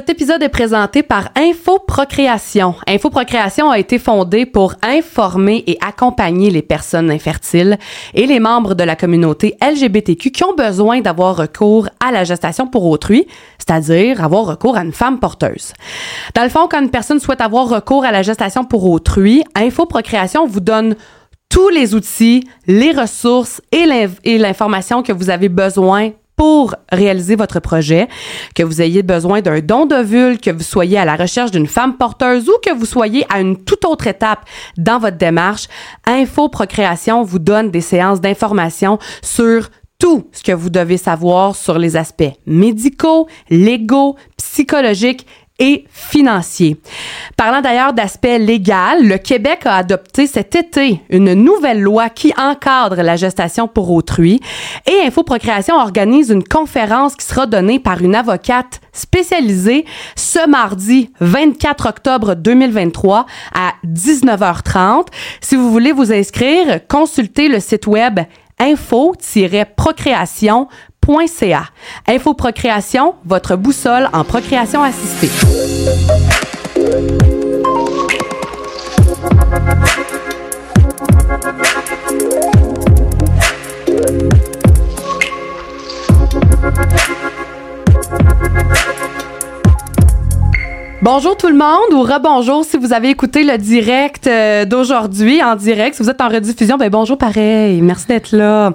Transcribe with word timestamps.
Cet 0.00 0.08
épisode 0.08 0.42
est 0.42 0.48
présenté 0.48 1.02
par 1.02 1.28
Infoprocréation. 1.36 2.74
Infoprocréation 2.88 3.70
a 3.70 3.78
été 3.78 3.98
fondée 3.98 4.46
pour 4.46 4.72
informer 4.80 5.62
et 5.66 5.76
accompagner 5.86 6.48
les 6.48 6.62
personnes 6.62 7.10
infertiles 7.10 7.76
et 8.14 8.24
les 8.24 8.40
membres 8.40 8.74
de 8.74 8.82
la 8.82 8.96
communauté 8.96 9.58
LGBTQ 9.60 10.30
qui 10.30 10.42
ont 10.42 10.54
besoin 10.54 11.02
d'avoir 11.02 11.36
recours 11.36 11.86
à 12.02 12.12
la 12.12 12.24
gestation 12.24 12.66
pour 12.66 12.86
autrui, 12.86 13.26
c'est-à-dire 13.58 14.24
avoir 14.24 14.46
recours 14.46 14.78
à 14.78 14.84
une 14.84 14.92
femme 14.94 15.18
porteuse. 15.18 15.74
Dans 16.34 16.44
le 16.44 16.48
fond, 16.48 16.66
quand 16.66 16.80
une 16.80 16.90
personne 16.90 17.20
souhaite 17.20 17.42
avoir 17.42 17.68
recours 17.68 18.06
à 18.06 18.10
la 18.10 18.22
gestation 18.22 18.64
pour 18.64 18.86
autrui, 18.86 19.44
Infoprocréation 19.54 20.46
vous 20.46 20.60
donne 20.60 20.96
tous 21.50 21.68
les 21.68 21.94
outils, 21.94 22.48
les 22.66 22.92
ressources 22.92 23.60
et 23.70 23.84
l'information 24.38 25.02
que 25.02 25.12
vous 25.12 25.28
avez 25.28 25.50
besoin 25.50 26.12
pour 26.40 26.74
réaliser 26.90 27.36
votre 27.36 27.60
projet, 27.60 28.08
que 28.54 28.62
vous 28.62 28.80
ayez 28.80 29.02
besoin 29.02 29.42
d'un 29.42 29.60
don 29.60 29.84
d'ovule, 29.84 30.38
que 30.40 30.50
vous 30.50 30.62
soyez 30.62 30.96
à 30.96 31.04
la 31.04 31.14
recherche 31.14 31.50
d'une 31.50 31.66
femme 31.66 31.98
porteuse 31.98 32.48
ou 32.48 32.54
que 32.64 32.72
vous 32.72 32.86
soyez 32.86 33.26
à 33.28 33.42
une 33.42 33.62
toute 33.62 33.84
autre 33.84 34.06
étape 34.06 34.46
dans 34.78 34.98
votre 34.98 35.18
démarche, 35.18 35.68
Info 36.06 36.48
Procréation 36.48 37.24
vous 37.24 37.40
donne 37.40 37.70
des 37.70 37.82
séances 37.82 38.22
d'information 38.22 38.98
sur 39.20 39.68
tout 39.98 40.30
ce 40.32 40.42
que 40.42 40.52
vous 40.52 40.70
devez 40.70 40.96
savoir 40.96 41.54
sur 41.54 41.78
les 41.78 41.98
aspects 41.98 42.32
médicaux, 42.46 43.28
légaux, 43.50 44.16
psychologiques 44.38 45.26
et 45.60 45.84
financier. 45.90 46.78
Parlant 47.36 47.60
d'ailleurs 47.60 47.92
d'aspect 47.92 48.38
légal, 48.38 49.06
le 49.06 49.18
Québec 49.18 49.60
a 49.66 49.76
adopté 49.76 50.26
cet 50.26 50.56
été 50.56 51.02
une 51.10 51.34
nouvelle 51.34 51.80
loi 51.80 52.08
qui 52.08 52.32
encadre 52.36 53.02
la 53.02 53.16
gestation 53.16 53.68
pour 53.68 53.92
autrui 53.92 54.40
et 54.86 55.06
Infoprocréation 55.06 55.76
organise 55.76 56.30
une 56.30 56.42
conférence 56.42 57.14
qui 57.14 57.26
sera 57.26 57.46
donnée 57.46 57.78
par 57.78 58.00
une 58.02 58.14
avocate 58.14 58.80
spécialisée 58.92 59.84
ce 60.16 60.48
mardi 60.48 61.12
24 61.20 61.86
octobre 61.86 62.34
2023 62.34 63.26
à 63.54 63.72
19h30. 63.86 65.06
Si 65.40 65.56
vous 65.56 65.70
voulez 65.70 65.92
vous 65.92 66.12
inscrire, 66.12 66.80
consultez 66.88 67.48
le 67.48 67.60
site 67.60 67.86
web 67.86 68.20
info-procréation 71.00 71.72
Info 72.06 72.30
Infoprocréation, 72.30 73.14
votre 73.24 73.56
boussole 73.56 74.08
en 74.12 74.24
procréation 74.24 74.82
assistée. 74.82 75.30
Bonjour 91.02 91.34
tout 91.34 91.48
le 91.48 91.56
monde 91.56 91.94
ou 91.94 92.02
rebonjour 92.02 92.62
si 92.62 92.76
vous 92.76 92.92
avez 92.92 93.08
écouté 93.08 93.42
le 93.42 93.56
direct 93.56 94.26
euh, 94.26 94.66
d'aujourd'hui 94.66 95.42
en 95.42 95.56
direct. 95.56 95.96
Si 95.96 96.02
vous 96.02 96.10
êtes 96.10 96.20
en 96.20 96.28
rediffusion, 96.28 96.76
ben 96.76 96.90
bonjour 96.90 97.16
pareil. 97.16 97.80
Merci 97.80 98.06
d'être 98.08 98.36
là. 98.36 98.74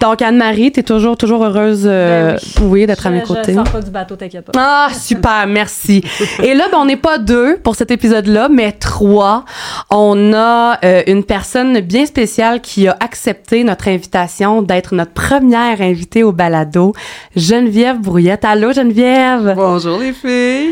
Donc 0.00 0.22
Anne-Marie, 0.22 0.70
tu 0.70 0.78
es 0.78 0.82
toujours 0.84 1.16
toujours 1.16 1.44
heureuse 1.44 1.82
euh, 1.84 2.36
ben 2.60 2.62
oui, 2.62 2.86
d'être 2.86 3.04
à 3.08 3.10
mes 3.10 3.22
côtés. 3.22 3.48
Je 3.48 3.54
sors 3.54 3.64
pas 3.64 3.80
du 3.80 3.90
bateau, 3.90 4.14
t'inquiète 4.14 4.44
pas. 4.44 4.52
Ah, 4.56 4.88
super, 4.94 5.48
merci. 5.48 6.00
Et 6.44 6.54
là 6.54 6.66
ben, 6.70 6.78
on 6.78 6.84
n'est 6.84 6.96
pas 6.96 7.18
deux 7.18 7.56
pour 7.56 7.74
cet 7.74 7.90
épisode-là, 7.90 8.48
mais 8.48 8.70
trois. 8.70 9.44
On 9.90 10.32
a 10.32 10.78
euh, 10.84 11.02
une 11.08 11.24
personne 11.24 11.80
bien 11.80 12.06
spéciale 12.06 12.60
qui 12.60 12.86
a 12.86 12.96
accepté 13.00 13.64
notre 13.64 13.88
invitation 13.88 14.62
d'être 14.62 14.94
notre 14.94 15.12
première 15.12 15.80
invitée 15.80 16.22
au 16.22 16.30
balado, 16.30 16.92
Geneviève 17.34 17.98
Brouillette. 17.98 18.44
Allô 18.44 18.72
Geneviève? 18.72 19.54
Bonjour 19.56 19.98
les 19.98 20.12
filles. 20.12 20.70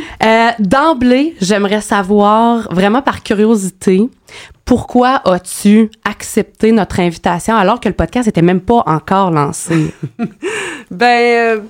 dans 0.61 0.92
j'aimerais 1.41 1.81
savoir, 1.81 2.73
vraiment 2.73 3.03
par 3.03 3.23
curiosité, 3.23 4.09
pourquoi 4.65 5.21
as-tu 5.25 5.91
accepté 6.05 6.73
notre 6.73 7.01
invitation 7.01 7.55
alors 7.55 7.81
que 7.81 7.89
le 7.89 7.95
podcast 7.95 8.27
n'était 8.27 8.43
même 8.43 8.61
pas 8.61 8.83
encore 8.87 9.31
lancé? 9.31 9.93
ben, 10.91 11.59
euh, 11.59 11.61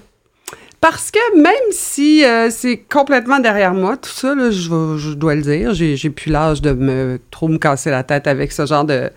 parce 0.81 1.11
que 1.11 1.41
même 1.41 1.71
si 1.71 2.25
euh, 2.25 2.51
c'est 2.51 2.77
complètement 2.77 3.39
derrière 3.39 3.73
moi, 3.73 3.97
tout 3.97 4.11
ça, 4.11 4.35
je, 4.51 5.15
dois 5.15 5.35
le 5.35 5.43
dire, 5.43 5.75
j'ai 5.75 6.11
plus 6.11 6.31
l'âge 6.31 6.61
de 6.61 6.73
me 6.73 7.21
trop 7.31 7.49
me 7.49 7.59
casser 7.59 7.91
la 7.91 8.03
tête 8.03 8.27
avec 8.27 8.53
ce 8.53 8.67
genre 8.67 8.85
de, 8.85 9.11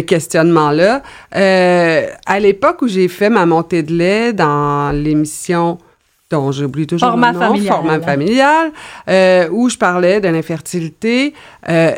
questionnement-là. 0.00 1.02
Euh, 1.34 2.06
à 2.26 2.38
l'époque 2.38 2.82
où 2.82 2.88
j'ai 2.88 3.08
fait 3.08 3.30
ma 3.30 3.46
montée 3.46 3.82
de 3.82 3.92
lait 3.92 4.32
dans 4.32 4.92
l'émission 4.92 5.78
dont 6.30 6.52
j'oublie 6.52 6.86
toujours 6.86 7.08
format 7.08 7.32
le 7.32 7.38
nom, 7.38 7.46
familial. 7.46 7.74
format 7.74 8.00
familial, 8.00 8.72
euh, 9.08 9.48
où 9.50 9.68
je 9.68 9.78
parlais 9.78 10.20
de 10.20 10.28
l'infertilité. 10.28 11.34
Euh, 11.68 11.92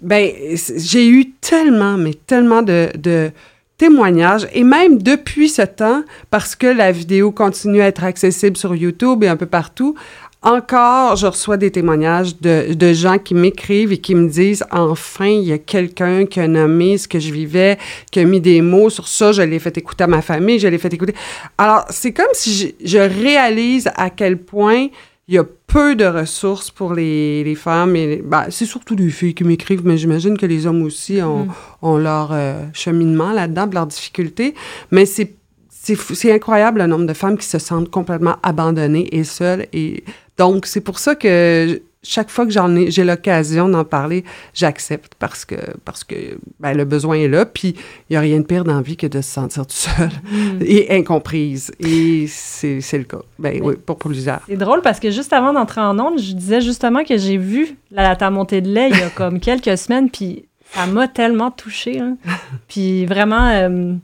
ben, 0.00 0.30
j'ai 0.76 1.08
eu 1.08 1.30
tellement, 1.40 1.96
mais 1.96 2.14
tellement 2.14 2.62
de, 2.62 2.90
de 2.96 3.30
témoignages, 3.78 4.46
et 4.52 4.64
même 4.64 5.02
depuis 5.02 5.48
ce 5.48 5.62
temps, 5.62 6.02
parce 6.30 6.54
que 6.54 6.66
la 6.66 6.92
vidéo 6.92 7.32
continue 7.32 7.82
à 7.82 7.86
être 7.86 8.04
accessible 8.04 8.56
sur 8.56 8.74
YouTube 8.74 9.24
et 9.24 9.28
un 9.28 9.36
peu 9.36 9.46
partout, 9.46 9.96
encore, 10.42 11.14
je 11.16 11.26
reçois 11.26 11.56
des 11.56 11.70
témoignages 11.70 12.40
de, 12.40 12.74
de 12.74 12.92
gens 12.92 13.18
qui 13.18 13.34
m'écrivent 13.34 13.92
et 13.92 13.98
qui 13.98 14.14
me 14.14 14.28
disent 14.28 14.64
enfin, 14.72 15.26
il 15.26 15.44
y 15.44 15.52
a 15.52 15.58
quelqu'un 15.58 16.26
qui 16.26 16.40
a 16.40 16.48
nommé 16.48 16.98
ce 16.98 17.06
que 17.06 17.20
je 17.20 17.32
vivais, 17.32 17.78
qui 18.10 18.18
a 18.18 18.24
mis 18.24 18.40
des 18.40 18.60
mots 18.60 18.90
sur 18.90 19.06
ça, 19.06 19.30
je 19.30 19.42
l'ai 19.42 19.60
fait 19.60 19.76
écouter 19.78 20.04
à 20.04 20.08
ma 20.08 20.20
famille, 20.20 20.58
je 20.58 20.66
l'ai 20.66 20.78
fait 20.78 20.92
écouter. 20.92 21.14
Alors, 21.58 21.84
c'est 21.90 22.12
comme 22.12 22.26
si 22.32 22.74
je, 22.84 22.98
réalise 22.98 23.90
à 23.94 24.10
quel 24.10 24.38
point 24.38 24.88
il 25.28 25.34
y 25.34 25.38
a 25.38 25.44
peu 25.44 25.94
de 25.94 26.04
ressources 26.04 26.70
pour 26.70 26.92
les, 26.92 27.44
les 27.44 27.54
femmes. 27.54 27.94
Et 27.94 28.20
ben, 28.24 28.46
c'est 28.50 28.66
surtout 28.66 28.96
les 28.96 29.10
filles 29.10 29.34
qui 29.34 29.44
m'écrivent, 29.44 29.86
mais 29.86 29.96
j'imagine 29.96 30.36
que 30.36 30.46
les 30.46 30.66
hommes 30.66 30.82
aussi 30.82 31.22
ont, 31.22 31.44
mm. 31.44 31.52
ont 31.82 31.96
leur 31.98 32.30
euh, 32.32 32.64
cheminement 32.72 33.32
là-dedans, 33.32 33.68
leurs 33.72 33.86
difficultés. 33.86 34.54
Mais 34.90 35.06
c'est 35.06 35.36
c'est 35.84 36.32
incroyable 36.32 36.78
le 36.78 36.86
nombre 36.86 37.06
de 37.06 37.12
femmes 37.12 37.36
qui 37.36 37.46
se 37.46 37.58
sentent 37.58 37.90
complètement 37.90 38.36
abandonnées 38.42 39.08
et 39.12 39.24
seules. 39.24 39.66
Et 39.72 40.04
donc, 40.38 40.66
c'est 40.66 40.80
pour 40.80 40.98
ça 40.98 41.14
que 41.14 41.82
chaque 42.02 42.30
fois 42.30 42.44
que 42.44 42.50
j'en 42.50 42.74
ai, 42.74 42.90
j'ai 42.90 43.04
l'occasion 43.04 43.68
d'en 43.68 43.84
parler, 43.84 44.24
j'accepte 44.54 45.14
parce 45.18 45.44
que, 45.44 45.56
parce 45.84 46.02
que 46.02 46.38
ben, 46.58 46.74
le 46.76 46.84
besoin 46.84 47.16
est 47.16 47.28
là. 47.28 47.46
Puis, 47.46 47.76
il 48.10 48.12
n'y 48.12 48.16
a 48.16 48.20
rien 48.20 48.40
de 48.40 48.44
pire 48.44 48.64
dans 48.64 48.74
la 48.74 48.82
vie 48.82 48.96
que 48.96 49.06
de 49.06 49.20
se 49.20 49.30
sentir 49.30 49.66
tout 49.66 49.76
seul 49.76 50.08
mm. 50.30 50.58
et 50.62 50.96
incomprise. 50.96 51.70
Et 51.78 52.26
c'est, 52.28 52.80
le 52.92 53.04
cas. 53.04 53.20
Ben, 53.38 53.60
oui, 53.62 53.74
pour 53.76 53.98
plusieurs. 53.98 54.40
C'est 54.48 54.56
drôle 54.56 54.82
parce 54.82 54.98
que 54.98 55.10
juste 55.10 55.32
avant 55.32 55.52
d'entrer 55.52 55.80
en 55.80 55.98
onde, 55.98 56.18
je 56.18 56.32
disais 56.32 56.60
justement 56.60 57.04
que 57.04 57.16
j'ai 57.16 57.36
vu 57.36 57.76
la, 57.90 58.16
ta 58.16 58.30
montée 58.30 58.60
de 58.60 58.68
lait 58.68 58.88
il 58.90 58.98
y 58.98 59.02
a 59.02 59.10
comme 59.10 59.38
quelques 59.40 59.78
semaines. 59.78 60.10
Puis, 60.10 60.46
ça 60.72 60.86
m'a 60.86 61.06
tellement 61.06 61.50
touchée. 61.50 62.00
Hein. 62.00 62.16
Puis, 62.68 63.06
vraiment. 63.06 63.48
Euh, 63.48 63.94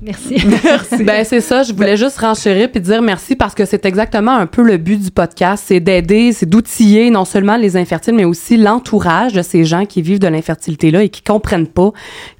Merci. 0.00 0.36
Merci. 0.64 1.02
ben, 1.04 1.24
c'est 1.24 1.40
ça. 1.40 1.62
Je 1.62 1.72
voulais 1.72 1.96
juste 1.96 2.18
renchérir 2.18 2.70
puis 2.70 2.80
dire 2.80 3.02
merci 3.02 3.34
parce 3.34 3.54
que 3.54 3.64
c'est 3.64 3.84
exactement 3.84 4.32
un 4.32 4.46
peu 4.46 4.62
le 4.62 4.76
but 4.76 5.00
du 5.00 5.10
podcast. 5.10 5.64
C'est 5.66 5.80
d'aider, 5.80 6.32
c'est 6.32 6.48
d'outiller 6.48 7.10
non 7.10 7.24
seulement 7.24 7.56
les 7.56 7.76
infertiles, 7.76 8.14
mais 8.14 8.24
aussi 8.24 8.56
l'entourage 8.56 9.32
de 9.32 9.42
ces 9.42 9.64
gens 9.64 9.86
qui 9.86 10.02
vivent 10.02 10.20
de 10.20 10.28
l'infertilité-là 10.28 11.02
et 11.02 11.08
qui 11.08 11.22
comprennent 11.22 11.66
pas 11.66 11.92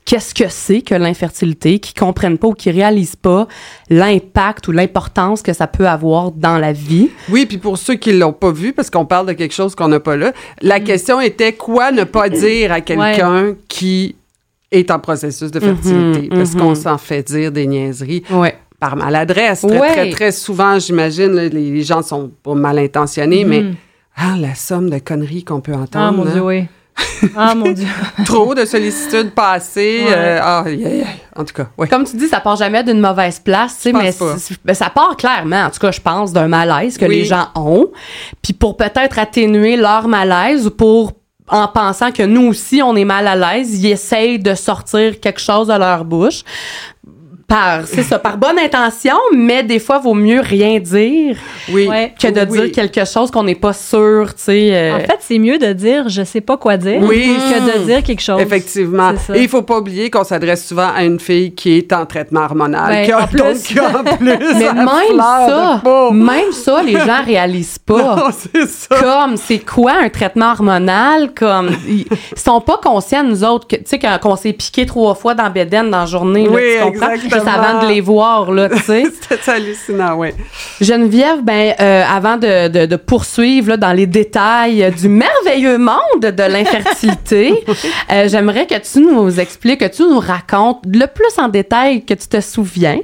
qu'est-ce 0.08 0.34
que 0.34 0.48
c'est 0.48 0.80
que 0.80 0.94
l'infertilité, 0.94 1.80
qui 1.80 1.92
comprennent 1.92 2.38
pas 2.38 2.48
ou 2.48 2.54
qui 2.54 2.70
réalisent 2.70 3.16
pas 3.16 3.46
l'impact 3.90 4.68
ou 4.68 4.72
l'importance 4.72 5.42
que 5.42 5.52
ça 5.52 5.66
peut 5.66 5.86
avoir 5.86 6.32
dans 6.32 6.56
la 6.56 6.72
vie. 6.72 7.10
Oui, 7.28 7.44
puis 7.44 7.58
pour 7.58 7.76
ceux 7.76 7.94
qui 7.96 8.12
l'ont 8.12 8.32
pas 8.32 8.50
vu, 8.50 8.72
parce 8.72 8.88
qu'on 8.88 9.04
parle 9.04 9.26
de 9.26 9.32
quelque 9.34 9.52
chose 9.52 9.74
qu'on 9.74 9.88
n'a 9.88 10.00
pas 10.00 10.16
là, 10.16 10.32
la 10.62 10.80
mm. 10.80 10.84
question 10.84 11.20
était 11.20 11.52
quoi 11.52 11.92
ne 11.92 12.04
pas 12.04 12.30
dire 12.30 12.72
à 12.72 12.80
quelqu'un 12.80 13.54
qui 13.68 14.16
est 14.70 14.90
en 14.90 14.98
processus 14.98 15.50
de 15.50 15.60
fertilité, 15.60 16.22
mhm, 16.22 16.28
parce 16.28 16.54
qu'on 16.54 16.70
mhm. 16.70 16.74
s'en 16.74 16.98
fait 16.98 17.22
dire 17.22 17.52
des 17.52 17.66
niaiseries. 17.66 18.22
Par 18.80 18.94
maladresse. 18.94 19.62
Très, 19.62 19.78
très, 19.78 20.10
très 20.10 20.30
souvent, 20.30 20.78
j'imagine, 20.78 21.34
les 21.34 21.82
gens 21.82 22.00
sont 22.00 22.30
pas 22.44 22.54
mal 22.54 22.78
intentionnés, 22.78 23.44
mais 23.44 23.62
mhm. 23.62 23.74
ah, 24.16 24.36
la 24.38 24.54
somme 24.54 24.88
de 24.88 24.98
conneries 24.98 25.42
qu'on 25.42 25.60
peut 25.60 25.74
entendre. 25.74 25.96
Ah, 25.96 26.12
mon 26.12 26.24
Dieu, 26.24 26.40
oui. 26.40 26.64
Ah, 27.36 27.54
mon 27.54 27.72
Dieu. 27.72 27.86
Trop 28.24 28.54
de 28.54 28.64
sollicitude 28.64 29.30
passée. 29.32 30.04
Euh, 30.08 30.38
ah, 30.40 30.64
en 31.36 31.44
tout 31.44 31.54
cas, 31.54 31.68
oui. 31.76 31.88
Comme 31.88 32.04
tu 32.04 32.16
dis, 32.16 32.28
ça 32.28 32.40
part 32.40 32.56
jamais 32.56 32.82
d'une 32.84 33.00
mauvaise 33.00 33.38
place, 33.38 33.86
mais 33.92 34.12
ben, 34.64 34.74
ça 34.74 34.90
part 34.90 35.16
clairement, 35.16 35.64
en 35.64 35.70
tout 35.70 35.80
cas, 35.80 35.90
je 35.90 36.00
pense, 36.00 36.32
d'un 36.32 36.48
malaise 36.48 36.98
que 36.98 37.04
les 37.04 37.24
gens 37.24 37.48
ont. 37.54 37.90
Puis 38.42 38.52
pour 38.52 38.76
peut-être 38.76 39.18
atténuer 39.18 39.76
leur 39.76 40.08
malaise 40.08 40.66
ou 40.66 40.70
pour 40.70 41.12
en 41.48 41.68
pensant 41.68 42.12
que 42.12 42.22
nous 42.22 42.48
aussi, 42.48 42.82
on 42.82 42.94
est 42.96 43.04
mal 43.04 43.26
à 43.26 43.36
l'aise, 43.36 43.82
ils 43.82 43.90
essayent 43.90 44.38
de 44.38 44.54
sortir 44.54 45.20
quelque 45.20 45.40
chose 45.40 45.68
de 45.68 45.74
leur 45.74 46.04
bouche. 46.04 46.42
Par, 47.48 47.86
c'est 47.86 48.02
ça, 48.02 48.18
par 48.18 48.36
bonne 48.36 48.58
intention, 48.58 49.16
mais 49.34 49.62
des 49.62 49.78
fois, 49.78 49.98
vaut 49.98 50.12
mieux 50.12 50.40
rien 50.40 50.78
dire 50.80 51.34
Oui. 51.72 51.88
Que 52.20 52.28
de 52.28 52.46
Oui. 52.50 52.60
dire 52.60 52.72
quelque 52.72 53.06
chose 53.06 53.30
qu'on 53.30 53.42
n'est 53.44 53.54
pas 53.54 53.72
sûr, 53.72 54.34
tu 54.34 54.42
sais. 54.42 54.68
euh, 54.76 54.96
En 54.96 55.00
fait, 55.00 55.16
c'est 55.20 55.38
mieux 55.38 55.56
de 55.56 55.72
dire 55.72 56.10
je 56.10 56.24
sais 56.24 56.42
pas 56.42 56.58
quoi 56.58 56.76
dire 56.76 57.00
Oui. 57.02 57.34
que 57.50 57.78
de 57.78 57.84
dire 57.86 58.02
quelque 58.02 58.20
chose. 58.20 58.42
Effectivement. 58.42 59.12
Et 59.34 59.40
il 59.40 59.48
faut 59.48 59.62
pas 59.62 59.78
oublier 59.78 60.10
qu'on 60.10 60.24
s'adresse 60.24 60.66
souvent 60.68 60.90
à 60.94 61.04
une 61.04 61.18
fille 61.18 61.54
qui 61.54 61.78
est 61.78 61.90
en 61.94 62.04
traitement 62.04 62.42
hormonal. 62.42 62.90
Ben, 62.90 63.06
qui 63.06 63.12
a- 63.12 63.22
en 63.22 63.26
plus. 63.26 63.38
Donc, 63.38 63.56
qui 63.56 63.78
a 63.78 63.98
en 63.98 64.04
plus, 64.16 64.26
mais 64.26 64.72
même 64.74 65.18
ça, 65.18 65.82
même 66.12 66.52
ça, 66.52 66.82
les 66.82 66.98
gens 66.98 67.22
réalisent 67.24 67.78
pas. 67.86 68.16
Non, 68.16 68.24
c'est 68.30 68.68
ça. 68.68 68.96
comme 69.00 69.38
c'est 69.38 69.60
quoi 69.60 69.92
un 70.02 70.10
traitement 70.10 70.50
hormonal? 70.52 71.32
Comme 71.34 71.70
ils 71.88 72.04
sont 72.36 72.60
pas 72.60 72.78
conscients 72.82 73.24
nous 73.24 73.42
autres 73.42 73.66
que 73.66 73.76
tu 73.76 73.84
sais 73.86 73.98
quand 73.98 74.18
qu'on 74.20 74.36
s'est 74.36 74.52
piqué 74.52 74.84
trois 74.84 75.14
fois 75.14 75.32
dans 75.34 75.48
Bédène 75.48 75.90
dans 75.90 76.00
la 76.00 76.06
journée 76.06 76.44
là, 76.44 76.50
Oui, 76.52 76.60
tu 76.76 76.84
comprends? 76.84 77.10
exactement. 77.12 77.37
Juste 77.38 77.48
avant 77.48 77.82
de 77.82 77.88
les 77.88 78.00
voir 78.00 78.52
là 78.52 78.68
tu 78.68 78.78
sais. 78.78 79.04
C'était 79.28 79.50
hallucinant, 79.50 80.16
oui. 80.16 80.28
Geneviève 80.80 81.42
ben 81.42 81.74
euh, 81.80 82.04
avant 82.08 82.36
de, 82.36 82.68
de, 82.68 82.86
de 82.86 82.96
poursuivre 82.96 83.70
là, 83.70 83.76
dans 83.76 83.92
les 83.92 84.06
détails 84.06 84.82
euh, 84.82 84.90
du 84.90 85.08
merveilleux 85.08 85.78
monde 85.78 86.20
de 86.20 86.42
l'infertilité 86.42 87.64
euh, 88.12 88.28
j'aimerais 88.28 88.66
que 88.66 88.78
tu 88.78 89.00
nous 89.00 89.40
expliques 89.40 89.80
que 89.80 89.86
tu 89.86 90.02
nous 90.02 90.20
racontes 90.20 90.84
le 90.86 91.06
plus 91.06 91.38
en 91.38 91.48
détail 91.48 92.04
que 92.04 92.14
tu 92.14 92.28
te 92.28 92.40
souviens 92.40 92.98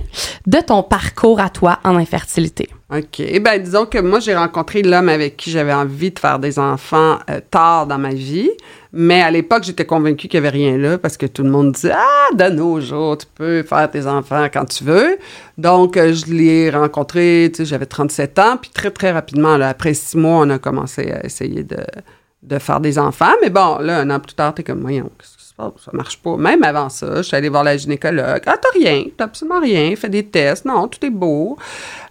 de 0.46 0.58
ton 0.58 0.82
parcours 0.82 1.40
à 1.40 1.48
toi 1.48 1.78
en 1.84 1.96
infertilité 1.96 2.68
OK. 2.90 3.20
Eh 3.20 3.40
Ben, 3.40 3.62
disons 3.62 3.86
que 3.86 3.98
moi, 3.98 4.20
j'ai 4.20 4.36
rencontré 4.36 4.82
l'homme 4.82 5.08
avec 5.08 5.38
qui 5.38 5.50
j'avais 5.50 5.72
envie 5.72 6.10
de 6.10 6.18
faire 6.18 6.38
des 6.38 6.58
enfants 6.58 7.18
euh, 7.30 7.40
tard 7.50 7.86
dans 7.86 7.96
ma 7.96 8.12
vie. 8.12 8.50
Mais 8.92 9.22
à 9.22 9.30
l'époque, 9.30 9.64
j'étais 9.64 9.86
convaincue 9.86 10.28
qu'il 10.28 10.40
n'y 10.40 10.46
avait 10.46 10.56
rien 10.56 10.76
là 10.76 10.98
parce 10.98 11.16
que 11.16 11.24
tout 11.24 11.42
le 11.42 11.50
monde 11.50 11.72
disait 11.72 11.94
Ah, 11.94 12.28
de 12.34 12.54
nos 12.54 12.80
jours, 12.80 13.16
tu 13.16 13.26
peux 13.34 13.62
faire 13.62 13.90
tes 13.90 14.06
enfants 14.06 14.48
quand 14.52 14.66
tu 14.66 14.84
veux. 14.84 15.16
Donc, 15.56 15.96
euh, 15.96 16.12
je 16.12 16.26
l'ai 16.26 16.70
rencontré, 16.70 17.50
tu 17.52 17.58
sais, 17.58 17.64
j'avais 17.64 17.86
37 17.86 18.38
ans. 18.38 18.58
Puis 18.60 18.70
très, 18.70 18.90
très 18.90 19.12
rapidement, 19.12 19.54
après 19.54 19.94
six 19.94 20.18
mois, 20.18 20.40
on 20.40 20.50
a 20.50 20.58
commencé 20.58 21.10
à 21.10 21.24
essayer 21.24 21.64
de, 21.64 22.58
faire 22.58 22.80
des 22.80 22.98
enfants. 22.98 23.32
Mais 23.42 23.50
bon, 23.50 23.78
là, 23.78 24.00
un 24.00 24.10
an 24.10 24.20
plus 24.20 24.34
tard, 24.34 24.54
t'es 24.54 24.62
comme, 24.62 24.82
voyons, 24.82 25.10
qu'est-ce 25.18 25.43
passe? 25.56 25.72
Ça 25.84 25.90
marche 25.92 26.18
pas. 26.18 26.36
Même 26.36 26.62
avant 26.64 26.88
ça, 26.88 27.16
je 27.16 27.22
suis 27.22 27.36
allée 27.36 27.48
voir 27.48 27.64
la 27.64 27.76
gynécologue. 27.76 28.42
Ah, 28.46 28.56
t'as 28.60 28.68
rien, 28.74 29.04
t'as 29.16 29.24
absolument 29.24 29.60
rien. 29.60 29.94
Fais 29.96 30.08
des 30.08 30.24
tests. 30.24 30.64
Non, 30.64 30.88
tout 30.88 31.04
est 31.04 31.10
beau. 31.10 31.56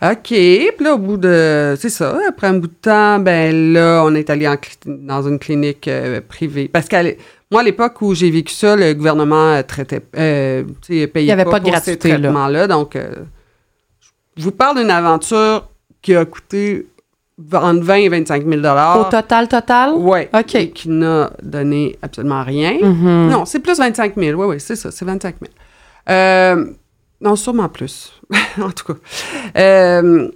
OK. 0.01 0.27
Puis 0.27 0.73
là, 0.79 0.95
au 0.95 0.97
bout 0.97 1.17
de. 1.17 1.75
C'est 1.79 1.89
ça. 1.89 2.17
Après 2.27 2.47
un 2.47 2.53
bout 2.53 2.67
de 2.67 2.73
temps, 2.73 3.19
ben 3.19 3.73
là, 3.73 4.03
on 4.05 4.15
est 4.15 4.29
allé 4.29 4.47
en 4.47 4.57
dans 4.85 5.27
une 5.27 5.39
clinique 5.39 5.87
euh, 5.87 6.21
privée. 6.21 6.67
Parce 6.67 6.87
qu'à 6.87 7.03
moi, 7.53 7.61
à 7.61 7.63
l'époque 7.63 8.01
où 8.01 8.15
j'ai 8.15 8.31
vécu 8.31 8.51
ça, 8.51 8.75
le 8.75 8.93
gouvernement 8.93 9.53
euh, 9.53 9.61
traitait. 9.61 10.01
Euh, 10.17 10.63
payait 10.87 11.09
Il 11.15 11.25
y 11.25 11.31
avait 11.31 11.45
pas, 11.45 11.51
pas 11.51 11.59
de 11.59 11.69
gratuité, 11.69 12.17
là. 12.17 12.67
Donc, 12.67 12.95
euh, 12.95 13.13
je 14.35 14.43
vous 14.43 14.51
parle 14.51 14.79
d'une 14.79 14.89
aventure 14.89 15.69
qui 16.01 16.15
a 16.15 16.25
coûté 16.25 16.87
entre 17.53 17.83
20 17.83 17.95
et 17.95 18.09
25 18.09 18.45
000 18.47 18.61
au 18.61 19.03
total 19.09 19.47
total? 19.47 19.93
Ouais. 19.95 20.29
OK. 20.33 20.55
Et 20.55 20.69
qui 20.69 20.89
n'a 20.89 21.31
donné 21.41 21.97
absolument 22.01 22.43
rien. 22.43 22.77
Mhm. 22.81 23.29
Non, 23.29 23.45
c'est 23.45 23.59
plus 23.59 23.77
25 23.77 24.13
000. 24.15 24.39
Oui, 24.39 24.47
oui, 24.47 24.59
c'est 24.59 24.75
ça, 24.75 24.91
c'est 24.91 25.05
25 25.05 25.35
000. 25.41 25.51
Euh, 26.09 26.65
non, 27.21 27.35
sûrement 27.35 27.69
plus. 27.69 28.13
en 28.61 28.69
tout 28.71 28.93
cas. 28.93 28.99
Euh, 29.57 30.29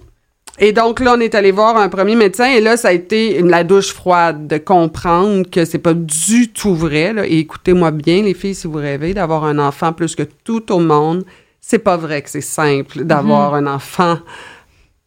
et 0.58 0.72
donc 0.72 0.98
là, 0.98 1.14
on 1.16 1.20
est 1.20 1.34
allé 1.36 1.52
voir 1.52 1.76
un 1.76 1.88
premier 1.88 2.16
médecin 2.16 2.46
et 2.46 2.60
là, 2.60 2.76
ça 2.76 2.88
a 2.88 2.92
été 2.92 3.40
la 3.42 3.62
douche 3.62 3.92
froide 3.92 4.48
de 4.48 4.58
comprendre 4.58 5.48
que 5.48 5.64
c'est 5.64 5.78
pas 5.78 5.94
du 5.94 6.52
tout 6.52 6.74
vrai. 6.74 7.12
là. 7.12 7.26
Et 7.26 7.38
écoutez-moi 7.38 7.92
bien, 7.92 8.22
les 8.22 8.34
filles, 8.34 8.56
si 8.56 8.66
vous 8.66 8.78
rêvez 8.78 9.14
d'avoir 9.14 9.44
un 9.44 9.58
enfant 9.60 9.92
plus 9.92 10.16
que 10.16 10.24
tout 10.44 10.72
au 10.72 10.80
monde, 10.80 11.24
c'est 11.60 11.78
pas 11.78 11.96
vrai 11.96 12.22
que 12.22 12.30
c'est 12.30 12.40
simple 12.40 13.04
d'avoir 13.04 13.54
un 13.54 13.66
enfant. 13.66 14.18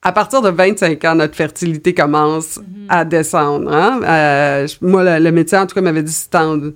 À 0.04 0.12
partir 0.12 0.42
de 0.42 0.50
25 0.50 1.06
ans, 1.06 1.16
notre 1.16 1.36
fertilité 1.36 1.94
commence 1.94 2.60
à 2.90 3.06
descendre. 3.06 3.72
Hein? 3.72 4.02
Euh, 4.04 4.68
moi, 4.82 5.04
le, 5.04 5.24
le 5.24 5.32
médecin, 5.32 5.62
en 5.62 5.68
tout 5.68 5.76
cas, 5.76 5.82
m'avait 5.82 6.02
dit 6.02 6.12
que 6.12 6.74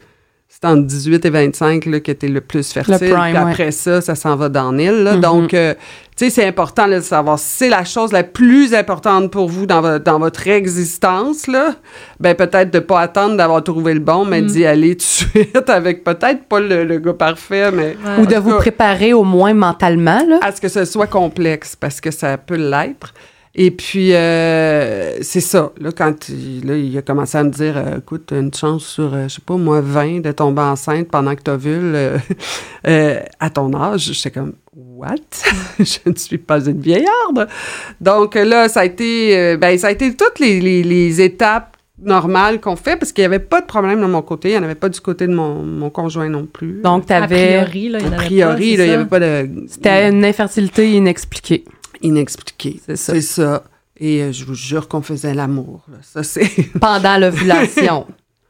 c'était 0.55 0.67
entre 0.67 0.83
18 0.87 1.25
et 1.25 1.29
25 1.29 1.85
là, 1.85 1.99
que 1.99 2.13
tu 2.13 2.27
es 2.27 2.29
le 2.29 2.39
plus 2.39 2.71
fertile. 2.71 2.95
prime, 2.97 3.09
Puis 3.09 3.33
ouais. 3.33 3.37
après 3.51 3.71
ça, 3.71 3.99
ça 3.99 4.15
s'en 4.15 4.37
va 4.37 4.47
dans 4.47 4.71
l'île. 4.71 5.11
Mhm. 5.15 5.19
Donc, 5.19 5.53
euh, 5.53 5.73
tu 6.15 6.23
sais, 6.23 6.29
c'est 6.29 6.45
important 6.47 6.87
là, 6.87 6.99
de 6.99 7.03
savoir 7.03 7.37
si 7.37 7.45
c'est 7.57 7.69
la 7.69 7.83
chose 7.83 8.13
la 8.13 8.23
plus 8.23 8.73
importante 8.73 9.29
pour 9.31 9.49
vous 9.49 9.65
dans, 9.65 9.81
vo- 9.81 9.99
dans 9.99 10.17
votre 10.17 10.47
existence. 10.47 11.47
Là, 11.47 11.75
ben 12.21 12.35
peut-être 12.35 12.71
de 12.71 12.79
pas 12.79 13.01
attendre 13.01 13.35
d'avoir 13.35 13.61
trouvé 13.65 13.93
le 13.93 13.99
bon, 13.99 14.23
mais 14.23 14.39
Mhm. 14.41 14.47
d'y 14.47 14.65
aller 14.65 14.95
tout 14.95 14.99
de 14.99 15.41
suite 15.43 15.69
avec 15.69 16.05
peut-être 16.05 16.45
pas 16.45 16.61
le, 16.61 16.85
le 16.85 16.99
gars 16.99 17.13
parfait, 17.13 17.69
mais 17.71 17.97
Ouais. 18.05 18.21
ou 18.23 18.25
de 18.25 18.35
vous 18.37 18.51
cas, 18.51 18.57
préparer 18.57 19.11
au 19.11 19.25
moins 19.25 19.53
mentalement 19.53 20.23
là 20.25 20.39
à 20.41 20.53
ce 20.53 20.61
que 20.61 20.69
ce 20.69 20.85
soit 20.85 21.07
complexe, 21.07 21.75
parce 21.75 21.99
que 21.99 22.11
ça 22.11 22.37
peut 22.37 22.55
l'être. 22.55 23.13
Et 23.57 23.71
puis, 23.71 24.13
euh, 24.13 25.17
c'est 25.21 25.39
ça. 25.39 25.71
Là, 25.79 25.91
quand 25.93 26.27
il, 26.27 26.67
là, 26.67 26.75
il 26.75 26.97
a 26.97 27.01
commencé 27.01 27.37
à 27.37 27.43
me 27.43 27.49
dire, 27.49 27.77
euh, 27.77 27.99
écoute, 27.99 28.23
t'as 28.27 28.39
une 28.41 28.53
chance 28.53 28.85
sur, 28.85 29.13
euh, 29.13 29.29
je 29.29 29.35
sais 29.35 29.41
pas, 29.45 29.55
moi, 29.55 29.79
20 29.79 30.19
de 30.19 30.31
tomber 30.33 30.61
enceinte 30.61 31.07
pendant 31.07 31.33
que 31.35 31.41
t'as 31.41 31.55
vu 31.55 31.71
euh, 31.73 32.17
euh, 32.87 33.19
à 33.39 33.49
ton 33.49 33.73
âge. 33.73 34.11
J'étais 34.11 34.31
comme, 34.31 34.55
what? 34.75 35.15
je 35.79 35.99
ne 36.05 36.15
suis 36.15 36.37
pas 36.37 36.65
une 36.67 36.81
vieillarde. 36.81 37.47
Donc 38.01 38.35
là, 38.35 38.67
ça 38.67 38.81
a 38.81 38.85
été, 38.85 39.37
euh, 39.37 39.55
ben, 39.57 39.77
ça 39.77 39.87
a 39.87 39.91
été 39.91 40.13
toutes 40.13 40.39
les, 40.39 40.59
les, 40.59 40.83
les 40.83 41.21
étapes 41.21 41.77
normales 41.97 42.59
qu'on 42.59 42.75
fait, 42.75 42.97
parce 42.97 43.13
qu'il 43.13 43.21
n'y 43.21 43.27
avait 43.27 43.39
pas 43.39 43.61
de 43.61 43.65
problème 43.67 44.01
de 44.01 44.05
mon 44.05 44.21
côté. 44.21 44.49
Il 44.49 44.51
n'y 44.51 44.57
en 44.57 44.63
avait 44.63 44.75
pas 44.75 44.89
du 44.89 44.99
côté 44.99 45.27
de 45.27 45.33
mon, 45.33 45.63
mon 45.63 45.89
conjoint 45.89 46.27
non 46.27 46.45
plus. 46.45 46.81
donc 46.81 47.05
tu 47.05 47.13
A 47.13 47.23
avais 47.23 47.63
priori, 47.63 47.87
là, 47.87 47.99
il 47.99 48.05
y 48.05 48.09
en 48.09 48.11
a 48.11 48.15
avait 48.15 48.25
priori, 48.25 48.75
là, 48.75 48.83
il 48.83 48.87
n'y 48.89 48.93
avait 48.95 49.03
ça. 49.03 49.09
pas 49.09 49.19
de... 49.21 49.49
c'était 49.69 50.09
une 50.09 50.25
infertilité 50.25 50.91
inexpliquée 50.91 51.63
C'est 52.95 53.21
ça. 53.21 53.63
Et 53.97 54.21
euh, 54.21 54.31
je 54.31 54.43
vous 54.45 54.55
jure 54.55 54.87
qu'on 54.87 55.01
faisait 55.01 55.33
l'amour. 55.33 55.85
Ça, 56.01 56.23
c'est 56.23 56.49
pendant 56.79 57.17
l'ovulation 57.17 58.05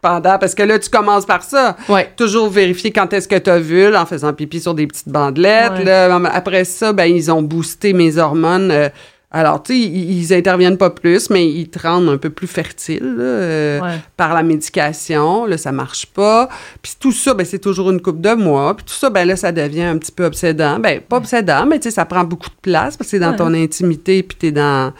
pendant, 0.05 0.37
parce 0.37 0.53
que 0.53 0.61
là, 0.61 0.77
tu 0.77 0.87
commences 0.87 1.25
par 1.25 1.41
ça. 1.41 1.75
ouais 1.89 2.11
Toujours 2.15 2.47
vérifier 2.47 2.91
quand 2.91 3.11
est-ce 3.11 3.27
que 3.27 3.39
tu 3.39 3.49
as 3.49 3.57
vu, 3.57 3.95
en 3.95 4.05
faisant 4.05 4.33
pipi 4.33 4.59
sur 4.59 4.75
des 4.75 4.85
petites 4.85 5.09
bandelettes. 5.09 5.79
Ouais. 5.79 5.83
là. 5.83 6.21
Après 6.31 6.63
ça, 6.63 6.93
ben, 6.93 7.05
ils 7.05 7.31
ont 7.31 7.41
boosté 7.41 7.91
mes 7.93 8.17
hormones. 8.17 8.69
euh, 8.69 8.89
alors, 9.37 9.61
tu 9.61 9.73
sais, 9.73 9.79
ils, 9.79 10.19
ils 10.21 10.33
interviennent 10.33 10.77
pas 10.77 10.89
plus, 10.89 11.29
mais 11.29 11.45
ils 11.47 11.67
te 11.69 11.77
rendent 11.79 12.07
un 12.07 12.17
peu 12.17 12.29
plus 12.29 12.47
fertile 12.47 13.03
là, 13.17 13.23
euh, 13.23 13.81
Ouais. 13.81 13.95
par 14.15 14.33
la 14.33 14.43
médication. 14.43 15.45
Là, 15.45 15.57
ça 15.57 15.71
marche 15.71 16.05
pas. 16.05 16.47
Puis 16.81 16.93
tout 16.99 17.11
ça, 17.11 17.33
ben, 17.33 17.45
c'est 17.45 17.59
toujours 17.59 17.91
une 17.91 18.01
coupe 18.01 18.21
de 18.21 18.33
mois. 18.33 18.75
Puis 18.75 18.85
tout 18.85 18.93
ça, 18.93 19.09
ben 19.09 19.25
là, 19.27 19.35
ça 19.35 19.51
devient 19.51 19.83
un 19.83 19.97
petit 19.97 20.11
peu 20.13 20.23
obsédant. 20.25 20.79
Ben, 20.79 21.01
pas 21.01 21.17
obsédant, 21.17 21.65
mais 21.65 21.79
tu 21.79 21.83
sais, 21.83 21.91
ça 21.91 22.05
prend 22.05 22.23
beaucoup 22.23 22.49
de 22.49 22.55
place 22.61 22.95
parce 22.95 23.07
que 23.07 23.11
c'est 23.11 23.19
dans 23.19 23.31
Ouais. 23.31 23.35
ton 23.35 23.53
intimité, 23.53 24.23
puis 24.23 24.37
t'es 24.39 24.51
dans... 24.51 24.93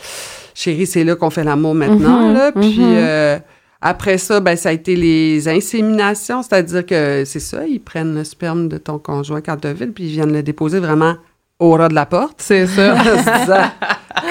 Chérie, 0.54 0.86
c'est 0.86 1.04
là 1.04 1.16
qu'on 1.16 1.30
fait 1.30 1.44
l'amour 1.44 1.74
maintenant, 1.76 2.28
Mhm, 2.28 2.34
là. 2.34 2.52
Puis... 2.52 2.80
mhm. 2.80 2.86
euh, 2.98 3.40
après 3.82 4.18
ça, 4.18 4.40
ben, 4.40 4.56
ça 4.56 4.70
a 4.70 4.72
été 4.72 4.96
les 4.96 5.48
inséminations, 5.48 6.42
c'est-à-dire 6.42 6.86
que 6.86 7.24
c'est 7.26 7.40
ça, 7.40 7.68
ils 7.68 7.80
prennent 7.80 8.16
le 8.16 8.24
sperme 8.24 8.68
de 8.68 8.78
ton 8.78 8.98
conjoint 8.98 9.42
quand 9.42 9.58
tu 9.58 9.74
puis 9.92 10.06
ils 10.06 10.12
viennent 10.12 10.34
le 10.34 10.42
déposer 10.42 10.80
vraiment 10.80 11.16
au 11.60 11.72
ras 11.72 11.88
de 11.90 11.94
la 11.96 12.06
porte. 12.06 12.36
c'est 12.38 12.66
ça 12.68 12.92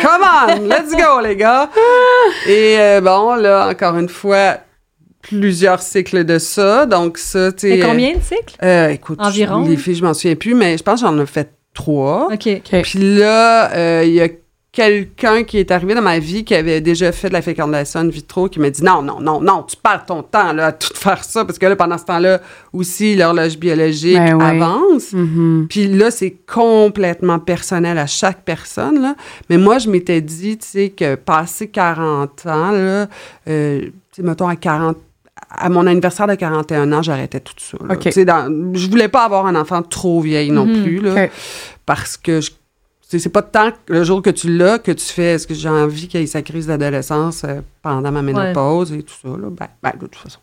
Come 0.03 0.23
on, 0.23 0.63
let's 0.69 0.91
go, 0.93 1.21
les 1.23 1.37
gars! 1.37 1.69
Et 2.47 2.77
euh, 2.79 3.01
bon, 3.01 3.35
là, 3.37 3.69
encore 3.71 3.97
une 3.99 4.09
fois, 4.09 4.57
plusieurs 5.23 5.81
cycles 5.83 6.25
de 6.25 6.39
ça. 6.39 6.87
Donc, 6.87 7.19
ça, 7.19 7.53
tu 7.53 7.69
sais. 7.69 7.79
Et 7.79 7.81
combien 7.81 8.15
de 8.15 8.21
cycles? 8.23 8.57
euh, 8.63 8.89
écoute, 8.89 9.19
Environ? 9.21 9.65
je- 9.65 9.71
les 9.71 9.77
filles, 9.77 9.95
je 9.97 10.05
m'en 10.05 10.15
souviens 10.15 10.37
plus, 10.37 10.55
mais 10.55 10.77
je 10.79 10.83
pense 10.83 11.01
que 11.03 11.07
j'en 11.07 11.19
ai 11.21 11.27
fait 11.27 11.51
trois. 11.75 12.29
OK. 12.33 12.49
OK. 12.49 12.83
Puis 12.83 12.99
là, 13.19 13.73
euh, 13.73 14.03
il 14.05 14.13
y 14.15 14.21
a 14.21 14.29
quelqu'un 14.75 15.45
qui 15.45 15.59
est 15.59 15.71
arrivé 15.71 15.95
dans 15.95 16.03
ma 16.03 16.19
vie 16.19 16.45
qui 16.45 16.55
avait 16.55 16.81
déjà 16.81 17.13
fait 17.13 17.29
de 17.29 17.33
la 17.33 17.43
fécondation 17.43 18.01
in 18.01 18.09
vitro 18.09 18.49
qui 18.49 18.59
m'a 18.59 18.71
dit 18.71 18.83
non, 18.83 19.03
non, 19.03 19.21
non, 19.21 19.41
non, 19.41 19.63
tu 19.63 19.77
perds 19.77 20.05
ton 20.05 20.23
temps 20.25 20.53
là, 20.53 20.67
à 20.67 20.73
tout 20.73 20.93
faire 20.95 21.23
ça 21.23 21.45
parce 21.45 21.59
que 21.59 21.67
là, 21.67 21.77
pendant 21.77 21.97
ce 21.97 22.05
temps-là, 22.05 22.41
aussi, 22.73 23.15
l'horloge 23.15 23.57
biologique 23.57 24.17
Ben 24.17 24.35
oui. 24.35 24.45
avance. 24.45 25.13
Mhm. 25.13 25.67
Puis 25.71 25.87
là, 25.87 26.11
c'est 26.11 26.37
complètement 26.53 27.39
personnel 27.39 27.99
à 27.99 28.07
chaque 28.07 28.43
personne. 28.45 29.01
Là. 29.01 29.15
Mais 29.49 29.59
moi, 29.59 29.79
je 29.79 29.89
m'étais 29.89 30.21
dit, 30.21 30.59
tu 30.59 30.67
sais, 30.67 30.89
que 30.91 31.15
passé 31.15 31.69
40 31.69 32.47
ans, 32.47 32.71
là, 32.73 33.07
euh, 33.49 33.81
tu 33.81 33.93
sais, 34.17 34.23
mettons 34.23 34.49
à 34.49 34.57
40 34.57 34.97
à 35.57 35.69
mon 35.69 35.87
anniversaire 35.87 36.27
de 36.27 36.35
41 36.35 36.91
ans, 36.93 37.03
j'arrêtais 37.03 37.39
tout 37.39 37.55
ça. 37.59 37.77
là. 37.87 37.95
OK. 37.95 38.01
Tu 38.01 38.13
sais, 38.13 38.25
dans- 38.25 38.73
je 38.75 38.89
voulais 38.89 39.09
pas 39.09 39.25
avoir 39.25 39.47
un 39.47 39.55
enfant 39.55 39.83
trop 39.83 40.21
vieille 40.21 40.51
non 40.51 40.67
Mhm. 40.67 40.83
plus, 40.83 40.99
là, 41.01 41.29
parce 41.87 42.17
que 42.17 42.41
je- 42.41 42.51
c'est 43.09 43.29
pas 43.29 43.43
tant 43.43 43.71
le 43.89 44.05
jour 44.05 44.23
que 44.23 44.31
tu 44.31 44.57
l'as 44.57 44.79
que 44.79 44.93
tu 44.93 45.05
fais 45.05 45.35
est-ce 45.35 45.47
que 45.47 45.55
j'ai 45.55 45.69
envie 45.69 46.09
qu'il 46.09 46.21
y 46.21 46.23
ait 46.23 46.27
sa 46.27 46.43
crise 46.43 46.67
d'adolescence 46.67 47.45
euh, 47.45 47.61
pendant 47.83 48.11
ma 48.11 48.23
ménopause 48.23 48.93
et 48.93 49.03
tout 49.03 49.15
ça. 49.23 49.29
Là? 49.29 49.51
Ben, 49.51 49.69
ben, 49.83 49.93
de 49.93 50.07
toute 50.07 50.17
façon. 50.17 50.41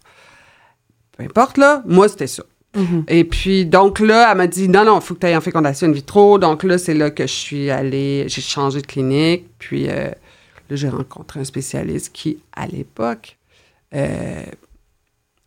Peu 1.17 1.23
importe, 1.23 1.57
là, 1.57 1.83
moi, 1.85 2.07
c'était 2.07 2.27
ça. 2.27 2.43
Mhm. 2.75 3.03
Et 3.09 3.23
puis, 3.25 3.65
donc 3.65 3.99
là, 3.99 4.29
elle 4.31 4.37
m'a 4.37 4.47
dit, 4.47 4.69
non, 4.69 4.85
non, 4.85 4.99
il 4.99 5.01
faut 5.01 5.13
que 5.15 5.19
tu 5.19 5.25
ailles 5.25 5.35
en 5.35 5.41
fécondation 5.41 5.87
in 5.87 5.91
vitro. 5.91 6.37
Donc 6.37 6.63
là, 6.63 6.77
c'est 6.77 6.93
là 6.93 7.11
que 7.11 7.23
je 7.23 7.33
suis 7.33 7.69
allée, 7.69 8.25
j'ai 8.27 8.41
changé 8.41 8.81
de 8.81 8.87
clinique. 8.87 9.47
Puis 9.59 9.89
euh, 9.89 10.09
là, 10.69 10.75
j'ai 10.75 10.89
rencontré 10.89 11.39
un 11.39 11.43
spécialiste 11.43 12.11
qui, 12.13 12.37
à 12.53 12.67
l'époque, 12.67 13.37
euh, 13.93 14.43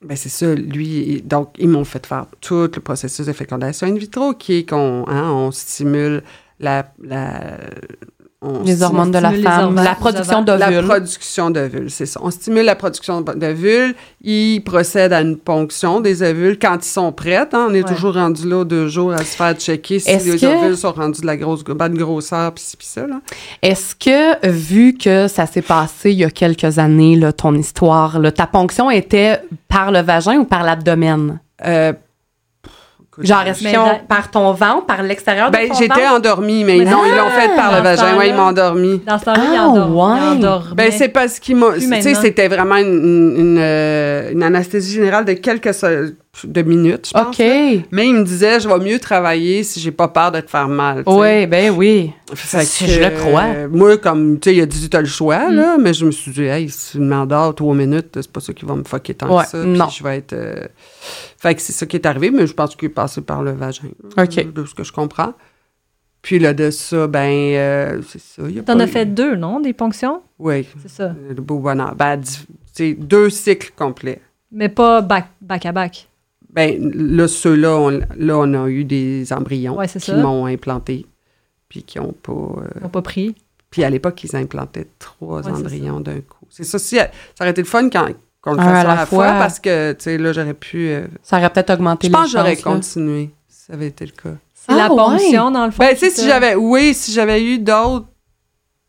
ben 0.03 0.17
c'est 0.17 0.29
ça, 0.29 0.55
lui, 0.55 1.23
donc 1.23 1.55
ils 1.59 1.69
m'ont 1.69 1.85
fait 1.85 2.07
faire 2.07 2.27
tout 2.43 2.71
le 2.75 2.81
processus 2.81 3.25
de 3.25 3.33
fécondation 3.33 3.87
in 3.87 3.95
vitro, 3.95 4.35
qui 4.35 4.57
est 4.57 4.69
qu'on 4.69 5.07
hein, 5.09 5.31
on 5.31 5.51
stimule 5.51 6.23
la, 6.65 6.87
la, 7.03 7.31
on 8.47 8.63
Les 8.63 8.83
hormones 8.83 9.11
de 9.11 9.19
la 9.19 9.31
femme, 9.33 9.75
la 9.77 9.95
production 9.95 10.41
ovaires. 10.43 10.59
La 10.59 10.67
d'ovules. 10.71 10.85
production 10.87 11.51
d'ovules, 11.51 11.91
c'est 11.91 12.05
ça. 12.05 12.21
On 12.23 12.31
stimule 12.31 12.67
la 12.67 12.75
production 12.77 13.23
d'ovules. 13.23 13.95
Ils 14.21 14.61
procèdent 14.63 15.15
à 15.15 15.23
une 15.23 15.39
ponction 15.39 16.01
des 16.03 16.23
ovules 16.23 16.59
quand 16.61 16.77
ils 16.85 16.89
sont 16.89 17.11
prêts. 17.11 17.37
hein. 17.37 17.49
On 17.71 17.73
est 17.73 17.83
Ouais. 17.83 17.95
toujours 17.95 18.13
rendu 18.15 18.47
là 18.47 18.65
deux 18.65 18.89
jours 18.89 19.15
à 19.15 19.19
se 19.19 19.35
faire 19.37 19.55
checker 19.55 19.99
si 19.99 20.15
les 20.15 20.37
que- 20.39 20.45
ovules 20.45 20.77
sont 20.77 20.93
rendus 20.93 21.23
de 21.23 21.27
la 21.27 21.39
grosse 21.39 21.65
bonne 21.65 21.95
grosseur 21.97 22.53
puis 22.53 22.63
ci 22.65 22.77
puis 22.77 22.87
ça. 22.87 23.07
Est-ce 23.63 23.95
que, 23.95 24.47
vu 24.47 24.93
que 24.93 25.27
ça 25.27 25.47
s'est 25.47 25.63
passé 25.63 26.11
il 26.11 26.19
y 26.19 26.25
a 26.25 26.31
quelques 26.31 26.79
années, 26.79 27.17
là, 27.17 27.33
ton 27.33 27.55
histoire, 27.55 28.19
là, 28.19 28.31
ta 28.31 28.47
ponction 28.47 28.91
était 28.91 29.41
par 29.69 29.91
le 29.91 30.01
vagin 30.01 30.37
ou 30.41 30.45
par 30.45 30.65
l'abdomen? 30.65 31.41
Euh, 31.65 31.95
Genre, 33.19 33.43
est-ce 33.43 33.61
qu'ils 33.61 33.79
par 34.09 34.31
ton 34.31 34.53
ventre, 34.53 34.87
par 34.87 35.03
l'extérieur 35.03 35.51
de 35.51 35.57
ben, 35.57 35.69
ton 35.69 35.75
j'étais 35.75 36.07
endormie, 36.07 36.65
mais 36.65 36.79
Mais 36.79 36.85
non, 36.85 37.05
ils 37.05 37.17
l'ont 37.17 37.31
fait 37.31 37.55
par 37.55 37.77
le 37.77 37.83
vagin. 37.83 38.17
Ouais, 38.17 38.29
ils 38.29 38.35
m'ont 38.35 38.43
endormi. 38.43 39.01
Dans 39.07 39.19
ce 39.19 39.25
temps-là, 39.27 39.43
il 39.53 39.57
Ah, 39.57 39.69
ouais. 39.89 40.75
Ben, 40.75 40.91
c'est 40.93 41.09
parce 41.09 41.39
qu'ils 41.39 41.57
m'ont. 41.57 41.73
Tu 41.73 41.81
sais, 41.81 42.15
c'était 42.15 42.49
vraiment 42.49 42.77
une, 42.77 42.87
une, 42.87 43.37
une, 43.39 43.59
euh, 43.59 44.41
anesthésie 44.43 44.95
générale 44.95 45.25
de 45.25 45.35
quelques 45.35 45.75
de 46.43 46.63
minutes, 46.63 47.09
je 47.09 47.13
pense. 47.13 47.29
OK. 47.39 47.39
Mais 47.93 48.09
il 48.09 48.15
me 48.15 48.25
disait, 48.25 48.59
je 48.59 48.69
vais 48.69 48.79
mieux 48.79 48.99
travailler 48.99 49.63
si 49.63 49.79
j'ai 49.79 49.93
pas 49.93 50.09
peur 50.09 50.33
de 50.33 50.41
te 50.41 50.51
faire 50.51 50.69
mal. 50.69 51.05
tu 51.05 51.11
sais. 51.13 51.17
Oui, 51.19 51.47
ben 51.47 51.71
oui. 51.71 52.13
Ça, 52.35 52.61
que, 52.61 52.91
je 52.91 53.01
le 53.01 53.11
crois. 53.11 53.45
euh, 53.45 53.69
moi, 53.71 53.97
comme, 53.99 54.41
tu 54.41 54.51
sais, 54.51 54.57
il 54.57 54.61
a 54.63 54.67
dit, 54.67 54.89
t'as 54.91 55.01
le 55.01 55.07
choix, 55.07 55.49
Mm. 55.51 55.55
là, 55.55 55.77
mais 55.79 55.95
je 55.95 56.05
me 56.07 56.11
suis 56.11 56.33
dit, 56.33 56.43
hey, 56.43 56.69
si 56.69 56.99
je 56.99 57.03
m'endors 57.03 57.55
trois 57.55 57.75
minutes, 57.75 58.09
c'est 58.15 58.33
pas 58.33 58.41
ça 58.41 58.53
qui 58.53 58.65
va 58.65 58.75
me 58.75 58.85
fucker 58.85 59.15
tant 59.15 59.37
Ouais, 59.37 59.45
que 59.45 59.51
ça. 59.51 59.61
puis 59.63 59.71
non. 59.71 59.89
je 59.89 60.03
vais 60.03 60.19
être. 60.19 60.33
euh, 60.33 60.67
Fait 61.39 61.55
que 61.55 61.61
c'est 61.63 61.73
ça 61.73 61.87
qui 61.87 61.97
est 61.97 62.07
arrivé, 62.07 62.31
mais 62.31 62.47
je 62.47 62.55
pense 62.55 62.75
qu'il 62.75 62.87
est 62.87 62.93
passé 62.93 63.21
par 63.21 63.43
le 63.43 63.53
vagin. 63.53 63.89
OK. 64.19 64.53
De 64.53 64.65
ce 64.65 64.75
que 64.75 64.83
je 64.83 64.93
comprends. 64.93 65.35
Puis 66.23 66.39
là, 66.39 66.55
de 66.55 66.71
ça, 66.71 67.07
ben, 67.07 67.29
euh, 67.29 68.01
c'est 68.09 68.21
ça. 68.21 68.43
T'en 68.65 68.81
as 68.81 68.87
eu- 68.87 68.89
fait 68.89 69.05
deux, 69.05 69.37
non, 69.37 69.61
des 69.61 69.75
ponctions? 69.75 70.23
Oui, 70.39 70.67
C'est 70.83 70.89
ça. 70.91 71.15
le 71.29 71.35
beau 71.43 71.59
bonheur. 71.59 71.95
Ben, 71.95 72.19
c'est 72.73 72.95
deux 72.95 73.29
cycles 73.29 73.73
complets. 73.77 74.21
Mais 74.51 74.71
pas 74.71 75.03
back, 75.03 75.27
back 75.43 75.67
à 75.67 75.73
back. 75.73 76.09
Ben, 76.55 76.93
là, 76.95 77.27
ceux-là, 77.29 77.77
on, 77.77 77.91
là, 77.91 78.39
on 78.39 78.55
a 78.55 78.69
eu 78.69 78.85
des 78.85 79.33
embryons 79.33 79.77
Ouais, 79.77 79.89
qui 79.89 80.15
m'ont 80.15 80.47
implanté, 80.47 81.05
puis 81.69 81.83
qui 81.83 81.99
ont 81.99 82.13
pas... 82.23 82.33
euh, 82.33 82.69
Ils 82.77 82.83
n'ont 82.85 82.89
pas 82.89 83.03
pris. 83.03 83.35
Puis 83.71 83.83
à 83.83 83.91
l'époque, 83.91 84.23
ils 84.23 84.37
implantaient 84.37 84.87
trois 85.01 85.43
Ouais, 85.43 85.51
embryons 85.51 85.99
d'un 86.01 86.21
coup. 86.21 86.47
C'est 86.51 86.63
ça 86.63 86.77
aussi. 86.77 86.97
Ça 86.97 87.09
aurait 87.41 87.51
été 87.51 87.61
le 87.63 87.67
fun 87.67 87.89
quand, 87.91 88.07
qu'on 88.41 88.53
le 88.53 88.59
fasse 88.59 88.67
à 88.87 88.93
à 88.93 88.97
la 88.97 89.07
fois, 89.07 89.27
fois. 89.31 89.39
parce 89.39 89.59
que, 89.59 89.93
tu 89.95 90.05
sais, 90.05 90.17
là, 90.19 90.33
j'aurais 90.33 90.55
pu... 90.55 90.89
euh, 90.91 91.07
Ça 91.23 91.39
aurait 91.39 91.51
peut-être 91.51 91.71
augmenté 91.71 92.07
je 92.07 92.13
les 92.13 92.17
pense 92.17 92.27
que 92.27 92.39
j'aurais 92.39 92.55
chances, 92.55 92.63
continué, 92.95 93.31
si 93.49 93.65
ça 93.67 93.73
avait 93.73 93.89
été 93.89 94.07
le 94.07 94.13
cas. 94.13 94.37
C'est 94.55 94.73
Ah, 94.73 94.77
la 94.77 94.91
ouais. 94.91 94.97
ponction, 94.97 95.51
dans 95.51 95.65
le 95.67 95.73
fond. 95.73 95.79
Ben, 95.83 95.91
tu 95.95 95.99
sais, 95.99 96.11
si 96.11 96.25
j'avais... 96.25 96.55
Oui, 96.55 96.95
si 96.95 97.11
j'avais 97.13 97.43
eu 97.45 97.59
d'autres... 97.59 98.07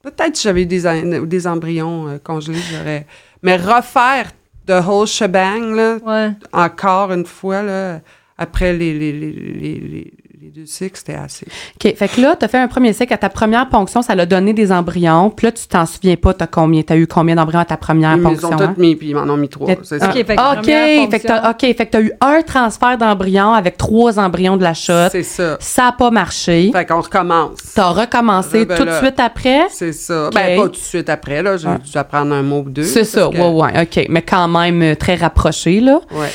Peut-être 0.04 0.36
si 0.38 0.44
j'avais 0.44 0.62
eu 0.62 0.66
des, 0.68 0.84
des 1.26 1.48
embryons 1.48 2.08
euh, 2.10 2.18
congelés, 2.24 2.60
j'aurais... 2.72 3.08
Mais 3.42 3.58
refaire 3.58 4.32
the 4.66 4.82
whole 4.88 5.06
shebang, 5.06 5.76
là, 5.76 5.98
Ouais. 6.04 6.32
encore 6.54 7.12
une 7.12 7.26
fois, 7.26 7.62
là, 7.62 8.02
après 8.38 8.74
les, 8.74 8.98
les, 8.98 9.12
les, 9.12 9.32
les, 9.32 10.14
les- 10.42 10.50
deux 10.52 10.66
cycles, 10.66 10.98
c'était 10.98 11.16
assez. 11.16 11.46
OK. 11.76 11.96
Fait 11.96 12.08
que 12.08 12.22
là, 12.22 12.36
t'as 12.38 12.48
fait 12.48 12.58
un 12.58 12.68
premier 12.68 12.94
cycle 12.94 13.14
à 13.14 13.18
ta 13.18 13.30
première 13.30 13.68
ponction, 13.70 14.02
ça 14.02 14.16
l'a 14.16 14.26
donné 14.26 14.54
des 14.54 14.72
embryons. 14.72 15.30
Puis 15.30 15.48
là, 15.48 15.52
tu 15.52 15.68
t'en 15.68 15.86
souviens 15.86 16.16
pas, 16.16 16.34
t'as 16.34 16.48
combien, 16.48 16.82
t'as 16.82 16.96
eu 16.98 17.08
combien 17.08 17.36
d'embryons 17.36 17.60
à 17.60 17.66
ta 17.66 17.78
première 17.78 18.16
Ils 18.16 18.22
ponction? 18.24 18.50
ont 18.50 18.54
hein? 18.54 18.68
toutes 18.68 18.78
mis, 18.78 18.96
puis 18.96 19.10
ils 19.10 19.16
m'en 19.16 19.22
ont 19.32 19.38
mis 19.38 19.50
trois. 19.50 19.70
Ah, 19.72 19.76
ça. 19.84 19.96
OK, 19.96 20.14
fait 20.14 20.24
que 20.24 20.32
OK, 20.34 20.56
première 20.62 21.10
fait 21.10 21.20
que 21.20 21.28
t'as, 21.28 21.42
ponction. 21.52 21.70
OK, 21.70 21.78
fait 21.78 21.86
que 21.86 21.92
t'as 21.92 22.02
eu 22.02 22.12
un 22.22 22.42
transfert 22.42 22.98
d'embryons 22.98 23.54
avec 23.54 23.78
trois 23.78 24.20
embryons 24.20 24.58
de 24.58 24.64
la 24.64 24.74
shot. 24.74 25.10
C'est 25.12 25.24
ça. 25.24 25.58
Ça 25.60 25.88
a 25.88 25.92
pas 25.92 26.12
marché. 26.12 26.72
Fait 26.74 26.86
qu'on 26.86 27.02
recommence. 27.02 27.58
T'as 27.76 27.90
recommencé 27.90 28.66
Ah, 28.70 28.76
tout 28.78 28.86
de 28.86 28.92
suite 28.94 29.20
après? 29.20 29.66
C'est 29.70 29.94
ça. 29.94 30.28
OK. 30.28 30.34
Ben, 30.36 30.58
pas 30.58 30.64
tout 30.66 30.70
de 30.72 30.76
suite 30.78 31.10
après, 31.10 31.42
là. 31.44 31.58
J'ai 31.58 31.68
Ouais. 31.68 31.80
dû 31.80 31.98
apprendre 31.98 32.34
un 32.34 32.42
mot 32.44 32.60
ou 32.66 32.70
deux. 32.70 32.84
C'est 32.84 33.04
ça, 33.04 33.30
que- 33.32 33.38
ouais, 33.38 33.50
ouais, 33.74 33.82
OK. 33.84 34.06
Mais 34.10 34.22
quand 34.22 34.48
même 34.48 34.82
euh, 34.82 34.96
très 34.96 35.16
rapproché, 35.16 35.80
là. 35.80 36.00
Ouais. 36.12 36.30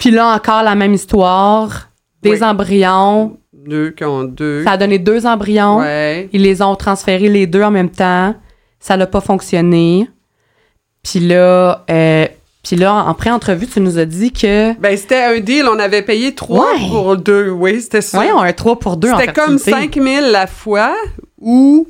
Puis 0.00 0.10
là, 0.10 0.28
encore 0.34 0.62
la 0.62 0.74
même 0.74 0.94
histoire. 0.94 1.88
Des 2.24 2.30
Oui. 2.40 2.42
embryons. 2.44 3.36
Deux 3.52 3.90
qui 3.90 4.04
ont 4.04 4.24
deux. 4.24 4.64
Ça 4.64 4.72
a 4.72 4.76
donné 4.76 4.98
deux 4.98 5.24
embryons. 5.26 5.78
Ouais. 5.78 6.28
Ils 6.32 6.42
les 6.42 6.60
ont 6.62 6.74
transférés 6.74 7.28
les 7.28 7.46
deux 7.46 7.62
en 7.62 7.70
même 7.70 7.88
temps. 7.90 8.34
Ça 8.80 8.96
n'a 8.96 9.06
pas 9.06 9.20
fonctionné. 9.22 10.08
Puis 11.02 11.20
là, 11.20 11.84
euh, 11.90 12.26
puis 12.62 12.76
là, 12.76 12.94
en 13.06 13.14
pré-entrevue, 13.14 13.66
tu 13.66 13.80
nous 13.80 13.98
as 13.98 14.04
dit 14.06 14.32
que... 14.32 14.72
Ben, 14.78 14.96
c'était 14.96 15.22
un 15.22 15.38
deal. 15.40 15.66
On 15.70 15.78
avait 15.78 16.02
payé 16.02 16.34
trois 16.34 16.72
Ouais. 16.74 16.88
pour 16.88 17.16
deux. 17.16 17.50
Oui, 17.50 17.80
c'était 17.80 18.00
ça. 18.02 18.18
Voyons, 18.18 18.40
un 18.40 18.52
3 18.52 18.78
pour 18.78 18.96
2 18.96 19.10
en 19.12 19.18
C'était 19.18 19.32
comme 19.32 19.58
fertilité. 19.58 20.00
5 20.00 20.20
000 20.22 20.30
la 20.32 20.46
fois 20.46 20.94
ou, 21.40 21.86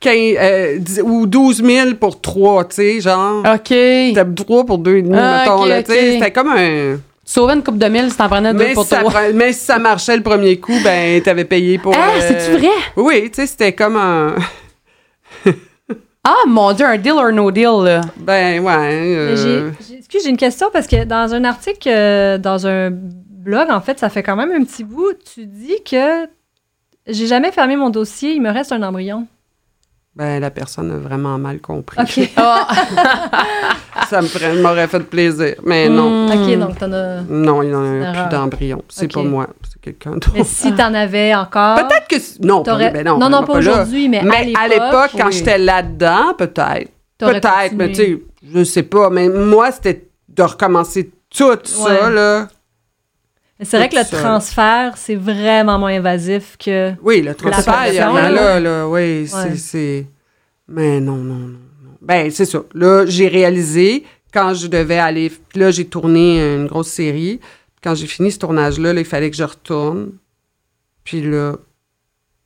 15, 0.00 0.12
euh, 0.38 0.78
dix- 0.78 1.02
ou 1.02 1.26
12 1.26 1.62
000 1.62 1.94
pour 2.00 2.20
trois, 2.20 2.64
tu 2.64 2.76
sais, 2.76 3.00
genre. 3.00 3.40
OK. 3.40 3.68
C'était 3.68 4.24
3 4.36 4.64
pour 4.64 4.78
2,5, 4.78 5.14
Ah, 5.14 5.38
mettons, 5.40 5.62
ok, 5.62 5.68
là, 5.68 5.82
tu 5.82 5.92
sais. 5.92 5.98
ok. 5.98 6.12
C'était 6.14 6.30
comme 6.32 6.48
un... 6.48 6.96
Sauver 7.24 7.54
une 7.54 7.62
coupe 7.62 7.78
de 7.78 7.86
mille 7.86 8.10
si 8.10 8.16
t'en 8.16 8.28
prenais 8.28 8.52
deux 8.52 8.58
Mais 8.58 8.74
pour 8.74 8.84
si, 8.84 8.90
ça, 8.90 9.02
pre- 9.02 9.32
mais 9.32 9.52
si 9.52 9.60
ça 9.64 9.78
marchait 9.78 10.16
le 10.16 10.22
premier 10.22 10.60
coup, 10.60 10.76
ben, 10.84 11.22
t'avais 11.22 11.44
payé 11.46 11.78
pour... 11.78 11.94
Ah, 11.96 12.10
euh, 12.16 12.20
c'est-tu 12.20 12.58
vrai? 12.58 12.68
Oui, 12.96 13.30
tu 13.30 13.36
sais, 13.36 13.46
c'était 13.46 13.72
comme 13.72 13.96
un... 13.96 14.34
Ah, 16.26 16.34
mon 16.46 16.72
Dieu, 16.72 16.86
un 16.86 16.96
deal 16.96 17.12
or 17.12 17.32
no 17.32 17.50
deal, 17.50 17.82
là. 17.84 18.00
Ben, 18.16 18.60
ouais. 18.62 18.76
Mais 18.76 19.38
euh, 19.38 19.70
Excuse, 19.98 20.22
j'ai 20.24 20.30
une 20.30 20.36
question 20.38 20.68
parce 20.72 20.86
que 20.86 21.04
dans 21.04 21.34
un 21.34 21.44
article, 21.44 21.88
euh, 21.88 22.38
dans 22.38 22.66
un 22.66 22.90
blog, 22.90 23.70
en 23.70 23.80
fait, 23.80 23.98
ça 23.98 24.08
fait 24.08 24.22
quand 24.22 24.36
même 24.36 24.50
un 24.50 24.64
petit 24.64 24.84
bout, 24.84 25.12
tu 25.34 25.44
dis 25.44 25.82
que 25.84 26.26
j'ai 27.06 27.26
jamais 27.26 27.52
fermé 27.52 27.76
mon 27.76 27.90
dossier, 27.90 28.32
il 28.32 28.40
me 28.40 28.50
reste 28.50 28.72
un 28.72 28.82
embryon. 28.82 29.26
Ben, 30.16 30.38
la 30.40 30.50
personne 30.50 30.92
a 30.92 30.96
vraiment 30.96 31.38
mal 31.38 31.60
compris. 31.60 32.00
OK. 32.00 32.30
Ah, 33.96 34.06
Ça 34.06 34.20
m'aurait 34.60 34.88
fait 34.88 35.00
plaisir. 35.00 35.54
Mais 35.64 35.88
non. 35.88 36.26
Hmm. 36.26 36.32
OK, 36.32 36.58
donc 36.58 36.78
t'en 36.78 36.92
as. 36.92 37.20
Non, 37.22 37.62
il 37.62 37.68
n'y 37.68 37.74
en 37.74 38.02
a 38.02 38.12
plus 38.12 38.36
d'embryon. 38.36 38.82
C'est 38.88 39.12
pas 39.12 39.22
moi, 39.22 39.46
c'est 39.62 39.80
quelqu'un 39.80 40.12
d'autre. 40.12 40.30
Mais 40.34 40.42
si 40.42 40.74
t'en 40.74 40.92
avais 40.94 41.32
encore. 41.34 41.76
Peut-être 41.76 42.08
que... 42.08 42.44
Non, 42.46 42.64
pas, 42.64 42.76
ben 42.90 43.04
non, 43.04 43.18
non, 43.18 43.28
non, 43.30 43.40
ben, 43.40 43.46
pas 43.46 43.52
aujourd'hui, 43.58 44.08
mais, 44.08 44.22
Mais 44.24 44.52
à 44.60 44.66
l'époque, 44.66 45.12
quand 45.16 45.30
j'étais 45.30 45.58
là-dedans, 45.58 46.34
peut-être. 46.36 46.90
Peut-être, 47.18 47.72
mais 47.74 47.88
tu 47.90 47.94
sais, 47.94 48.22
je 48.52 48.64
sais 48.64 48.82
pas. 48.82 49.10
Mais 49.10 49.28
moi, 49.28 49.70
c'était 49.70 50.08
de 50.28 50.42
recommencer 50.42 51.12
tout 51.30 51.58
ça, 51.64 52.10
là. 52.10 52.48
C'est 53.62 53.78
vrai 53.78 53.88
que 53.88 53.96
le 53.96 54.02
ça. 54.04 54.18
transfert, 54.20 54.96
c'est 54.96 55.14
vraiment 55.14 55.78
moins 55.78 55.92
invasif 55.94 56.56
que. 56.58 56.92
Oui, 57.02 57.22
le 57.22 57.34
transfert, 57.34 57.86
il 57.88 57.94
y 57.94 57.98
a 57.98 58.30
là, 58.30 58.58
là, 58.60 58.88
oui, 58.88 59.26
c'est- 59.28 59.36
Ouais. 59.36 59.56
c'est... 59.56 60.06
Mais 60.66 61.00
non, 61.00 61.16
non, 61.16 61.34
non, 61.34 61.48
non. 61.48 61.58
Ben, 62.00 62.30
c'est 62.30 62.46
ça. 62.46 62.62
Là, 62.74 63.06
j'ai 63.06 63.28
réalisé, 63.28 64.04
quand 64.32 64.54
je 64.54 64.66
devais 64.66 64.98
aller... 64.98 65.30
puis 65.30 65.60
Là, 65.60 65.70
j'ai 65.70 65.86
tourné 65.86 66.40
une 66.56 66.66
grosse 66.66 66.88
série. 66.88 67.38
Quand 67.82 67.94
j'ai 67.94 68.06
fini 68.06 68.32
ce 68.32 68.38
tournage-là, 68.40 68.92
là, 68.92 69.00
il 69.00 69.06
fallait 69.06 69.30
que 69.30 69.36
je 69.36 69.44
retourne. 69.44 70.12
Puis 71.04 71.22
là, 71.22 71.54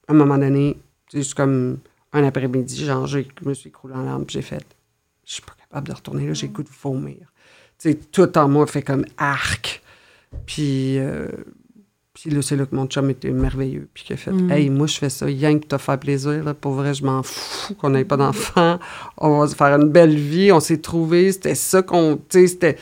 à 0.09 0.12
un 0.12 0.15
moment 0.15 0.37
donné, 0.37 0.77
c'est 1.11 1.19
juste 1.19 1.35
comme 1.35 1.79
un 2.12 2.25
après-midi, 2.25 2.85
genre, 2.85 3.07
je 3.07 3.21
me 3.45 3.55
suis 3.55 3.69
écroulé 3.69 3.95
en 3.95 4.03
larmes, 4.03 4.25
puis 4.27 4.35
j'ai 4.35 4.43
fait... 4.43 4.65
Je 5.25 5.35
suis 5.35 5.43
pas 5.43 5.53
capable 5.59 5.88
de 5.88 5.93
retourner 5.95 6.27
là, 6.27 6.35
j'ai 6.35 6.49
le 6.49 6.53
goût 6.53 6.62
de 6.62 6.69
vomir. 6.83 7.17
Sais, 7.79 7.95
tout 7.95 8.37
en 8.37 8.49
moi 8.49 8.67
fait 8.67 8.83
comme 8.83 9.05
arc. 9.17 9.83
Puis... 10.47 10.99
euh, 10.99 11.26
puis 12.14 12.30
là, 12.30 12.42
c'est 12.42 12.56
là 12.56 12.66
que 12.66 12.75
mon 12.75 12.87
chum 12.87 13.08
était 13.11 13.30
merveilleux. 13.30 13.88
Puis 13.94 14.02
qu'il 14.02 14.14
a 14.14 14.16
fait 14.16 14.32
Mm. 14.32 14.50
Hey, 14.50 14.70
moi, 14.70 14.88
je 14.88 14.99
fais 14.99 15.08
ça 15.08 15.25
rien 15.26 15.56
que 15.58 15.66
te 15.66 15.78
faire 15.78 15.99
plaisir. 16.00 16.42
Là. 16.42 16.52
Pour 16.52 16.73
vrai, 16.73 16.92
je 16.92 17.04
m'en 17.04 17.23
fous 17.23 17.75
qu'on 17.75 17.90
n'ait 17.90 18.04
pas 18.04 18.16
d'enfant. 18.16 18.78
On 19.18 19.38
va 19.38 19.47
se 19.47 19.54
faire 19.54 19.68
une 19.80 19.88
belle 19.88 20.16
vie. 20.16 20.50
On 20.50 20.58
s'est 20.58 20.78
trouvé. 20.78 21.30
C'était 21.30 21.54
ça 21.54 21.80
qu'on. 21.82 22.18
C'était. 22.28 22.76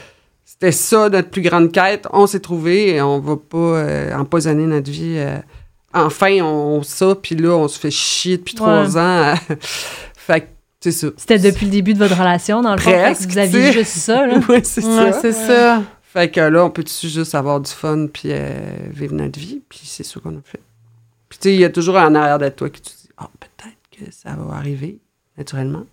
C'était 0.47 0.73
ça 0.73 1.11
notre 1.11 1.29
plus 1.29 1.43
grande 1.43 1.71
quête. 1.71 2.07
On 2.15 2.27
s'est 2.27 2.41
trouvé 2.41 2.95
et 2.95 3.03
on 3.03 3.19
va 3.21 3.37
pas 3.37 3.59
euh, 3.59 4.15
empoisonner 4.17 4.65
notre 4.65 4.91
vie. 4.91 5.17
euh. 5.19 5.37
enfin, 5.93 6.39
on, 6.41 6.79
on 6.79 6.83
ça, 6.83 7.15
puis 7.21 7.35
là, 7.35 7.51
on 7.51 7.69
se 7.69 7.79
fait 7.79 7.91
chier 7.91 8.39
depuis 8.39 8.55
trois 8.55 8.97
ans. 8.97 9.35
fait 10.17 10.41
que, 10.43 10.47
c'est 10.81 10.93
ça. 10.93 11.09
C'était 11.19 11.39
depuis 11.41 11.67
le 11.67 11.73
début 11.73 11.93
de 11.93 11.99
votre 11.99 12.17
relation, 12.17 12.63
dans 12.63 12.73
le 12.73 12.79
fond. 12.81 12.91
fait 12.91 12.97
que 12.97 13.03
Presque, 13.03 13.29
Vous 13.31 13.39
aviez 13.39 13.73
juste 13.73 13.91
ça, 13.99 14.27
là. 14.27 14.39
ouais, 14.49 14.63
c'est 14.65 14.83
Ouais, 14.85 15.13
ça. 15.13 15.21
c'est 15.21 15.33
ça. 15.33 15.83
Fait 16.17 16.31
que 16.31 16.41
là, 16.41 16.65
on 16.65 16.71
peut-tu 16.71 17.09
juste 17.11 17.35
avoir 17.35 17.61
du 17.61 17.71
fun 17.71 18.07
puis 18.07 18.31
euh, 18.33 18.55
vivre 18.89 19.15
notre 19.15 19.39
vie? 19.39 19.61
Puis 19.69 19.81
c'est 19.85 20.03
ça 20.03 20.19
qu'on 20.19 20.31
a 20.39 20.41
fait. 20.43 20.63
Puis 21.29 21.39
tu 21.39 21.49
sais, 21.51 21.55
il 21.55 21.61
y 21.61 21.65
a 21.65 21.69
toujours 21.69 21.97
en 21.97 22.15
arrière 22.15 22.39
de 22.39 22.49
toi 22.49 22.71
qui 22.71 22.81
te 22.81 22.89
dit 22.89 23.09
Ah, 23.19 23.29
peut-être 23.39 23.77
que 24.07 24.11
ça 24.11 24.35
va 24.35 24.55
arriver 24.57 24.99
naturellement. 25.37 25.85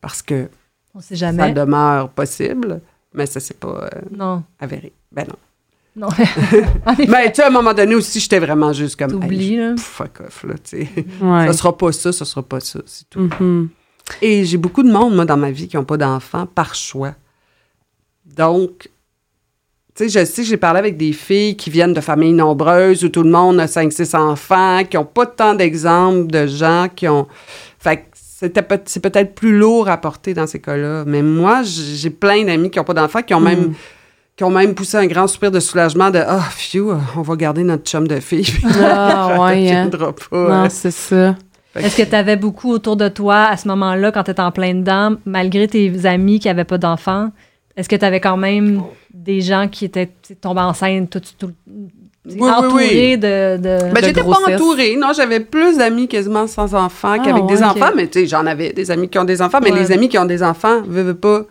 Parce 0.00 0.20
que 0.20 0.48
On 0.96 1.00
sait 1.00 1.14
ça 1.14 1.30
jamais. 1.30 1.52
demeure 1.52 2.08
possible, 2.08 2.80
mais 3.14 3.26
ça 3.26 3.38
s'est 3.38 3.54
pas 3.54 3.84
euh, 3.94 4.00
Non. 4.10 4.42
avéré. 4.58 4.92
Ben 5.12 5.26
non. 5.28 5.36
Non. 5.94 6.08
Mais 7.08 7.30
tu 7.30 7.36
sais, 7.36 7.42
à 7.42 7.46
un 7.48 7.50
moment 7.50 7.74
donné 7.74 7.94
aussi, 7.94 8.18
j'étais 8.18 8.40
vraiment 8.40 8.72
juste 8.72 8.96
comme 8.96 9.12
T'oublies, 9.12 9.58
là. 9.58 9.74
Fuck 9.76 10.22
off, 10.22 10.42
là, 10.44 10.54
tu 10.54 10.86
sais. 10.86 10.88
Ouais. 11.20 11.46
Ça 11.46 11.52
sera 11.52 11.76
pas 11.76 11.92
ça, 11.92 12.10
ça 12.12 12.24
sera 12.24 12.42
pas 12.42 12.58
ça, 12.60 12.80
c'est 12.86 13.08
tout. 13.10 13.28
Mhm. 13.38 13.68
Et 14.22 14.44
j'ai 14.46 14.56
beaucoup 14.56 14.82
de 14.82 14.90
monde, 14.90 15.14
moi, 15.14 15.24
dans 15.26 15.36
ma 15.36 15.50
vie, 15.52 15.68
qui 15.68 15.76
n'ont 15.76 15.84
pas 15.84 15.98
d'enfants 15.98 16.46
par 16.46 16.74
choix. 16.74 17.14
Donc, 18.24 18.88
Tu 19.94 20.08
sais, 20.08 20.20
je 20.20 20.24
sais 20.24 20.42
que 20.42 20.48
j'ai 20.48 20.56
parlé 20.56 20.78
avec 20.78 20.96
des 20.96 21.12
filles 21.12 21.54
qui 21.56 21.68
viennent 21.68 21.92
de 21.92 22.00
familles 22.00 22.32
nombreuses 22.32 23.04
où 23.04 23.08
tout 23.10 23.22
le 23.22 23.30
monde 23.30 23.60
a 23.60 23.66
5-6 23.66 24.16
enfants, 24.16 24.82
qui 24.88 24.96
n'ont 24.96 25.04
pas 25.04 25.26
tant 25.26 25.54
d'exemples 25.54 26.28
de 26.28 26.46
gens 26.46 26.86
qui 26.94 27.06
ont. 27.08 27.26
Fait 27.78 27.98
que 27.98 28.02
c'était 28.14 28.62
peut- 28.62 28.80
c'est 28.86 29.00
peut-être 29.00 29.34
plus 29.34 29.56
lourd 29.58 29.88
à 29.90 29.98
porter 29.98 30.32
dans 30.32 30.46
ces 30.46 30.60
cas-là. 30.60 31.04
Mais 31.06 31.20
moi, 31.20 31.60
j'ai 31.62 32.08
plein 32.10 32.42
d'amis 32.44 32.70
qui 32.70 32.78
n'ont 32.78 32.84
pas 32.84 32.94
d'enfants, 32.94 33.22
qui 33.22 33.34
ont 33.34 33.40
même. 33.40 33.60
Mm. 33.68 33.74
qui 34.34 34.44
ont 34.44 34.50
même 34.50 34.74
poussé 34.74 34.96
un 34.96 35.06
grand 35.06 35.26
soupir 35.26 35.50
de 35.50 35.60
soulagement 35.60 36.08
de 36.10 36.18
Ah, 36.26 36.40
phew, 36.50 36.94
on 37.16 37.20
va 37.20 37.36
garder 37.36 37.62
notre 37.64 37.84
chum 37.84 38.08
de 38.08 38.18
fille. 38.18 38.46
Ah, 38.82 39.36
ouais, 39.38 39.70
hein. 39.72 39.90
pas. 39.90 40.12
Non, 40.30 40.68
c'est 40.70 40.90
ça. 40.90 41.36
Fait 41.74 41.82
Est-ce 41.84 41.96
que 41.98 42.02
tu 42.08 42.14
avais 42.16 42.36
beaucoup 42.36 42.70
autour 42.72 42.96
de 42.96 43.08
toi 43.08 43.44
à 43.44 43.58
ce 43.58 43.68
moment-là, 43.68 44.10
quand 44.10 44.22
tu 44.24 44.30
étais 44.30 44.40
en 44.40 44.50
plein 44.50 44.72
dedans, 44.74 45.16
malgré 45.26 45.68
tes 45.68 46.06
amis 46.06 46.40
qui 46.40 46.48
n'avaient 46.48 46.64
pas 46.64 46.78
d'enfants? 46.78 47.30
Est-ce 47.76 47.88
que 47.88 47.96
tu 47.96 48.04
avais 48.04 48.20
quand 48.20 48.36
même 48.36 48.82
des 49.12 49.40
gens 49.40 49.66
qui 49.68 49.84
étaient 49.86 50.10
tombés 50.40 50.60
enceintes, 50.60 51.08
tout, 51.10 51.20
tout, 51.38 51.52
Oui, 52.26 52.36
oui, 52.38 52.50
entourés 52.50 53.12
oui. 53.12 53.18
de. 53.18 53.56
de- 53.56 53.92
Ben, 53.92 54.00
de 54.00 54.04
j'étais 54.06 54.22
pas 54.22 54.38
entourée. 54.46 54.96
Non, 54.96 55.12
j'avais 55.14 55.40
plus 55.40 55.78
d'amis 55.78 56.06
quasiment 56.06 56.46
sans 56.46 56.74
enfants 56.74 57.14
Ah, 57.14 57.18
qu'avec 57.18 57.46
des 57.46 57.62
enfants. 57.62 57.90
Mais 57.96 58.06
tu 58.08 58.20
sais, 58.20 58.26
j'en 58.26 58.46
avais 58.46 58.72
des 58.72 58.90
amis 58.90 59.08
qui 59.08 59.18
ont 59.18 59.24
des 59.24 59.40
enfants. 59.42 59.58
Mais 59.62 59.72
Ouais. 59.72 59.78
les 59.80 59.90
amis 59.92 60.08
qui 60.08 60.18
ont 60.18 60.24
des 60.26 60.42
enfants, 60.42 60.82
veux, 60.86 61.02
veux 61.02 61.14
pas, 61.14 61.42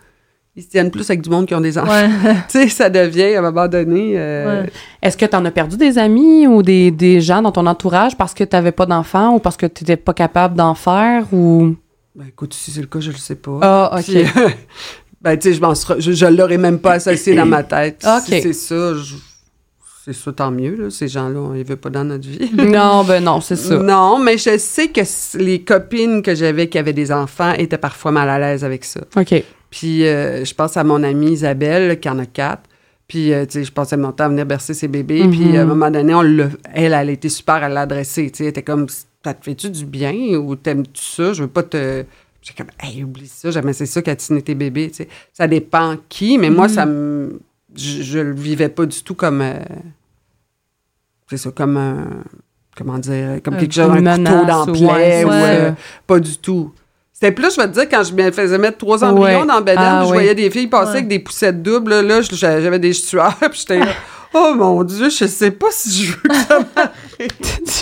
ils 0.56 0.64
se 0.64 0.70
tiennent 0.70 0.92
plus 0.92 1.10
avec 1.10 1.22
du 1.22 1.30
monde 1.30 1.46
qui 1.48 1.56
ont 1.56 1.62
des 1.62 1.78
enfants. 1.78 1.92
Ouais. 1.92 2.08
tu 2.50 2.60
sais, 2.60 2.68
ça 2.70 2.90
devient, 2.90 3.36
à 3.36 3.40
un 3.40 3.42
moment 3.42 3.68
donné... 3.68 4.14
euh, 4.16 4.64
Ouais. 4.64 4.70
Est-ce 5.02 5.18
que 5.18 5.26
tu 5.26 5.36
en 5.36 5.44
as 5.46 5.52
perdu 5.52 5.76
des 5.78 5.98
amis 5.98 6.46
ou 6.48 6.62
des, 6.62 6.92
des 6.92 7.20
gens 7.20 7.42
dans 7.42 7.52
ton 7.52 7.66
entourage 7.66 8.16
parce 8.16 8.34
que 8.36 8.44
tu 8.44 8.56
n'avais 8.56 8.72
pas 8.72 8.86
d'enfants 8.86 9.36
ou 9.36 9.40
parce 9.40 9.58
que 9.58 9.66
tu 9.66 9.84
n'étais 9.84 9.98
pas 9.98 10.14
capable 10.14 10.56
d'en 10.56 10.76
faire 10.76 11.26
ou? 11.34 11.76
Ben, 12.16 12.26
écoute, 12.28 12.54
si 12.54 12.72
c'est 12.72 12.82
le 12.82 12.88
cas, 12.88 13.00
je 13.00 13.12
le 13.12 13.18
sais 13.18 13.36
pas. 13.36 13.60
Ah, 13.62 13.96
OK. 13.98 14.04
Puis, 14.04 14.18
euh, 14.20 14.50
ben, 15.22 15.38
tu 15.38 15.54
sais, 15.54 15.60
je 16.00 16.12
je, 16.12 16.26
l'aurais 16.26 16.58
même 16.58 16.80
pas 16.80 16.94
associé 16.94 17.36
dans 17.36 17.46
ma 17.46 17.64
tête. 17.64 18.04
Si 18.26 18.42
c'est 18.42 18.54
ça, 18.54 18.94
je- 18.96 19.16
c'est 20.04 20.14
ça, 20.14 20.32
tant 20.32 20.50
mieux, 20.50 20.76
là. 20.76 20.90
Ces 20.90 21.08
gens-là, 21.08 21.40
on 21.40 21.52
les 21.54 21.64
veut 21.64 21.76
pas 21.76 21.92
dans 21.92 22.04
notre 22.04 22.28
vie. 22.28 22.50
non, 22.58 23.04
ben 23.04 23.24
non, 23.24 23.40
c'est 23.40 23.56
ça. 23.56 23.78
Non, 23.78 24.18
mais 24.18 24.38
je 24.38 24.58
sais 24.58 24.88
que 24.88 25.02
les 25.38 25.62
copines 25.62 26.24
que 26.24 26.34
j'avais 26.34 26.68
qui 26.70 26.80
avaient 26.80 26.92
des 26.94 27.12
enfants 27.12 27.54
étaient 27.54 27.78
parfois 27.78 28.12
mal 28.12 28.28
à 28.30 28.40
l'aise 28.40 28.64
avec 28.64 28.84
ça. 28.84 29.02
OK. 29.16 29.44
Puis 29.70 30.08
euh, 30.08 30.44
je 30.44 30.54
pense 30.56 30.76
à 30.76 30.84
mon 30.84 31.04
amie 31.04 31.34
Isabelle, 31.34 32.00
qui 32.00 32.10
en 32.10 32.18
a 32.18 32.26
quatre. 32.26 32.64
Puis, 33.08 33.34
euh, 33.34 33.46
tu 33.46 33.60
sais, 33.60 33.64
je 33.66 33.72
passais 33.74 33.98
mon 33.98 34.14
temps 34.14 34.24
à 34.24 34.30
venir 34.30 34.46
bercer 34.46 34.74
ses 34.74 34.88
bébés. 34.88 35.26
Mhm. 35.26 35.32
Puis, 35.32 35.58
à 35.58 35.64
un 35.64 35.66
moment 35.66 35.92
donné, 35.92 36.16
on 36.16 36.22
l'a- 36.22 36.48
elle, 36.74 36.94
elle 36.94 37.10
était 37.10 37.28
super 37.28 37.56
à 37.56 37.68
l'adresser. 37.68 38.32
Tu 38.32 38.38
sais, 38.38 38.44
elle 38.46 38.50
était 38.52 38.64
comme, 38.64 38.88
ça 39.24 39.34
te 39.34 39.44
fait-tu 39.44 39.70
du 39.70 39.84
bien 39.86 40.14
ou 40.38 40.56
t'aimes-tu 40.56 41.02
ça? 41.04 41.34
Je 41.34 41.42
veux 41.42 41.50
pas 41.50 41.64
te... 41.64 42.06
J'ai 42.42 42.54
comme, 42.54 42.68
hey, 42.82 43.04
oublie 43.04 43.28
ça, 43.28 43.52
jamais 43.52 43.74
c'est 43.74 43.86
ça 43.86 44.02
qu'attiner 44.02 44.42
tes 44.42 44.56
bébés, 44.56 44.90
tu 44.90 44.96
sais. 44.98 45.08
Ça 45.32 45.48
dépend 45.48 45.96
qui, 46.10 46.38
mais 46.40 46.50
moi, 46.50 46.68
Mhm. 46.68 46.74
ça 46.74 46.86
me... 46.86 47.40
Je, 47.76 48.02
je 48.02 48.20
le 48.20 48.34
vivais 48.34 48.70
pas 48.70 48.86
du 48.86 49.02
tout 49.04 49.14
comme... 49.16 49.42
euh, 49.42 49.60
c'est 51.30 51.38
ça, 51.38 51.52
comme 51.52 51.78
un... 51.78 52.08
Comment 52.76 52.98
dire? 52.98 53.40
Comme 53.44 53.56
Un- 53.56 53.58
quelque 53.58 53.74
chose, 53.74 53.92
un 53.92 54.18
couteau 54.18 54.46
dans 54.46 54.68
ou- 54.68 54.86
ouais, 54.86 55.24
euh, 55.26 55.72
pas 56.08 56.20
du 56.20 56.38
tout. 56.38 56.74
C'était 57.14 57.32
plus, 57.32 57.54
je 57.56 57.62
vais 57.62 57.68
te 57.68 57.74
dire, 57.74 57.88
quand 57.90 58.04
je 58.04 58.14
me 58.14 58.32
faisais 58.32 58.58
mettre 58.58 58.78
trois 58.80 59.04
embryons 59.04 59.42
Ouais. 59.42 59.46
dans 59.48 59.58
le 59.60 59.64
bédaine, 59.64 59.84
Ah, 59.86 60.02
je 60.04 60.08
voyais 60.12 60.34
des 60.34 60.50
filles 60.50 60.68
passer 60.68 60.92
Ouais. 60.92 60.98
avec 60.98 61.08
des 61.10 61.20
poussettes 61.20 61.62
doubles, 61.62 62.00
là, 62.02 62.22
j'avais 62.22 62.80
des 62.80 62.94
sueurs, 62.94 63.36
puis 63.40 63.60
j'étais 63.60 63.78
là, 63.80 63.94
oh 64.34 64.54
mon 64.56 64.84
Dieu, 64.84 65.10
je 65.10 65.26
sais 65.26 65.52
pas 65.52 65.68
si 65.72 66.06
je 66.06 66.12
veux 66.14 66.22
que 66.22 66.36
ça 66.36 66.60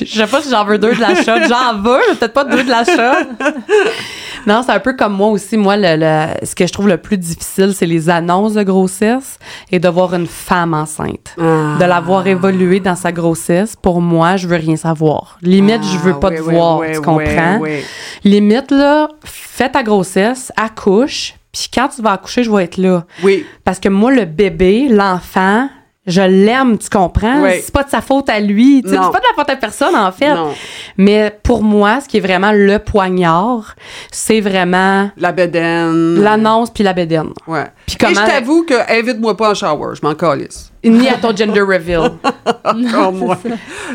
Je 0.01 0.05
sais 0.05 0.27
pas 0.27 0.41
si 0.41 0.49
j'en 0.49 0.65
veux 0.65 0.77
deux 0.77 0.93
de 0.95 0.99
la 1.01 1.15
shot. 1.15 1.47
J'en 1.47 1.77
veux, 1.81 1.99
peut-être 2.17 2.33
pas 2.33 2.43
deux 2.45 2.63
de 2.63 2.69
la 2.69 2.83
shot. 2.83 3.27
non, 4.47 4.61
c'est 4.65 4.71
un 4.71 4.79
peu 4.79 4.93
comme 4.93 5.13
moi 5.13 5.27
aussi. 5.29 5.57
Moi, 5.57 5.75
le, 5.77 5.95
le- 5.97 6.45
ce 6.45 6.55
que 6.55 6.65
je 6.67 6.73
trouve 6.73 6.87
le 6.87 6.97
plus 6.97 7.17
difficile, 7.17 7.73
c'est 7.73 7.85
les 7.85 8.09
annonces 8.09 8.53
de 8.53 8.63
grossesse 8.63 9.37
et 9.71 9.79
de 9.79 9.87
voir 9.89 10.13
une 10.13 10.27
femme 10.27 10.73
enceinte. 10.73 11.35
Ah. 11.39 11.77
De 11.79 11.85
la 11.85 11.99
voir 11.99 12.27
évoluer 12.27 12.79
dans 12.79 12.95
sa 12.95 13.11
grossesse, 13.11 13.75
pour 13.75 14.01
moi, 14.01 14.37
je 14.37 14.47
veux 14.47 14.57
rien 14.57 14.75
savoir. 14.75 15.37
Limite, 15.41 15.83
je 15.83 15.97
veux 15.97 16.19
pas 16.19 16.29
Ah, 16.33 16.37
te 16.37 16.41
oui, 16.41 16.53
voir, 16.55 16.79
oui, 16.79 16.87
tu 16.91 16.97
oui, 16.99 17.03
comprends? 17.03 17.57
oui. 17.61 17.79
Limite, 18.23 18.71
là, 18.71 19.07
fais 19.23 19.69
ta 19.69 19.83
grossesse, 19.83 20.51
accouche, 20.57 21.35
puis 21.51 21.67
quand 21.73 21.87
tu 21.89 22.01
vas 22.01 22.11
accoucher, 22.13 22.43
je 22.43 22.51
vais 22.51 22.63
être 22.65 22.77
là. 22.77 23.05
Oui, 23.23 23.45
Parce 23.63 23.79
que 23.79 23.89
moi, 23.89 24.11
le 24.11 24.25
bébé, 24.25 24.87
l'enfant, 24.89 25.69
je 26.09 26.21
l'aime, 26.21 26.77
tu 26.77 26.89
comprends? 26.89 27.43
C'est 27.61 27.71
pas 27.73 27.83
de 27.83 27.89
sa 27.89 28.01
faute 28.01 28.29
à 28.29 28.39
lui. 28.39 28.83
C'est 28.85 28.95
pas 28.95 29.07
de 29.09 29.13
la 29.13 29.33
faute 29.35 29.49
à 29.49 29.55
personne, 29.55 29.95
en 29.95 30.11
fait. 30.11 30.33
non. 30.33 30.53
Mais 30.97 31.33
pour 31.43 31.63
moi, 31.63 32.01
ce 32.01 32.07
qui 32.07 32.17
est 32.17 32.21
vraiment 32.21 32.51
le 32.51 32.79
poignard, 32.79 33.75
c'est 34.11 34.41
vraiment 34.41 35.09
La 35.17 35.31
bedaine. 35.31 36.21
l'annonce 36.21 36.69
puis 36.71 36.83
la 36.83 36.93
bédaine. 36.93 37.29
Ouais. 37.47 37.65
Puis 37.98 38.12
Et 38.12 38.15
je 38.15 38.19
t'avoue 38.19 38.63
que 38.63 38.74
invite-moi 38.91 39.36
pas 39.36 39.51
en 39.51 39.53
shower, 39.53 39.96
je 39.96 40.05
m'en 40.05 40.15
calisse. 40.15 40.72
Ni 40.84 41.10
à 41.10 41.15
ton 41.15 41.36
gender 41.36 41.62
reveal. 41.62 42.12
Encore 42.65 43.12
moi. 43.12 43.38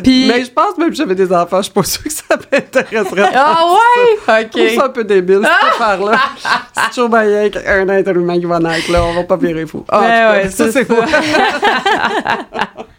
Puis... 0.02 0.28
Mais 0.28 0.44
je 0.44 0.50
pense 0.50 0.76
même 0.76 0.90
que 0.90 0.96
j'avais 0.96 1.14
des 1.14 1.33
enfants, 1.33 1.59
je 1.59 1.64
suis 1.64 1.72
pas 1.72 1.83
sûre 1.83 2.02
que 2.04 2.12
ça 2.12 2.37
m'intéresserait. 2.52 3.30
Ah 3.35 3.62
ouais? 3.66 4.16
Je 4.26 4.48
trouve 4.48 4.68
ça 4.68 4.85
OK. 4.85 4.85
un 4.85 4.88
peu 4.90 5.04
débile, 5.04 5.40
cette 5.42 5.80
affaire-là. 5.80 6.18
C'est 6.74 6.88
toujours 6.88 7.09
bien 7.09 7.48
qu'un 7.50 7.88
être 7.88 8.11
humain 8.11 8.38
qui 8.38 8.46
va 8.46 8.59
naître, 8.59 8.90
là. 8.90 9.04
On 9.04 9.14
va 9.14 9.24
pas 9.24 9.37
virer 9.37 9.66
fou. 9.66 9.85
Ah, 9.88 9.98
en 9.98 10.02
Ben 10.02 10.33
ouais, 10.33 10.50
ça, 10.50 10.70
c'est 10.70 10.85
c'est 10.85 10.90
moi. 10.90 11.04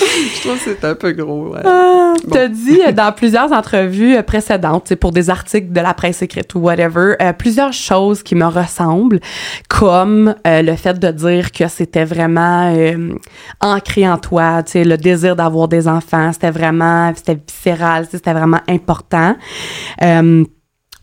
Je 0.00 0.40
trouve 0.40 0.58
que 0.58 0.64
c'est 0.64 0.84
un 0.84 0.94
peu 0.94 1.12
gros, 1.12 1.48
ouais. 1.48 1.60
Ah, 1.64 2.14
T'as 2.30 2.48
dit 2.48 2.80
euh, 2.86 2.92
dans 2.92 3.12
plusieurs 3.12 3.52
entrevues 3.52 4.16
euh, 4.16 4.22
précédentes, 4.22 4.94
pour 4.96 5.12
des 5.12 5.30
articles 5.30 5.72
de 5.72 5.80
la 5.80 5.94
presse 5.94 6.22
écrite 6.22 6.54
ou 6.54 6.60
whatever, 6.60 7.14
euh, 7.20 7.32
plusieurs 7.32 7.72
choses 7.72 8.22
qui 8.22 8.34
me 8.34 8.46
ressemblent, 8.46 9.20
comme 9.68 10.34
euh, 10.46 10.62
le 10.62 10.76
fait 10.76 10.98
de 10.98 11.10
dire 11.10 11.52
que 11.52 11.68
c'était 11.68 12.04
vraiment 12.04 12.72
euh, 12.74 13.14
ancré 13.60 14.08
en 14.08 14.18
toi, 14.18 14.62
tu 14.62 14.72
sais, 14.72 14.84
le 14.84 14.96
désir 14.96 15.36
d'avoir 15.36 15.68
des 15.68 15.88
enfants, 15.88 16.32
c'était 16.32 16.50
vraiment, 16.50 17.12
c'était 17.14 17.38
viscéral, 17.46 18.06
c'était 18.10 18.32
vraiment 18.32 18.60
important. 18.68 19.34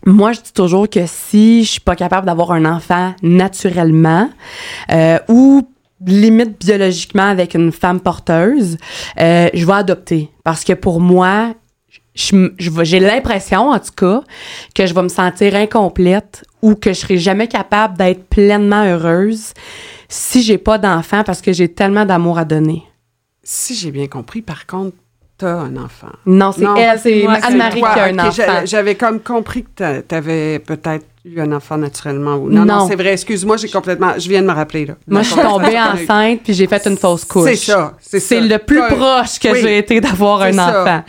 Moi, 0.06 0.34
je 0.34 0.42
dis 0.42 0.54
toujours 0.54 0.90
que 0.90 1.06
si 1.06 1.64
je 1.64 1.72
suis 1.72 1.80
pas 1.80 1.96
capable 1.96 2.26
d'avoir 2.26 2.52
un 2.52 2.66
enfant 2.66 3.14
naturellement 3.22 4.30
euh, 4.92 5.18
ou 5.30 5.62
limite 6.06 6.60
biologiquement 6.66 7.28
avec 7.30 7.54
une 7.54 7.72
femme 7.72 8.00
porteuse, 8.00 8.78
euh, 9.20 9.50
je 9.54 9.66
vais 9.66 9.74
adopter. 9.74 10.30
Parce 10.44 10.64
que 10.64 10.74
pour 10.74 11.00
moi, 11.00 11.54
j'ai 12.16 13.00
l'impression, 13.00 13.70
en 13.72 13.80
tout 13.80 13.92
cas, 13.96 14.22
que 14.76 14.86
je 14.86 14.94
vais 14.94 15.02
me 15.02 15.08
sentir 15.10 15.56
incomplète 15.56 16.44
ou 16.62 16.76
que 16.76 16.94
je 16.94 17.00
serai 17.00 17.18
jamais 17.18 17.48
capable 17.48 17.98
d'être 17.98 18.28
pleinement 18.30 18.84
heureuse 18.86 19.54
si 20.10 20.44
j'ai 20.44 20.58
pas 20.60 20.78
d'enfant 20.78 21.24
parce 21.24 21.42
que 21.42 21.52
j'ai 21.54 21.70
tellement 21.70 22.06
d'amour 22.06 22.38
à 22.38 22.46
donner. 22.46 22.84
Si 23.44 23.76
j'ai 23.76 23.92
bien 23.92 24.08
compris, 24.08 24.42
par 24.42 24.68
contre, 24.68 24.96
t'as 25.38 25.54
un 25.54 25.76
enfant. 25.78 26.12
Non, 26.26 26.52
c'est 26.52 26.64
elle, 26.78 27.00
c'est 27.00 27.26
Anne-Marie 27.26 27.82
qui 27.82 27.86
a 27.86 28.04
un 28.06 28.20
enfant. 28.20 28.66
J'avais 28.66 28.96
comme 28.96 29.20
compris 29.20 29.64
que 29.64 29.70
t'a- 29.76 30.02
t'avais 30.04 30.60
peut-être 30.60 31.06
eu 31.26 31.40
un 31.40 31.52
enfant 31.54 31.78
naturellement. 31.78 32.36
Ou... 32.36 32.50
Non, 32.50 32.66
non, 32.66 32.80
Non. 32.80 32.88
c'est 32.88 32.96
vrai. 32.96 33.14
Excuse-moi, 33.14 33.58
j'ai 33.58 33.70
complètement... 33.70 34.14
Je 34.18 34.28
viens 34.28 34.42
de 34.42 34.48
me 34.48 34.52
rappeler, 34.54 34.86
là. 34.86 34.96
Moi, 35.08 35.22
je 35.22 35.30
suis 35.32 35.42
tombée 35.42 35.80
enceinte 35.80 36.42
puis 36.44 36.54
j'ai 36.54 36.68
fait 36.68 36.86
une 36.86 36.98
fausse 36.98 37.24
couche. 37.26 37.50
C'est 37.50 37.56
ça, 37.56 37.94
c'est 38.02 38.42
le 38.42 38.58
plus 38.58 38.82
proche 38.90 39.40
que 39.40 39.54
Oui. 39.54 39.60
j'ai 39.62 39.78
été 39.78 40.02
d'avoir 40.02 40.42
un 40.42 40.52
ça. 40.54 40.82
enfant. 40.82 41.04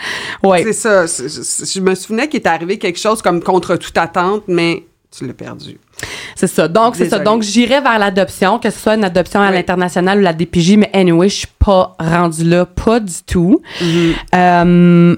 Ouais. 0.49 0.63
C'est 0.63 0.73
ça. 0.73 1.07
Je, 1.07 1.81
me 1.81 1.95
souvenais 1.95 2.29
qu'il 2.29 2.41
est 2.41 2.47
arrivé 2.47 2.79
quelque 2.79 2.99
chose 2.99 3.23
comme 3.23 3.43
contre 3.43 3.77
toute 3.77 3.97
attente, 3.99 4.45
mais 4.47 4.85
tu 5.17 5.27
l'as 5.27 5.33
perdu. 5.35 5.79
C'est 6.37 6.47
ça. 6.49 6.69
Donc, 6.69 6.97
c'est 6.97 7.09
ça. 7.09 7.19
Donc, 7.19 7.43
j'irai 7.43 7.81
vers 7.81 7.99
l'adoption, 7.99 8.59
que 8.59 8.71
ce 8.71 8.79
soit 8.79 8.95
une 8.95 9.05
adoption 9.05 9.41
à 9.41 9.49
Oui. 9.49 9.55
l'international 9.55 10.19
ou 10.19 10.23
la 10.23 10.33
DPJ, 10.33 10.77
mais 10.77 10.91
anyway, 10.93 11.29
je 11.29 11.37
suis 11.39 11.49
pas 11.59 11.95
rendue 11.99 12.45
là, 12.45 12.67
pas 12.67 13.01
du 13.01 13.23
tout. 13.27 13.61
Mm-hmm. 13.81 14.15
Euh, 14.35 15.17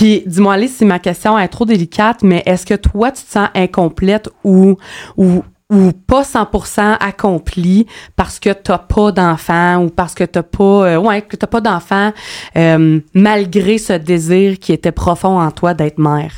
Puis, 0.00 0.22
dis-moi, 0.24 0.54
Alice, 0.54 0.78
si 0.78 0.86
ma 0.86 0.98
question 0.98 1.38
est 1.38 1.48
trop 1.48 1.66
délicate, 1.66 2.22
mais 2.22 2.42
est-ce 2.46 2.64
que 2.64 2.72
toi, 2.72 3.10
tu 3.10 3.22
te 3.22 3.32
sens 3.32 3.48
incomplète 3.54 4.30
ou, 4.44 4.78
ou, 5.18 5.44
ou 5.68 5.92
pas 5.92 6.22
100% 6.22 6.96
accomplie 6.98 7.86
parce 8.16 8.40
que 8.40 8.48
t'as 8.48 8.78
pas 8.78 9.12
d'enfant 9.12 9.84
ou 9.84 9.90
parce 9.90 10.14
que 10.14 10.24
t'as 10.24 10.42
pas, 10.42 10.64
euh, 10.86 10.96
ouais, 10.96 11.20
que 11.20 11.36
t'as 11.36 11.46
pas 11.46 11.60
d'enfant, 11.60 12.14
euh, 12.56 12.98
malgré 13.12 13.76
ce 13.76 13.92
désir 13.92 14.58
qui 14.58 14.72
était 14.72 14.90
profond 14.90 15.38
en 15.38 15.50
toi 15.50 15.74
d'être 15.74 15.98
mère? 15.98 16.32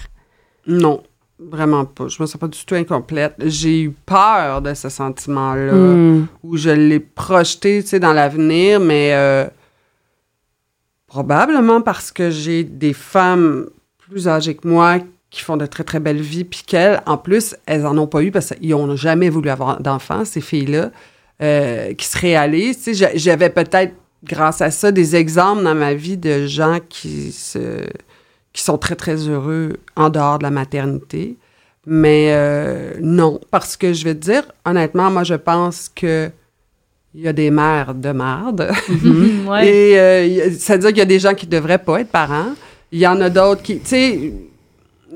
Non, 0.66 1.00
vraiment 1.38 1.84
pas. 1.84 2.08
Je 2.08 2.20
me 2.20 2.26
sens 2.26 2.40
pas 2.40 2.48
du 2.48 2.58
tout 2.66 2.74
incomplète. 2.74 3.34
J'ai 3.46 3.82
eu 3.82 3.90
peur 3.90 4.60
de 4.60 4.74
ce 4.74 4.88
sentiment-là, 4.88 5.72
Hmm. 5.72 6.26
où 6.42 6.56
je 6.56 6.70
l'ai 6.70 6.98
projeté, 6.98 7.80
tu 7.84 7.90
sais, 7.90 8.00
dans 8.00 8.12
l'avenir, 8.12 8.80
mais 8.80 9.10
euh, 9.12 9.46
probablement 11.12 11.82
parce 11.82 12.10
que 12.10 12.30
j'ai 12.30 12.64
des 12.64 12.94
femmes 12.94 13.66
plus 13.98 14.28
âgées 14.28 14.54
que 14.54 14.66
moi 14.66 14.98
qui 15.28 15.42
font 15.42 15.58
de 15.58 15.66
très, 15.66 15.84
très 15.84 16.00
belles 16.00 16.22
vies, 16.22 16.44
puis 16.44 16.62
qu'elles, 16.66 17.02
en 17.04 17.18
plus, 17.18 17.54
elles 17.66 17.84
en 17.86 17.98
ont 17.98 18.06
pas 18.06 18.22
eu 18.22 18.30
parce 18.30 18.54
qu'ils 18.54 18.70
n'ont 18.70 18.96
jamais 18.96 19.28
voulu 19.28 19.50
avoir 19.50 19.78
d'enfants, 19.80 20.24
ces 20.24 20.40
filles-là, 20.40 20.90
euh, 21.42 21.92
qui 21.92 22.06
se 22.06 22.18
réalisent. 22.18 22.78
Tu 22.78 22.82
sais, 22.84 22.94
j'a- 22.94 23.14
j'avais 23.14 23.50
peut-être, 23.50 23.92
grâce 24.24 24.62
à 24.62 24.70
ça, 24.70 24.90
des 24.90 25.14
exemples 25.14 25.62
dans 25.64 25.74
ma 25.74 25.92
vie 25.92 26.16
de 26.16 26.46
gens 26.46 26.78
qui 26.88 27.30
se 27.32 27.86
qui 28.54 28.62
sont 28.62 28.76
très, 28.78 28.96
très 28.96 29.16
heureux 29.28 29.74
en 29.96 30.08
dehors 30.10 30.38
de 30.38 30.42
la 30.44 30.50
maternité. 30.50 31.36
Mais 31.86 32.28
euh, 32.32 32.92
non, 33.00 33.38
parce 33.50 33.76
que 33.78 33.92
je 33.94 34.04
vais 34.04 34.14
te 34.14 34.20
dire, 34.20 34.44
honnêtement, 34.66 35.10
moi, 35.10 35.24
je 35.24 35.34
pense 35.34 35.90
que 35.94 36.30
il 37.14 37.20
y 37.20 37.28
a 37.28 37.32
des 37.32 37.50
mères 37.50 37.94
de 37.94 38.10
marde. 38.10 38.70
Mhm, 38.88 39.48
ouais. 39.48 39.68
Et 39.68 39.98
euh, 39.98 40.50
c'est-à-dire 40.58 40.88
qu'il 40.90 40.98
y 40.98 41.02
a 41.02 41.06
des 41.06 41.18
gens 41.18 41.34
qui 41.34 41.46
devraient 41.46 41.82
pas 41.82 42.00
être 42.00 42.10
parents. 42.10 42.54
Il 42.90 42.98
y 42.98 43.06
en 43.06 43.20
a 43.20 43.30
d'autres 43.30 43.62
qui, 43.62 43.80
tu 43.80 43.86
sais, 43.86 44.32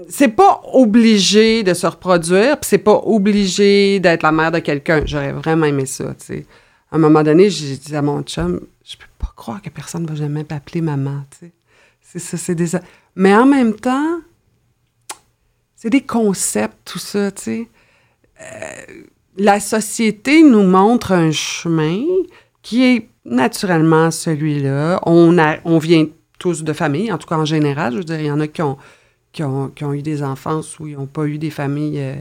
c'est 0.08 0.28
pas 0.28 0.60
obligé 0.72 1.62
de 1.62 1.74
se 1.74 1.86
reproduire, 1.86 2.58
puis 2.58 2.68
c'est 2.68 2.78
pas 2.78 3.00
obligé 3.04 3.98
d'être 4.00 4.22
la 4.22 4.32
mère 4.32 4.52
de 4.52 4.58
quelqu'un. 4.58 5.02
J'aurais 5.04 5.32
vraiment 5.32 5.66
aimé 5.66 5.86
ça, 5.86 6.14
tu 6.18 6.26
sais. 6.26 6.46
À 6.90 6.96
un 6.96 6.98
moment 6.98 7.22
donné, 7.22 7.50
j'ai 7.50 7.76
dit 7.76 7.96
à 7.96 8.02
mon 8.02 8.22
chum, 8.22 8.60
je 8.84 8.96
peux 8.96 9.04
pas 9.18 9.32
croire 9.34 9.60
que 9.60 9.70
personne 9.70 10.06
va 10.06 10.14
jamais 10.14 10.44
m'appeler 10.48 10.80
maman, 10.80 11.24
tu 11.30 11.46
sais. 11.46 11.52
C'est 12.00 12.18
ça, 12.18 12.36
c'est 12.36 12.54
des... 12.54 12.70
Mais 13.16 13.34
en 13.34 13.46
même 13.46 13.74
temps, 13.74 14.20
c'est 15.74 15.90
des 15.90 16.02
concepts, 16.02 16.76
tout 16.84 16.98
ça, 16.98 17.30
tu 17.32 17.42
sais. 17.42 17.68
Euh, 18.40 19.02
la 19.36 19.60
société 19.60 20.42
nous 20.42 20.62
montre 20.62 21.12
un 21.12 21.30
chemin 21.30 22.02
qui 22.62 22.84
est 22.84 23.08
naturellement 23.24 24.10
celui-là. 24.10 25.00
On, 25.06 25.36
on 25.64 25.78
vient 25.78 26.06
tous 26.38 26.64
de 26.64 26.72
famille, 26.72 27.12
en 27.12 27.18
tout 27.18 27.28
cas 27.28 27.36
en 27.36 27.44
général. 27.44 27.92
Je 27.92 27.98
veux 27.98 28.04
dire, 28.04 28.20
il 28.20 28.26
y 28.26 28.30
en 28.30 28.40
a 28.40 28.46
qui 28.46 28.62
ont, 28.62 28.76
qui 29.32 29.42
ont, 29.42 29.68
qui 29.68 29.84
ont 29.84 29.92
eu 29.92 30.02
des 30.02 30.22
enfances 30.22 30.78
où 30.78 30.86
ils 30.86 30.96
n'ont 30.96 31.06
pas 31.06 31.26
eu 31.26 31.38
des 31.38 31.50
familles. 31.50 31.98
euh, 31.98 32.14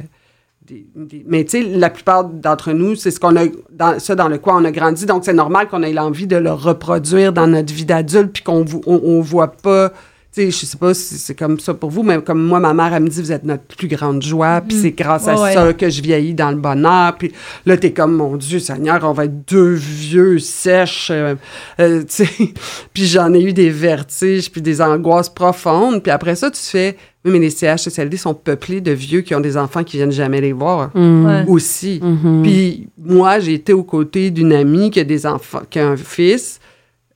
mais 1.27 1.43
tu 1.45 1.61
sais, 1.61 1.63
la 1.63 1.91
plupart 1.91 2.25
d'entre 2.25 2.71
nous, 2.71 2.95
c'est 2.95 3.11
ce 3.11 3.19
qu'on 3.19 3.35
a, 3.35 3.45
dans, 3.71 3.99
ça 3.99 4.15
dans 4.15 4.27
le 4.27 4.39
quoi 4.39 4.55
on 4.55 4.65
a 4.65 4.71
grandi. 4.71 5.05
Donc, 5.05 5.23
c'est 5.23 5.33
normal 5.33 5.67
qu'on 5.67 5.83
ait 5.83 5.93
l'envie 5.93 6.27
de 6.27 6.37
le 6.37 6.51
reproduire 6.51 7.33
dans 7.33 7.47
notre 7.47 7.71
vie 7.71 7.85
d'adulte, 7.85 8.33
puis 8.33 8.43
qu'on 8.43 8.65
on 8.87 9.21
voit 9.21 9.51
pas. 9.51 9.93
Sais, 10.35 10.51
je 10.51 10.65
sais 10.65 10.77
pas 10.77 10.93
si 10.93 11.17
c'est 11.17 11.33
comme 11.33 11.61
ça 11.61 11.73
pour 11.73 11.89
vous, 11.91 12.03
mais 12.03 12.21
comme 12.21 12.43
moi, 12.43 12.59
ma 12.59 12.73
mère, 12.73 12.93
elle 12.93 13.03
me 13.03 13.07
dit, 13.07 13.21
vous 13.21 13.31
êtes 13.31 13.45
notre 13.45 13.63
plus 13.63 13.87
grande 13.87 14.21
joie, 14.21 14.59
puis 14.59 14.77
c'est 14.77 14.91
grâce 14.91 15.29
à 15.29 15.41
Ouais, 15.41 15.53
ça 15.53 15.71
que 15.71 15.89
je 15.89 16.01
vieillis 16.01 16.33
dans 16.33 16.49
le 16.49 16.57
bonheur. 16.57 17.15
Puis 17.17 17.31
là, 17.65 17.77
t'es 17.77 17.93
comme, 17.93 18.15
mon 18.17 18.35
Dieu 18.35 18.59
Seigneur, 18.59 18.99
on 19.05 19.13
va 19.13 19.25
être 19.25 19.49
deux 19.49 19.71
vieux 19.75 20.39
sèches. 20.39 21.07
euh, 21.09 21.35
euh, 21.79 22.01
tu 22.01 22.25
sais. 22.25 22.29
puis 22.93 23.05
j'en 23.05 23.33
ai 23.33 23.41
eu 23.41 23.53
des 23.53 23.69
vertiges, 23.69 24.51
puis 24.51 24.61
des 24.61 24.81
angoisses 24.81 25.29
profondes. 25.29 26.03
Puis 26.03 26.11
après 26.11 26.35
ça, 26.35 26.51
tu 26.51 26.59
fais, 26.61 26.97
oui, 27.23 27.31
mais 27.31 27.39
les 27.39 27.49
CHSLD 27.49 28.17
sont 28.17 28.33
peuplés 28.33 28.81
de 28.81 28.91
vieux 28.91 29.21
qui 29.21 29.33
ont 29.35 29.39
des 29.39 29.55
enfants 29.55 29.85
qui 29.85 29.95
viennent 29.95 30.11
jamais 30.11 30.41
les 30.41 30.51
voir 30.51 30.91
Mm. 30.93 31.25
Ouais. 31.25 31.45
aussi. 31.47 32.01
Mhm. 32.03 32.41
Puis 32.43 32.89
moi, 33.01 33.39
j'ai 33.39 33.53
été 33.53 33.71
aux 33.71 33.83
côtés 33.83 34.31
d'une 34.31 34.51
amie 34.51 34.91
qui 34.91 34.99
a 34.99 35.05
des 35.05 35.25
enfants, 35.25 35.61
qui 35.69 35.79
a 35.79 35.87
un 35.87 35.95
fils. 35.95 36.59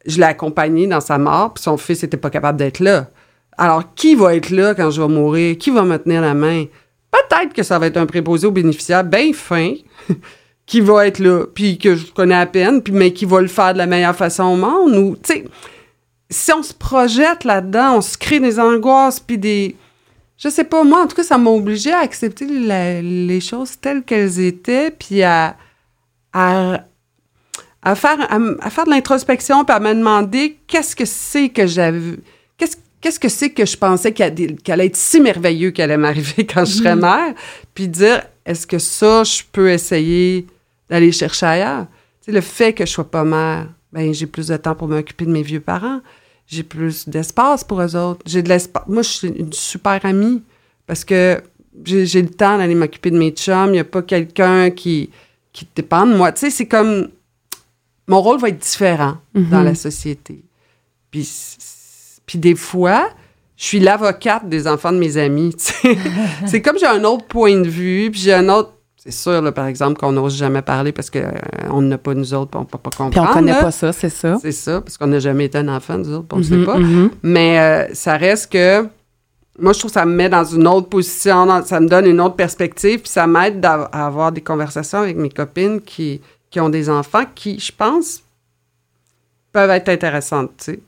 Je 0.06 0.18
l'ai 0.18 0.24
accompagné 0.24 0.88
dans 0.88 1.02
sa 1.02 1.18
mort, 1.18 1.54
puis 1.54 1.64
son 1.64 1.78
fils 1.78 2.04
n'était 2.04 2.18
pas 2.18 2.30
capable 2.30 2.58
d'être 2.58 2.80
là. 2.80 3.10
Alors, 3.58 3.94
qui 3.94 4.16
va 4.16 4.36
être 4.36 4.50
là 4.50 4.74
quand 4.74 4.90
je 4.90 5.02
vais 5.02 5.08
mourir? 5.08 5.58
Qui 5.58 5.70
va 5.70 5.84
me 5.84 5.98
tenir 5.98 6.22
la 6.22 6.34
main? 6.34 6.66
Peut-être 7.12 7.54
que 7.54 7.64
ça 7.64 7.78
va 7.78 7.88
être 7.88 7.98
un 7.98 8.06
préposé 8.06 8.48
aux 8.48 8.52
bénéficiaires 8.52 9.04
bien 9.04 9.34
fin 9.34 9.74
qui 10.66 10.82
va 10.82 11.08
être 11.08 11.20
là, 11.20 11.46
puis 11.54 11.78
que 11.78 11.96
je 11.96 12.12
connais 12.12 12.36
à 12.36 12.46
peine, 12.46 12.82
puis 12.82 12.94
mais 12.94 13.12
qui 13.12 13.26
va 13.26 13.42
le 13.42 13.48
faire 13.48 13.74
de 13.74 13.80
la 13.80 13.88
meilleure 13.88 14.16
façon 14.16 14.44
au 14.44 14.56
monde. 14.56 14.96
Ou, 14.96 15.16
tu 15.22 15.34
sais, 15.34 15.46
si 16.30 16.54
on 16.54 16.62
se 16.62 16.74
projette 16.74 17.44
là-dedans, 17.44 17.98
on 17.98 18.02
se 18.02 18.18
crée 18.18 18.40
des 18.40 18.60
angoisses, 18.60 19.20
puis 19.20 19.38
des... 19.38 19.76
Je 20.38 20.48
sais 20.48 20.64
pas, 20.64 20.84
moi, 20.84 21.02
en 21.02 21.08
tout 21.08 21.16
cas, 21.16 21.24
ça 21.24 21.38
m'a 21.38 21.50
obligé 21.50 21.92
à 21.92 22.00
accepter 22.00 22.46
les 22.46 23.42
choses 23.42 23.78
telles 23.80 24.04
qu'elles 24.04 24.40
étaient, 24.40 24.92
puis 24.92 25.22
à, 25.24 25.58
à 27.82 27.96
faire, 27.96 28.28
à, 28.30 28.70
faire 28.70 28.86
de 28.86 28.90
l'introspection, 28.90 29.64
puis 29.64 29.76
à 29.76 29.80
me 29.80 29.94
demander 29.94 30.58
qu'est-ce 30.68 30.96
que 30.96 31.06
c'est 31.06 31.50
que 31.50 31.66
j'avais... 31.66 32.18
Qu'est-ce 32.58 32.78
qu'est-ce 33.02 33.20
que 33.20 33.30
c'est 33.30 33.52
que 33.52 33.66
je 33.66 33.78
pensais 33.78 34.14
qu'il 34.14 34.26
allait 34.68 34.86
être 34.86 34.96
si 34.96 35.22
merveilleux 35.22 35.72
qu'elle 35.72 35.92
allait 35.92 35.98
m'arriver 35.98 36.46
quand 36.46 36.66
je 36.66 36.74
serais 36.74 36.96
mère, 36.96 37.34
puis 37.74 37.88
dire, 37.88 38.24
est-ce 38.46 38.68
que 38.68 38.80
ça, 38.80 39.24
je 39.24 39.44
peux 39.52 39.70
essayer 39.70 40.48
d'aller 40.90 41.12
chercher 41.12 41.46
ailleurs? 41.46 41.86
Tu 42.22 42.26
sais, 42.26 42.32
le 42.32 42.42
fait 42.42 42.74
que 42.74 42.86
je 42.86 42.92
sois 42.92 43.10
pas 43.10 43.24
mère, 43.24 43.68
ben 43.94 44.14
j'ai 44.14 44.28
plus 44.28 44.48
de 44.48 44.58
temps 44.58 44.76
pour 44.76 44.88
m'occuper 44.88 45.26
de 45.26 45.32
mes 45.32 45.44
vieux 45.44 45.60
parents. 45.60 46.02
J'ai 46.48 46.64
plus 46.64 47.08
d'espace 47.08 47.64
pour 47.64 47.82
eux 47.82 47.96
autres. 47.96 48.22
J'ai 48.26 48.42
de 48.42 48.50
l'espace. 48.50 48.84
Moi, 48.88 49.04
je 49.04 49.10
suis 49.10 49.28
une 49.28 49.54
super 49.54 50.04
amie 50.04 50.42
parce 50.88 51.06
que 51.06 51.42
j'ai 51.86 52.06
j'ai 52.06 52.22
le 52.22 52.30
temps 52.30 52.58
d'aller 52.58 52.76
m'occuper 52.76 53.12
de 53.12 53.18
mes 53.18 53.32
chums. 53.32 53.68
Il 53.68 53.74
n'y 53.74 53.80
a 53.80 53.84
pas 53.84 54.02
quelqu'un 54.02 54.72
qui, 54.72 55.12
qui 55.54 55.68
dépend 55.76 56.08
de 56.08 56.16
moi. 56.16 56.32
Tu 56.32 56.42
sais, 56.42 56.50
c'est 56.50 56.66
comme... 56.66 57.10
Mon 58.10 58.22
rôle 58.22 58.40
va 58.40 58.50
être 58.50 58.58
différent 58.60 59.18
dans 59.34 59.62
la 59.62 59.76
société. 59.76 60.44
Puis, 61.12 61.28
puis 62.26 62.38
des 62.38 62.56
fois, 62.56 63.10
je 63.56 63.64
suis 63.66 63.80
l'avocate 63.80 64.48
des 64.50 64.68
enfants 64.68 64.92
de 64.92 64.98
mes 64.98 65.16
amis. 65.18 65.56
c'est 66.46 66.62
comme 66.62 66.78
j'ai 66.78 66.86
un 66.88 67.04
autre 67.04 67.26
point 67.26 67.60
de 67.60 67.68
vue, 67.70 68.10
puis 68.12 68.20
j'ai 68.22 68.34
un 68.34 68.50
autre... 68.50 68.74
C'est 68.98 69.12
sûr, 69.12 69.42
là, 69.42 69.52
par 69.54 69.66
exemple, 69.66 69.98
qu'on 69.98 70.12
n'ose 70.12 70.36
jamais 70.38 70.62
parler 70.62 70.92
parce 70.92 71.10
qu'on 71.10 71.82
n'a 71.82 71.98
pas 71.98 72.14
nous 72.14 72.34
autres, 72.34 72.52
puis 72.52 72.58
on 72.60 72.64
ne 72.64 72.68
peut 72.68 72.78
pas 72.78 72.90
comprendre. 72.90 73.12
Puis 73.12 73.20
on 73.22 73.34
connaît 73.34 73.54
là. 73.54 73.62
pas 73.62 73.72
ça, 73.72 73.94
c'est 73.94 74.10
ça. 74.10 74.38
C'est 74.42 74.52
ça, 74.52 74.82
parce 74.82 74.98
qu'on 74.98 75.08
n'a 75.08 75.20
jamais 75.20 75.46
été 75.46 75.58
un 75.58 75.70
enfant, 75.70 75.98
nous 75.98 76.12
autres, 76.14 76.28
puis 76.28 76.38
on 76.38 76.40
ne 76.40 76.44
Mhm, 76.44 76.60
sait 76.60 76.66
pas. 76.66 76.78
mhm. 76.80 77.10
Mais 77.24 77.60
euh, 77.60 77.94
ça 77.94 78.18
reste 78.18 78.52
que. 78.52 78.86
Moi, 79.58 79.72
je 79.74 79.80
trouve 79.80 79.90
que 79.92 79.94
ça 80.00 80.06
me 80.06 80.14
met 80.14 80.28
dans 80.30 80.44
une 80.44 80.68
autre 80.68 80.88
position, 80.90 81.46
dans- 81.46 81.64
ça 81.66 81.80
me 81.80 81.88
donne 81.88 82.06
une 82.08 82.20
autre 82.22 82.36
perspective, 82.36 83.00
puis 83.00 83.10
ça 83.10 83.26
m'aide 83.26 83.64
à 83.66 84.06
avoir 84.06 84.32
des 84.34 84.42
conversations 84.42 85.00
avec 85.00 85.16
mes 85.18 85.30
copines 85.30 85.80
qui, 85.82 86.20
qui 86.50 86.60
ont 86.60 86.70
des 86.70 86.90
enfants 86.90 87.26
qui, 87.36 87.60
je 87.60 87.72
pense, 87.72 88.24
peuvent 89.52 89.70
être 89.72 89.90
intéressantes, 89.90 90.52
tu 90.58 90.64
sais. 90.66 90.80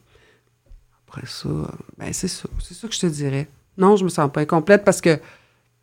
Après 1.07 1.27
ça, 1.27 1.49
ben 1.97 2.13
c'est 2.13 2.27
ça. 2.27 2.47
C'est 2.59 2.73
ça 2.73 2.87
que 2.87 2.93
je 2.93 2.99
te 3.01 3.05
dirais. 3.07 3.47
Non, 3.77 3.95
je 3.97 4.03
me 4.03 4.09
sens 4.09 4.31
pas 4.31 4.41
incomplète 4.41 4.83
parce 4.85 5.01
que 5.01 5.19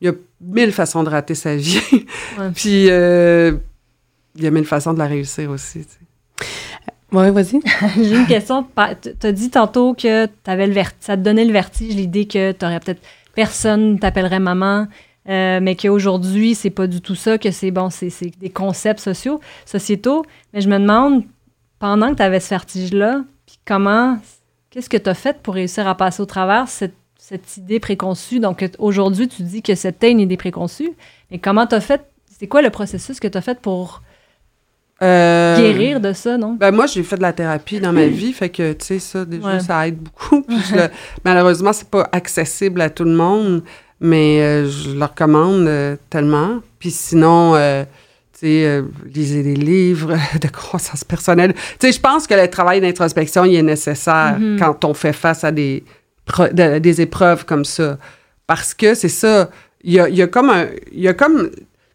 il 0.01 0.07
y 0.07 0.09
a 0.09 0.15
mille 0.41 0.73
façons 0.73 1.03
de 1.03 1.11
rater 1.11 1.35
sa 1.35 1.57
vie. 1.57 1.81
Ouais. 2.39 2.51
puis 2.55 2.87
euh, 2.89 3.53
il 4.37 4.45
y 4.45 4.47
a 4.47 4.51
mille 4.51 4.65
façons 4.65 4.93
de 4.95 4.99
la 4.99 5.07
réussir 5.07 5.51
aussi, 5.51 5.85
tu 5.85 5.93
sais. 5.93 6.47
Ouais, 7.11 7.31
vas-y. 7.31 7.61
J'ai 7.97 8.17
une 8.17 8.27
question. 8.27 8.63
Pa- 8.63 8.95
t- 8.95 9.15
T'as 9.15 9.33
dit 9.33 9.51
tantôt 9.51 9.95
que 9.95 10.29
avais 10.47 10.67
le 10.67 10.83
ça 11.01 11.17
te 11.17 11.23
donnait 11.23 11.45
le 11.45 11.53
vertige, 11.53 11.95
l'idée 11.95 12.27
que 12.27 12.53
t'aurais 12.53 12.81
peut-être 12.81 13.03
personne 13.35 13.99
t'appellerait 13.99 14.39
maman, 14.41 14.87
euh, 15.29 15.61
mais 15.63 15.77
qu'aujourd'hui, 15.77 16.55
c'est 16.55 16.71
pas 16.71 16.87
du 16.87 17.01
tout 17.01 17.15
ça, 17.15 17.37
que 17.39 17.51
c'est 17.51 17.71
bon, 17.71 17.91
c'est 17.91 18.11
des 18.41 18.51
concepts 18.51 19.01
sociaux, 19.01 19.41
sociétaux. 19.67 20.25
Mais 20.55 20.61
je 20.61 20.69
me 20.69 20.79
demande, 20.79 21.25
pendant 21.79 22.11
que 22.11 22.17
tu 22.17 22.23
avais 22.23 22.41
ce 22.41 22.49
vertige-là, 22.51 23.23
puis 23.47 23.59
comment, 23.67 24.19
qu'est-ce 24.71 24.89
que 24.89 24.97
tu 24.97 25.09
as 25.11 25.15
fait 25.15 25.39
pour 25.43 25.55
réussir 25.55 25.87
à 25.87 25.95
passer 25.97 26.23
au 26.23 26.27
travers 26.27 26.69
cette, 26.69 26.95
cette 27.19 27.57
idée 27.59 27.79
préconçue? 27.81 28.41
Donc, 28.41 28.65
aujourd'hui, 28.79 29.29
tu 29.29 29.43
dis 29.43 29.63
que 29.63 29.75
c'était 29.75 30.11
une 30.11 30.21
idée 30.21 30.37
préconçue, 30.37 30.93
mais 31.31 31.39
comment 31.39 31.67
tu 31.67 31.75
as 31.75 31.81
fait, 31.81 32.03
c'est 32.39 32.47
quoi 32.47 32.63
le 32.63 32.71
processus 32.71 33.21
que 33.21 33.29
tu 33.29 33.37
as 33.37 33.43
fait 33.43 33.61
pour 33.61 34.03
Euh, 35.01 35.57
guérir 35.57 36.01
de 36.01 36.13
ça, 36.13 36.37
non? 36.39 36.55
Ben 36.55 36.73
moi, 36.73 36.87
j'ai 36.87 37.05
fait 37.05 37.17
de 37.17 37.23
la 37.23 37.33
thérapie 37.33 37.79
dans 37.79 37.93
ma 37.93 38.07
vie, 38.07 38.33
fait 38.33 38.49
que, 38.49 38.73
tu 38.73 38.85
sais, 38.85 38.99
ça, 38.99 39.25
déjà, 39.25 39.47
Ouais. 39.47 39.61
ça 39.61 39.87
aide 39.87 39.99
beaucoup. 39.99 40.43
Puis 40.49 40.57
je 40.71 40.75
le- 40.75 40.89
malheureusement, 41.25 41.73
c'est 41.73 41.89
pas 41.89 42.09
accessible 42.11 42.81
à 42.81 42.91
tout 42.91 43.05
le 43.05 43.13
monde, 43.15 43.63
mais 44.01 44.41
euh, 44.43 44.69
je 44.69 44.91
le 44.91 45.05
recommande 45.05 45.67
euh, 45.67 45.97
tellement. 46.11 46.61
Puis 46.79 46.91
sinon, 46.91 47.55
euh, 47.57 47.85
tu 48.33 48.41
sais, 48.41 48.83
lisez 49.13 49.43
des 49.43 49.55
livres 49.57 50.17
de 50.41 50.49
croissance 50.49 51.03
personnelle. 51.05 51.55
Tu 51.55 51.61
sais, 51.89 51.93
je 51.93 52.01
pense 52.01 52.27
que 52.27 52.35
le 52.35 52.49
travail 52.49 52.81
d'introspection, 52.81 53.45
il 53.45 53.55
est 53.57 53.63
nécessaire 53.63 54.37
Mhm. 54.39 54.59
quand 54.61 54.85
on 54.85 54.95
fait 54.95 55.13
face 55.13 55.43
à 55.45 55.51
des, 55.51 55.83
de- 56.53 56.79
des 56.79 57.01
épreuves 57.01 57.45
comme 57.45 57.65
ça. 57.65 57.99
Parce 58.47 58.73
que 58.75 58.95
c'est 58.95 59.09
ça, 59.09 59.51
il 59.83 59.93
y 59.95 60.01
a, 60.01 60.09
y 60.09 60.23
a 60.23 60.27
comme 60.27 60.51
un... 60.51 60.67
Y 60.93 61.09
a 61.09 61.15
comme... 61.15 61.51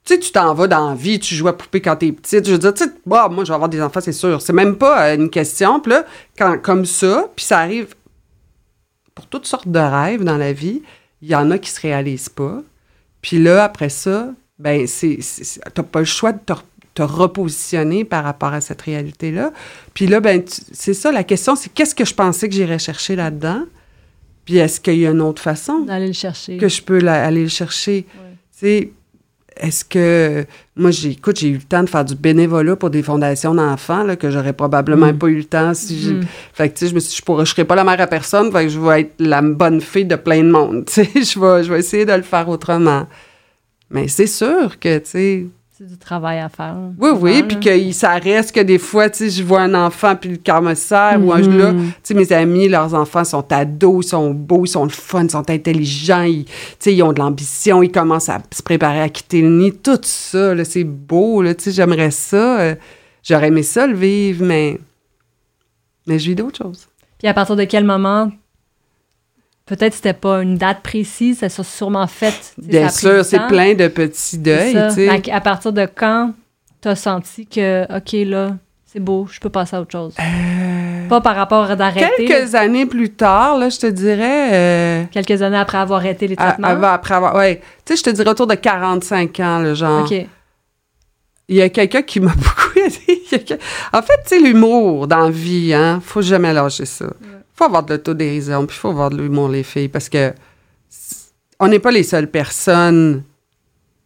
Tu 0.05 0.15
sais, 0.15 0.19
tu 0.19 0.31
t'en 0.33 0.53
vas 0.53 0.67
dans 0.67 0.89
la 0.89 0.95
vie, 0.95 1.17
tu 1.17 1.33
joues 1.33 1.47
à 1.47 1.57
poupée 1.57 1.79
quand 1.79 1.95
t'es 1.95 2.11
petite. 2.11 2.45
Je 2.45 2.51
veux 2.51 2.57
dire, 2.57 2.73
tu 2.73 2.83
sais, 2.83 2.89
bah, 3.05 3.29
moi, 3.31 3.45
je 3.45 3.49
vais 3.49 3.55
avoir 3.55 3.69
des 3.69 3.81
enfants, 3.81 4.01
c'est 4.01 4.11
sûr. 4.11 4.41
C'est 4.41 4.51
même 4.51 4.75
pas 4.75 5.13
une 5.13 5.29
question. 5.29 5.79
Puis 5.79 5.91
là, 5.93 6.03
quand, 6.37 6.57
comme 6.61 6.83
ça, 6.85 7.27
puis 7.33 7.45
ça 7.45 7.59
arrive 7.59 7.95
pour 9.15 9.27
toutes 9.27 9.45
sortes 9.45 9.67
de 9.69 9.79
rêves 9.79 10.23
dans 10.25 10.37
la 10.37 10.51
vie, 10.51 10.81
il 11.23 11.29
y 11.29 11.35
en 11.35 11.49
a 11.51 11.57
qui 11.57 11.69
se 11.71 11.79
réalisent 11.79 12.27
pas. 12.29 12.61
Puis 13.21 13.39
là, 13.41 13.63
après 13.63 13.87
ça, 13.89 14.29
ben, 14.59 14.85
c'est, 14.87 15.17
t'as 15.73 15.81
pas 15.83 15.99
le 15.99 16.05
choix 16.05 16.33
de 16.33 16.39
te, 16.45 16.53
te 16.93 17.01
repositionner 17.01 18.03
par 18.03 18.23
rapport 18.25 18.51
à 18.53 18.59
cette 18.61 18.81
réalité-là. 18.81 19.51
Puis 19.93 20.05
là, 20.07 20.19
ben, 20.19 20.43
c'est 20.45 20.93
ça, 20.93 21.11
la 21.11 21.23
question, 21.23 21.55
c'est 21.55 21.71
qu'est-ce 21.73 21.95
que 21.95 22.05
je 22.05 22.13
pensais 22.13 22.49
que 22.49 22.53
j'irais 22.55 22.79
chercher 22.79 23.15
là-dedans? 23.15 23.63
Puis 24.45 24.57
est-ce 24.57 24.81
qu'il 24.81 24.97
y 24.99 25.07
a 25.07 25.11
une 25.11 25.21
autre 25.21 25.41
façon? 25.41 25.79
D'aller 25.85 26.07
le 26.07 26.13
chercher. 26.13 26.57
que 26.57 26.67
je 26.67 26.81
peux 26.81 26.99
la- 26.99 27.25
aller 27.25 27.43
le 27.43 27.49
chercher? 27.49 28.05
Ouais. 28.61 28.91
Est-ce 29.57 29.85
que. 29.85 30.45
Moi, 30.75 30.89
j'ai, 30.91 31.11
écoute, 31.11 31.37
j'ai 31.39 31.49
eu 31.49 31.53
le 31.57 31.61
temps 31.61 31.83
de 31.83 31.89
faire 31.89 32.03
du 32.03 32.15
bénévolat 32.15 32.75
pour 32.75 32.89
des 32.89 33.03
fondations 33.03 33.53
d'enfants, 33.53 34.03
là, 34.03 34.15
que 34.15 34.29
j'aurais 34.31 34.53
probablement 34.53 35.13
Mm. 35.13 35.17
pas 35.19 35.27
eu 35.27 35.37
le 35.37 35.43
temps 35.45 35.73
si 35.73 35.99
j'ai. 35.99 36.13
Mhm. 36.13 36.23
Fait 36.53 36.69
que, 36.69 36.73
tu 36.73 36.79
sais, 36.85 36.89
je 36.89 36.95
me 36.95 36.99
suis 36.99 37.09
dit, 37.11 37.15
je 37.17 37.21
pourrais, 37.21 37.45
je 37.45 37.51
serais 37.51 37.65
pas 37.65 37.75
la 37.75 37.83
mère 37.83 38.01
à 38.01 38.07
personne, 38.07 38.51
fait 38.51 38.63
que 38.63 38.69
je 38.69 38.79
vais 38.79 39.01
être 39.01 39.13
la 39.19 39.41
bonne 39.41 39.81
fille 39.81 40.05
de 40.05 40.15
plein 40.15 40.43
de 40.43 40.49
monde. 40.49 40.85
Tu 40.87 41.03
sais, 41.05 41.09
je 41.13 41.39
vais, 41.39 41.63
je 41.63 41.71
vais 41.71 41.79
essayer 41.79 42.05
de 42.05 42.13
le 42.13 42.23
faire 42.23 42.49
autrement. 42.49 43.07
Mais 43.91 44.07
c'est 44.07 44.25
sûr 44.27 44.79
que, 44.79 44.97
tu 44.97 45.05
sais. 45.09 45.45
Du 45.85 45.97
travail 45.97 46.39
à 46.39 46.47
faire. 46.47 46.77
Oui, 46.97 47.09
oui, 47.19 47.43
puis 47.43 47.59
que 47.59 47.91
ça 47.91 48.13
reste 48.13 48.55
que 48.55 48.61
des 48.61 48.77
fois, 48.77 49.09
tu 49.09 49.17
sais, 49.17 49.29
je 49.29 49.43
vois 49.43 49.61
un 49.63 49.73
enfant, 49.73 50.15
puis 50.15 50.29
le 50.29 50.37
cœur 50.37 50.61
me 50.61 50.75
serre, 50.75 51.19
ou 51.21 51.33
un 51.33 51.41
là, 51.41 51.73
tu 51.73 51.91
sais, 52.03 52.13
mes 52.13 52.31
amis, 52.31 52.69
leurs 52.69 52.93
enfants 52.93 53.25
sont 53.25 53.51
ados, 53.51 54.05
ils 54.05 54.09
sont 54.09 54.31
beaux, 54.33 54.63
ils 54.63 54.69
sont 54.69 54.85
le 54.85 54.91
fun, 54.91 55.25
ils 55.25 55.31
sont 55.31 55.49
intelligents, 55.49 56.21
ils, 56.21 56.45
tu 56.45 56.51
sais, 56.79 56.95
ils 56.95 57.03
ont 57.03 57.11
de 57.11 57.19
l'ambition, 57.19 57.83
ils 57.83 57.91
commencent 57.91 58.29
à 58.29 58.41
se 58.53 58.63
préparer 58.63 59.01
à 59.01 59.09
quitter 59.09 59.41
le 59.41 59.49
nid, 59.49 59.73
tout 59.73 59.99
ça, 60.03 60.55
là, 60.55 60.63
c'est 60.63 60.85
beau, 60.85 61.41
là, 61.41 61.53
tu 61.53 61.65
sais, 61.65 61.71
j'aimerais 61.71 62.11
ça, 62.11 62.61
euh, 62.61 62.75
j'aurais 63.21 63.47
aimé 63.47 63.63
ça 63.63 63.85
le 63.85 63.95
vivre, 63.95 64.45
mais, 64.45 64.79
mais 66.07 66.17
je 66.17 66.29
vis 66.29 66.35
d'autres 66.35 66.63
choses. 66.63 66.87
Puis 67.17 67.27
à 67.27 67.33
partir 67.33 67.57
de 67.57 67.65
quel 67.65 67.83
moment, 67.83 68.31
peut-être 69.65 69.93
c'était 69.93 70.13
pas 70.13 70.41
une 70.41 70.57
date 70.57 70.81
précise, 70.81 71.39
ça 71.39 71.49
s'est 71.49 71.63
sûrement 71.63 72.07
fait. 72.07 72.33
tu 72.55 72.67
Bien 72.67 72.89
sûr, 72.89 73.23
c'est 73.25 73.47
plein 73.47 73.73
de 73.73 73.87
petits 73.87 74.37
deuils, 74.37 74.77
tu 74.93 75.21
qu'à 75.21 75.41
partir 75.41 75.71
de 75.73 75.85
quand 75.93 76.33
t'as 76.81 76.95
senti 76.95 77.45
que, 77.45 77.83
OK, 77.95 78.11
là, 78.29 78.57
c'est 78.85 78.99
beau, 78.99 79.27
je 79.31 79.39
peux 79.39 79.49
passer 79.49 79.75
à 79.75 79.81
autre 79.81 79.91
chose? 79.91 80.15
Pas 81.09 81.21
par 81.21 81.35
rapport 81.35 81.69
à 81.71 81.75
d'arrêter. 81.75 82.27
là. 82.27 82.35
Quelques 82.39 82.55
années 82.55 82.85
plus 82.85 83.09
tard, 83.11 83.57
là, 83.57 83.69
je 83.69 83.77
te 83.79 83.87
dirais... 83.87 84.49
euh, 84.53 85.03
Quelques 85.11 85.41
années 85.41 85.57
après 85.57 85.77
avoir 85.77 85.99
arrêté 85.99 86.27
les 86.27 86.35
à- 86.37 86.51
traitements? 86.53 86.87
après 86.87 87.15
avoir... 87.15 87.35
Ouais. 87.35 87.61
Tu 87.85 87.93
sais, 87.93 87.97
je 87.97 88.03
te 88.03 88.09
dirais 88.09 88.29
autour 88.29 88.47
de 88.47 88.55
45 88.55 89.39
ans, 89.39 89.59
le 89.59 89.73
genre. 89.73 90.03
OK. 90.05 90.25
Il 91.49 91.55
y 91.57 91.61
a 91.61 91.69
quelqu'un 91.69 92.01
qui 92.03 92.19
m'a 92.19 92.31
beaucoup 92.35 92.79
aidé. 92.79 93.21
En 93.91 94.01
fait, 94.01 94.13
tu 94.27 94.29
sais, 94.37 94.39
l'humour 94.39 95.07
dans 95.07 95.25
la 95.25 95.29
vie, 95.29 95.73
hein, 95.73 95.99
faut 96.03 96.21
jamais 96.21 96.53
lâcher 96.53 96.85
ça. 96.85 97.05
Faut 97.55 97.63
avoir 97.65 97.83
de 97.83 97.93
l'autodérision, 97.93 98.65
puis 98.65 98.77
faut 98.77 98.89
avoir 98.89 99.09
de 99.09 99.17
l'humour, 99.17 99.49
les 99.49 99.63
filles, 99.63 99.89
parce 99.89 100.09
que 100.09 100.33
on 101.59 101.67
n'est 101.67 101.79
pas 101.79 101.91
les 101.91 102.03
seules 102.03 102.29
personnes. 102.29 103.23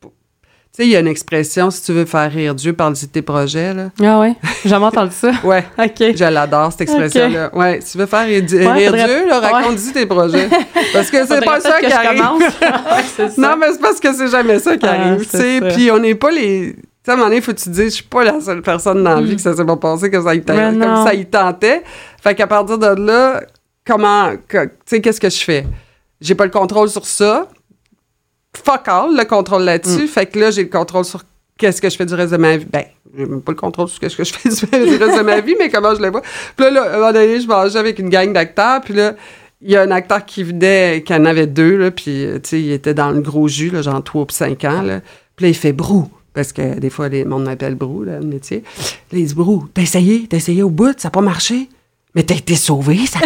Tu 0.02 0.84
sais, 0.84 0.90
il 0.90 0.92
y 0.92 0.96
a 0.96 1.00
une 1.00 1.08
expression, 1.08 1.72
si 1.72 1.82
tu 1.82 1.92
veux 1.92 2.06
faire 2.06 2.32
rire 2.32 2.54
Dieu, 2.54 2.72
parle 2.74 2.94
de 2.94 3.06
tes 3.08 3.24
projets, 3.24 3.74
là. 3.74 3.90
Ah 4.04 4.20
ouais, 4.20 4.36
j'ai 4.62 4.70
jamais 4.70 4.86
entendu 4.86 5.12
ça. 5.12 5.32
Ouais, 5.44 5.66
OK. 5.80 6.16
je 6.16 6.24
l'adore, 6.32 6.72
cette 6.72 6.82
expression-là. 6.82 7.50
Ouais, 7.56 7.80
si 7.82 7.94
tu 7.94 7.98
veux 7.98 8.06
faire 8.06 8.28
rire, 8.28 8.44
rire 8.48 8.70
Ouais, 8.72 8.86
faudrait- 8.86 9.06
Dieu, 9.08 9.28
là, 9.28 9.40
ouais. 9.42 9.48
raconte-y 9.48 9.92
tes 9.92 10.06
projets. 10.06 10.48
Parce 10.94 11.10
que 11.10 11.26
c'est 11.26 11.44
pas 11.44 11.60
ça 11.62 11.80
qui 11.80 11.92
arrive. 11.92 12.22
Ouais, 12.22 13.04
ça. 13.30 13.42
Non, 13.42 13.56
mais 13.58 13.72
c'est 13.72 13.82
parce 13.82 14.00
que 14.00 14.14
c'est 14.14 14.28
jamais 14.28 14.60
ça 14.60 14.78
qui 14.78 14.86
Ah, 14.86 14.92
arrive, 14.92 15.28
tu 15.28 15.38
sais. 15.38 15.62
Puis 15.74 15.90
on 15.92 15.98
n'est 16.00 16.16
pas 16.16 16.30
les... 16.32 16.76
Sais, 17.08 17.12
à 17.12 17.14
un 17.14 17.18
moment 17.20 17.30
donné, 17.30 17.40
faut 17.40 17.54
que 17.54 17.58
tu 17.58 17.64
te 17.64 17.70
dises, 17.70 17.86
je 17.86 17.96
suis 17.96 18.04
pas 18.04 18.26
la 18.26 18.42
seule 18.42 18.62
personne 18.62 19.02
dans 19.02 19.16
la 19.16 19.22
vie 19.22 19.38
que 19.38 19.42
ça 19.42 19.56
s'est 19.56 19.64
pas 19.64 19.78
passé 19.78 20.12
que 20.12 20.22
ça 20.22 20.36
y, 20.36 20.40
Mm. 20.40 20.44
Comme 20.78 21.06
ça 21.06 21.14
y 21.14 21.26
tentait. 21.26 21.82
Fait 22.22 22.36
qu'à 22.36 22.48
partir 22.48 22.78
de 22.78 23.02
là, 23.02 23.44
comment... 23.86 24.34
Tu 24.50 24.58
sais, 24.86 25.00
qu'est-ce 25.00 25.22
que 25.22 25.30
je 25.30 25.42
fais? 25.42 25.66
J'ai 26.20 26.36
pas 26.36 26.44
le 26.44 26.52
contrôle 26.52 26.90
sur 26.90 27.06
ça. 27.06 27.48
Fuck 28.62 28.90
all, 28.90 29.16
le 29.16 29.24
contrôle 29.24 29.64
là-dessus. 29.64 30.04
Mm. 30.04 30.08
Fait 30.08 30.26
que 30.26 30.38
là, 30.38 30.52
j'ai 30.52 30.64
le 30.64 30.70
contrôle 30.70 31.06
sur 31.06 31.24
qu'est-ce 31.58 31.82
que 31.82 31.90
je 31.90 31.96
fais 31.96 32.06
du 32.06 32.14
reste 32.14 32.34
de 32.34 32.38
ma 32.38 32.58
vie. 32.58 32.66
Ben, 32.66 32.84
j'ai 33.18 33.26
même 33.26 33.42
pas 33.42 33.54
le 33.54 33.58
contrôle 33.58 33.88
sur 33.88 33.96
ce 33.96 34.18
que 34.18 34.26
je 34.26 34.34
fais 34.34 34.50
du 34.50 34.98
reste 34.98 35.18
de 35.18 35.24
ma 35.24 35.40
vie, 35.40 35.56
mais 35.58 35.70
comment 35.70 35.96
je 35.96 36.02
le 36.02 36.12
vois? 36.12 36.24
Puis 36.58 36.66
là, 36.66 36.72
là, 36.72 36.82
à 36.82 36.90
un 36.90 37.00
moment 37.00 37.14
donné, 37.14 37.40
je 37.40 37.48
mangeais 37.48 37.80
avec 37.80 38.00
une 38.00 38.10
gang 38.10 38.34
d'acteurs, 38.34 38.82
puis 38.82 38.94
là, 38.94 39.16
il 39.62 39.72
y 39.72 39.78
a 39.78 39.82
un 39.82 39.92
acteur 39.92 40.26
qui 40.26 40.44
venait, 40.44 41.04
qui 41.06 41.14
en 41.14 41.24
avait 41.24 41.48
deux, 41.48 41.78
là, 41.78 41.90
puis, 41.90 42.28
tu 42.44 42.50
sais, 42.50 42.60
il 42.60 42.74
était 42.74 42.94
dans 42.94 43.12
le 43.12 43.22
gros 43.22 43.48
jus, 43.48 43.70
là, 43.70 43.82
genre 43.82 44.04
3 44.04 44.24
ou 44.24 44.28
5 44.30 44.62
ans, 44.66 44.82
là. 44.82 45.00
Puis 45.38 45.46
là, 45.46 45.50
il 45.52 45.56
fait 45.56 45.72
brou. 45.72 46.10
Parce 46.38 46.54
que 46.54 46.78
des 46.80 46.92
fois, 46.92 47.10
les, 47.10 47.24
le 47.24 47.30
monde 47.32 47.46
m'appelle 47.46 47.74
brou, 47.74 48.04
là, 48.04 48.20
le 48.20 48.26
métier. 48.28 48.64
Là, 49.12 49.18
il 49.18 49.26
dit 49.26 49.34
brou. 49.34 49.66
T'as 49.74 49.82
essayé? 49.82 50.28
T'as 50.30 50.38
essayé 50.38 50.62
au 50.62 50.70
bout? 50.70 50.94
Ça 50.96 51.08
n'a 51.08 51.12
pas 51.12 51.22
marché? 51.22 51.68
Mais 52.14 52.22
t'as 52.22 52.36
été 52.36 52.56
sauvé, 52.56 53.08
ça 53.08 53.18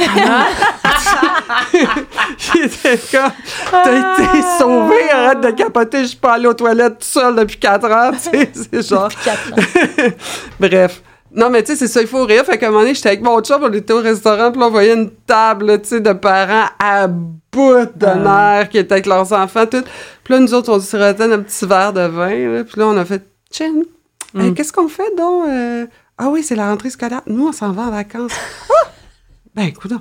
Il 1.73 2.61
était 2.63 2.97
comme, 3.11 3.31
t'as 3.69 3.97
été 3.97 4.41
sauvé, 4.57 5.09
arrête 5.11 5.41
de 5.41 5.51
capoter, 5.51 6.03
je 6.03 6.07
suis 6.07 6.17
pas 6.17 6.35
allée 6.35 6.47
aux 6.47 6.53
toilettes 6.53 6.99
tout 6.99 7.05
seul 7.05 7.35
depuis 7.35 7.57
4 7.57 7.91
ans, 7.91 8.11
tu 8.13 8.29
sais, 8.29 8.49
c'est 8.53 8.87
genre... 8.87 9.09
Bref. 10.59 11.01
Non, 11.33 11.49
mais 11.49 11.63
tu 11.63 11.67
sais, 11.71 11.75
c'est 11.77 11.87
ça, 11.87 12.01
il 12.01 12.07
faut 12.07 12.25
rire. 12.25 12.43
Fait 12.45 12.57
qu'à 12.57 12.67
un 12.67 12.69
moment 12.71 12.81
donné, 12.81 12.93
j'étais 12.93 13.09
avec 13.09 13.21
mon 13.21 13.39
chum, 13.41 13.63
on 13.63 13.71
était 13.71 13.93
au 13.93 14.01
restaurant, 14.01 14.51
puis 14.51 14.59
là, 14.59 14.67
on 14.67 14.71
voyait 14.71 14.93
une 14.93 15.09
table, 15.25 15.81
tu 15.81 15.87
sais, 15.89 15.99
de 16.01 16.11
parents 16.13 16.65
à 16.77 17.07
bout 17.07 17.85
de 17.95 18.05
nerfs 18.05 18.67
qui 18.69 18.77
étaient 18.79 18.93
avec 18.93 19.05
leurs 19.05 19.31
enfants, 19.31 19.65
tout. 19.65 19.83
Puis 20.23 20.33
là, 20.33 20.39
nous 20.41 20.53
autres, 20.53 20.73
on 20.73 20.79
se 20.79 20.87
sirotait 20.87 21.27
notre 21.27 21.45
petit 21.45 21.65
verre 21.65 21.93
de 21.93 22.01
vin, 22.01 22.53
là, 22.57 22.63
puis 22.65 22.73
là, 22.79 22.87
on 22.87 22.97
a 22.97 23.05
fait 23.05 23.23
«Chin, 23.51 23.71
euh, 24.35 24.51
qu'est-ce 24.53 24.73
qu'on 24.73 24.87
fait, 24.89 25.15
donc? 25.17 25.47
euh? 25.47 25.85
Ah 26.17 26.27
oui, 26.29 26.43
c'est 26.43 26.55
la 26.55 26.69
rentrée 26.69 26.89
scolaire. 26.89 27.21
Nous, 27.27 27.47
on 27.47 27.51
s'en 27.51 27.71
va 27.71 27.83
en 27.83 27.91
vacances. 27.91 28.31
Ah! 28.69 28.89
Ben, 29.55 29.63
écoute 29.63 29.91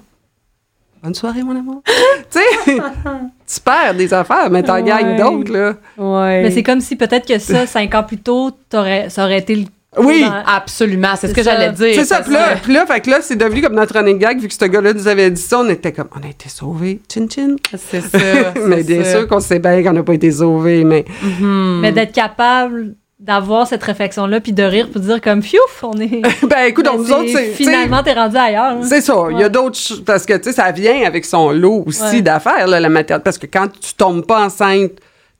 Bonne 1.02 1.14
soirée, 1.14 1.42
mon 1.42 1.56
amour. 1.58 1.82
tu 2.30 2.38
sais, 2.38 2.74
tu 2.74 3.60
perds 3.64 3.94
des 3.94 4.12
affaires, 4.12 4.50
mais 4.50 4.62
t'en 4.62 4.74
Ouais. 4.74 4.82
gagnes 4.82 5.16
d'autres, 5.16 5.50
là. 5.50 5.74
Ouais. 5.96 6.42
Mais 6.42 6.50
c'est 6.50 6.62
comme 6.62 6.80
si 6.80 6.94
peut-être 6.96 7.26
que 7.26 7.38
ça, 7.38 7.66
cinq 7.66 7.94
ans 7.94 8.02
plus 8.02 8.18
tôt, 8.18 8.50
t'aurais- 8.68 9.08
ça 9.08 9.24
aurait 9.24 9.38
été 9.38 9.56
le. 9.56 9.64
Oui. 9.98 10.22
dans- 10.22 10.42
Absolument, 10.46 11.14
c'est 11.16 11.28
ce 11.28 11.34
que 11.34 11.42
j'allais 11.42 11.72
dire. 11.72 11.94
C'est 11.94 12.04
ça, 12.04 12.20
puis 12.22 12.32
là, 12.32 12.54
que- 12.56 12.70
là, 12.72 12.86
fait 12.86 13.00
que 13.00 13.10
là, 13.10 13.18
c'est 13.22 13.34
devenu 13.36 13.60
comme 13.60 13.74
notre 13.74 13.94
running 13.98 14.18
gag, 14.18 14.38
vu 14.40 14.46
que 14.46 14.54
ce 14.54 14.64
gars-là 14.64 14.92
nous 14.92 15.08
avait 15.08 15.30
dit 15.30 15.40
ça, 15.42 15.58
on 15.60 15.68
était 15.68 15.90
comme, 15.92 16.08
on 16.16 16.24
a 16.24 16.30
été 16.30 16.48
sauvés, 16.48 17.00
chin 17.12 17.26
chin. 17.28 17.56
C'est 17.76 18.00
ça. 18.00 18.18
mais 18.66 18.82
bien 18.84 19.02
sûr 19.02 19.26
qu'on 19.26 19.40
sait 19.40 19.58
bien 19.58 19.82
qu'on 19.82 19.92
n'a 19.92 20.02
pas 20.04 20.14
été 20.14 20.30
sauvés, 20.30 20.84
mais 20.84 21.04
Mhm. 21.22 21.80
Mais 21.80 21.90
d'être 21.92 22.12
capable 22.12 22.94
d'avoir 23.18 23.66
cette 23.66 23.82
réflexion-là, 23.82 24.40
puis 24.40 24.52
de 24.52 24.62
rire, 24.62 24.88
puis 24.90 25.00
de 25.00 25.04
dire 25.06 25.20
comme, 25.20 25.42
fiouf, 25.42 25.82
on 25.82 25.92
est. 26.00 26.22
ben 26.48 26.64
écoute, 26.68 26.88
Mais 26.90 26.96
nous 26.96 27.12
autres, 27.12 27.28
c'est. 27.32 27.48
Finalement, 27.48 28.02
t'es 28.02 28.12
rendu 28.14 28.36
ailleurs. 28.36 28.76
hein. 28.78 28.80
C'est 28.84 29.00
ça, 29.02 29.14
il 29.32 29.38
y 29.40 29.42
a 29.44 29.48
d'autres 29.48 29.76
parce 30.06 30.24
que 30.24 30.34
tu 30.34 30.44
sais 30.44 30.52
ça 30.52 30.70
vient 30.70 31.02
avec 31.04 31.24
son 31.24 31.50
lot 31.50 31.82
aussi 31.86 32.00
Ouais. 32.02 32.22
d'affaires 32.22 32.66
là, 32.68 32.78
la 32.80 32.88
matière 32.88 33.20
parce 33.22 33.36
que 33.38 33.46
quand 33.46 33.66
tu 33.78 33.92
tombes 33.94 34.24
pas 34.24 34.44
enceinte, 34.46 34.92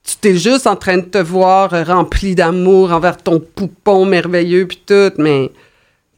tu 0.02 0.16
t'es 0.16 0.36
juste 0.36 0.66
en 0.66 0.76
train 0.76 0.98
de 0.98 1.04
te 1.04 1.18
voir 1.18 1.70
rempli 1.86 2.34
d'amour 2.34 2.92
envers 2.92 3.16
ton 3.18 3.40
poupon 3.40 4.04
merveilleux 4.04 4.66
puis 4.66 4.82
tout, 4.84 5.12
mais 5.18 5.50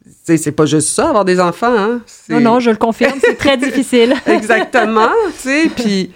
tu 0.05 0.11
sais 0.25 0.37
c'est 0.37 0.53
pas 0.53 0.67
juste 0.67 0.89
ça 0.89 1.09
avoir 1.09 1.25
des 1.25 1.41
enfants 1.41 1.77
hein. 1.77 2.01
Non, 2.29 2.41
non, 2.41 2.61
je 2.61 2.71
le 2.71 2.77
confirme, 2.77 3.19
c'est 3.21 3.37
très 3.37 3.57
difficile. 3.59 4.15
Exactement, 4.27 5.11
tu 5.43 5.49
sais, 5.49 5.71
puis 5.75 6.13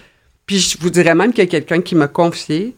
puis 0.47 0.59
je 0.59 0.79
vous 0.79 0.91
dirais 0.91 1.15
même 1.15 1.33
qu'il 1.33 1.45
y 1.45 1.47
a 1.47 1.51
quelqu'un 1.51 1.81
qui 1.81 1.95
m'a 1.95 2.09
confié 2.09 2.77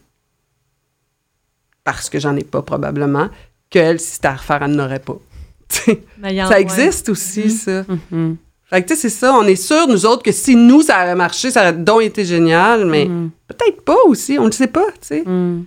parce 1.84 2.08
que 2.10 2.18
j'en 2.18 2.36
ai 2.36 2.44
pas 2.44 2.62
probablement 2.62 3.28
qu'elle 3.70 4.00
si 4.00 4.12
c'était 4.12 4.28
à 4.28 4.36
refaire 4.36 4.62
elle 4.62 4.72
n'aurait 4.72 5.00
pas. 5.00 5.18
Ça 5.70 6.48
ouais. 6.48 6.60
existe 6.60 7.10
aussi 7.10 7.50
ça. 7.50 7.84
Mhm. 8.10 8.36
Fait 8.70 8.82
que 8.82 8.88
tu 8.88 8.94
sais 8.94 9.00
c'est 9.08 9.16
ça, 9.16 9.32
on 9.34 9.44
est 9.44 9.56
sûr 9.56 9.86
nous 9.88 10.04
autres 10.04 10.22
que 10.22 10.32
si 10.32 10.54
nous 10.54 10.82
ça 10.82 10.96
avait 10.96 11.14
marché, 11.14 11.50
ça 11.50 11.62
aurait 11.62 11.72
donc 11.72 12.02
été 12.02 12.24
génial, 12.24 12.84
mais 12.84 13.06
Mhm. 13.06 13.30
peut-être 13.48 13.80
pas 13.82 13.96
aussi, 14.06 14.38
on 14.38 14.46
ne 14.46 14.50
sait 14.50 14.66
pas, 14.66 14.86
tu 15.00 15.06
sais. 15.08 15.22
Mhm. 15.24 15.64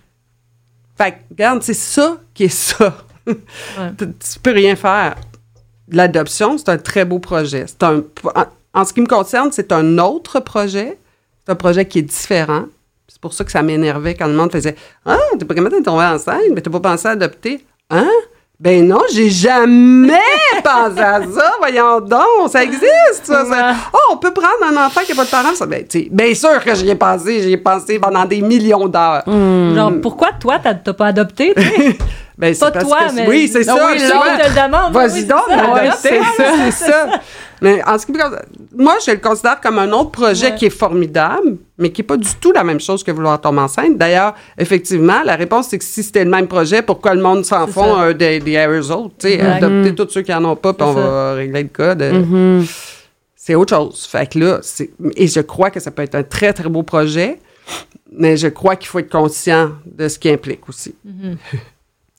Fait 0.98 1.12
que 1.14 1.18
regarde, 1.32 1.64
c'est 1.64 1.74
ça 1.74 2.18
qui 2.34 2.44
est 2.44 2.50
ça. 2.50 2.96
tu, 3.28 3.34
tu 3.98 4.40
peux 4.44 4.52
rien 4.52 4.76
faire. 4.76 5.16
L'adoption, 5.90 6.58
c'est 6.58 6.70
un 6.70 6.78
très 6.78 7.06
beau 7.06 7.20
projet. 7.20 7.66
C'est 7.68 7.84
un, 7.84 8.04
en, 8.36 8.46
en 8.74 8.86
ce 8.86 8.94
qui 8.94 9.02
me 9.02 9.08
concerne, 9.08 9.52
c'est 9.52 9.72
un 9.72 9.98
autre 9.98 10.40
projet. 10.40 10.98
C'est 11.46 11.52
un 11.52 11.56
projet 11.56 11.86
qui 11.88 12.00
est 12.00 12.04
différent. 12.04 12.66
C'est 13.08 13.20
pour 13.20 13.34
ça 13.34 13.44
que 13.44 13.52
ça 13.52 13.62
m'énervait 13.64 14.16
quand 14.16 14.28
le 14.28 14.34
monde 14.34 14.52
faisait 14.52 14.76
Ah, 15.06 15.18
t'es 15.38 15.46
pas 15.46 15.56
capable 15.56 15.80
de 15.80 15.84
tomber 15.84 16.04
enceinte, 16.06 16.42
mais 16.54 16.62
t'as 16.62 16.72
pas 16.72 16.80
pensé 16.80 17.08
à 17.08 17.12
adopter. 17.12 17.66
Hein? 17.90 18.08
Ben 18.62 18.88
non, 18.88 19.02
j'ai 19.12 19.32
jamais 19.32 20.19
pensé 20.63 21.00
à 21.00 21.19
ça. 21.24 21.54
Voyons 21.58 22.00
donc, 22.00 22.47
ça 22.52 22.63
existe. 22.63 23.24
Ça, 23.24 23.43
ça. 23.43 23.74
Oh, 23.91 23.97
on 24.12 24.17
peut 24.17 24.32
prendre 24.32 24.63
un 24.71 24.86
enfant 24.86 25.02
qui 25.04 25.13
n'a 25.13 25.15
pas 25.15 25.26
de 25.26 25.32
parents. 25.32 25.56
Ça, 25.56 25.65
ben, 25.65 25.84
tu 25.89 26.02
sais, 26.02 26.08
bien 26.12 26.32
sûr 26.36 26.63
que 26.63 26.76
j'y 26.76 26.88
ai 26.91 26.93
pensé. 26.93 27.41
J'y 27.41 27.54
ai 27.54 27.58
pensé 27.58 27.97
pendant 27.97 28.24
des 28.24 28.39
millions 28.41 28.88
d'heures. 28.88 29.24
Genre, 29.26 29.93
pourquoi 30.00 30.30
toi, 30.39 30.60
t'as 30.62 30.76
t'as 30.76 30.93
pas 30.93 31.08
adopté? 31.08 31.56
Ben, 32.38 32.54
c'est 32.54 32.60
Pas 32.62 32.72
parce 32.72 32.86
toi, 32.86 32.98
que- 33.10 33.15
mais. 33.15 33.28
Oui, 33.28 33.50
c'est 33.52 33.63
ça. 33.63 33.76
Oui, 33.76 34.00
je 34.00 34.08
te 34.08 34.50
le 34.50 34.67
demande. 34.67 34.94
Vas-y 34.94 35.22
Oui, 35.22 35.26
donc, 35.26 35.41
c'est 36.00 36.20
ça. 36.20 36.44
c'est 36.58 36.72
ça. 36.91 37.10
Mais 37.62 37.80
en 37.86 38.00
ce 38.00 38.06
qui 38.08 38.12
me 38.13 38.17
concerne, 38.17 38.41
moi, 38.76 38.96
je 39.06 39.12
le 39.12 39.17
considère 39.17 39.62
comme 39.62 39.78
un 39.78 39.91
autre 39.91 40.10
projet 40.10 40.48
Ouais. 40.52 40.56
qui 40.56 40.65
est 40.65 40.70
formidable, 40.72 41.58
mais 41.78 41.91
qui 41.91 42.02
n'est 42.02 42.08
pas 42.08 42.17
du 42.17 42.34
tout 42.39 42.52
la 42.52 42.63
même 42.63 42.80
chose 42.80 43.04
que 43.04 43.12
vouloir 43.12 43.39
tomber 43.39 43.60
enceinte. 43.62 43.98
D'ailleurs, 43.98 44.34
effectivement, 44.58 45.22
la 45.24 45.36
réponse, 45.36 45.67
c'est 45.70 45.78
que 45.78 45.84
si 45.86 46.02
c'était 46.02 46.24
le 46.24 46.32
même 46.32 46.48
projet, 46.48 46.82
pourquoi 46.82 47.13
le 47.13 47.22
monde 47.22 47.46
s'en 47.46 47.67
ça. 47.67 48.02
euh, 48.06 48.13
des, 48.13 48.39
des 48.39 48.56
Exact. 49.36 49.63
adopter 49.63 49.94
tous 49.94 50.10
ceux 50.10 50.22
qui 50.24 50.32
n'en 50.32 50.44
ont 50.46 50.56
pas, 50.56 50.74
puis 50.74 50.88
on 50.88 50.96
ça. 50.96 51.00
va 51.02 51.34
régler 51.36 51.63
le 51.63 51.70
cas. 51.70 51.94
de- 51.94 52.12
Mhm. 52.12 52.65
C'est 53.36 53.56
autre 53.56 53.76
chose. 53.76 54.08
Fait 54.12 54.28
que 54.32 54.39
là. 54.39 54.60
Et 55.15 55.28
je 55.28 55.41
crois 55.41 55.70
que 55.70 55.80
ça 55.80 55.91
peut 55.91 56.04
être 56.04 56.15
un 56.15 56.24
très, 56.24 56.54
très 56.54 56.70
beau 56.70 56.82
projet, 56.84 57.39
mais 58.12 58.38
je 58.38 58.48
crois 58.48 58.76
qu'il 58.76 58.88
faut 58.88 59.00
être 59.00 59.12
conscient 59.12 59.72
de 59.86 60.08
ce 60.08 60.17
qui 60.17 60.30
implique 60.30 60.67
aussi. 60.70 60.96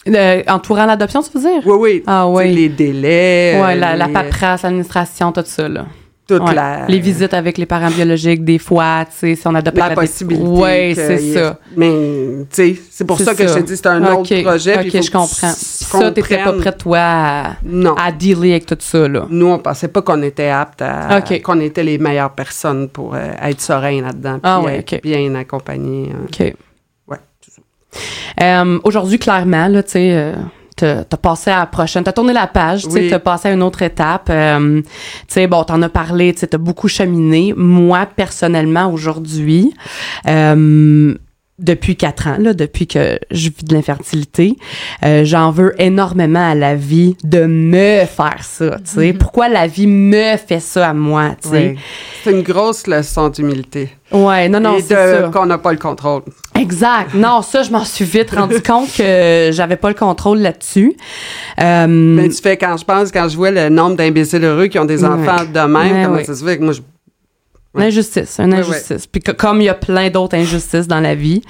Euh, 0.09 0.43
entourant 0.49 0.87
l'adoption, 0.87 1.23
tu 1.23 1.31
veux 1.38 1.41
dire? 1.49 1.62
Oui, 1.65 1.77
oui. 1.79 2.03
Ah 2.07 2.27
oui. 2.29 2.53
Les 2.53 2.69
délais. 2.69 3.61
ouais, 3.62 3.77
la, 3.77 3.97
la 3.97 4.09
paperasse, 4.09 4.62
l'administration, 4.62 5.31
tout 5.31 5.43
ça, 5.45 5.69
là. 5.69 5.87
toute 6.27 6.43
Ouais. 6.43 6.55
la... 6.55 6.87
Les 6.88 6.99
visites 6.99 7.35
avec 7.35 7.57
les 7.59 7.67
parents 7.67 7.91
biologiques, 7.91 8.45
des 8.45 8.59
fois, 8.59 9.05
tu 9.05 9.17
sais, 9.17 9.35
si 9.37 9.47
on 9.47 9.55
adopte 9.55 9.77
la 9.79 9.85
avec 9.87 9.99
possibilité. 9.99 10.45
Oui, 10.45 10.95
c'est 10.97 11.19
ça. 11.35 11.59
Mais, 11.77 11.91
tu 11.91 12.47
sais, 12.51 12.77
c'est 12.91 13.05
pour 13.05 13.21
ça 13.21 13.35
que 13.35 13.47
ça. 13.47 13.55
je 13.55 13.61
te 13.61 13.67
dis, 13.67 13.77
c'est 13.77 13.87
un 13.87 14.03
autre 14.12 14.43
projet. 14.43 14.79
puis 14.79 14.88
Ok, 14.99 15.05
je 15.05 15.11
comprends. 15.11 15.53
Puis 15.53 15.85
ça, 15.85 16.11
t'étais 16.11 16.43
pas 16.43 16.53
prête, 16.55 16.79
toi, 16.79 16.99
à, 17.01 17.53
Non. 17.65 17.95
à 17.95 18.11
dealer 18.11 18.53
avec 18.53 18.67
tout 18.67 18.77
ça, 18.81 19.07
là. 19.07 19.27
Nous, 19.31 19.47
on 19.47 19.59
pensait 19.59 19.88
pas 19.88 20.03
qu'on 20.03 20.23
était 20.23 20.49
aptes 20.49 20.83
à. 20.83 21.21
Qu'on 21.45 21.61
était 21.61 21.85
les 21.85 21.99
meilleures 21.99 22.33
personnes 22.33 22.88
pour 22.88 23.15
euh, 23.15 23.21
être 23.43 23.61
serein 23.61 24.01
là-dedans. 24.03 24.33
Puis 24.35 24.41
Ah 24.43 24.61
ouais, 24.62 24.79
être 24.79 24.95
ok. 24.95 25.01
bien 25.03 25.33
accompagné. 25.37 26.11
hein. 26.12 26.25
OK. 26.25 26.55
Euh, 28.40 28.78
Aujourd'hui, 28.85 29.18
clairement, 29.18 29.68
là, 29.68 29.83
tu 29.83 29.90
sais, 29.92 30.11
euh, 30.12 30.35
t'as 30.76 31.05
t'as 31.05 31.16
passé 31.16 31.50
à 31.50 31.61
la 31.61 31.66
prochaine, 31.66 32.02
t'as 32.05 32.12
tourné 32.12 32.33
la 32.33 32.46
page, 32.46 32.85
tu 32.85 32.90
sais, 32.90 33.00
Oui. 33.00 33.11
t'as 33.11 33.18
passé 33.18 33.48
à 33.48 33.52
une 33.52 33.62
autre 33.62 33.83
étape. 33.83 34.28
Euh, 34.31 34.81
tu 34.83 34.88
sais, 35.28 35.46
bon, 35.46 35.62
t'en 35.64 35.81
as 35.83 35.88
parlé, 35.88 36.33
tu 36.33 36.40
sais, 36.40 36.46
t'as 36.46 36.59
beaucoup 36.59 36.88
cheminé. 36.88 37.52
Moi, 37.57 38.07
personnellement, 38.16 38.90
aujourd'hui, 38.92 39.72
euh, 40.26 41.14
depuis 41.59 41.97
quatre 41.97 42.27
ans, 42.27 42.37
là, 42.38 42.55
depuis 42.55 42.87
que 42.88 43.19
je 43.31 43.49
vis 43.51 43.65
de 43.65 43.75
l'infertilité, 43.75 44.57
euh, 45.05 45.25
j'en 45.25 45.51
veux 45.51 45.75
énormément 45.81 46.51
à 46.51 46.55
la 46.55 46.75
vie 46.75 47.17
de 47.23 47.45
me 47.47 48.05
faire 48.07 48.38
ça, 48.43 48.77
tu 48.85 48.91
sais. 48.91 49.12
Pourquoi 49.12 49.49
la 49.49 49.67
vie 49.69 49.87
me 49.87 50.37
fait 50.38 50.59
ça 50.61 50.88
à 50.88 50.95
moi, 50.95 51.31
tu 51.41 51.51
sais? 51.51 51.69
Oui. 51.75 51.79
C'est 52.25 52.31
une 52.33 52.43
grosse 52.43 52.87
leçon 52.87 53.29
d'humilité. 53.29 53.91
Ouais, 54.11 54.49
non, 54.49 54.61
non, 54.61 54.77
Et 54.77 54.83
c'est 54.83 54.95
de- 54.95 55.23
ça. 55.25 55.31
qu'on 55.33 55.47
n'a 55.47 55.59
pas 55.59 55.73
le 55.73 55.79
contrôle. 55.79 56.23
Exact. 56.59 57.15
Non, 57.15 57.41
ça, 57.43 57.62
je 57.62 57.71
m'en 57.71 57.85
suis 57.85 58.05
vite 58.05 58.31
rendu 58.33 58.61
compte 58.67 58.88
que 58.97 59.51
j'avais 59.53 59.77
pas 59.77 59.88
le 59.88 59.95
contrôle 59.95 60.38
là-dessus. 60.38 60.95
Euh, 61.61 61.87
Mais 61.88 62.29
tu 62.29 62.43
fais, 62.43 62.57
quand 62.57 62.77
je 62.77 62.85
pense, 62.85 63.11
quand 63.12 63.29
je 63.29 63.37
vois 63.37 63.51
le 63.51 63.69
nombre 63.69 63.97
d'imbéciles 63.97 64.45
heureux 64.45 64.67
qui 64.67 64.79
ont 64.79 64.85
des 64.85 65.05
enfants 65.05 65.45
de 65.45 65.61
même, 65.61 66.05
comment 66.07 66.25
ça 66.25 66.35
se 66.35 66.45
fait 66.45 66.59
que 66.59 66.65
moi, 66.65 66.73
je... 66.73 66.81
Une 67.74 67.82
injustice, 67.85 68.38
une 68.38 68.52
Ouais, 68.52 68.61
injustice. 68.61 69.06
Puis 69.06 69.22
que- 69.22 69.32
comme 69.32 69.61
il 69.62 69.64
y 69.64 69.68
a 69.70 69.74
plein 69.74 70.11
d'autres 70.11 70.37
injustices 70.37 70.87
dans 70.87 71.00
la 71.00 71.14
vie. 71.14 71.40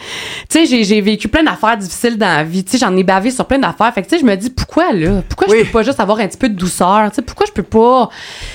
Tu 0.48 0.66
sais, 0.66 0.84
j'ai, 0.84 1.00
vécu 1.00 1.26
plein 1.26 1.42
d'affaires 1.42 1.76
difficiles 1.76 2.16
dans 2.16 2.26
la 2.28 2.44
vie. 2.44 2.62
Tu 2.62 2.72
sais, 2.72 2.78
j'en 2.78 2.96
ai 2.96 3.02
bavé 3.02 3.30
sur 3.32 3.44
plein 3.46 3.58
d'affaires. 3.58 3.92
Fait 3.92 4.02
que 4.02 4.08
tu 4.08 4.14
sais, 4.14 4.20
je 4.20 4.24
me 4.26 4.36
dis 4.36 4.50
pourquoi 4.50 4.92
là? 4.92 5.22
Pourquoi 5.28 5.48
Oui. 5.50 5.58
je 5.60 5.64
peux 5.64 5.70
pas 5.72 5.82
juste 5.82 5.98
avoir 5.98 6.18
un 6.20 6.28
petit 6.28 6.38
peu 6.38 6.48
de 6.48 6.54
douceur? 6.54 7.10
Tu 7.10 7.16
sais, 7.16 7.22
pourquoi 7.22 7.46
je 7.46 7.52
peux 7.52 7.64
pas 7.64 8.08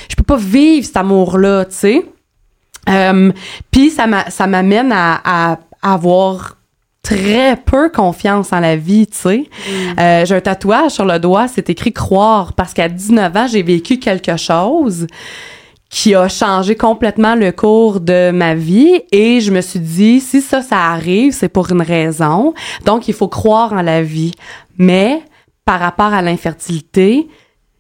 je 0.09 0.15
peux 0.15 0.23
pas 0.23 0.37
vivre 0.37 0.85
cet 0.85 0.95
amour 0.97 1.37
là, 1.37 1.65
tu 1.65 1.75
sais? 1.75 2.05
Euh, 2.89 3.31
Puis 3.69 3.89
ça 3.89 4.07
m'a, 4.07 4.29
ça 4.29 4.47
m'amène 4.47 4.93
à, 4.93 5.19
à 5.51 5.57
avoir 5.81 6.55
très 7.03 7.55
peu 7.65 7.89
confiance 7.89 8.51
en 8.53 8.59
la 8.61 8.75
vie, 8.77 9.07
tu 9.07 9.17
sais. 9.17 9.43
Euh, 9.99 10.25
j'ai 10.25 10.35
un 10.35 10.41
tatouage 10.41 10.91
sur 10.91 11.05
le 11.05 11.19
doigt, 11.19 11.47
c'est 11.47 11.69
écrit 11.69 11.91
croire 11.93 12.53
parce 12.53 12.73
qu'à 12.73 12.87
19 12.89 13.35
ans, 13.35 13.47
j'ai 13.47 13.63
vécu 13.63 13.97
quelque 13.99 14.37
chose 14.37 15.07
qui 15.89 16.15
a 16.15 16.27
changé 16.27 16.75
complètement 16.75 17.35
le 17.35 17.51
cours 17.51 17.99
de 17.99 18.31
ma 18.31 18.55
vie 18.55 19.01
et 19.11 19.39
je 19.39 19.51
me 19.51 19.61
suis 19.61 19.79
dit 19.79 20.19
si 20.19 20.41
ça 20.41 20.61
ça 20.61 20.77
arrive, 20.77 21.33
c'est 21.33 21.49
pour 21.49 21.71
une 21.71 21.81
raison. 21.81 22.53
Donc 22.85 23.07
il 23.07 23.13
faut 23.13 23.29
croire 23.29 23.73
en 23.73 23.81
la 23.81 24.01
vie. 24.01 24.33
Mais 24.77 25.21
par 25.65 25.79
rapport 25.79 26.13
à 26.13 26.21
l'infertilité, 26.21 27.27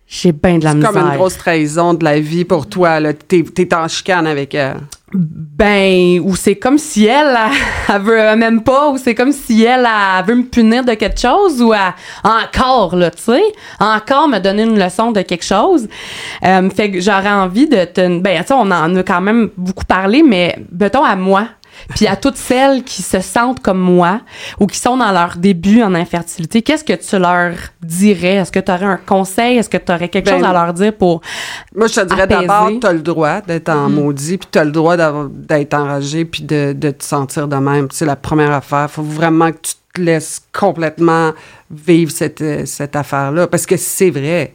j'ai 0.07 0.31
bien 0.31 0.57
de 0.57 0.63
la 0.63 0.71
C'est 0.71 0.77
misère. 0.77 0.91
comme 0.93 1.01
une 1.05 1.15
grosse 1.17 1.37
trahison 1.37 1.93
de 1.93 2.03
la 2.03 2.19
vie 2.19 2.45
pour 2.45 2.67
toi. 2.67 2.99
là. 2.99 3.13
T'es, 3.13 3.43
t'es 3.43 3.73
en 3.75 3.87
chicane 3.87 4.25
avec 4.25 4.55
elle. 4.55 4.77
Ben, 5.13 6.19
ou 6.19 6.35
c'est 6.35 6.57
comme 6.57 6.77
si 6.77 7.05
elle, 7.05 7.27
elle, 7.27 7.51
elle 7.95 8.01
veut 8.01 8.19
euh, 8.21 8.35
même 8.35 8.61
pas, 8.61 8.89
ou 8.89 8.97
c'est 8.97 9.15
comme 9.15 9.31
si 9.31 9.63
elle, 9.63 9.87
elle 9.87 10.25
veut 10.25 10.35
me 10.35 10.43
punir 10.43 10.83
de 10.83 10.93
quelque 10.95 11.19
chose, 11.19 11.61
ou 11.61 11.73
encore, 12.23 12.93
là, 12.95 13.09
tu 13.11 13.21
sais, 13.23 13.41
encore 13.79 14.27
me 14.27 14.39
donner 14.39 14.63
une 14.63 14.77
leçon 14.77 15.11
de 15.13 15.21
quelque 15.21 15.45
chose. 15.45 15.87
Euh, 16.43 16.69
fait 16.69 16.91
que 16.91 16.99
j'aurais 16.99 17.31
envie 17.31 17.67
de 17.69 17.85
te... 17.85 18.19
Ben, 18.19 18.41
tu 18.41 18.47
sais, 18.47 18.53
on 18.53 18.69
en 18.69 18.95
a 18.97 19.03
quand 19.03 19.21
même 19.21 19.49
beaucoup 19.55 19.85
parlé, 19.85 20.23
mais 20.23 20.57
mettons 20.77 21.05
à 21.05 21.15
moi, 21.15 21.47
puis 21.95 22.07
à 22.07 22.15
toutes 22.15 22.37
celles 22.37 22.83
qui 22.83 23.01
se 23.01 23.19
sentent 23.21 23.61
comme 23.61 23.79
moi, 23.79 24.21
ou 24.59 24.67
qui 24.67 24.77
sont 24.79 24.97
dans 24.97 25.11
leur 25.11 25.37
début 25.37 25.81
en 25.81 25.93
infertilité, 25.95 26.61
qu'est-ce 26.61 26.83
que 26.83 26.93
tu 26.93 27.17
leur 27.19 27.53
dirais? 27.81 28.35
Est-ce 28.35 28.51
que 28.51 28.59
tu 28.59 28.71
aurais 28.71 28.85
un 28.85 28.97
conseil? 28.97 29.57
Est-ce 29.57 29.69
que 29.69 29.77
tu 29.77 29.91
aurais 29.91 30.09
quelque 30.09 30.25
Ben, 30.25 30.37
chose 30.39 30.45
à 30.47 30.53
leur 30.53 30.73
dire 30.73 30.93
pour... 30.95 31.21
Moi, 31.75 31.87
je 31.87 31.95
te 31.95 32.05
dirais 32.05 32.27
d'abord, 32.27 32.69
t'as 32.81 32.93
le 32.93 33.01
droit 33.01 33.41
d'être 33.41 33.69
en 33.69 33.89
Mhm. 33.89 33.95
maudit, 33.95 34.37
puis 34.37 34.47
t'as 34.51 34.63
le 34.63 34.71
droit 34.71 34.95
d'être 34.97 35.73
enragé, 35.73 36.25
puis 36.25 36.43
de, 36.43 36.73
de 36.73 36.91
te 36.91 37.03
sentir 37.03 37.47
de 37.47 37.55
même. 37.57 37.87
C'est 37.91 38.05
la 38.05 38.15
première 38.15 38.51
affaire. 38.51 38.89
Faut 38.89 39.01
vraiment 39.03 39.51
que 39.51 39.57
tu 39.61 39.73
te 39.93 40.01
laisses 40.01 40.41
complètement 40.53 41.31
vivre 41.71 42.11
cette, 42.11 42.41
euh, 42.41 42.65
cette 42.65 42.95
affaire-là, 42.95 43.47
parce 43.47 43.65
que 43.65 43.77
c'est 43.77 44.09
vrai. 44.09 44.53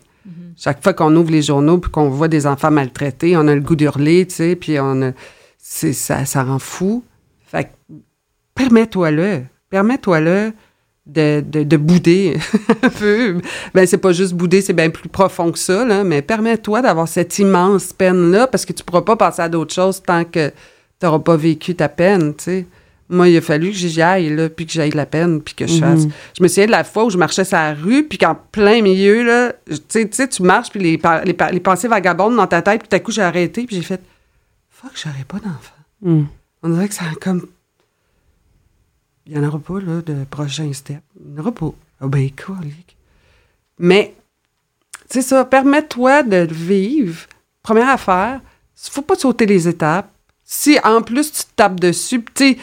Chaque 0.57 0.83
fois 0.83 0.93
qu'on 0.93 1.15
ouvre 1.17 1.31
les 1.33 1.43
journaux 1.43 1.79
puis 1.79 1.91
qu'on 1.91 2.09
voit 2.09 2.29
des 2.29 2.47
enfants 2.47 2.71
maltraités, 2.71 3.37
on 3.37 3.49
a 3.49 3.55
le 3.55 3.61
goût 3.61 3.75
d'hurler, 3.75 4.27
tu 4.27 4.35
sais, 4.37 4.55
puis 4.55 4.79
on 4.79 5.03
a, 5.03 5.11
ça, 5.59 6.25
ça 6.25 6.43
rend 6.45 6.59
fou. 6.61 7.03
Fait 7.53 7.65
que 7.65 7.69
permets-toi-le. 8.55 9.43
Permets-toi-le 9.71 10.53
de, 11.07 11.43
de, 11.47 11.65
de 11.65 11.77
bouder 11.77 12.39
un 12.83 12.89
peu. 12.89 13.39
Ben, 13.75 13.87
c'est 13.87 13.99
pas 13.99 14.13
juste 14.13 14.33
bouder, 14.33 14.63
c'est 14.63 14.73
bien 14.73 14.89
plus 14.89 15.09
profond 15.09 15.53
que 15.53 15.59
ça, 15.59 15.85
là, 15.85 16.03
mais 16.03 16.23
permets-toi 16.23 16.81
d'avoir 16.81 17.09
cette 17.09 17.39
immense 17.39 17.93
peine-là 17.93 18.47
parce 18.47 18.65
que 18.65 18.73
tu 18.73 18.83
pourras 18.83 19.03
pas 19.03 19.17
passer 19.17 19.43
à 19.43 19.49
d'autres 19.49 19.75
choses 19.75 20.03
tant 20.03 20.25
que 20.25 20.49
tu 20.49 21.07
n'auras 21.07 21.19
pas 21.19 21.37
vécu 21.37 21.75
ta 21.75 21.89
peine, 21.89 22.35
tu 22.35 22.45
sais. 22.45 22.67
Moi, 23.09 23.29
il 23.29 23.37
a 23.37 23.43
fallu 23.43 23.71
que 23.71 23.77
j'y 23.77 24.01
aille, 24.01 24.35
là, 24.35 24.49
puis 24.49 24.65
que 24.65 24.73
j'aille 24.73 24.93
la 24.93 25.05
peine, 25.05 25.43
puis 25.43 25.55
que 25.55 25.67
je 25.67 25.81
fasse. 25.81 26.07
Mhm. 26.07 26.13
Je 26.39 26.43
me 26.43 26.49
souviens 26.49 26.67
de 26.67 26.71
la 26.71 26.85
fois 26.85 27.05
où 27.05 27.11
je 27.11 27.19
marchais 27.19 27.45
sur 27.45 27.59
la 27.59 27.75
rue, 27.75 28.05
puis 28.05 28.17
qu'en 28.17 28.35
plein 28.35 28.81
milieu, 28.81 29.23
là, 29.23 29.53
tu 29.69 30.09
sais, 30.11 30.29
tu 30.29 30.43
marches, 30.43 30.71
puis 30.71 30.81
les, 30.81 31.01
les, 31.27 31.37
les 31.53 31.61
pensées 31.61 31.89
vagabondes 31.89 32.37
dans 32.37 32.47
ta 32.47 32.63
tête, 32.63 32.81
puis 32.81 32.89
tout 32.89 32.97
à 32.97 33.01
coup, 33.01 33.13
j'ai 33.13 33.21
arrêté, 33.21 33.67
puis 33.67 33.77
j'ai 33.77 33.83
fait 33.83 34.01
«Fuck, 34.71 34.93
j'aurais 34.95 35.25
pas 35.29 35.39
d'enfant. 35.39 35.75
Hmm. 36.01 36.25
On 36.63 36.71
dirait 36.71 36.89
que 36.89 36.95
ça 36.95 37.05
a 37.05 37.15
comme... 37.15 37.47
Il 39.27 39.33
n'y 39.33 39.39
en 39.39 39.49
aura 39.49 39.59
pas, 39.59 39.81
là, 39.81 40.03
de 40.03 40.25
prochain 40.25 40.73
step. 40.73 41.03
Aura 41.39 41.53
pas. 41.53 41.73
Ah 42.01 42.09
ben, 42.09 42.29
colique. 42.31 42.97
Mais, 43.79 44.15
c'est 45.09 45.23
ça, 45.23 45.45
permets-toi 45.45 46.25
de 46.25 46.49
vivre. 46.53 47.27
Première 47.63 47.89
affaire, 47.89 48.41
il 48.87 48.91
faut 48.91 49.03
pas 49.03 49.15
sauter 49.15 49.47
les 49.47 49.69
étapes. 49.69 50.11
Si, 50.55 50.77
en 50.85 51.01
plus, 51.01 51.33
tu 51.33 51.41
te 51.45 51.49
tapes 51.57 51.81
dessus, 51.81 52.23
tu 52.35 52.59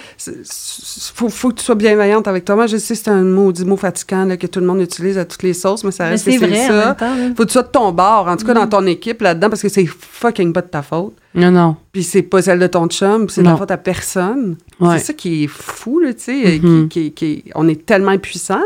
faut, 1.15 1.27
faut 1.29 1.49
que 1.49 1.55
tu 1.55 1.63
sois 1.65 1.73
bienveillante 1.73 2.27
avec 2.27 2.45
toi. 2.45 2.55
Moi, 2.55 2.67
je 2.67 2.77
sais, 2.77 2.93
c'est 2.93 3.09
un 3.09 3.23
maudit 3.23 3.65
mot 3.65 3.77
fatigant 3.77 4.25
là, 4.25 4.37
que 4.37 4.45
tout 4.45 4.59
le 4.59 4.67
monde 4.67 4.79
utilise 4.81 5.17
à 5.17 5.25
toutes 5.25 5.41
les 5.41 5.53
sauces, 5.55 5.83
mais 5.83 5.89
ça 5.89 6.05
reste 6.05 6.25
c'est 6.25 6.37
vrai 6.37 6.65
en 6.65 6.67
ça. 6.67 6.85
même 6.85 6.95
temps. 6.95 7.15
là. 7.15 7.27
Faut 7.35 7.43
que 7.43 7.47
tu 7.47 7.53
sois 7.53 7.63
de 7.63 7.69
ton 7.69 7.91
bord, 7.91 8.27
en 8.27 8.37
tout 8.37 8.45
cas 8.45 8.53
dans 8.53 8.67
ton 8.67 8.85
équipe 8.85 9.21
là-dedans, 9.23 9.49
parce 9.49 9.63
que 9.63 9.69
c'est 9.69 9.87
fucking 9.87 10.53
pas 10.53 10.61
de 10.61 10.67
ta 10.67 10.83
faute. 10.83 11.15
Non, 11.33 11.49
non. 11.49 11.77
Puis 11.91 12.03
c'est 12.03 12.21
pas 12.21 12.43
celle 12.43 12.59
de 12.59 12.67
ton 12.67 12.87
chum, 12.89 13.27
c'est 13.27 13.41
de 13.41 13.47
la 13.47 13.57
faute 13.57 13.71
à 13.71 13.77
personne. 13.77 14.57
Ouais. 14.79 14.99
C'est 14.99 15.05
ça 15.05 15.13
qui 15.13 15.45
est 15.45 15.47
fou, 15.47 15.99
là, 15.99 16.13
tu 16.13 16.19
sais. 16.25 16.45
euh, 16.45 16.59
Mhm. 16.61 16.89
qui, 16.89 17.11
qui, 17.11 17.41
qui- 17.41 17.51
on 17.55 17.67
est 17.67 17.87
tellement 17.87 18.11
impuissant 18.11 18.61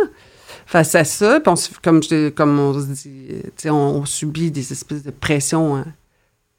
face 0.66 0.96
à 0.96 1.06
ça. 1.06 1.40
Puis 1.40 1.50
on 1.50 1.56
comme, 1.82 2.04
je- 2.04 2.28
comme 2.30 2.60
on 2.60 2.74
se 2.74 2.88
dit, 2.88 3.12
euh, 3.66 3.70
on, 3.72 4.02
on 4.02 4.06
subit 4.06 4.52
des 4.52 4.70
espèces 4.74 5.04
de 5.04 5.12
pressions, 5.12 5.78
hein, 5.78 5.86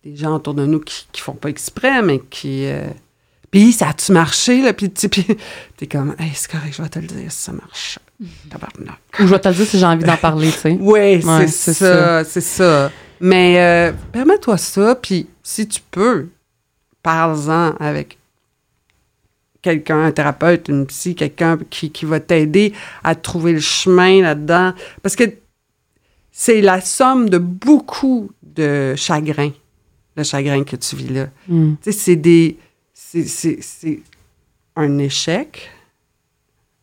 des 0.05 0.17
gens 0.17 0.37
autour 0.37 0.55
de 0.55 0.67
nous 0.67 0.81
qui, 0.81 1.07
qui 1.13 1.21
font 1.21 1.33
pas 1.35 1.49
exprès, 1.49 2.03
mais 2.03 2.21
qui. 2.21 2.67
euh, 2.67 2.87
puis 3.51 3.73
ça 3.73 3.91
a-tu 3.91 4.13
marché, 4.13 4.63
là? 4.63 4.73
Puis 4.73 4.91
t'es 5.77 5.87
comme, 5.87 6.15
hey, 6.19 6.33
c'est 6.35 6.51
correct, 6.51 6.75
je 6.77 6.83
vais 6.83 6.89
te 6.89 6.99
le 6.99 7.07
dire 7.07 7.31
si 7.31 7.43
ça 7.43 7.53
marche. 7.53 7.99
Tabarnak. 8.51 8.99
Ou 9.21 9.27
je 9.27 9.31
vais 9.31 9.39
te 9.39 9.49
le 9.49 9.55
dire 9.55 9.67
si 9.67 9.79
j'ai 9.79 9.87
envie 9.87 10.05
d'en 10.05 10.17
parler, 10.21 10.51
tu 10.51 10.59
sais. 10.59 10.77
Oui, 10.81 11.23
c'est 11.49 11.73
ça, 11.73 12.25
c'est 12.25 12.41
ça. 12.41 12.91
Mais 13.21 13.61
euh, 13.61 13.93
permets-toi 14.13 14.59
ça, 14.59 14.95
puis 14.97 15.29
si 15.43 15.67
tu 15.69 15.81
peux, 15.91 16.29
parle-en 17.03 17.75
avec 17.79 18.19
quelqu'un, 19.63 20.05
un 20.05 20.13
thérapeute, 20.13 20.69
une 20.69 20.85
psy, 20.87 21.15
quelqu'un 21.15 21.59
qui, 21.71 21.91
qui 21.91 22.05
va 22.05 22.21
t'aider 22.21 22.73
à 23.03 23.15
trouver 23.15 23.53
le 23.53 23.61
chemin 23.61 24.21
là-dedans. 24.21 24.75
Parce 25.03 25.17
que 25.17 25.25
c'est 26.33 26.61
la 26.61 26.81
somme 26.81 27.31
de 27.31 27.39
beaucoup 27.39 28.31
de 28.43 28.95
chagrin, 28.97 29.51
le 30.17 30.23
chagrin 30.23 30.65
que 30.65 30.77
tu 30.77 30.97
vis 30.97 31.09
là. 31.09 31.29
Hmm. 31.49 31.75
Tu 31.83 31.93
sais, 31.93 31.99
c'est 31.99 32.17
des. 32.17 32.57
c'est- 32.93 33.27
C'est 33.27 33.59
c'est 33.61 34.01
un 34.77 34.99
échec, 34.99 35.71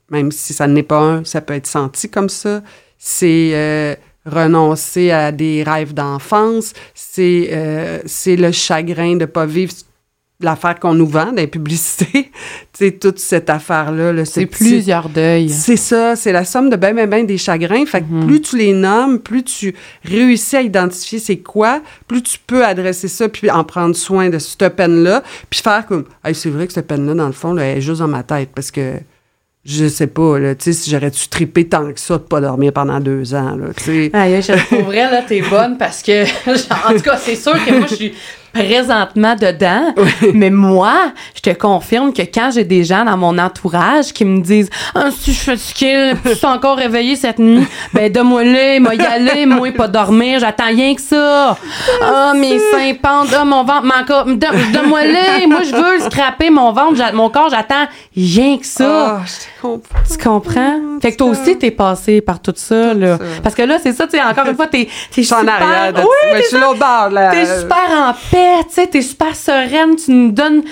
même 0.10 0.32
si 0.32 0.54
ça 0.54 0.68
n'est 0.68 0.84
pas 0.84 1.00
un, 1.02 1.24
ça 1.26 1.42
peut 1.42 1.54
être 1.54 1.68
senti 1.68 2.10
comme 2.10 2.30
ça. 2.30 2.62
C'est 2.98 3.52
euh, 3.54 3.96
renoncer 4.26 5.12
à 5.12 5.32
des 5.32 5.64
rêves 5.64 5.94
d'enfance. 5.94 6.74
C'est 6.94 7.50
euh, 7.52 8.00
c'est 8.06 8.36
le 8.36 8.52
chagrin 8.52 9.14
de 9.16 9.22
ne 9.22 9.26
pas 9.26 9.46
vivre 9.46 9.74
l'affaire 10.46 10.80
qu'on 10.80 10.94
nous 10.94 11.08
vend, 11.08 11.32
des 11.32 11.48
publicités. 11.48 12.32
tu 12.74 12.86
sais, 12.86 12.92
toute 12.92 13.20
cette 13.20 13.50
affaire-là. 13.50 14.14
là, 14.14 14.26
ce 14.26 14.34
C'est 14.34 14.46
plusieurs 14.46 15.10
deuils. 15.10 15.50
c'est 15.50 15.76
ça, 15.78 16.16
c'est 16.16 16.32
la 16.32 16.46
somme 16.46 16.70
de 16.70 16.76
ben, 16.76 16.96
ben, 16.96 17.10
ben 17.10 17.26
des 17.26 17.38
chagrins. 17.38 17.86
Fait 17.86 18.02
que 18.02 18.06
Mhm. 18.12 18.28
plus 18.28 18.42
tu 18.42 18.58
les 18.58 18.74
nommes, 18.74 19.20
plus 19.20 19.44
tu 19.44 19.76
réussis 20.06 20.56
à 20.58 20.62
identifier 20.62 21.20
c'est 21.20 21.38
quoi, 21.38 21.82
plus 22.08 22.22
tu 22.24 22.38
peux 22.46 22.66
adresser 22.66 23.08
ça, 23.08 23.30
puis 23.30 23.50
en 23.52 23.64
prendre 23.64 23.96
soin 23.96 24.30
de 24.30 24.40
cette 24.40 24.70
peine-là, 24.76 25.24
puis 25.50 25.62
faire 25.62 25.86
comme, 25.86 26.06
hey, 26.26 26.34
c'est 26.36 26.50
vrai 26.50 26.68
que 26.68 26.74
cette 26.74 26.88
peine-là, 26.88 27.14
dans 27.14 27.28
le 27.28 27.34
fond, 27.34 27.54
là, 27.54 27.64
elle 27.64 27.78
est 27.78 27.82
juste 27.82 28.00
dans 28.00 28.08
ma 28.08 28.24
tête, 28.24 28.50
parce 28.56 28.72
que 28.72 28.94
je 29.64 29.88
sais 29.88 30.08
pas, 30.08 30.40
là, 30.40 30.56
tu 30.56 30.64
sais, 30.64 30.74
si 30.74 30.90
j'aurais-tu 30.90 31.28
trippé 31.28 31.68
tant 31.68 31.94
que 31.94 32.00
ça 32.00 32.16
de 32.16 32.24
pas 32.24 32.42
dormir 32.42 32.74
pendant 32.74 33.00
deux 33.00 33.36
ans, 33.36 33.56
là, 33.56 33.68
tu 33.78 33.84
sais. 33.84 34.12
Pour 34.70 34.82
vrai, 34.86 35.12
là, 35.12 35.22
t'es 35.22 35.42
bonne 35.42 35.78
parce 35.78 36.02
que, 36.02 36.24
en 36.90 36.94
tout 36.96 37.02
cas, 37.04 37.18
c'est 37.18 37.36
sûr 37.36 37.54
que 37.64 37.72
moi, 37.78 37.86
je 37.88 37.94
suis 37.96 38.14
présentement 38.54 39.36
dedans, 39.36 39.94
mais 40.34 40.50
moi, 40.50 40.94
je 41.36 41.42
te 41.42 41.50
confirme 41.52 42.14
que 42.14 42.22
quand 42.24 42.52
j'ai 42.54 42.64
des 42.64 42.84
gens 42.84 43.06
dans 43.06 43.18
mon 43.18 43.38
entourage 43.38 44.14
qui 44.14 44.26
me 44.26 44.42
disent 44.42 44.70
Ah, 44.96 45.10
si 45.12 45.32
je 45.34 45.38
suis 45.40 45.52
fatiguée, 45.52 46.14
je 46.26 46.34
suis 46.34 46.46
encore 46.48 46.78
réveillée 46.78 47.16
cette 47.16 47.40
nuit, 47.40 47.66
ben, 47.94 48.12
donne-moi-le, 48.12 48.80
moi 48.80 48.96
y 48.96 49.02
aller, 49.02 49.46
moi 49.46 49.72
pas 49.72 49.88
dormir, 49.88 50.40
j'attends 50.40 50.66
rien 50.68 50.94
que 50.96 51.02
ça. 51.02 51.58
Ah, 52.04 52.34
mes 52.36 52.60
seins 52.60 52.94
pendent, 53.02 53.28
ah, 53.40 53.46
mon 53.46 53.64
ventre, 53.64 53.88
encore, 54.02 54.26
don- 54.26 54.36
donne-moi-le, 54.74 55.48
moi 55.48 55.62
je 55.64 55.76
veux 55.76 56.00
scraper 56.10 56.50
mon 56.50 56.72
ventre, 56.72 57.02
mon 57.14 57.30
corps, 57.30 57.50
j'attends 57.50 57.88
rien 58.16 58.58
que 58.58 58.66
ça. 58.66 59.20
Ah, 59.20 59.22
je 59.26 59.62
comprends. 59.62 60.00
Tu 60.10 60.18
comprends? 60.18 60.80
Ah, 60.98 61.00
Fait 61.02 61.12
que 61.14 61.18
toi 61.18 61.28
aussi, 61.28 61.58
t'es 61.58 61.72
passé 61.72 62.22
par 62.22 62.42
tout 62.42 62.54
ça, 62.56 62.94
là. 62.94 63.18
ça. 63.18 63.24
Parce 63.44 63.56
que 63.56 63.62
là, 63.62 63.78
c'est 63.82 63.94
ça, 63.94 64.06
tu 64.08 64.18
sais, 64.18 64.24
encore 64.24 64.46
une 64.48 64.56
fois, 64.56 64.68
t'es, 64.68 64.88
t'es 65.12 65.22
en 65.22 65.40
super... 65.40 65.54
arrière 65.62 65.94
de 65.94 66.02
oui, 66.02 66.08
Mais 66.34 66.38
t'es 66.40 66.44
je 66.44 66.48
suis 66.50 66.58
l'autre 66.60 66.80
bord, 66.80 67.10
là. 67.12 67.32
T'es 67.32 67.46
super 67.46 67.88
en 67.92 68.14
paix, 68.32 68.41
tu 68.68 68.74
sais, 68.74 68.88
t'es 68.88 69.02
super 69.02 69.36
sereine, 69.36 69.96
tu 69.96 70.12
nous 70.12 70.32
donnes 70.32 70.64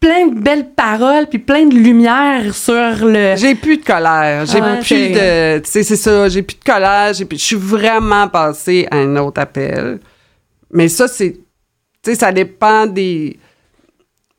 plein 0.00 0.26
de 0.26 0.38
belles 0.38 0.68
paroles 0.70 1.26
puis 1.28 1.38
plein 1.38 1.64
de 1.66 1.74
lumière 1.74 2.54
sur 2.54 2.74
le. 3.06 3.34
J'ai 3.36 3.54
plus 3.54 3.78
de 3.78 3.84
colère. 3.84 4.44
J'ai 4.46 4.60
plus 4.60 5.08
de. 5.12 5.58
Tu 5.60 5.70
sais, 5.70 5.82
c'est 5.82 5.96
ça. 5.96 6.28
J'ai 6.28 6.42
plus 6.42 6.56
de 6.58 6.64
colère. 6.64 7.12
j'ai 7.14 7.24
plus- 7.24 7.38
Je 7.38 7.44
suis 7.44 7.56
vraiment 7.56 8.28
passée 8.28 8.86
à 8.90 8.96
un 8.98 9.16
autre 9.16 9.40
appel. 9.40 10.00
Mais 10.70 10.88
ça, 10.88 11.08
c'est. 11.08 11.32
Tu 11.32 12.10
sais, 12.10 12.14
ça 12.16 12.32
dépend 12.32 12.86
des. 12.86 13.38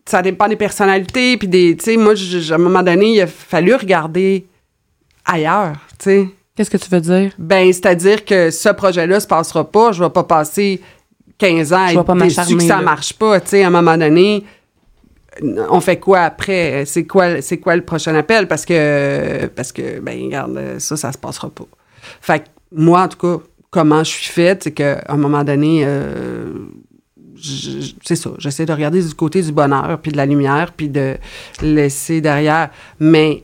Ça 0.08 0.22
dépend 0.22 0.48
des 0.48 0.56
personnalités. 0.56 1.36
Puis 1.38 1.48
des. 1.48 1.76
Tu 1.76 1.84
sais, 1.86 1.98
moi, 1.98 2.14
je- 2.14 2.40
je- 2.40 2.54
à 2.54 2.58
un 2.58 2.60
moment 2.60 2.84
donné, 2.84 3.14
il 3.16 3.22
a 3.22 3.28
fallu 3.28 3.74
regarder 3.74 4.46
ailleurs. 5.26 5.74
Tu 5.98 6.04
sais. 6.04 6.28
Qu'est-ce 6.56 6.70
que 6.70 6.78
tu 6.78 6.90
veux 6.90 7.02
dire? 7.02 7.32
Ben, 7.40 7.74
c'est-à-dire 7.74 8.24
que 8.24 8.50
ce 8.52 8.70
projet-là 8.70 9.20
se 9.20 9.28
passera 9.28 9.70
pas. 9.70 9.92
Je 9.92 10.04
vais 10.04 10.10
pas 10.12 10.24
passer 10.24 10.80
15 11.38 11.74
ans 11.74 12.04
pas 12.04 12.14
déçu 12.16 12.58
que 12.58 12.64
ça 12.64 12.82
marche 12.82 13.14
pas. 13.14 13.40
Tu 13.42 13.50
sais, 13.50 13.64
à 13.64 13.68
un 13.68 13.72
moment 13.72 13.98
donné, 13.98 14.44
on 15.70 15.82
fait 15.82 16.00
quoi 16.00 16.22
après? 16.22 16.86
C'est 16.86 17.06
quoi, 17.06 17.42
c'est 17.42 17.58
quoi 17.58 17.76
le 17.76 17.82
prochain 17.84 18.16
appel? 18.16 18.48
Parce 18.48 18.66
que, 18.66 19.48
parce 19.48 19.72
que, 19.72 20.00
ben, 20.00 20.24
regarde, 20.26 20.80
ça, 20.80 20.96
ça 20.96 21.12
se 21.12 21.18
passera 21.18 21.50
pas. 21.50 21.66
Fait 22.22 22.40
que 22.40 22.46
moi, 22.72 23.02
en 23.04 23.08
tout 23.10 23.18
cas, 23.18 23.44
comment 23.70 24.04
je 24.04 24.12
suis 24.12 24.32
faite, 24.32 24.64
c'est 24.64 24.72
qu'à 24.72 25.04
un 25.10 25.18
moment 25.18 25.44
donné, 25.44 25.82
euh, 25.86 26.54
c'est 28.04 28.16
ça, 28.16 28.30
j'essaie 28.38 28.66
de 28.66 28.72
regarder 28.72 29.02
du 29.04 29.14
côté 29.14 29.42
du 29.42 29.52
bonheur, 29.52 30.00
puis 30.02 30.12
de 30.12 30.18
la 30.18 30.26
lumière, 30.26 30.72
puis 30.76 30.88
de 30.90 31.18
laisser 31.62 32.22
derrière. 32.22 32.70
Mais, 33.00 33.44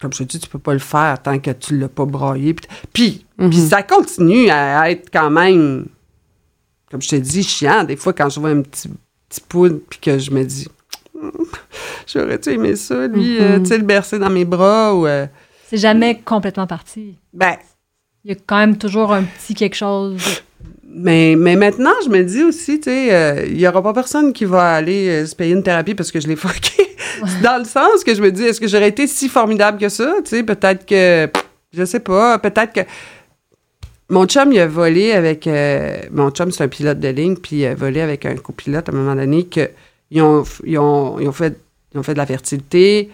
comme 0.00 0.12
je 0.12 0.18
te 0.18 0.24
dis, 0.24 0.38
tu 0.40 0.48
peux 0.48 0.58
pas 0.58 0.74
le 0.74 0.78
faire 0.78 1.20
tant 1.22 1.38
que 1.38 1.50
tu 1.52 1.78
l'as 1.78 1.88
pas 1.88 2.04
broyé. 2.04 2.52
Puis, 2.54 2.68
puis, 2.92 3.26
Mhm. 3.38 3.50
puis 3.50 3.58
ça 3.60 3.82
continue 3.82 4.50
à 4.50 4.90
être 4.90 5.08
quand 5.12 5.30
même, 5.30 5.86
comme 6.94 7.02
je 7.02 7.08
te 7.08 7.16
dis, 7.16 7.42
chiant. 7.42 7.82
Des 7.82 7.96
fois, 7.96 8.12
quand 8.12 8.28
je 8.30 8.38
vois 8.38 8.50
un 8.50 8.62
petit, 8.62 8.88
petit 9.28 9.40
poudre, 9.48 9.80
puis 9.90 9.98
que 9.98 10.16
je 10.16 10.30
me 10.30 10.44
dis, 10.44 10.68
j'aurais-tu 12.06 12.50
aimé 12.52 12.76
ça, 12.76 13.08
lui, 13.08 13.40
euh, 13.40 13.56
Mhm. 13.56 13.62
tu 13.64 13.68
sais, 13.70 13.78
le 13.78 13.82
bercer 13.84 14.16
dans 14.20 14.30
mes 14.30 14.44
bras, 14.44 14.94
ou... 14.94 15.04
euh, 15.04 15.26
C'est 15.68 15.76
jamais 15.76 16.20
complètement 16.24 16.68
parti. 16.68 17.16
ben, 17.32 17.56
Il 18.24 18.30
y 18.30 18.34
a 18.34 18.38
quand 18.46 18.58
même 18.58 18.78
toujours 18.78 19.12
un 19.12 19.24
petit 19.24 19.54
quelque 19.54 19.74
chose. 19.74 20.22
Mais, 20.86 21.34
mais 21.36 21.56
maintenant, 21.56 21.90
je 22.04 22.08
me 22.10 22.22
dis 22.22 22.44
aussi, 22.44 22.78
tu 22.78 22.84
sais, 22.90 23.12
euh, 23.12 23.44
il 23.44 23.58
y 23.60 23.66
aura 23.66 23.82
pas 23.82 23.92
personne 23.92 24.32
qui 24.32 24.44
va 24.44 24.74
aller 24.74 25.08
euh, 25.08 25.26
se 25.26 25.34
payer 25.34 25.52
une 25.52 25.64
thérapie 25.64 25.96
parce 25.96 26.12
que 26.12 26.20
je 26.20 26.28
l'ai 26.28 26.36
fucké. 26.44 26.94
Dans 27.42 27.58
le 27.58 27.64
sens 27.64 28.04
que 28.06 28.14
je 28.14 28.22
me 28.22 28.30
dis, 28.30 28.44
est-ce 28.44 28.60
que 28.60 28.68
j'aurais 28.68 28.90
été 28.90 29.08
si 29.08 29.28
formidable 29.28 29.78
que 29.78 29.88
ça? 29.88 30.14
Tu 30.24 30.30
sais, 30.30 30.42
peut-être 30.44 30.86
que, 30.86 31.28
je 31.76 31.84
sais 31.84 31.98
pas, 31.98 32.38
peut-être 32.38 32.72
que... 32.72 32.80
Mon 34.10 34.26
chum, 34.26 34.52
il 34.52 34.60
a 34.60 34.66
volé 34.66 35.12
avec... 35.12 35.46
euh, 35.46 35.96
mon 36.10 36.30
chum, 36.30 36.50
c'est 36.50 36.62
un 36.64 36.68
pilote 36.68 37.00
de 37.00 37.08
ligne, 37.08 37.36
puis 37.36 37.56
il 37.56 37.66
a 37.66 37.74
volé 37.74 38.00
avec 38.00 38.26
un 38.26 38.36
copilote 38.36 38.88
à 38.88 38.92
un 38.92 38.94
moment 38.94 39.14
donné 39.14 39.46
que 39.46 39.70
ils 40.10 40.20
ont, 40.22 40.44
ils 40.64 40.78
ont, 40.78 41.18
ils 41.18 41.28
ont 41.28 41.32
fait, 41.32 41.58
ils 41.92 41.98
ont 41.98 42.02
fait 42.02 42.12
de 42.12 42.18
la 42.18 42.26
fertilité. 42.26 43.10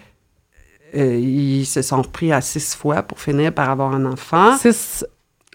Euh, 0.95 1.15
ils 1.17 1.65
se 1.65 1.81
sont 1.81 2.01
repris 2.01 2.33
à 2.33 2.41
six 2.41 2.75
fois 2.75 3.01
pour 3.03 3.19
finir 3.19 3.53
par 3.53 3.69
avoir 3.69 3.93
un 3.93 4.05
enfant. 4.05 4.57
Six. 4.57 5.05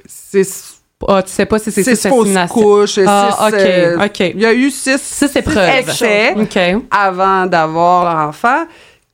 Six 0.06 0.80
Ah, 1.06 1.22
tu 1.22 1.30
sais 1.30 1.44
pas 1.44 1.58
si 1.58 1.70
c'est 1.70 1.82
six 1.82 1.96
six 1.96 2.08
fausses 2.08 2.48
couches, 2.48 2.98
Ah, 3.06 3.36
six, 3.38 3.54
ok, 3.54 3.60
euh, 3.60 4.06
ok. 4.06 4.20
Il 4.20 4.40
y 4.40 4.46
a 4.46 4.54
eu 4.54 4.70
six, 4.70 4.98
Six 5.00 5.36
épreuves. 5.36 6.40
OK. 6.40 6.58
avant 6.90 7.46
d'avoir 7.46 8.04
leur 8.04 8.28
enfant 8.28 8.64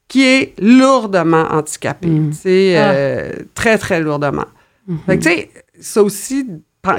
qui 0.06 0.24
est 0.24 0.54
lourdement 0.60 1.46
handicapé. 1.50 2.06
Mm. 2.06 2.30
Tu 2.30 2.36
sais, 2.36 2.74
euh, 2.76 3.32
très, 3.54 3.78
très 3.78 4.00
lourdement. 4.00 4.44
Fait 5.06 5.18
que, 5.18 5.22
tu 5.22 5.28
sais, 5.30 5.50
ça 5.82 6.02
aussi, 6.02 6.46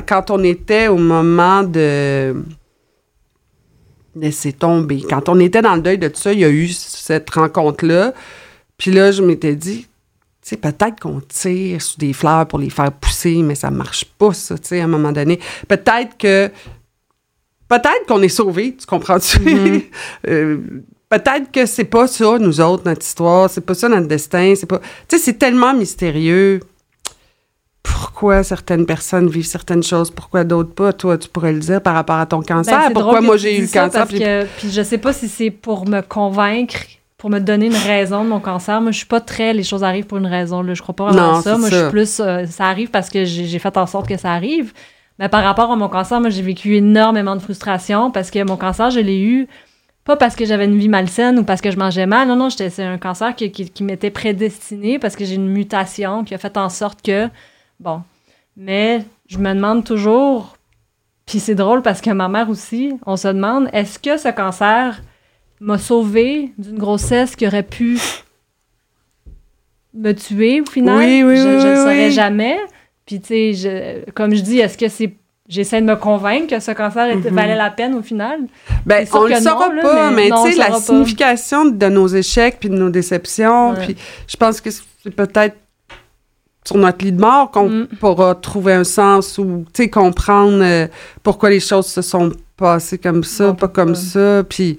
quand 0.07 0.31
on 0.31 0.43
était 0.43 0.87
au 0.87 0.97
moment 0.97 1.63
de 1.63 2.35
laisser 4.15 4.53
tomber, 4.53 5.01
quand 5.09 5.29
on 5.29 5.39
était 5.39 5.61
dans 5.61 5.75
le 5.75 5.81
deuil 5.81 5.97
de 5.97 6.07
tout 6.07 6.19
ça, 6.19 6.33
il 6.33 6.39
y 6.39 6.45
a 6.45 6.49
eu 6.49 6.67
cette 6.67 7.29
rencontre-là. 7.29 8.13
Puis 8.77 8.91
là, 8.91 9.11
je 9.11 9.21
m'étais 9.21 9.55
dit, 9.55 9.81
tu 9.81 10.49
sais, 10.49 10.57
peut-être 10.57 10.99
qu'on 10.99 11.21
tire 11.21 11.81
sur 11.81 11.97
des 11.97 12.13
fleurs 12.13 12.47
pour 12.47 12.59
les 12.59 12.69
faire 12.69 12.91
pousser, 12.91 13.41
mais 13.41 13.55
ça 13.55 13.71
marche 13.71 14.05
pas, 14.05 14.33
ça, 14.33 14.57
tu 14.57 14.67
sais, 14.67 14.81
à 14.81 14.83
un 14.83 14.87
moment 14.87 15.11
donné. 15.11 15.39
Peut-être 15.67 16.17
que. 16.17 16.51
Peut-être 17.69 18.05
qu'on 18.07 18.21
est 18.21 18.29
sauvés, 18.29 18.75
tu 18.75 18.85
comprends-tu? 18.85 19.39
Euh, 20.27 20.57
peut-être 21.09 21.51
que 21.51 21.65
c'est 21.65 21.85
pas 21.85 22.07
ça, 22.07 22.37
nous 22.39 22.61
autres, 22.61 22.83
notre 22.85 23.05
histoire, 23.05 23.49
c'est 23.49 23.61
pas 23.61 23.73
ça 23.73 23.89
notre 23.89 24.07
destin, 24.07 24.53
c'est 24.55 24.65
pas. 24.65 24.79
Tu 25.07 25.17
sais, 25.17 25.23
c'est 25.23 25.39
tellement 25.39 25.73
mystérieux. 25.73 26.59
Pourquoi 27.83 28.43
certaines 28.43 28.85
personnes 28.85 29.29
vivent 29.29 29.45
certaines 29.45 29.83
choses, 29.83 30.09
pourquoi 30.09 30.43
d'autres 30.45 30.73
pas? 30.73 30.93
Toi, 30.93 31.17
tu 31.17 31.27
pourrais 31.27 31.51
le 31.53 31.59
dire 31.59 31.81
par 31.81 31.93
rapport 31.93 32.15
à 32.15 32.25
ton 32.25 32.41
cancer. 32.41 32.77
Ben, 32.79 32.87
c'est 32.87 32.93
pourquoi 32.93 33.21
moi 33.21 33.37
j'ai 33.37 33.57
eu 33.57 33.61
le 33.61 33.67
cancer? 33.67 33.91
Parce 33.91 34.09
puis- 34.09 34.19
que, 34.19 34.45
puis 34.57 34.71
je 34.71 34.81
sais 34.81 34.97
pas 34.97 35.11
si 35.13 35.27
c'est 35.27 35.51
pour 35.51 35.87
me 35.87 36.01
convaincre, 36.01 36.77
pour 37.17 37.29
me 37.29 37.39
donner 37.39 37.67
une 37.67 37.75
raison 37.75 38.23
de 38.23 38.29
mon 38.29 38.39
cancer. 38.39 38.79
Moi, 38.81 38.91
je 38.91 38.97
suis 38.97 39.05
pas 39.05 39.21
très 39.21 39.53
les 39.53 39.63
choses 39.63 39.83
arrivent 39.83 40.05
pour 40.07 40.17
une 40.17 40.27
raison. 40.27 40.61
Là. 40.61 40.73
Je 40.73 40.81
crois 40.81 40.95
pas 40.95 41.11
vraiment 41.11 41.33
Non, 41.33 41.41
ça. 41.41 41.57
Moi, 41.57 41.69
ça. 41.69 41.75
je 41.77 41.81
suis 41.83 41.91
plus 41.91 42.19
euh, 42.19 42.45
ça 42.45 42.65
arrive 42.65 42.89
parce 42.89 43.09
que 43.09 43.25
j'ai 43.25 43.59
fait 43.59 43.77
en 43.77 43.85
sorte 43.85 44.07
que 44.07 44.17
ça 44.17 44.31
arrive. 44.31 44.73
Mais 45.19 45.29
par 45.29 45.43
rapport 45.43 45.71
à 45.71 45.75
mon 45.75 45.89
cancer, 45.89 46.19
moi, 46.19 46.29
j'ai 46.29 46.41
vécu 46.41 46.75
énormément 46.75 47.35
de 47.35 47.41
frustration 47.41 48.11
parce 48.11 48.31
que 48.31 48.43
mon 48.43 48.57
cancer, 48.57 48.89
je 48.91 48.99
l'ai 48.99 49.21
eu 49.21 49.47
pas 50.05 50.15
parce 50.17 50.35
que 50.35 50.43
j'avais 50.45 50.65
une 50.65 50.77
vie 50.77 50.89
malsaine 50.89 51.39
ou 51.39 51.43
parce 51.43 51.61
que 51.61 51.71
je 51.71 51.77
mangeais 51.77 52.05
mal. 52.05 52.27
Non, 52.27 52.35
non, 52.35 52.49
c'est 52.49 52.77
un 52.83 52.97
cancer 52.97 53.35
qui, 53.35 53.51
qui, 53.51 53.69
qui 53.69 53.83
m'était 53.83 54.09
prédestiné 54.09 54.99
parce 54.99 55.15
que 55.15 55.23
j'ai 55.23 55.35
une 55.35 55.47
mutation 55.49 56.23
qui 56.23 56.33
a 56.33 56.37
fait 56.37 56.55
en 56.57 56.69
sorte 56.69 57.01
que. 57.01 57.27
Bon. 57.83 58.01
Mais 58.55 59.03
je 59.27 59.37
me 59.37 59.53
demande 59.53 59.83
toujours, 59.83 60.55
puis 61.25 61.39
c'est 61.39 61.55
drôle 61.55 61.81
parce 61.81 61.99
que 62.01 62.11
ma 62.11 62.29
mère 62.29 62.49
aussi, 62.49 62.93
on 63.05 63.17
se 63.17 63.27
demande, 63.27 63.67
est-ce 63.73 63.99
que 63.99 64.15
ce 64.17 64.29
cancer 64.29 65.01
m'a 65.59 65.77
sauvé 65.77 66.53
d'une 66.57 66.77
grossesse 66.77 67.35
qui 67.35 67.45
aurait 67.47 67.63
pu 67.63 67.99
me 69.93 70.11
tuer 70.13 70.61
au 70.61 70.65
final? 70.65 70.97
Oui, 70.97 71.23
oui, 71.23 71.37
je, 71.37 71.47
oui, 71.47 71.59
je 71.61 71.67
le 71.67 71.73
oui, 71.73 71.77
saurais 71.77 72.11
jamais. 72.11 72.57
Puis 73.05 73.19
tu 73.19 73.27
sais, 73.27 73.53
je- 73.53 74.11
comme 74.11 74.33
je 74.33 74.41
dis, 74.41 74.59
est-ce 74.59 74.77
que 74.77 74.87
c'est... 74.87 75.13
J'essaie 75.49 75.81
de 75.81 75.85
me 75.85 75.97
convaincre 75.97 76.47
que 76.55 76.59
ce 76.61 76.71
cancer 76.71 77.17
était- 77.17 77.29
Mhm. 77.29 77.35
valait 77.35 77.55
la 77.57 77.69
peine 77.69 77.95
au 77.95 78.01
final? 78.01 78.39
Ben, 78.85 79.05
on 79.11 79.25
le 79.25 79.35
saura 79.35 79.67
non, 79.67 79.75
là, 79.75 79.81
pas, 79.81 80.09
mais 80.11 80.29
tu 80.29 80.51
sais, 80.53 80.57
la 80.57 80.67
pas. 80.67 80.79
signification 80.79 81.65
de 81.65 81.85
nos 81.89 82.07
échecs 82.07 82.57
puis 82.61 82.69
de 82.69 82.75
nos 82.77 82.89
déceptions, 82.89 83.71
Ouais. 83.71 83.85
puis 83.85 83.97
je 84.25 84.37
pense 84.37 84.61
que 84.61 84.69
c'est 84.71 85.11
peut-être 85.13 85.57
sur 86.65 86.77
notre 86.77 87.03
lit 87.03 87.11
de 87.11 87.19
mort 87.21 87.51
qu'on 87.51 87.69
Mm. 87.69 87.87
pourra 87.99 88.35
trouver 88.35 88.73
un 88.73 88.83
sens 88.83 89.37
ou, 89.37 89.65
comprendre 89.89 90.59
euh, 90.63 90.87
pourquoi 91.23 91.49
les 91.49 91.59
choses 91.59 91.87
se 91.87 92.01
sont 92.01 92.31
passées 92.57 92.97
comme 92.97 93.23
ça, 93.23 93.47
Non, 93.47 93.55
pas 93.55 93.67
pourquoi? 93.67 93.83
comme 93.85 93.95
ça, 93.95 94.43
puis 94.47 94.77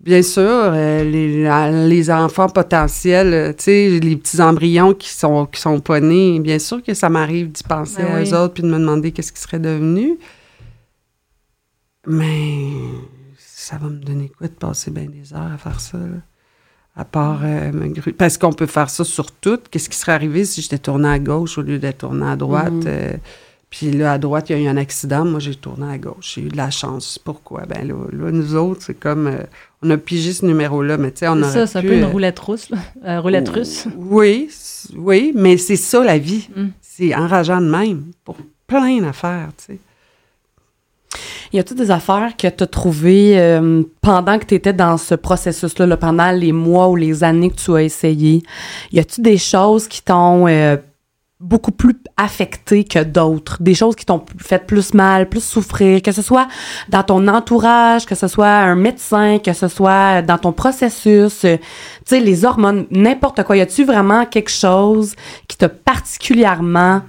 bien 0.00 0.20
sûr, 0.20 0.42
euh, 0.42 1.02
les, 1.04 1.42
la- 1.44 1.70
les 1.86 2.10
enfants 2.10 2.48
potentiels, 2.50 3.32
euh, 3.32 3.52
les 4.00 4.16
petits 4.16 4.40
embryons 4.42 4.92
qui 4.92 5.08
sont, 5.08 5.46
qui 5.46 5.60
sont 5.60 5.80
pas 5.80 6.00
nés, 6.00 6.40
bien 6.40 6.58
sûr 6.58 6.82
que 6.82 6.92
ça 6.92 7.08
m'arrive 7.08 7.50
d'y 7.52 7.62
penser 7.62 8.02
Ben 8.02 8.12
à 8.16 8.20
oui. 8.20 8.28
eux 8.30 8.36
autres 8.36 8.52
puis 8.54 8.62
de 8.62 8.68
me 8.68 8.78
demander 8.78 9.12
qu'est-ce 9.12 9.32
qui 9.32 9.40
serait 9.40 9.58
devenu. 9.58 10.18
Mais 12.06 12.68
ça 13.38 13.78
va 13.78 13.88
me 13.88 13.98
donner 13.98 14.28
quoi 14.36 14.46
de 14.48 14.52
passer 14.52 14.90
bien 14.90 15.06
des 15.06 15.32
heures 15.32 15.50
à 15.54 15.56
faire 15.56 15.80
ça, 15.80 15.96
là? 15.96 16.20
À 16.96 17.04
part 17.04 17.40
euh, 17.42 17.72
Parce 18.16 18.38
qu'on 18.38 18.52
peut 18.52 18.66
faire 18.66 18.88
ça 18.88 19.02
sur 19.04 19.32
tout. 19.32 19.58
Qu'est-ce 19.70 19.88
qui 19.88 19.96
serait 19.98 20.12
arrivé 20.12 20.44
si 20.44 20.62
j'étais 20.62 20.78
tournée 20.78 21.08
à 21.08 21.18
gauche 21.18 21.58
au 21.58 21.62
lieu 21.62 21.78
d'être 21.78 21.98
tournée 21.98 22.26
à 22.26 22.36
droite? 22.36 22.72
Mhm. 22.72 22.84
euh, 22.86 23.12
puis 23.68 23.90
là, 23.90 24.12
à 24.12 24.18
droite, 24.18 24.50
il 24.50 24.56
y 24.56 24.60
a 24.60 24.62
eu 24.62 24.68
un 24.68 24.76
accident. 24.76 25.24
Moi, 25.24 25.40
j'ai 25.40 25.56
tourné 25.56 25.92
à 25.92 25.98
gauche. 25.98 26.34
J'ai 26.36 26.42
eu 26.42 26.48
de 26.48 26.56
la 26.56 26.70
chance. 26.70 27.18
Pourquoi? 27.18 27.62
Ben 27.66 27.88
là, 27.88 27.94
là, 28.12 28.30
nous 28.30 28.54
autres, 28.54 28.82
c'est 28.84 28.94
comme... 28.94 29.26
euh, 29.26 29.38
on 29.82 29.90
a 29.90 29.96
pigé 29.96 30.32
ce 30.32 30.46
numéro-là, 30.46 30.96
mais 30.96 31.10
tu 31.10 31.18
sais, 31.18 31.28
on 31.28 31.42
aurait 31.42 31.50
ça, 31.50 31.66
c'est 31.66 31.78
un 31.78 31.82
peu 31.82 31.94
une 31.94 32.04
roulette 32.04 32.38
russe. 32.38 32.70
là. 32.70 33.20
Roulette 33.20 33.48
russe. 33.48 33.88
Oui, 33.96 34.48
oui, 34.96 35.32
mais 35.34 35.56
c'est 35.56 35.76
ça, 35.76 36.04
la 36.04 36.18
vie. 36.18 36.48
Mm. 36.54 36.66
C'est 36.80 37.14
enrageant 37.16 37.60
de 37.60 37.68
même 37.68 38.04
pour 38.24 38.36
plein 38.68 39.00
d'affaires, 39.00 39.48
tu 39.58 39.74
sais. 39.74 39.78
Y 41.52 41.58
a-t-il 41.58 41.76
des 41.76 41.90
affaires 41.90 42.36
que 42.36 42.48
tu 42.48 42.62
as 42.64 42.66
trouvées 42.66 43.38
euh, 43.38 43.82
pendant 44.00 44.38
que 44.38 44.44
tu 44.44 44.54
étais 44.54 44.72
dans 44.72 44.96
ce 44.96 45.14
processus-là, 45.14 45.86
là, 45.86 45.96
pendant 45.96 46.30
les 46.30 46.52
mois 46.52 46.88
ou 46.88 46.96
les 46.96 47.24
années 47.24 47.50
que 47.50 47.56
tu 47.56 47.74
as 47.74 47.82
essayé? 47.82 48.42
Y 48.92 49.00
a-t-il 49.00 49.22
des 49.22 49.38
choses 49.38 49.88
qui 49.88 50.02
t'ont 50.02 50.46
euh, 50.48 50.76
beaucoup 51.40 51.70
plus 51.70 51.94
affecté 52.16 52.84
que 52.84 53.02
d'autres? 53.02 53.58
Des 53.60 53.74
choses 53.74 53.94
qui 53.94 54.04
t'ont 54.04 54.24
fait 54.38 54.66
plus 54.66 54.94
mal, 54.94 55.28
plus 55.28 55.44
souffrir, 55.44 56.02
que 56.02 56.12
ce 56.12 56.22
soit 56.22 56.48
dans 56.88 57.02
ton 57.02 57.28
entourage, 57.28 58.06
que 58.06 58.14
ce 58.14 58.28
soit 58.28 58.48
un 58.48 58.74
médecin, 58.74 59.38
que 59.38 59.52
ce 59.52 59.68
soit 59.68 60.22
dans 60.22 60.38
ton 60.38 60.52
processus, 60.52 61.44
euh, 61.44 61.56
tu 61.56 61.62
sais, 62.06 62.20
les 62.20 62.44
hormones, 62.44 62.86
n'importe 62.90 63.42
quoi. 63.44 63.56
Y 63.56 63.60
a-t-il 63.60 63.86
vraiment 63.86 64.26
quelque 64.26 64.50
chose 64.50 65.14
qui 65.48 65.56
t'a 65.56 65.68
particulièrement 65.68 67.02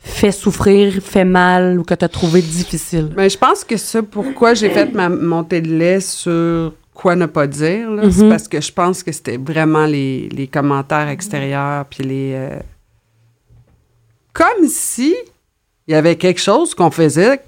fait 0.00 0.32
souffrir, 0.32 1.02
fait 1.02 1.24
mal 1.24 1.78
ou 1.78 1.84
que 1.84 1.94
tu 1.94 2.04
as 2.04 2.08
trouvé 2.08 2.40
difficile? 2.42 3.10
Mais 3.16 3.28
je 3.28 3.36
pense 3.38 3.64
que 3.64 3.76
ça, 3.76 4.02
pourquoi 4.02 4.54
j'ai 4.54 4.70
fait 4.70 4.92
ma 4.94 5.08
montée 5.08 5.60
de 5.60 5.68
lait 5.74 6.00
sur 6.00 6.72
quoi 6.94 7.14
ne 7.14 7.26
pas 7.26 7.46
dire, 7.46 7.90
là, 7.90 8.04
Mhm. 8.04 8.10
c'est 8.12 8.28
parce 8.28 8.48
que 8.48 8.60
je 8.60 8.72
pense 8.72 9.02
que 9.02 9.12
c'était 9.12 9.36
vraiment 9.36 9.86
les, 9.86 10.28
les 10.30 10.46
commentaires 10.48 11.08
extérieurs, 11.08 11.84
puis 11.86 12.02
les... 12.04 12.32
euh, 12.34 12.58
Comme 14.32 14.66
si 14.68 15.14
il 15.86 15.92
y 15.92 15.94
avait 15.94 16.16
quelque 16.16 16.40
chose 16.40 16.74
qu'on 16.74 16.90
faisait 16.90 17.40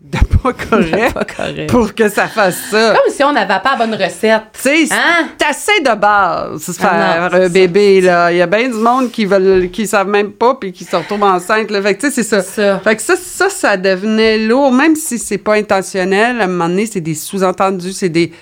de 0.00 0.16
pas 0.18 0.52
correct 0.52 1.12
Pas 1.12 1.24
correct. 1.24 1.70
pour 1.70 1.92
que 1.92 2.08
ça 2.08 2.28
fasse 2.28 2.56
ça. 2.70 2.94
Comme 2.94 3.12
si 3.12 3.24
on 3.24 3.32
n'avait 3.32 3.48
pas 3.60 3.72
la 3.76 3.84
bonne 3.86 3.94
recette. 3.94 4.42
Tu 4.52 4.86
sais, 4.86 4.94
Hein? 4.94 5.28
c'est 5.36 5.46
assez 5.48 5.80
de 5.82 5.94
base, 5.98 6.62
se 6.62 6.70
Ah 6.78 6.88
faire 6.88 6.92
non, 7.22 7.28
c'est 7.32 7.36
un 7.38 7.42
ça. 7.42 7.48
bébé, 7.48 8.00
là. 8.00 8.30
Il 8.30 8.36
y 8.38 8.42
a 8.42 8.46
bien 8.46 8.68
du 8.68 8.76
monde 8.76 9.10
qui 9.10 9.24
veulent, 9.26 9.70
qui 9.70 9.88
savent 9.88 10.06
même 10.08 10.30
pas 10.30 10.54
puis 10.54 10.72
qui 10.72 10.84
se 10.84 10.94
retrouvent 10.94 11.24
enceintes, 11.24 11.70
là. 11.72 11.82
Fait 11.82 11.96
que, 11.96 12.02
tu 12.02 12.06
sais, 12.12 12.22
c'est 12.22 12.28
ça. 12.28 12.42
C'est 12.42 12.62
ça. 12.62 12.78
Fait 12.78 12.94
que 12.94 13.02
ça, 13.02 13.16
ça, 13.16 13.50
ça 13.50 13.76
devenait 13.76 14.38
lourd, 14.38 14.70
même 14.72 14.94
si 14.94 15.18
c'est 15.18 15.38
pas 15.38 15.54
intentionnel. 15.54 16.40
À 16.40 16.44
un 16.44 16.46
moment 16.46 16.68
donné, 16.68 16.86
c'est 16.86 17.00
des 17.00 17.14
sous-entendus, 17.14 17.92
c'est 17.92 18.08
des. 18.08 18.32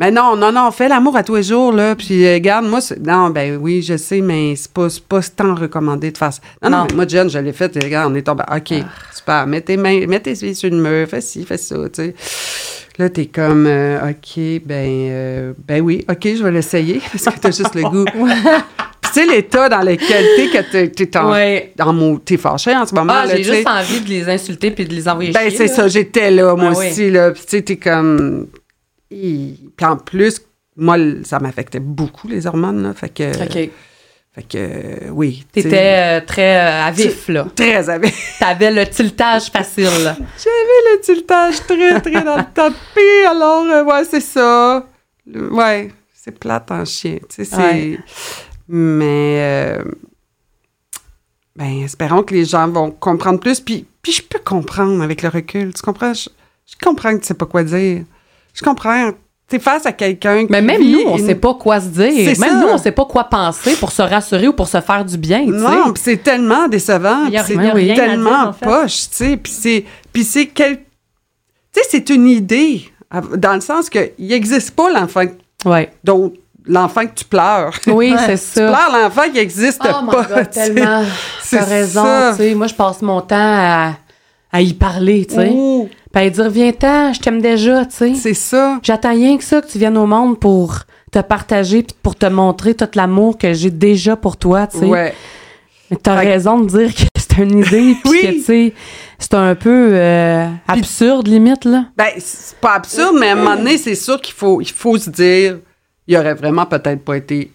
Mais 0.00 0.10
non, 0.10 0.36
non, 0.36 0.52
non, 0.52 0.68
on 0.68 0.70
fait 0.70 0.88
l'amour 0.88 1.16
à 1.16 1.22
tous 1.22 1.34
les 1.36 1.42
jours, 1.42 1.72
là. 1.72 1.94
Puis, 1.96 2.24
euh, 2.26 2.34
regarde, 2.34 2.66
moi, 2.66 2.80
c'est- 2.80 2.98
non, 3.04 3.30
ben 3.30 3.58
oui, 3.60 3.82
je 3.82 3.96
sais, 3.96 4.20
mais 4.20 4.54
c'est 4.56 4.70
pas, 4.72 4.88
c'est 4.88 5.02
pas 5.04 5.20
tant 5.22 5.54
recommandé 5.54 6.10
de 6.10 6.18
faire 6.18 6.32
ça. 6.32 6.40
Non, 6.62 6.70
non, 6.70 6.76
Non. 6.78 6.86
mais 6.90 6.96
moi, 6.96 7.06
Jen, 7.08 7.28
je 7.28 7.38
l'ai 7.38 7.52
fait, 7.52 7.76
et 7.76 7.80
regarde, 7.84 8.12
on 8.12 8.14
est 8.14 8.22
tombé. 8.22 8.44
OK, 8.54 8.74
super, 9.14 9.46
mets 9.46 9.60
tes 9.60 9.76
mains, 9.76 10.06
mets 10.06 10.20
tes 10.20 10.34
pieds 10.34 10.54
sur 10.54 10.70
le 10.70 10.76
mur, 10.76 11.08
fais 11.08 11.20
ci, 11.20 11.44
fais 11.44 11.56
ça, 11.56 11.76
tu 11.92 12.02
sais. 12.02 12.14
Là, 12.98 13.08
t'es 13.10 13.26
comme, 13.26 13.66
euh, 13.66 14.10
OK, 14.10 14.62
ben, 14.64 14.88
euh, 15.10 15.52
ben 15.66 15.80
oui, 15.82 16.04
OK, 16.08 16.22
je 16.36 16.42
vais 16.42 16.50
l'essayer, 16.50 17.00
parce 17.12 17.24
que 17.36 17.40
t'as 17.40 17.50
juste 17.50 17.74
le 17.74 17.82
goût. 17.82 18.04
Puis, 19.00 19.12
tu 19.12 19.20
sais, 19.20 19.26
l'état 19.26 19.68
dans 19.68 19.80
lequel 19.82 20.24
t'es, 20.36 20.88
que 20.88 20.90
t'es- 21.04 21.16
en, 21.18 21.30
Ouais. 21.32 21.72
en 21.80 22.16
t'es 22.18 22.36
fâché 22.36 22.74
en 22.76 22.84
ce 22.86 22.94
moment, 22.94 23.14
Ah, 23.16 23.26
j'ai 23.28 23.42
juste 23.42 23.66
envie 23.66 24.00
de 24.00 24.08
les 24.08 24.28
insulter 24.28 24.70
puis 24.72 24.84
de 24.84 24.94
les 24.94 25.08
envoyer 25.08 25.30
Ben, 25.32 25.48
chier, 25.48 25.56
c'est 25.58 25.66
là. 25.68 25.74
ça, 25.74 25.88
j'étais 25.88 26.30
là, 26.30 26.54
moi 26.56 26.72
Ah 26.74 26.78
oui. 26.78 26.88
aussi, 26.90 27.10
là. 27.10 27.30
Puis, 27.30 27.42
tu 27.42 27.48
sais, 27.56 27.62
t'es 27.62 27.76
comme. 27.76 28.48
Hi. 29.10 29.70
Puis, 29.76 29.86
en 29.86 29.96
plus, 29.96 30.40
moi, 30.76 30.96
ça 31.24 31.38
m'affectait 31.40 31.80
beaucoup, 31.80 32.28
les 32.28 32.46
hormones, 32.46 32.82
là. 32.82 32.94
Fait 32.94 33.08
que. 33.08 33.32
Fait 34.34 34.42
que, 34.42 34.56
euh, 34.58 35.10
oui. 35.10 35.44
T'étais 35.50 36.20
euh, 36.20 36.20
très 36.24 36.56
euh, 36.58 36.84
à 36.86 36.90
vif, 36.92 37.28
là. 37.28 37.46
Très 37.56 37.88
avec. 37.88 38.14
T'avais 38.38 38.70
le 38.70 38.86
tiltage 38.86 39.50
facile. 39.50 39.84
là. 40.04 40.14
J'avais 40.16 40.94
le 40.94 41.00
tiltage 41.00 41.60
très, 41.66 42.00
très 42.00 42.22
dans 42.22 42.36
le 42.36 42.44
tapis. 42.54 43.26
Alors, 43.28 43.64
euh, 43.64 43.82
ouais, 43.84 44.04
c'est 44.04 44.20
ça. 44.20 44.86
Ouais, 45.26 45.90
c'est 46.14 46.38
plate 46.38 46.70
en 46.70 46.84
chien. 46.84 47.18
Tu 47.28 47.44
sais. 47.44 47.56
Ouais. 47.56 47.98
Mais. 48.68 49.38
euh, 49.40 49.84
ben, 51.56 51.82
espérons 51.82 52.22
que 52.22 52.34
les 52.34 52.44
gens 52.44 52.68
vont 52.68 52.92
comprendre 52.92 53.40
plus. 53.40 53.58
Puis, 53.60 53.86
puis 54.02 54.12
je 54.12 54.22
peux 54.22 54.38
comprendre 54.38 55.02
avec 55.02 55.22
le 55.22 55.30
recul. 55.30 55.72
Tu 55.74 55.82
comprends? 55.82 56.14
Je, 56.14 56.28
je 56.66 56.74
comprends 56.80 57.12
que 57.14 57.22
tu 57.22 57.26
sais 57.26 57.34
pas 57.34 57.46
quoi 57.46 57.64
dire. 57.64 58.04
Je 58.58 58.64
comprends. 58.64 59.10
T'es 59.48 59.58
face 59.58 59.86
à 59.86 59.92
quelqu'un 59.92 60.44
qui. 60.44 60.52
Mais 60.52 60.60
même 60.60 60.82
vit 60.82 60.92
nous, 60.92 61.02
on 61.06 61.16
une- 61.16 61.26
sait 61.26 61.34
pas 61.34 61.54
quoi 61.54 61.80
se 61.80 61.86
dire. 61.86 62.12
C'est 62.34 62.38
Même 62.38 62.50
ça. 62.50 62.60
nous, 62.60 62.68
on 62.68 62.76
sait 62.76 62.92
pas 62.92 63.06
quoi 63.06 63.24
penser 63.24 63.74
pour 63.76 63.90
se 63.92 64.02
rassurer 64.02 64.46
ou 64.48 64.52
pour 64.52 64.68
se 64.68 64.80
faire 64.82 65.04
du 65.06 65.16
bien, 65.16 65.44
tu. 65.46 65.52
Non, 65.52 65.92
puis 65.94 66.02
c'est 66.04 66.22
tellement 66.22 66.68
décevant. 66.68 67.24
Il 67.28 67.32
y 67.32 67.38
a 67.38 67.44
puis 67.44 67.56
rien- 67.56 67.70
c'est 67.74 67.78
rien 67.78 67.92
à 67.94 67.96
tellement 67.96 68.30
dire, 68.40 68.48
en 68.48 68.52
fait. 68.52 68.66
poche, 68.66 69.00
tu 69.08 69.16
sais. 69.16 69.36
Puis 69.38 69.52
c'est, 69.52 69.84
puis 70.12 70.24
c'est 70.24 70.46
quel... 70.48 70.76
Tu 70.76 70.82
sais, 71.72 71.86
c'est 71.90 72.10
une 72.10 72.26
idée, 72.26 72.82
dans 73.36 73.54
le 73.54 73.60
sens 73.62 73.88
qu'il 73.88 74.10
n'existe 74.18 74.72
pas 74.72 74.90
l'enfant 74.90 75.22
Ouais. 75.64 75.92
dont 76.04 76.32
l'enfant 76.66 77.06
que 77.06 77.14
tu 77.14 77.24
pleures. 77.24 77.72
Oui, 77.86 78.12
Ouais. 78.12 78.18
c'est 78.26 78.32
Tu 78.38 78.60
ça. 78.60 78.66
pleures 78.70 79.00
l'enfant 79.02 79.22
qui 79.32 79.38
n'existe 79.38 79.80
Oh 79.82 80.02
my 80.04 80.10
pas. 80.10 80.22
God, 80.24 80.50
tu 80.50 80.60
sais. 80.60 80.74
tellement. 80.74 81.04
C'est 81.42 81.56
T'as 81.56 81.64
raison, 81.64 82.04
tu. 82.36 82.54
Moi, 82.54 82.66
je 82.66 82.74
passe 82.74 83.00
mon 83.00 83.22
temps 83.22 83.36
à, 83.38 83.92
à 84.52 84.60
y 84.60 84.74
parler, 84.74 85.24
tu 85.26 85.36
sais. 85.36 85.50
Puis 86.12 86.22
à 86.22 86.24
lui 86.24 86.30
dire, 86.30 86.48
viens-t'en, 86.50 87.12
je 87.12 87.20
t'aime 87.20 87.40
déjà, 87.40 87.84
tu 87.84 87.96
sais. 87.96 88.14
c'est 88.14 88.34
ça. 88.34 88.78
J'attends 88.82 89.10
rien 89.10 89.36
que 89.36 89.44
ça, 89.44 89.60
que 89.60 89.66
tu 89.70 89.78
viennes 89.78 89.98
au 89.98 90.06
monde 90.06 90.38
pour 90.40 90.80
te 91.12 91.18
partager 91.20 91.82
puis 91.82 91.96
pour 92.02 92.16
te 92.16 92.26
montrer 92.26 92.74
tout 92.74 92.88
l'amour 92.94 93.36
que 93.38 93.52
j'ai 93.52 93.70
déjà 93.70 94.16
pour 94.16 94.36
toi, 94.36 94.66
tu 94.66 94.78
sais. 94.78 94.84
Ouais. 94.86 95.14
Mais 95.90 95.96
t'as 96.02 96.18
Fait 96.20 96.28
raison 96.32 96.60
de 96.60 96.66
dire 96.68 96.94
que 96.94 97.02
c'est 97.16 97.38
une 97.42 97.58
idée 97.60 97.94
puis 98.04 98.10
Oui. 98.10 98.20
que, 98.22 98.26
tu 98.32 98.40
sais, 98.42 98.74
c'est 99.18 99.34
un 99.34 99.54
peu 99.54 99.90
euh, 99.92 100.46
absurde, 100.66 101.28
limite, 101.28 101.64
là. 101.64 101.86
Ben, 101.96 102.08
c'est 102.18 102.56
pas 102.58 102.74
absurde, 102.74 103.16
mais 103.18 103.28
à 103.28 103.32
un 103.32 103.36
moment 103.36 103.56
donné, 103.56 103.76
c'est 103.78 103.94
sûr 103.94 104.20
qu'il 104.20 104.34
faut, 104.34 104.60
il 104.60 104.70
faut 104.70 104.96
se 104.98 105.10
dire, 105.10 105.58
il 106.06 106.16
aurait 106.16 106.34
vraiment 106.34 106.66
peut-être 106.66 107.04
pas 107.04 107.16
été 107.16 107.50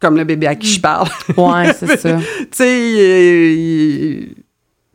comme 0.00 0.16
le 0.16 0.24
bébé 0.24 0.46
à 0.46 0.54
qui 0.54 0.68
je 0.68 0.80
parle. 0.80 1.08
Ouais, 1.36 1.72
c'est 1.78 1.96
ça. 1.96 2.16
tu 2.18 2.48
sais, 2.52 4.28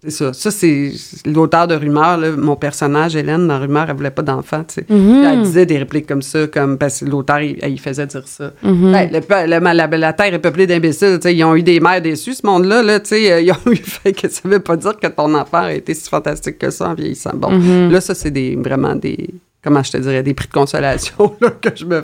c'est 0.04 0.12
ça. 0.12 0.34
Ça, 0.34 0.52
c'est 0.52 0.92
l'auteur 1.26 1.68
de 1.68 1.76
Rumeur, 1.76 2.18
là, 2.18 2.32
mon 2.32 2.56
personnage, 2.58 3.16
Hélène, 3.16 3.48
dans 3.48 3.60
Rumeur, 3.60 3.86
elle 3.90 3.96
voulait 3.96 4.12
pas 4.12 4.22
d'enfant, 4.22 4.64
tu 4.64 4.76
sais. 4.76 4.86
Mhm. 4.90 5.24
Elle 5.24 5.42
disait 5.44 5.66
des 5.66 5.78
répliques 5.78 6.08
comme 6.08 6.22
ça, 6.22 6.46
comme 6.48 6.78
parce 6.78 7.00
que 7.00 7.06
l'auteur, 7.06 7.40
il, 7.40 7.58
il 7.66 7.80
faisait 7.80 8.06
dire 8.06 8.28
ça. 8.28 8.52
Mhm. 8.64 8.92
Ben, 8.92 9.10
le 9.12 9.48
la, 9.74 9.88
la 9.98 10.14
Terre 10.14 10.34
est 10.34 10.40
peuplée 10.40 10.68
d'imbéciles, 10.68 11.16
tu 11.22 11.30
sais. 11.30 11.36
Ils 11.36 11.44
ont 11.46 11.56
eu 11.56 11.64
des 11.64 11.80
mères 11.80 12.02
déçues, 12.02 12.34
ce 12.34 12.46
monde-là, 12.46 12.84
là, 12.84 13.00
tu 13.00 13.10
sais. 13.10 13.32
euh, 13.32 13.42
Ils 13.42 13.52
ont 13.52 13.58
eu 13.72 13.78
fait 13.78 14.12
que 14.14 14.28
ça 14.30 14.42
veut 14.44 14.60
pas 14.60 14.76
dire 14.76 14.98
que 15.00 15.08
ton 15.08 15.34
enfant 15.34 15.60
a 15.64 15.74
été 15.74 15.94
si 15.94 16.10
fantastique 16.10 16.58
que 16.60 16.70
ça 16.70 16.90
en 16.90 16.94
vieillissant. 16.94 17.32
Bon, 17.36 17.52
Mhm. 17.52 17.92
là, 17.92 18.02
ça, 18.02 18.14
c'est 18.14 18.32
des, 18.32 18.56
vraiment 18.58 18.96
des, 18.96 19.30
comment 19.64 19.82
je 19.84 19.92
te 19.94 19.98
dirais, 19.98 20.22
des 20.24 20.34
prix 20.34 20.48
de 20.50 20.54
consolation, 20.54 21.36
là, 21.42 21.50
que 21.52 21.70
je 21.76 21.86
me, 21.86 22.02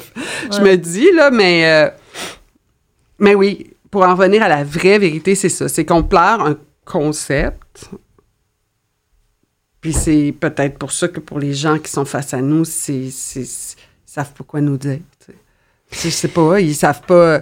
je 0.51 0.61
me 0.61 0.75
dis, 0.77 1.09
là, 1.15 1.31
mais, 1.31 1.63
euh, 1.65 1.89
mais 3.19 3.35
oui, 3.35 3.71
pour 3.91 4.03
en 4.03 4.15
revenir 4.15 4.41
à 4.43 4.47
la 4.47 4.63
vraie 4.63 4.99
vérité, 4.99 5.35
c'est 5.35 5.49
ça. 5.49 5.67
C'est 5.67 5.83
qu'on 5.83 6.03
pleure 6.03 6.41
un 6.45 6.55
concept. 6.89 7.85
Puis 9.81 9.93
c'est 9.93 10.33
peut-être 10.37 10.77
pour 10.77 10.91
ça 10.91 11.07
que 11.07 11.19
pour 11.21 11.39
les 11.39 11.53
gens 11.53 11.77
qui 11.77 11.89
sont 11.89 12.03
face 12.03 12.33
à 12.33 12.41
nous, 12.41 12.65
c'est, 12.65 13.09
c'est, 13.11 13.41
ils 13.41 13.47
savent 14.05 14.33
pas 14.33 14.43
quoi 14.45 14.59
nous 14.61 14.77
dire. 14.77 14.99
Je 15.91 16.09
sais 16.09 16.27
pas, 16.27 16.59
ils 16.59 16.75
savent 16.75 17.01
pas. 17.01 17.39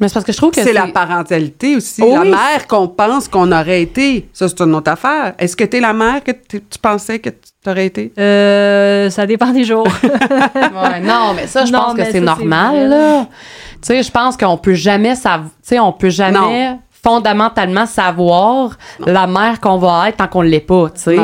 Mais 0.00 0.08
c'est 0.08 0.14
parce 0.14 0.26
que 0.26 0.32
je 0.32 0.36
trouve 0.36 0.50
que 0.50 0.60
C'est 0.60 0.72
la 0.72 0.88
parentalité 0.88 1.76
aussi. 1.76 2.02
Oh 2.02 2.12
la 2.12 2.20
oui. 2.22 2.30
mère 2.30 2.66
qu'on 2.66 2.88
pense 2.88 3.28
qu'on 3.28 3.52
aurait 3.52 3.82
été. 3.82 4.28
Ça, 4.32 4.48
c'est 4.48 4.60
une 4.60 4.74
autre 4.74 4.90
affaire. 4.90 5.34
Est-ce 5.38 5.56
que 5.56 5.62
tu 5.62 5.76
es 5.76 5.80
la 5.80 5.92
mère 5.92 6.24
que 6.24 6.32
tu 6.32 6.60
pensais 6.82 7.20
que 7.20 7.30
tu 7.30 7.70
aurais 7.70 7.86
été? 7.86 8.12
Euh, 8.18 9.08
ça 9.10 9.24
dépend 9.24 9.52
des 9.52 9.62
jours. 9.64 9.86
Ouais, 10.02 11.00
non, 11.00 11.32
mais 11.36 11.46
ça, 11.46 11.64
je 11.64 11.72
Non, 11.72 11.78
pense 11.78 11.94
que 11.94 12.04
c'est 12.10 12.20
normal. 12.20 13.28
Tu 13.74 13.78
sais, 13.82 14.02
je 14.02 14.10
pense 14.10 14.36
qu'on 14.36 14.56
peut 14.56 14.74
jamais 14.74 15.14
savoir, 15.14 15.48
tu 15.62 15.68
sais, 15.68 15.78
on 15.78 15.92
peut 15.92 16.10
jamais 16.10 16.76
fondamentalement 17.04 17.86
savoir 17.86 18.78
la 19.06 19.26
mère 19.26 19.60
qu'on 19.60 19.76
va 19.78 20.08
être 20.08 20.16
tant 20.16 20.26
qu'on 20.26 20.40
l'est 20.42 20.60
pas, 20.60 20.88
tu 20.94 21.02
sais. 21.02 21.18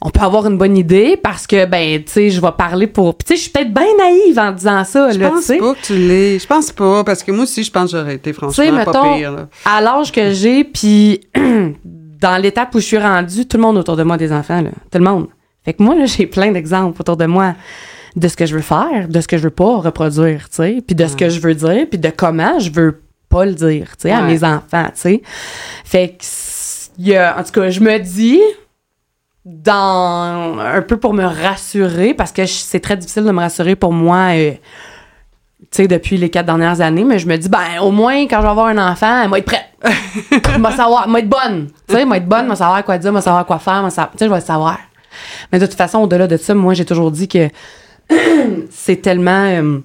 On 0.00 0.10
peut 0.10 0.20
avoir 0.20 0.46
une 0.46 0.56
bonne 0.58 0.76
idée 0.76 1.16
parce 1.20 1.44
que, 1.48 1.64
ben, 1.64 1.98
tu 2.04 2.12
sais, 2.12 2.30
je 2.30 2.40
vais 2.40 2.52
parler 2.56 2.86
pour. 2.86 3.16
Puis, 3.16 3.24
tu 3.24 3.32
sais, 3.32 3.36
je 3.36 3.42
suis 3.42 3.50
peut-être 3.50 3.74
bien 3.74 3.96
naïve 3.98 4.38
en 4.38 4.52
disant 4.52 4.84
ça, 4.84 5.10
Je 5.10 5.18
là, 5.18 5.26
tu 5.28 5.34
pense 5.34 5.42
sais. 5.44 5.58
pas 5.58 5.74
que 5.74 5.80
tu 5.82 5.94
l'es. 5.96 6.38
Je 6.38 6.46
pense 6.46 6.70
pas, 6.70 7.02
parce 7.02 7.24
que 7.24 7.32
moi 7.32 7.42
aussi, 7.42 7.64
je 7.64 7.70
pense 7.72 7.90
que 7.90 7.98
j'aurais 7.98 8.14
été 8.14 8.32
franchement 8.32 8.64
pas 8.84 8.92
mettons, 8.92 9.16
pire. 9.16 9.32
là. 9.32 9.48
à 9.64 9.80
l'âge 9.80 10.12
que 10.12 10.30
j'ai, 10.30 10.62
puis 10.62 11.20
dans 12.20 12.40
l'étape 12.40 12.72
où 12.76 12.78
je 12.78 12.84
suis 12.84 12.98
rendue, 12.98 13.46
tout 13.48 13.56
le 13.56 13.62
monde 13.64 13.76
autour 13.78 13.96
de 13.96 14.04
moi 14.04 14.14
a 14.14 14.18
des 14.18 14.32
enfants, 14.32 14.60
là. 14.60 14.70
Tout 14.92 14.98
le 14.98 15.04
monde. 15.04 15.26
Fait 15.64 15.72
que 15.72 15.82
moi, 15.82 15.96
là, 15.96 16.04
j'ai 16.06 16.26
plein 16.26 16.52
d'exemples 16.52 17.00
autour 17.00 17.16
de 17.16 17.26
moi 17.26 17.54
de 18.14 18.28
ce 18.28 18.36
que 18.36 18.46
je 18.46 18.54
veux 18.54 18.62
faire, 18.62 19.08
de 19.08 19.20
ce 19.20 19.26
que 19.26 19.36
je 19.36 19.42
veux 19.42 19.50
pas 19.50 19.78
reproduire, 19.78 20.48
tu 20.48 20.56
sais, 20.56 20.82
puis 20.86 20.94
de 20.94 21.06
ce 21.08 21.16
que 21.16 21.28
je 21.28 21.40
veux 21.40 21.54
dire, 21.54 21.86
puis 21.90 21.98
de 21.98 22.10
comment 22.16 22.60
je 22.60 22.70
veux 22.70 23.02
pas 23.28 23.44
le 23.44 23.52
dire, 23.52 23.96
tu 23.96 24.08
sais, 24.08 24.12
à 24.12 24.22
mes 24.22 24.42
enfants, 24.44 24.86
tu 24.94 25.00
sais. 25.00 25.22
Fait 25.84 26.16
que, 26.18 26.24
y 27.02 27.14
a, 27.14 27.38
en 27.38 27.42
tout 27.42 27.52
cas, 27.52 27.70
je 27.70 27.80
me 27.80 27.98
dis, 27.98 28.40
dans, 29.44 30.58
un 30.58 30.82
peu 30.82 30.96
pour 30.98 31.14
me 31.14 31.24
rassurer, 31.24 32.14
parce 32.14 32.32
que 32.32 32.46
c'est 32.46 32.80
très 32.80 32.96
difficile 32.96 33.24
de 33.24 33.30
me 33.30 33.40
rassurer 33.40 33.76
pour 33.76 33.92
moi, 33.92 34.34
euh, 34.34 34.52
tu 34.52 35.66
sais, 35.70 35.88
depuis 35.88 36.16
les 36.16 36.30
quatre 36.30 36.46
dernières 36.46 36.80
années, 36.80 37.04
mais 37.04 37.18
je 37.18 37.26
me 37.26 37.36
dis, 37.36 37.48
ben, 37.48 37.80
au 37.82 37.90
moins, 37.90 38.26
quand 38.26 38.38
je 38.38 38.42
vais 38.42 38.48
avoir 38.48 38.66
un 38.66 38.78
enfant, 38.78 39.22
elle 39.22 39.30
va 39.30 39.38
être 39.38 39.44
prête. 39.44 39.66
Elle 40.54 40.60
va 40.60 40.72
savoir, 40.72 41.04
elle 41.06 41.12
va 41.12 41.18
être 41.20 41.28
bonne. 41.28 41.68
Tu 41.86 41.94
sais, 41.94 42.02
elle 42.02 42.08
va 42.08 42.16
être 42.16 42.28
bonne, 42.28 42.42
elle 42.42 42.48
va 42.48 42.56
savoir 42.56 42.84
quoi 42.84 42.98
dire, 42.98 43.08
elle 43.08 43.14
va 43.14 43.20
savoir 43.20 43.46
quoi 43.46 43.58
faire, 43.58 43.86
tu 43.88 43.94
sais, 43.94 44.24
je 44.24 44.30
vais 44.30 44.36
le 44.36 44.40
savoir. 44.40 44.78
Mais 45.52 45.58
de 45.58 45.66
toute 45.66 45.76
façon, 45.76 45.98
au-delà 45.98 46.26
de 46.26 46.36
ça, 46.36 46.54
moi, 46.54 46.74
j'ai 46.74 46.84
toujours 46.84 47.10
dit 47.10 47.28
que 47.28 47.48
c'est 48.70 49.02
tellement 49.02 49.44
euh, 49.44 49.80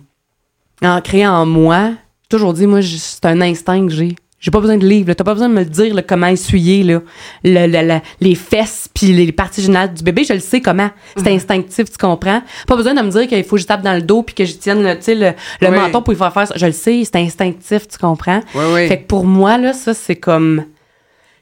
ancré 0.81 1.25
en 1.25 1.45
moi. 1.45 1.91
Toujours 2.33 2.53
dit, 2.53 2.65
moi, 2.65 2.79
c'est 2.81 3.25
un 3.25 3.39
instinct 3.41 3.85
que 3.85 3.93
j'ai. 3.93 4.15
J'ai 4.39 4.49
pas 4.49 4.59
besoin 4.59 4.77
de 4.77 4.85
livre. 4.87 5.13
T'as 5.13 5.23
pas 5.23 5.33
besoin 5.35 5.49
de 5.49 5.53
me 5.53 5.63
dire 5.63 5.93
là, 5.93 6.01
comment 6.01 6.25
essuyer 6.25 6.81
là, 6.83 6.99
le- 7.43 7.67
le- 7.67 7.87
le- 7.87 7.99
les 8.21 8.33
fesses 8.33 8.89
puis 8.93 9.13
les 9.13 9.31
parties 9.31 9.61
génitales 9.61 9.93
du 9.93 10.03
bébé. 10.03 10.23
Je 10.27 10.33
le 10.33 10.39
sais 10.39 10.59
comment. 10.59 10.89
C'est 11.15 11.27
instinctif, 11.31 11.91
tu 11.91 11.97
comprends? 11.97 12.41
Pas 12.67 12.75
besoin 12.75 12.95
de 12.95 13.01
me 13.03 13.09
dire 13.11 13.27
qu'il 13.27 13.43
faut 13.43 13.55
que 13.55 13.61
je 13.61 13.67
tape 13.67 13.83
dans 13.83 13.93
le 13.93 14.01
dos 14.01 14.23
puis 14.23 14.33
que 14.33 14.45
je 14.45 14.53
tienne 14.55 14.81
le, 14.83 15.33
Oui. 15.61 15.69
menton 15.69 16.01
pour 16.01 16.11
y 16.11 16.17
faire 16.17 16.33
faire 16.33 16.47
ça. 16.47 16.55
Je 16.57 16.65
le 16.65 16.71
sais, 16.71 17.03
c'est 17.05 17.15
instinctif, 17.17 17.87
tu 17.87 17.97
comprends? 17.99 18.41
Oui, 18.55 18.63
oui. 18.73 18.87
Fait 18.87 18.97
que 19.03 19.07
pour 19.07 19.25
moi, 19.25 19.57
là, 19.59 19.73
ça, 19.73 19.93
c'est 19.93 20.15
comme. 20.17 20.65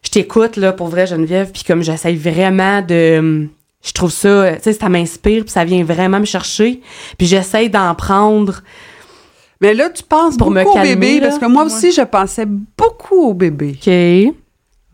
Je 0.03 0.09
t'écoute, 0.09 0.57
là, 0.57 0.73
pour 0.73 0.87
vrai, 0.89 1.07
Geneviève, 1.07 1.51
puis 1.53 1.63
comme 1.63 1.81
j'essaye 1.83 2.17
vraiment 2.17 2.81
de. 2.81 3.47
Je 3.83 3.91
trouve 3.93 4.11
ça. 4.11 4.51
Tu 4.57 4.63
sais, 4.63 4.73
ça 4.73 4.89
m'inspire, 4.89 5.43
puis 5.45 5.51
ça 5.51 5.63
vient 5.63 5.83
vraiment 5.85 6.19
me 6.19 6.25
chercher. 6.25 6.81
Puis 7.17 7.25
j'essaye 7.27 7.69
d'en 7.69 7.95
prendre. 7.95 8.61
Mais 9.62 9.74
là, 9.76 9.89
tu 9.89 10.03
penses 10.03 10.38
Pour 10.38 10.49
me 10.51 10.64
beaucoup 10.64 10.74
calmer, 10.76 10.93
au 10.93 10.95
bébé, 10.95 11.20
là. 11.20 11.28
parce 11.28 11.39
que 11.39 11.45
moi 11.45 11.64
aussi, 11.66 11.91
je 11.91 12.01
pensais 12.01 12.45
beaucoup 12.45 13.28
au 13.30 13.34
bébé. 13.34 13.76
OK. 13.80 14.34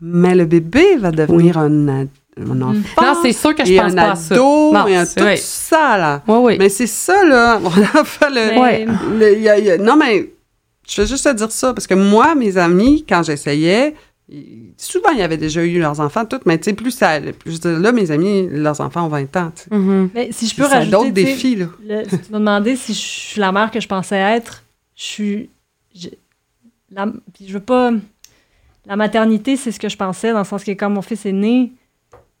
Mais 0.00 0.34
le 0.34 0.44
bébé 0.44 0.96
va 0.98 1.10
devenir 1.10 1.58
un, 1.58 1.88
ad- 1.88 2.08
un 2.40 2.60
enfant. 2.62 3.02
Non, 3.02 3.14
c'est 3.22 3.32
sûr 3.32 3.54
que 3.54 3.64
je 3.64 3.74
pense 3.80 3.92
un 3.92 3.96
pas 3.96 4.10
à 4.12 4.14
ça. 4.14 4.36
Non, 4.36 4.86
et 4.86 4.94
un 4.96 5.04
c'est 5.04 5.20
tout 5.20 5.42
ça, 5.42 5.96
là. 5.98 6.22
Oui, 6.28 6.36
oui. 6.42 6.56
Mais 6.58 6.68
c'est 6.68 6.86
ça, 6.86 7.24
là. 7.24 7.58
On 7.64 7.98
a 7.98 8.04
fait 8.04 8.28
le, 8.30 8.34
Mais- 8.54 8.60
Ouais. 8.60 8.86
le- 9.18 9.36
il 9.38 9.42
y 9.42 9.48
a- 9.48 9.58
il 9.58 9.64
y 9.64 9.70
a- 9.72 9.78
non, 9.78 9.96
mais 9.96 10.30
je 10.88 11.00
vais 11.00 11.08
juste 11.08 11.24
te 11.24 11.32
dire 11.34 11.50
ça, 11.50 11.72
parce 11.74 11.86
que 11.86 11.94
moi, 11.94 12.34
mes 12.36 12.56
amis, 12.56 13.04
quand 13.08 13.22
j'essayais, 13.24 13.94
souvent, 14.76 15.10
ils 15.10 15.22
avaient 15.22 15.36
déjà 15.38 15.64
eu 15.64 15.78
leurs 15.78 16.00
enfants, 16.00 16.24
toutes, 16.26 16.44
mais 16.46 16.58
tu 16.58 16.64
sais, 16.64 16.72
plus 16.74 16.90
ça. 16.90 17.08
allait, 17.10 17.32
plus- 17.32 17.50
je 17.52 17.56
veux 17.56 17.70
dire, 17.72 17.80
là, 17.80 17.92
mes 17.92 18.10
amis, 18.10 18.46
leurs 18.50 18.80
enfants 18.80 19.06
ont 19.06 19.08
20 19.08 19.34
ans. 19.36 19.52
Mhm. 19.70 20.10
Mais 20.14 20.28
si 20.32 20.46
je 20.46 20.54
peux 20.54 20.64
rajouter. 20.64 20.90
d'autres 20.90 21.10
défis, 21.10 21.56
là. 21.56 21.66
le- 21.82 22.04
si 22.08 22.18
tu 22.18 22.32
m'as 22.32 22.38
demandé 22.38 22.76
si 22.76 22.92
je 22.92 22.98
suis 22.98 23.40
la 23.40 23.52
mère 23.52 23.70
que 23.70 23.80
je 23.80 23.88
pensais 23.88 24.16
être, 24.18 24.64
je 24.96 25.02
suis. 25.04 25.50
je- 25.94 26.08
la, 26.90 27.06
puis 27.34 27.46
je 27.46 27.52
veux 27.54 27.60
pas. 27.60 27.90
La 28.86 28.96
maternité, 28.96 29.56
c'est 29.56 29.72
ce 29.72 29.78
que 29.80 29.88
je 29.88 29.96
pensais, 29.96 30.32
dans 30.32 30.38
le 30.38 30.44
sens 30.44 30.64
que 30.64 30.70
quand 30.70 30.88
mon 30.88 31.02
fils 31.02 31.26
est 31.26 31.32
né, 31.32 31.72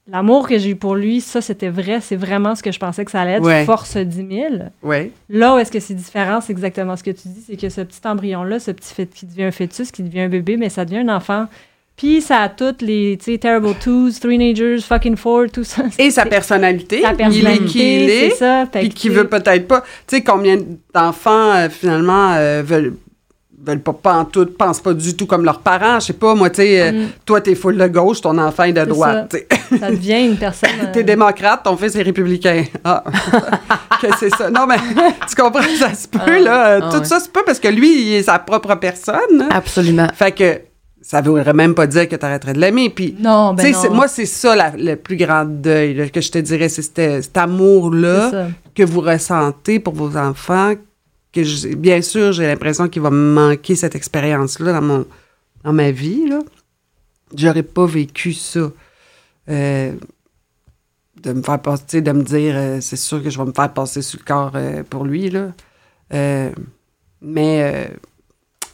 l'amour 0.06 0.48
que 0.48 0.56
j'ai 0.56 0.70
eu 0.70 0.76
pour 0.76 0.94
lui, 0.94 1.20
ça, 1.20 1.42
c'était 1.42 1.68
vrai. 1.68 2.00
C'est 2.00 2.16
vraiment 2.16 2.54
ce 2.54 2.62
que 2.62 2.72
je 2.72 2.78
pensais 2.78 3.04
que 3.04 3.10
ça 3.10 3.20
allait 3.20 3.32
être. 3.32 3.42
Ouais. 3.44 3.66
Force 3.66 3.96
10 3.98 4.26
000. 4.26 4.54
Ouais. 4.82 5.10
Là 5.28 5.54
où 5.54 5.58
est-ce 5.58 5.70
que 5.70 5.80
c'est 5.80 5.92
différent, 5.94 6.40
c'est 6.40 6.52
exactement 6.52 6.96
ce 6.96 7.02
que 7.02 7.10
tu 7.10 7.28
dis, 7.28 7.42
c'est 7.46 7.56
que 7.58 7.68
ce 7.68 7.82
petit 7.82 8.00
embryon-là, 8.06 8.58
ce 8.60 8.70
petit 8.70 8.94
fœtus 8.94 9.14
qui 9.20 9.26
devient 9.26 9.44
un 9.44 9.50
fœtus, 9.50 9.90
qui 9.90 10.02
devient 10.02 10.20
un 10.22 10.28
bébé, 10.30 10.56
mais 10.56 10.70
ça 10.70 10.84
devient 10.86 11.00
un 11.06 11.14
enfant. 11.14 11.46
Puis 11.98 12.22
ça 12.22 12.38
a 12.42 12.48
toutes 12.48 12.80
les, 12.80 13.18
tu 13.22 13.32
sais, 13.32 13.38
terrible 13.38 13.74
twos, 13.74 14.10
teenagers, 14.20 14.78
fucking 14.80 15.16
four, 15.16 15.46
tout 15.52 15.64
ça. 15.64 15.82
Et 15.98 16.10
sa 16.12 16.22
C'est- 16.22 16.28
personnalité, 16.30 17.02
sa 17.02 17.08
il 17.08 17.12
est 17.12 17.16
personnalité, 17.16 17.64
qui 17.66 17.78
il 18.04 18.08
c'est 18.08 18.26
est, 18.26 18.30
ça. 18.30 18.64
Fait 18.72 18.78
puis 18.80 18.88
qui 18.90 19.08
veut 19.08 19.26
peut-être 19.28 19.66
pas. 19.66 19.80
Tu 20.06 20.16
sais, 20.16 20.22
combien 20.22 20.58
d'enfants, 20.94 21.52
euh, 21.56 21.68
finalement, 21.68 22.34
euh, 22.36 22.62
veulent, 22.64 22.94
veulent 23.66 23.80
pas, 23.82 23.92
pas 23.92 24.14
en 24.14 24.24
tout, 24.24 24.46
pensent 24.46 24.80
pas 24.80 24.94
du 24.94 25.16
tout 25.16 25.26
comme 25.26 25.44
leurs 25.44 25.58
parents. 25.58 25.98
Je 25.98 26.06
sais 26.06 26.12
pas, 26.12 26.36
moi, 26.36 26.48
tu 26.50 26.62
sais, 26.62 26.80
euh, 26.80 26.92
Mm. 26.92 27.06
toi, 27.26 27.40
t'es 27.40 27.56
full 27.56 27.76
de 27.76 27.86
gauche, 27.88 28.20
ton 28.20 28.38
enfant 28.38 28.62
est 28.62 28.72
de 28.72 28.78
C'est 28.80 28.86
droite. 28.86 29.36
ça 29.80 29.90
devient 29.90 30.24
une 30.24 30.36
personne. 30.36 30.70
euh, 30.84 30.92
T'es 30.92 31.02
démocrate, 31.02 31.64
ton 31.64 31.76
fils 31.76 31.96
est 31.96 32.02
républicain. 32.02 32.64
Ah, 32.84 33.02
que 34.00 34.06
c'est 34.20 34.30
ça. 34.30 34.48
Non, 34.50 34.66
mais 34.68 34.76
tu 35.28 35.34
comprends, 35.34 35.62
ça 35.76 35.92
se 35.94 36.06
peut, 36.06 36.20
Ah, 36.24 36.38
là. 36.38 36.78
ah 36.80 36.90
Tout 36.92 36.98
ouais. 36.98 37.04
ça 37.04 37.18
se 37.18 37.28
peut 37.28 37.42
parce 37.44 37.58
que 37.58 37.66
lui, 37.68 38.02
il 38.02 38.12
est 38.14 38.22
sa 38.22 38.38
propre 38.38 38.76
personne. 38.76 39.48
Absolument. 39.50 40.06
Fait 40.14 40.30
que 40.30 40.60
ça 41.10 41.22
voudrait 41.22 41.54
même 41.54 41.74
pas 41.74 41.86
dire 41.86 42.06
que 42.06 42.16
t'arrêterais 42.16 42.52
de 42.52 42.60
l'aimer. 42.60 42.90
Puis, 42.90 43.16
Non, 43.18 43.54
ben 43.54 43.64
tu 43.64 43.88
non. 43.88 43.94
moi, 43.94 44.08
c'est 44.08 44.26
ça 44.26 44.54
la- 44.54 44.76
le 44.76 44.94
plus 44.96 45.16
grand 45.16 45.46
deuil 45.46 45.94
là, 45.94 46.06
que 46.10 46.20
je 46.20 46.30
te 46.30 46.36
dirais, 46.36 46.68
c'est 46.68 46.82
cet, 46.82 47.22
C'est 47.24 47.36
amour-là 47.38 48.48
que 48.74 48.82
vous 48.82 49.00
ressentez 49.00 49.80
pour 49.80 49.94
vos 49.94 50.18
enfants. 50.18 50.74
Que 51.32 51.42
je- 51.44 51.68
bien 51.74 52.02
sûr, 52.02 52.32
j'ai 52.32 52.46
l'impression 52.46 52.88
qu'il 52.88 53.00
va 53.00 53.08
me 53.10 53.32
manquer 53.32 53.74
cette 53.74 53.94
expérience-là 53.94 54.72
dans, 54.74 54.82
mon, 54.82 55.06
dans 55.64 55.72
ma 55.72 55.90
vie. 55.92 56.28
Là. 56.28 56.40
J'aurais 57.34 57.62
pas 57.62 57.86
vécu 57.86 58.34
ça. 58.34 58.70
Euh, 59.48 59.92
de 61.22 61.32
me 61.32 61.42
faire 61.42 61.60
passer, 61.60 61.84
tu 61.88 62.02
de 62.02 62.12
me 62.12 62.22
dire, 62.22 62.54
euh, 62.54 62.78
c'est 62.82 62.96
sûr 62.96 63.22
que 63.22 63.30
je 63.30 63.38
vais 63.38 63.46
me 63.46 63.52
faire 63.52 63.72
passer 63.72 64.02
sur 64.02 64.18
le 64.20 64.24
corps 64.26 64.52
euh, 64.56 64.82
pour 64.88 65.04
lui, 65.06 65.30
là. 65.30 65.48
Euh, 66.12 66.50
mais, 67.22 67.88
euh, 67.88 67.94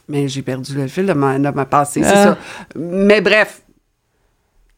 mais 0.08 0.28
j'ai 0.28 0.42
perdu 0.42 0.74
le 0.74 0.86
fil 0.88 1.06
de 1.06 1.12
ma, 1.12 1.38
de 1.38 1.48
ma 1.50 1.64
pensée, 1.64 2.02
c'est 2.02 2.12
Ah. 2.12 2.24
ça. 2.24 2.38
Mais 2.76 3.20
bref, 3.20 3.60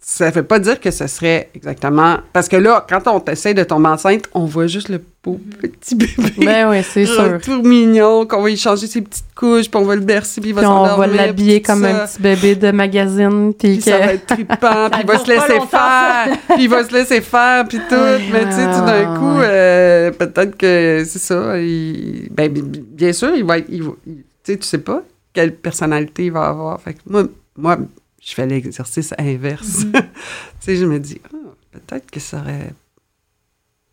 ça 0.08 0.30
fait 0.30 0.44
pas 0.44 0.60
dire 0.60 0.78
que 0.78 0.92
ce 0.92 1.08
serait 1.08 1.50
exactement... 1.52 2.18
Parce 2.32 2.48
que 2.48 2.54
là, 2.54 2.86
quand 2.88 3.08
on 3.08 3.20
essaie 3.24 3.54
de 3.54 3.64
tomber 3.64 3.88
enceinte, 3.88 4.28
on 4.34 4.44
voit 4.44 4.68
juste 4.68 4.88
le 4.88 5.02
beau 5.24 5.40
petit 5.60 5.96
bébé. 5.96 6.32
Ben 6.44 6.70
oui, 6.70 6.76
c'est 6.88 7.06
sûr. 7.06 7.40
Tout 7.42 7.60
mignon, 7.62 8.24
qu'on 8.24 8.40
va 8.40 8.50
y 8.50 8.56
changer 8.56 8.86
ses 8.86 9.00
petites 9.02 9.24
couches, 9.34 9.68
puis 9.68 9.80
on 9.80 9.84
va 9.84 9.96
le 9.96 10.02
bercer, 10.02 10.40
puis 10.40 10.50
il 10.50 10.52
va 10.54 10.60
Puis 10.60 10.68
on 10.70 10.86
s'endormir. 10.86 11.08
va 11.08 11.16
l'habiller 11.26 11.60
comme 11.60 11.82
ça. 11.82 12.04
un 12.04 12.06
petit 12.06 12.22
bébé 12.22 12.54
de 12.54 12.70
magazine. 12.70 13.52
Puis 13.52 13.80
ça 13.80 13.98
va 13.98 14.12
être 14.12 14.26
trippant, 14.26 14.90
puis 14.92 15.00
il 15.00 15.06
va 15.08 15.18
se 15.18 15.26
laisser 15.28 15.60
faire, 15.68 16.38
puis 16.50 16.56
il 16.64 16.68
va 16.68 16.84
se 16.84 16.92
laisser 16.94 17.20
faire, 17.20 17.66
puis 17.66 17.78
tout. 17.88 17.94
Mais 18.32 18.44
tu 18.44 18.52
sais, 18.52 18.66
tout 18.66 18.86
d'un 18.86 19.16
coup, 19.18 19.40
euh, 19.40 20.12
peut-être 20.12 20.56
que 20.56 21.02
c'est 21.04 21.18
ça. 21.18 21.58
il- 21.58 22.28
ben, 22.30 22.48
bi- 22.52 22.62
bi- 22.62 22.84
bien 22.86 23.12
sûr, 23.12 23.34
il 23.34 23.42
va 23.44 23.58
être. 23.58 23.66
il 23.68 23.82
va- 23.82 23.92
il- 24.06 24.18
tu 24.44 24.52
sais, 24.52 24.56
tu 24.58 24.66
sais 24.68 24.78
pas 24.78 25.02
quelle 25.36 25.54
personnalité 25.54 26.24
il 26.26 26.32
va 26.32 26.48
avoir. 26.48 26.80
Fait 26.80 26.94
que 26.94 27.00
moi, 27.06 27.24
moi 27.56 27.78
je 28.22 28.32
fais 28.34 28.46
l'exercice 28.46 29.12
inverse. 29.18 29.84
Tu 30.60 30.72
sais, 30.72 30.76
je 30.76 30.86
me 30.86 30.98
dis, 30.98 31.20
ah, 31.32 31.36
peut-être 31.72 32.10
que 32.10 32.18
ça 32.18 32.38
aurait. 32.40 32.72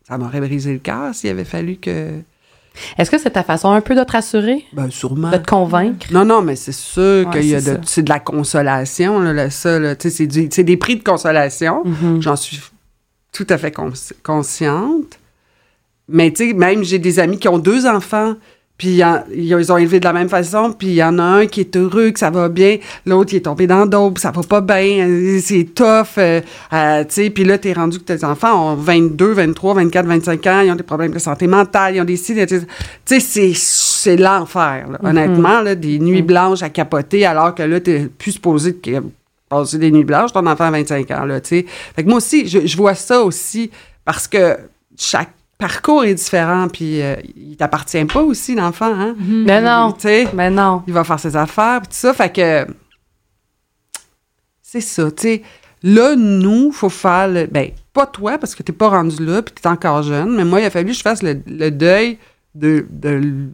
Ça 0.08 0.18
m'aurait 0.18 0.40
brisé 0.40 0.72
le 0.72 0.78
cœur 0.80 1.14
s'il 1.14 1.30
avait 1.30 1.44
fallu 1.44 1.76
que. 1.76 2.20
Est-ce 2.98 3.10
que 3.10 3.18
c'est 3.18 3.30
ta 3.30 3.44
façon 3.44 3.70
un 3.70 3.80
peu 3.80 3.94
de 3.94 4.02
te 4.02 4.12
rassurer, 4.12 4.64
Ben, 4.72 4.90
sûrement. 4.90 5.30
de 5.30 5.36
te 5.36 5.46
convaincre? 5.48 6.06
Non, 6.10 6.24
non, 6.24 6.42
mais 6.42 6.56
c'est 6.56 6.72
sûr 6.72 7.26
Ouais, 7.28 7.32
qu'il 7.40 7.46
y 7.50 7.54
a 7.54 7.60
c'est 7.60 7.78
de, 7.78 7.86
c'est 7.86 8.02
de 8.02 8.08
la 8.08 8.18
consolation, 8.18 9.20
là, 9.20 9.32
là, 9.32 9.48
ça, 9.50 9.78
là. 9.78 9.94
Tu 9.94 10.10
sais, 10.10 10.28
c'est 10.50 10.64
des 10.64 10.76
prix 10.76 10.96
de 10.96 11.04
consolation. 11.04 11.84
Mhm. 11.84 12.20
J'en 12.22 12.34
suis 12.36 12.60
tout 13.32 13.46
à 13.50 13.58
fait 13.58 13.70
cons- 13.70 13.92
consciente. 14.24 15.18
Mais 16.08 16.32
tu 16.32 16.48
sais, 16.48 16.52
même 16.54 16.82
j'ai 16.82 16.98
des 16.98 17.18
amis 17.20 17.38
qui 17.38 17.48
ont 17.48 17.58
deux 17.58 17.86
enfants, 17.86 18.34
puis 18.76 19.00
ils 19.32 19.72
ont 19.72 19.76
élevé 19.76 20.00
de 20.00 20.04
la 20.04 20.12
même 20.12 20.28
façon, 20.28 20.72
puis 20.72 20.88
il 20.88 20.94
y 20.94 21.04
en 21.04 21.18
a 21.20 21.22
un 21.22 21.46
qui 21.46 21.60
est 21.60 21.76
heureux, 21.76 22.10
que 22.10 22.18
ça 22.18 22.30
va 22.30 22.48
bien, 22.48 22.78
l'autre 23.06 23.32
il 23.32 23.36
est 23.36 23.42
tombé 23.42 23.68
dans 23.68 23.86
puis 24.10 24.20
ça 24.20 24.32
va 24.32 24.42
pas 24.42 24.60
bien, 24.60 25.08
euh, 25.08 25.38
c'est 25.40 25.64
tough, 25.74 26.18
euh, 26.18 26.40
euh, 26.72 27.04
tu 27.04 27.14
sais, 27.14 27.30
puis 27.30 27.44
là 27.44 27.56
t'es 27.56 27.72
rendu 27.72 28.00
que 28.00 28.04
tes 28.04 28.24
enfants 28.24 28.72
ont 28.72 28.74
22, 28.74 29.32
23, 29.32 29.74
24, 29.74 30.06
25 30.06 30.46
ans, 30.48 30.60
ils 30.62 30.72
ont 30.72 30.76
des 30.76 30.82
problèmes 30.82 31.12
de 31.12 31.20
santé 31.20 31.46
mentale, 31.46 31.94
ils 31.94 32.00
ont 32.00 32.04
des 32.04 32.16
signes, 32.16 32.44
tu 32.46 32.60
sais, 33.04 33.20
c'est 33.20 33.52
c'est 33.54 34.16
l'enfer, 34.16 34.86
là. 34.90 34.98
honnêtement, 35.08 35.60
là, 35.60 35.76
des 35.76 36.00
nuits 36.00 36.22
blanches 36.22 36.62
à 36.62 36.68
capoter, 36.68 37.24
alors 37.24 37.54
que 37.54 37.62
là 37.62 37.78
t'es 37.78 38.08
plus 38.18 38.32
supposé 38.32 38.72
de 38.72 39.02
passer 39.48 39.78
des 39.78 39.92
nuits 39.92 40.04
blanches, 40.04 40.32
ton 40.32 40.46
enfant 40.46 40.64
a 40.64 40.70
25 40.72 41.10
ans, 41.12 41.24
là, 41.26 41.40
tu 41.40 41.48
sais. 41.50 41.66
Fait 41.94 42.02
que 42.02 42.08
moi 42.08 42.18
aussi, 42.18 42.48
je, 42.48 42.66
je 42.66 42.76
vois 42.76 42.94
ça 42.94 43.22
aussi, 43.22 43.70
parce 44.04 44.26
que 44.26 44.58
chaque 44.98 45.30
parcours 45.58 46.04
est 46.04 46.14
différent, 46.14 46.68
puis 46.68 47.00
euh, 47.02 47.16
il 47.36 47.56
t'appartient 47.56 48.04
pas 48.04 48.22
aussi, 48.22 48.54
l'enfant, 48.54 48.92
hein? 48.92 49.14
Ben 49.18 49.64
non. 49.64 49.92
Tu 49.92 50.02
sais, 50.02 50.28
Ben 50.32 50.54
non. 50.54 50.82
il 50.86 50.92
va 50.92 51.04
faire 51.04 51.20
ses 51.20 51.36
affaires, 51.36 51.80
puis 51.80 51.88
tout 51.88 51.96
ça, 51.96 52.12
fait 52.14 52.32
que... 52.32 52.66
C'est 54.62 54.80
ça, 54.80 55.10
tu 55.10 55.22
sais. 55.22 55.42
Là, 55.82 56.16
nous, 56.16 56.72
faut 56.72 56.88
faire 56.88 57.28
le... 57.28 57.46
Ben, 57.46 57.70
pas 57.92 58.06
toi, 58.06 58.38
parce 58.38 58.54
que 58.54 58.62
t'es 58.62 58.72
pas 58.72 58.88
rendu 58.88 59.24
là, 59.24 59.42
puis 59.42 59.54
t'es 59.54 59.68
encore 59.68 60.02
jeune, 60.02 60.34
mais 60.34 60.44
moi, 60.44 60.60
il 60.60 60.64
a 60.64 60.70
fallu 60.70 60.88
que 60.88 60.96
je 60.96 61.02
fasse 61.02 61.22
le, 61.22 61.40
le 61.46 61.70
deuil 61.70 62.18
de, 62.54 62.86
de 62.90 63.50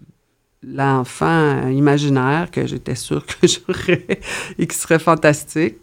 l'enfant 0.63 1.69
imaginaire 1.69 2.51
que 2.51 2.67
j'étais 2.67 2.95
sûre 2.95 3.25
que 3.27 3.47
j'aurais 3.47 4.21
et 4.59 4.67
qui 4.67 4.77
serait 4.77 4.99
fantastique. 4.99 5.79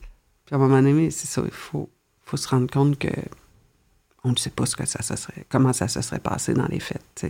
Puis 0.45 0.53
à 0.53 0.55
un 0.55 0.59
moment 0.59 0.81
donné, 0.81 1.11
c'est 1.11 1.27
ça, 1.27 1.41
il 1.45 1.51
faut, 1.51 1.89
faut 2.23 2.37
se 2.37 2.47
rendre 2.47 2.71
compte 2.71 2.97
que 2.97 3.09
on 4.27 4.31
ne 4.31 4.37
sait 4.37 4.49
pas 4.49 4.65
ce 4.65 4.75
que 4.75 4.85
ça, 4.85 5.01
ça 5.01 5.15
serait, 5.15 5.45
comment 5.49 5.73
ça 5.73 5.87
se 5.87 6.01
serait 6.01 6.19
passé 6.19 6.53
dans 6.53 6.67
les 6.67 6.79
fêtes. 6.79 7.25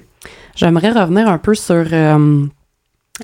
J'aimerais 0.55 0.91
revenir 0.91 1.27
un 1.27 1.37
peu 1.37 1.55
sur 1.55 1.85
euh, 1.91 2.45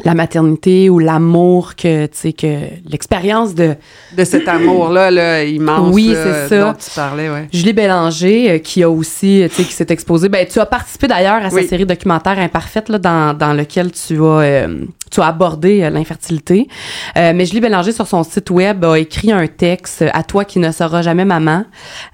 la 0.04 0.16
maternité 0.16 0.90
ou 0.90 0.98
l'amour 0.98 1.76
que, 1.76 2.08
tu 2.08 2.12
sais, 2.18 2.34
que 2.34 2.48
l'expérience 2.90 3.54
de 3.54 3.76
De 4.18 4.24
cet 4.24 4.48
amour-là, 4.48 5.12
là, 5.12 5.44
immense, 5.44 5.92
Oui, 5.94 6.08
là, 6.14 6.24
c'est 6.24 6.48
ça. 6.50 6.64
dont 6.64 6.74
tu 6.74 6.90
parlais, 6.96 7.30
ouais. 7.30 7.48
Julie 7.54 7.74
Bélanger, 7.74 8.52
euh, 8.52 8.58
qui 8.58 8.82
a 8.82 8.90
aussi, 8.90 9.44
euh, 9.44 9.48
tu 9.50 9.56
sais, 9.56 9.64
qui 9.64 9.74
s'est 9.74 9.86
exposée. 9.90 10.30
Ben, 10.30 10.48
tu 10.48 10.60
as 10.60 10.66
participé 10.66 11.08
d'ailleurs 11.08 11.46
à 11.46 11.50
sa 11.52 11.58
Oui. 11.58 11.68
série 11.68 11.86
documentaire 11.86 12.40
Imparfaite, 12.40 12.90
là, 12.90 12.98
dans, 12.98 13.38
dans 13.38 13.54
lequel 13.54 13.92
tu 13.92 14.16
as, 14.20 14.24
euh, 14.26 14.86
tu 15.12 15.22
as 15.22 15.28
abordé 15.28 15.84
euh, 15.84 15.92
l'infertilité. 15.92 16.68
Euh, 17.16 17.32
mais 17.36 17.46
Julie 17.46 17.62
Bélanger, 17.62 17.92
sur 17.92 18.08
son 18.08 18.24
site 18.24 18.50
web, 18.50 18.84
a 18.86 18.98
écrit 18.98 19.32
un 19.32 19.46
texte 19.46 20.02
euh, 20.02 20.10
à 20.14 20.24
toi 20.24 20.44
qui 20.44 20.58
ne 20.58 20.72
seras 20.72 21.04
jamais 21.04 21.26
maman. 21.26 21.66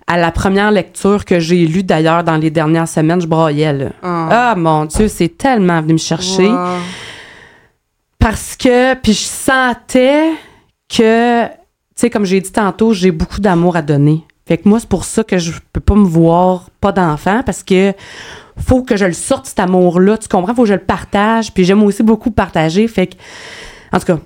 À 0.06 0.18
la 0.18 0.32
première 0.32 0.72
lecture 0.72 1.24
que 1.24 1.40
j'ai 1.40 1.66
lue 1.66 1.84
d'ailleurs 1.84 2.26
dans 2.26 2.36
les 2.36 2.50
dernières 2.50 2.90
semaines, 2.90 3.22
je 3.22 3.28
broyais, 3.28 3.72
là. 3.72 3.86
Ah. 4.04 4.28
Ah, 4.52 4.56
mon 4.58 4.84
Dieu, 4.84 5.08
c'est 5.08 5.38
tellement 5.38 5.80
venu 5.82 5.94
me 5.94 5.98
chercher. 5.98 6.48
Wow. 6.50 6.66
Parce 8.20 8.56
que, 8.56 8.94
puis 8.96 9.14
je 9.14 9.26
sentais 9.26 10.32
que, 10.90 11.46
tu 11.46 11.52
sais, 11.96 12.10
comme 12.10 12.26
j'ai 12.26 12.42
dit 12.42 12.52
tantôt, 12.52 12.94
j'ai 12.94 13.12
beaucoup 13.12 13.40
d'amour 13.40 13.76
à 13.76 13.82
donner. 13.82 14.24
Fait 14.46 14.58
que 14.58 14.68
moi, 14.68 14.80
c'est 14.80 14.90
pour 14.90 15.06
ça 15.06 15.24
que 15.24 15.38
je 15.38 15.54
peux 15.72 15.80
pas 15.80 15.96
me 15.96 16.06
voir 16.06 16.70
pas 16.82 16.92
d'enfant 16.92 17.44
parce 17.46 17.64
que 17.64 17.94
faut 18.58 18.84
que 18.84 18.98
je 18.98 19.06
le 19.06 19.14
sorte, 19.14 19.46
cet 19.46 19.60
amour-là. 19.60 20.18
Tu 20.18 20.28
comprends? 20.28 20.54
Faut 20.54 20.64
que 20.64 20.70
je 20.70 20.74
le 20.74 20.80
partage. 20.80 21.54
Puis 21.54 21.64
j'aime 21.64 21.84
aussi 21.84 22.04
beaucoup 22.04 22.32
partager. 22.32 22.88
Fait 22.88 23.08
que, 23.08 23.16
en 23.94 24.00
tout 24.00 24.06
cas, 24.08 24.20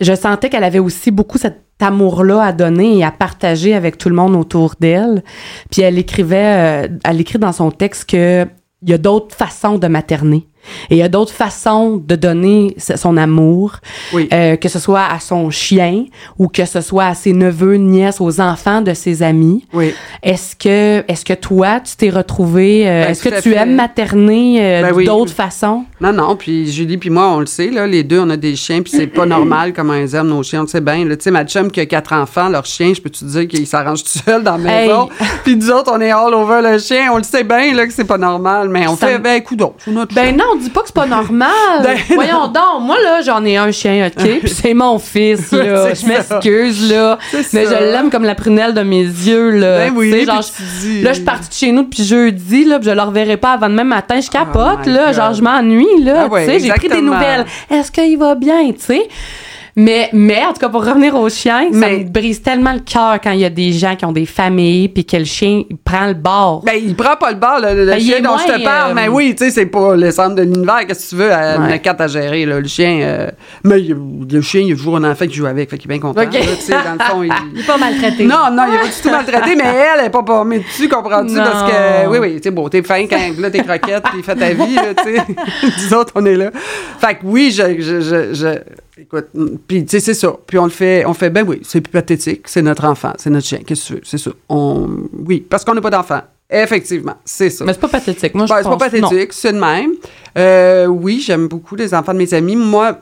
je 0.00 0.14
sentais 0.14 0.48
qu'elle 0.48 0.64
avait 0.64 0.78
aussi 0.78 1.10
beaucoup 1.10 1.38
cet 1.38 1.60
amour-là 1.80 2.42
à 2.42 2.52
donner 2.52 2.98
et 2.98 3.04
à 3.04 3.10
partager 3.10 3.74
avec 3.74 3.98
tout 3.98 4.08
le 4.08 4.14
monde 4.14 4.34
autour 4.34 4.74
d'elle. 4.80 5.22
Puis 5.70 5.82
elle 5.82 5.98
écrivait, 5.98 6.86
euh, 6.86 6.98
elle 7.04 7.20
écrit 7.20 7.38
dans 7.38 7.52
son 7.52 7.70
texte 7.70 8.08
que 8.10 8.46
il 8.82 8.90
y 8.90 8.94
a 8.94 8.98
d'autres 8.98 9.34
façons 9.34 9.78
de 9.78 9.86
materner. 9.86 10.46
Et 10.90 10.96
il 10.96 10.98
y 10.98 11.02
a 11.02 11.08
d'autres 11.08 11.32
façons 11.32 11.96
de 11.96 12.16
donner 12.16 12.74
son 12.78 13.16
amour, 13.16 13.76
Oui. 14.12 14.28
euh, 14.32 14.56
que 14.56 14.68
ce 14.68 14.78
soit 14.78 15.04
à 15.04 15.18
son 15.20 15.50
chien 15.50 16.04
ou 16.38 16.48
que 16.48 16.64
ce 16.64 16.80
soit 16.80 17.06
à 17.06 17.14
ses 17.14 17.32
neveux, 17.32 17.76
nièces, 17.76 18.20
aux 18.20 18.40
enfants 18.40 18.80
de 18.82 18.94
ses 18.94 19.22
amis. 19.22 19.64
Oui. 19.72 19.94
Est-ce 20.22 20.56
que, 20.56 21.04
est-ce 21.10 21.24
que 21.24 21.32
toi, 21.34 21.80
tu 21.80 21.96
t'es 21.96 22.10
retrouvé, 22.10 22.86
euh, 22.88 23.04
Ben, 23.04 23.10
est-ce 23.10 23.22
que 23.22 23.34
tu 23.42 23.50
fait. 23.50 23.56
aimes 23.56 23.74
materner 23.74 24.58
euh, 24.60 24.82
Ben 24.82 24.92
oui. 24.94 25.04
d'autres 25.04 25.32
façons? 25.32 25.84
Non, 26.00 26.12
non, 26.12 26.36
puis 26.36 26.70
Julie 26.70 26.98
puis 26.98 27.10
moi, 27.10 27.28
on 27.30 27.40
le 27.40 27.46
sait, 27.46 27.70
là, 27.70 27.86
les 27.86 28.02
deux, 28.04 28.20
on 28.20 28.30
a 28.30 28.36
des 28.36 28.56
chiens, 28.56 28.82
puis 28.82 28.92
c'est 28.94 29.06
pas 29.06 29.26
normal 29.26 29.72
comment 29.72 29.94
ils 29.94 30.14
aiment 30.14 30.28
nos 30.28 30.42
chiens, 30.42 30.60
on 30.60 30.62
le 30.64 30.68
sait 30.68 30.80
bien. 30.80 31.04
Tu 31.06 31.16
sais, 31.20 31.30
ma 31.30 31.44
chum 31.44 31.70
qui 31.70 31.80
a 31.80 31.86
quatre 31.86 32.12
enfants, 32.12 32.48
leur 32.48 32.66
chien, 32.66 32.92
je 32.94 33.00
peux 33.00 33.10
te 33.10 33.24
dire 33.24 33.48
qu'il 33.48 33.66
s'arrange 33.66 34.02
tout 34.04 34.18
seul 34.24 34.42
dans 34.42 34.56
la 34.56 34.66
Hey. 34.82 34.88
maison? 34.88 35.08
Puis 35.44 35.56
nous 35.56 35.70
autres, 35.70 35.90
on 35.94 36.00
est 36.00 36.10
all 36.10 36.34
over 36.34 36.60
le 36.62 36.78
chien. 36.78 37.10
On 37.12 37.18
le 37.18 37.22
sait 37.22 37.44
bien 37.44 37.72
là, 37.74 37.86
que 37.86 37.92
c'est 37.92 38.04
pas 38.04 38.18
normal, 38.18 38.68
mais 38.68 38.86
on 38.88 38.96
Ça 38.96 39.06
fait, 39.08 39.18
ben, 39.18 39.40
notre 39.86 40.14
Ben 40.14 40.36
non, 40.36 40.55
on 40.56 40.62
dit 40.62 40.70
pas 40.70 40.80
que 40.80 40.86
c'est 40.88 40.94
pas 40.94 41.06
normal. 41.06 41.50
Ben 41.82 41.96
Voyons 42.14 42.48
donc, 42.48 42.82
moi 42.82 42.96
là, 43.02 43.20
j'en 43.22 43.44
ai 43.44 43.56
un 43.56 43.70
chien, 43.70 44.06
OK? 44.08 44.24
Puis 44.40 44.48
c'est 44.48 44.74
mon 44.74 44.98
fils, 44.98 45.52
là. 45.52 45.92
Je 45.94 46.06
m'excuse, 46.06 46.90
là. 46.92 47.18
Mais 47.52 47.64
ça. 47.66 47.78
je 47.78 47.84
l'aime 47.84 48.10
comme 48.10 48.24
la 48.24 48.34
prunelle 48.34 48.74
de 48.74 48.82
mes 48.82 49.02
yeux, 49.02 49.50
là. 49.50 49.78
Ben 49.78 49.92
oui, 49.94 50.06
Tu 50.10 50.12
sais, 50.12 50.16
puis 50.18 50.26
genre, 50.26 50.44
dis- 50.80 51.02
Là, 51.02 51.10
je 51.10 51.16
suis 51.16 51.24
partie 51.24 51.48
de 51.48 51.54
chez 51.54 51.72
nous 51.72 51.82
depuis 51.82 52.04
jeudi, 52.04 52.64
là, 52.64 52.78
puis 52.78 52.88
je 52.88 52.94
le 52.94 53.02
reverrai 53.02 53.36
pas 53.36 53.52
avant 53.52 53.68
demain 53.68 53.84
matin. 53.84 54.20
Je 54.20 54.30
capote, 54.30 54.78
Oh 54.86 54.88
là. 54.90 55.06
God. 55.06 55.14
Genre, 55.14 55.34
je 55.34 55.42
m'ennuie, 55.42 56.02
là. 56.02 56.22
Ah 56.24 56.26
ouais, 56.28 56.46
tu 56.46 56.52
sais, 56.52 56.58
j'ai 56.60 56.68
pris 56.72 56.88
des 56.88 57.00
nouvelles. 57.02 57.44
Est-ce 57.70 57.90
qu'il 57.92 58.18
va 58.18 58.34
bien, 58.34 58.70
tu 58.72 58.80
sais? 58.80 59.08
Mais, 59.78 60.08
mais, 60.14 60.42
en 60.46 60.54
tout 60.54 60.60
cas, 60.60 60.70
pour 60.70 60.84
revenir 60.84 61.14
au 61.14 61.28
chien, 61.28 61.64
ça 61.70 61.78
Mais- 61.78 61.98
me 61.98 62.04
brise 62.04 62.40
tellement 62.40 62.72
le 62.72 62.80
cœur 62.80 63.18
quand 63.22 63.32
il 63.32 63.40
y 63.40 63.44
a 63.44 63.50
des 63.50 63.72
gens 63.72 63.94
qui 63.94 64.06
ont 64.06 64.12
des 64.12 64.24
familles, 64.24 64.88
puis 64.88 65.04
que 65.04 65.18
le 65.18 65.24
chien 65.24 65.64
il 65.68 65.76
prend 65.76 66.06
le 66.06 66.14
bord. 66.14 66.62
Ben, 66.64 66.76
il 66.82 66.96
prend 66.96 67.14
pas 67.16 67.30
le 67.30 67.36
bord, 67.36 67.58
le, 67.60 67.84
le 67.84 67.90
Ben, 67.90 68.00
chien 68.00 68.20
dont 68.22 68.38
je 68.38 68.44
te 68.46 68.52
moins, 68.58 68.64
parle. 68.64 68.90
euh, 68.92 68.94
Mais 68.94 69.08
oui, 69.08 69.34
tu 69.36 69.44
sais, 69.44 69.50
c'est 69.50 69.66
pas 69.66 69.94
le 69.94 70.10
centre 70.10 70.34
de 70.34 70.42
l'univers. 70.42 70.86
Qu'est-ce 70.86 71.10
que 71.10 71.16
tu 71.16 71.22
veux? 71.22 71.30
Elle 71.30 71.60
Ouais. 71.60 71.72
a 71.74 71.78
quatre 71.78 72.00
à 72.00 72.06
gérer, 72.06 72.46
là. 72.46 72.58
Le 72.60 72.66
chien. 72.68 73.00
euh, 73.02 73.30
mais 73.64 73.78
le 73.78 74.40
chien, 74.40 74.62
il 74.62 74.68
y 74.68 74.72
a 74.72 74.76
toujours 74.76 74.96
un 74.96 75.04
enfant 75.04 75.26
qui 75.26 75.34
joue 75.34 75.46
avec. 75.46 75.68
Fait 75.68 75.76
qu'il 75.76 75.90
est 75.90 75.94
bien 75.94 76.00
content. 76.00 76.22
Ok. 76.22 76.32
là, 76.32 76.40
tu 76.40 76.62
sais, 76.62 76.72
dans 76.72 76.92
le 76.94 76.98
fond, 77.10 77.22
il. 77.22 77.32
Il 77.54 77.60
est 77.60 77.66
pas 77.66 77.76
maltraité. 77.76 78.24
Non, 78.24 78.50
non, 78.52 78.64
il 78.68 78.74
est 78.76 78.78
pas 78.78 78.86
du 78.86 79.02
tout 79.02 79.10
maltraité, 79.10 79.56
mais 79.56 79.64
elle, 79.64 80.00
elle 80.00 80.06
est 80.06 80.10
pas 80.10 80.22
pommée 80.22 80.60
dessus, 80.60 80.88
comprends-tu? 80.88 81.34
Parce 81.36 81.70
que, 81.70 82.08
oui, 82.08 82.18
oui, 82.18 82.36
tu 82.36 82.44
sais, 82.44 82.50
bon, 82.50 82.66
t'es 82.68 82.82
fin 82.82 83.06
quand 83.06 83.18
là, 83.38 83.50
t'es 83.50 83.58
croquettes, 83.62 84.04
puis 84.12 84.22
fais 84.22 84.34
ta 84.36 84.50
vie, 84.54 84.76
tu 85.04 85.12
sais. 85.88 85.94
Autres, 85.96 86.12
on 86.14 86.24
est 86.24 86.34
là. 86.36 86.50
Fait 86.98 87.14
que 87.14 87.20
oui, 87.24 87.50
je, 87.50 87.78
je, 87.80 88.00
je, 88.00 88.34
je- 88.34 88.58
écoute, 88.98 89.26
puis 89.66 89.84
tu 89.84 89.90
sais, 89.90 90.00
c'est 90.00 90.14
ça. 90.14 90.34
Puis 90.46 90.58
on 90.58 90.64
le 90.64 90.70
fait, 90.70 91.04
on 91.06 91.14
fait, 91.14 91.30
ben 91.30 91.46
oui, 91.46 91.60
c'est 91.62 91.80
plus 91.80 91.90
pathétique, 91.92 92.48
c'est 92.48 92.62
notre 92.62 92.84
enfant, 92.84 93.12
c'est 93.18 93.30
notre 93.30 93.46
chien, 93.46 93.60
qu'est-ce 93.66 93.82
que 93.82 93.86
tu 93.88 93.94
veux? 93.94 94.00
C'est 94.04 94.18
ça. 94.18 94.30
On, 94.48 94.88
oui, 95.12 95.40
parce 95.40 95.64
qu'on 95.64 95.74
n'a 95.74 95.80
pas 95.80 95.90
d'enfant. 95.90 96.22
Effectivement, 96.48 97.16
c'est 97.24 97.50
ça. 97.50 97.64
Mais 97.64 97.72
c'est 97.72 97.80
pas 97.80 97.88
pathétique. 97.88 98.34
Moi, 98.34 98.46
je 98.46 98.52
Ben, 98.52 98.58
c'est 98.58 98.68
pas 98.68 98.76
pense- 98.76 98.90
pathétique, 98.90 99.32
c'est 99.32 99.52
de 99.52 99.58
même. 99.58 99.90
Euh, 100.38 100.86
oui, 100.86 101.20
j'aime 101.20 101.48
beaucoup 101.48 101.74
les 101.74 101.92
enfants 101.92 102.12
de 102.12 102.18
mes 102.18 102.32
amis. 102.34 102.54
Moi, 102.56 103.00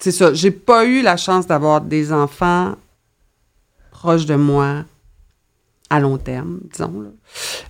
c'est 0.00 0.10
ça, 0.12 0.34
j'ai 0.34 0.50
pas 0.50 0.84
eu 0.84 1.02
la 1.02 1.16
chance 1.16 1.46
d'avoir 1.46 1.80
des 1.80 2.12
enfants 2.12 2.74
proches 3.92 4.26
de 4.26 4.34
moi 4.34 4.84
à 5.90 6.00
long 6.00 6.18
terme, 6.18 6.58
disons. 6.72 7.00
Là. 7.00 7.08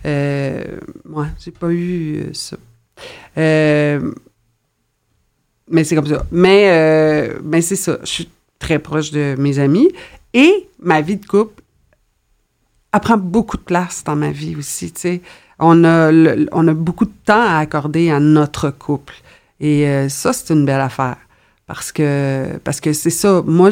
Euh, 0.07 0.79
moi, 1.05 1.27
j'ai 1.39 1.51
pas 1.53 1.69
eu 1.69 2.21
euh, 2.21 2.31
ça. 2.33 2.57
Euh, 3.37 4.13
mais 5.71 5.85
c'est 5.85 5.95
comme 5.95 6.07
ça. 6.07 6.25
Mais, 6.31 6.71
euh, 6.71 7.39
mais 7.45 7.61
c'est 7.61 7.77
ça, 7.77 7.99
je 8.03 8.11
suis 8.11 8.29
très 8.59 8.79
proche 8.79 9.11
de 9.11 9.35
mes 9.39 9.59
amis. 9.59 9.89
Et 10.35 10.69
ma 10.81 11.01
vie 11.01 11.17
de 11.17 11.25
couple 11.25 11.63
elle 12.93 13.01
prend 13.01 13.19
beaucoup 13.19 13.57
de 13.57 13.63
place 13.63 14.03
dans 14.05 14.17
ma 14.17 14.31
vie 14.31 14.57
aussi. 14.57 14.93
On 15.59 15.85
a, 15.85 16.11
on 16.53 16.69
a 16.69 16.75
beaucoup 16.75 17.05
de 17.05 17.13
temps 17.25 17.43
à 17.43 17.59
accorder 17.59 18.11
à 18.11 18.21
notre 18.21 18.71
couple. 18.71 19.15
Et 19.61 19.87
euh, 19.87 20.09
ça, 20.09 20.33
c'est 20.33 20.55
une 20.55 20.65
belle 20.65 20.81
affaire. 20.81 21.17
Parce 21.67 21.93
que 21.93 22.59
parce 22.65 22.81
que 22.81 22.93
c'est 22.95 23.11
ça. 23.11 23.43
Moi, 23.45 23.69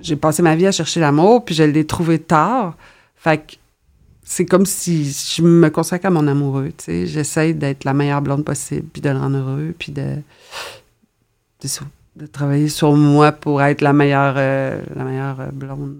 j'ai 0.00 0.16
passé 0.16 0.42
ma 0.42 0.56
vie 0.56 0.66
à 0.66 0.72
chercher 0.72 1.00
l'amour, 1.00 1.44
puis 1.44 1.54
je 1.54 1.62
l'ai 1.62 1.84
trouvé 1.84 2.18
tard. 2.18 2.74
Fait 3.16 3.38
que 3.38 3.56
c'est 4.24 4.46
comme 4.46 4.64
si 4.64 5.04
je 5.04 5.42
me 5.42 5.68
consacre 5.68 6.06
à 6.06 6.10
mon 6.10 6.26
amoureux. 6.26 6.72
J'essaie 6.86 7.52
d'être 7.52 7.84
la 7.84 7.92
meilleure 7.92 8.22
blonde 8.22 8.44
possible, 8.44 8.86
puis 8.90 9.02
de 9.02 9.10
le 9.10 9.18
rendre 9.18 9.36
heureux, 9.36 9.74
puis 9.78 9.92
de... 9.92 10.16
De 12.16 12.26
travailler 12.26 12.68
sur 12.68 12.92
moi 12.92 13.32
pour 13.32 13.60
être 13.62 13.80
la 13.80 13.92
meilleure, 13.92 14.34
euh, 14.36 14.80
la 14.94 15.02
meilleure 15.04 15.40
euh, 15.40 15.46
blonde 15.52 15.96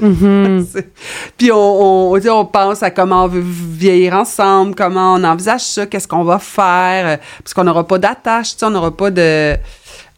Mhm. 0.00 0.66
c'est- 0.72 0.90
Puis 1.36 1.52
on, 1.52 2.12
on, 2.14 2.18
on 2.28 2.44
pense 2.46 2.82
à 2.82 2.90
comment 2.90 3.24
on 3.24 3.28
veut 3.28 3.42
vieillir 3.44 4.14
ensemble, 4.14 4.74
comment 4.74 5.14
on 5.14 5.22
envisage 5.24 5.60
ça, 5.62 5.86
qu'est-ce 5.86 6.08
qu'on 6.08 6.24
va 6.24 6.38
faire, 6.38 7.06
euh, 7.06 7.16
parce 7.42 7.52
qu'on 7.54 7.64
n'aura 7.64 7.86
pas 7.86 7.98
d'attache, 7.98 8.54
on 8.62 8.70
n'aura 8.70 8.96
pas 8.96 9.10
de 9.10 9.54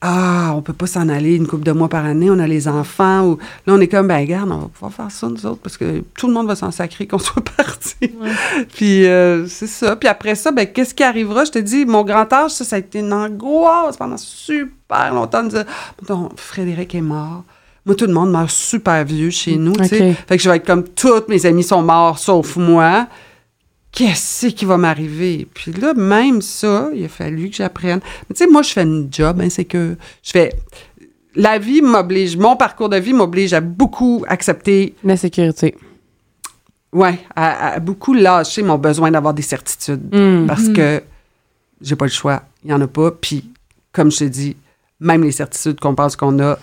ah, 0.03 0.55
on 0.57 0.63
peut 0.63 0.73
pas 0.73 0.87
s'en 0.87 1.11
aller 1.11 1.37
une 1.37 1.47
couple 1.47 1.65
de 1.65 1.73
mois 1.73 1.91
par 1.91 2.07
année, 2.07 2.31
on 2.31 2.39
a 2.39 2.47
les 2.47 2.69
enfants 2.69 3.27
ou 3.27 3.39
là 3.67 3.75
on 3.75 3.81
est 3.81 3.89
comme 3.89 4.09
ben 4.09 4.19
regarde, 4.19 4.51
on 4.51 4.59
va 4.59 4.69
pouvoir 4.69 4.93
faire 4.93 5.11
ça 5.11 5.29
nous 5.29 5.45
autres 5.45 5.61
parce 5.61 5.77
que 5.77 6.03
tout 6.17 6.27
le 6.27 6.33
monde 6.33 6.47
va 6.47 6.57
s'en 6.57 6.71
sacrer 6.71 7.07
qu'on 7.07 7.19
soit 7.19 7.45
parti. 7.45 7.97
Puis 8.75 9.07
euh, 9.07 9.47
c'est 9.47 9.67
ça. 9.67 9.97
Puis 9.97 10.09
après 10.09 10.37
ça, 10.37 10.53
ben 10.53 10.67
qu'est-ce 10.67 10.95
qui 10.95 11.03
arrivera? 11.03 11.45
Je 11.45 11.51
te 11.51 11.59
dis, 11.59 11.85
mon 11.85 12.03
grand 12.03 12.33
âge, 12.33 12.53
ça, 12.53 12.65
ça 12.65 12.77
a 12.77 12.79
été 12.79 13.01
une 13.01 13.13
angoisse 13.13 13.99
pendant 13.99 14.17
super 14.17 15.13
longtemps 15.13 15.43
de 15.43 15.51
dire 15.51 15.65
Ton 16.07 16.31
Frédéric 16.35 16.95
est 16.95 17.03
mort. 17.03 17.45
Moi, 17.85 17.95
tout 17.95 18.07
le 18.07 18.13
monde 18.13 18.31
meurt 18.31 18.51
super 18.51 19.05
vieux 19.05 19.31
chez 19.31 19.57
nous, 19.57 19.73
tu 19.73 19.85
sais. 19.85 20.15
Fait 20.29 20.37
que 20.37 20.43
je 20.43 20.49
vais 20.49 20.57
être 20.57 20.67
comme 20.67 20.85
toutes 20.85 21.29
mes 21.29 21.45
amis 21.45 21.63
sont 21.63 21.83
morts 21.83 22.19
sauf 22.19 22.57
moi. 22.57 23.07
Qu'est-ce 23.93 24.47
qui 24.49 24.65
va 24.65 24.77
m'arriver? 24.77 25.49
Puis 25.53 25.73
là, 25.73 25.95
même 25.95 26.43
ça, 26.43 26.91
il 26.95 27.05
a 27.05 27.09
fallu 27.09 27.51
que 27.51 27.57
j'apprenne. 27.57 28.01
Mais 28.29 28.35
tu 28.35 28.45
sais, 28.45 28.51
moi, 28.51 28.63
je 28.63 28.71
fais 28.71 28.83
une 28.83 29.09
job, 29.11 29.41
hein, 29.41 29.49
c'est 29.51 29.65
que 29.65 29.97
je 30.23 30.31
fais. 30.31 30.53
La 31.35 31.59
vie 31.59 31.83
m'oblige, 31.83 32.37
mon 32.37 32.57
parcours 32.57 32.89
de 32.89 32.97
vie 32.97 33.13
m'oblige 33.13 33.53
à 33.53 33.61
beaucoup 33.61 34.25
accepter, 34.29 34.95
La 35.05 35.17
sécurité. 35.17 35.77
ouais, 36.93 37.19
à, 37.35 37.75
à 37.75 37.79
beaucoup 37.81 38.15
lâcher 38.15 38.63
mon 38.63 38.79
besoin 38.79 39.11
d'avoir 39.11 39.35
des 39.35 39.43
certitudes. 39.43 40.13
Mm. 40.15 40.47
Parce 40.47 40.69
que 40.69 41.03
j'ai 41.81 41.97
pas 41.97 42.05
le 42.07 42.11
choix. 42.11 42.43
Il 42.65 42.69
n'y 42.69 42.75
en 42.75 42.81
a 42.81 42.87
pas. 42.87 43.11
Puis, 43.11 43.51
comme 43.93 44.11
je 44.11 44.19
te 44.19 44.25
dis, 44.25 44.57
même 45.01 45.23
les 45.25 45.33
certitudes 45.33 45.81
qu'on 45.81 45.95
pense 45.95 46.15
qu'on 46.15 46.39
a, 46.41 46.59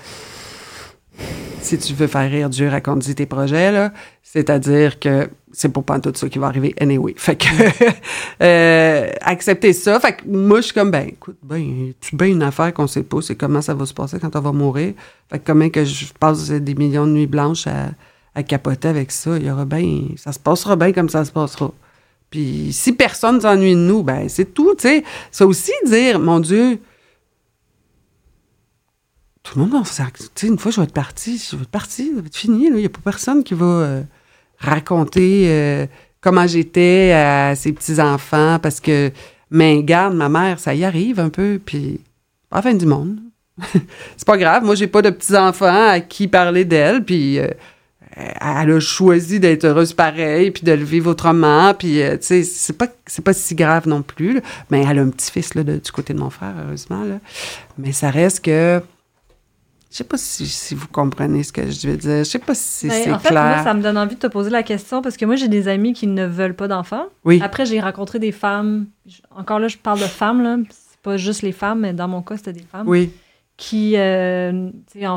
si 1.62 1.78
tu 1.78 1.94
veux 1.94 2.08
faire 2.08 2.30
rire 2.30 2.50
Dieu, 2.50 2.70
raconte 2.70 3.04
tes 3.16 3.26
projets, 3.26 3.72
là. 3.72 3.92
C'est-à-dire 4.24 5.00
que 5.00 5.30
c'est 5.58 5.70
pas 5.70 6.00
tout 6.00 6.12
ça 6.14 6.30
qui 6.30 6.38
va 6.38 6.46
arriver 6.46 6.76
anyway. 6.80 7.16
Fait 7.18 7.36
que, 7.36 7.48
euh, 8.44 9.12
accepter 9.22 9.74
ça. 9.74 10.00
Fait 10.00 10.18
que 10.18 10.28
moi, 10.28 10.58
je 10.58 10.66
suis 10.66 10.74
comme, 10.76 10.92
ben, 10.92 11.08
écoute, 11.08 11.38
ben, 11.42 11.94
tu 12.00 12.16
bien 12.16 12.28
une 12.28 12.44
affaire 12.44 12.72
qu'on 12.76 12.86
sait 12.86 13.02
pas, 13.02 13.24
c'est 13.24 13.36
comment 13.36 13.64
ça 13.64 13.74
va 13.74 13.88
se 13.88 13.94
passer 13.94 14.20
quand 14.20 14.36
on 14.36 14.40
va 14.40 14.52
mourir. 14.52 14.94
Fait 15.32 15.40
que 15.40 15.48
comment 15.48 15.68
que 15.70 15.84
je 15.84 16.14
passe 16.14 16.52
des 16.52 16.76
millions 16.76 17.08
de 17.08 17.12
nuits 17.12 17.26
blanches 17.26 17.66
à, 17.66 17.90
à 18.36 18.44
capoter 18.44 18.88
avec 18.88 19.12
ça, 19.12 19.36
il 19.36 19.48
y 19.48 19.50
aura 19.50 19.66
bien, 19.66 20.10
ça 20.16 20.32
se 20.32 20.38
passera 20.38 20.76
bien 20.76 20.94
comme 20.94 21.10
ça 21.10 21.26
se 21.26 21.32
passera. 21.32 21.74
Puis 22.30 22.72
si 22.72 22.94
personne 22.94 23.42
s'ennuie 23.42 23.74
de 23.74 23.80
nous, 23.80 24.04
ben 24.04 24.30
c'est 24.30 24.54
tout, 24.54 24.76
tu 24.76 24.88
sais. 24.88 25.04
Ça 25.32 25.48
aussi 25.48 25.72
dire, 25.88 26.20
mon 26.20 26.40
Dieu, 26.40 26.80
tout 29.42 29.58
le 29.58 29.66
monde 29.66 29.88
sais, 29.88 30.48
une 30.48 30.60
fois 30.60 30.70
je 30.70 30.80
vais 30.80 30.86
être 30.86 30.94
parti, 30.94 31.44
je 31.50 31.56
vais 31.56 31.64
être 31.64 31.70
parti, 31.70 32.10
ça 32.10 32.22
va 32.22 32.28
être 32.28 32.38
fini. 32.38 32.68
Il 32.68 32.76
n'y 32.76 32.86
a 32.86 32.90
pas 32.90 33.00
personne 33.04 33.44
qui 33.44 33.56
va 33.56 33.66
euh, 33.66 34.04
raconter 34.60 35.46
euh, 35.48 35.86
comment 36.22 36.48
j'étais 36.48 37.14
à 37.14 37.56
ses 37.56 37.74
petits-enfants 37.74 38.60
parce 38.62 38.80
que, 38.80 39.12
mais 39.52 39.84
garde, 39.84 40.16
ma 40.16 40.30
mère, 40.30 40.60
ça 40.60 40.74
y 40.74 40.84
arrive 40.84 41.20
un 41.20 41.30
peu, 41.30 41.60
puis 41.64 42.02
pas 42.50 42.58
la 42.58 42.62
fin 42.64 42.74
du 42.74 42.86
monde. 42.86 43.18
c'est 44.18 44.26
pas 44.26 44.38
grave, 44.38 44.64
moi 44.64 44.76
j'ai 44.76 44.88
pas 44.88 45.02
de 45.02 45.10
petits-enfants 45.10 45.90
à 45.90 46.00
qui 46.00 46.28
parler 46.28 46.66
d'elle, 46.66 47.04
puis... 47.04 47.40
euh, 47.40 47.48
elle 48.18 48.72
a 48.72 48.80
choisi 48.80 49.40
d'être 49.40 49.66
heureuse 49.66 49.94
pareil, 49.94 50.52
puis 50.52 50.64
de 50.64 50.72
le 50.72 50.84
vivre 50.84 51.12
autrement, 51.12 51.74
puis 51.74 52.02
euh, 52.02 52.18
tu 52.18 52.26
sais, 52.26 52.44
c'est 52.44 52.78
pas, 52.78 52.88
c'est 53.06 53.24
pas 53.24 53.34
si 53.34 53.54
grave 53.54 53.88
non 53.88 54.02
plus, 54.02 54.42
mais 54.72 54.84
elle 54.84 55.00
a 55.00 55.02
un 55.04 55.10
petit-fils 55.10 55.56
du 55.56 55.92
côté 55.92 56.14
de 56.14 56.20
mon 56.20 56.30
frère, 56.30 56.54
heureusement, 56.66 57.04
là. 57.04 57.20
mais 57.78 57.92
ça 57.92 58.10
reste 58.10 58.44
que, 58.44 58.82
je 59.98 60.04
sais 60.04 60.08
pas 60.08 60.18
si, 60.18 60.46
si 60.46 60.76
vous 60.76 60.88
comprenez 60.88 61.42
ce 61.42 61.52
que 61.52 61.72
je 61.72 61.88
veux 61.88 61.98
dire, 61.98 62.20
je 62.20 62.24
sais 62.26 62.38
pas 62.38 62.54
si 62.54 62.88
Ben, 62.88 63.04
c'est 63.04 63.12
en 63.12 63.18
fait, 63.18 63.30
clair. 63.30 63.44
moi, 63.44 63.64
ça 63.64 63.74
me 63.74 63.82
donne 63.82 63.98
envie 63.98 64.14
de 64.14 64.20
te 64.20 64.28
poser 64.28 64.52
la 64.52 64.62
question 64.62 65.02
parce 65.02 65.18
que 65.18 65.26
moi, 65.26 65.36
j'ai 65.36 65.48
des 65.48 65.68
amis 65.68 65.94
qui 65.94 66.06
ne 66.06 66.24
veulent 66.28 66.54
pas 66.56 66.68
d'enfants. 66.68 67.08
Oui, 67.26 67.42
Après, 67.44 67.66
j'ai 67.66 67.80
rencontré 67.80 68.20
des 68.20 68.32
femmes. 68.32 68.86
Encore 69.36 69.58
là, 69.58 69.68
je 69.68 69.78
parle 69.78 70.00
de 70.00 70.06
femmes, 70.06 70.44
là. 70.44 70.58
C'est 70.70 71.00
pas 71.02 71.18
juste 71.18 71.42
les 71.42 71.52
femmes, 71.52 71.80
mais 71.80 71.94
dans 71.94 72.08
mon 72.08 72.22
cas, 72.22 72.38
c'était 72.38 72.54
des 72.54 72.62
femmes 72.72 72.88
oui, 72.88 73.12
qui 73.58 73.98
euh, 73.98 74.70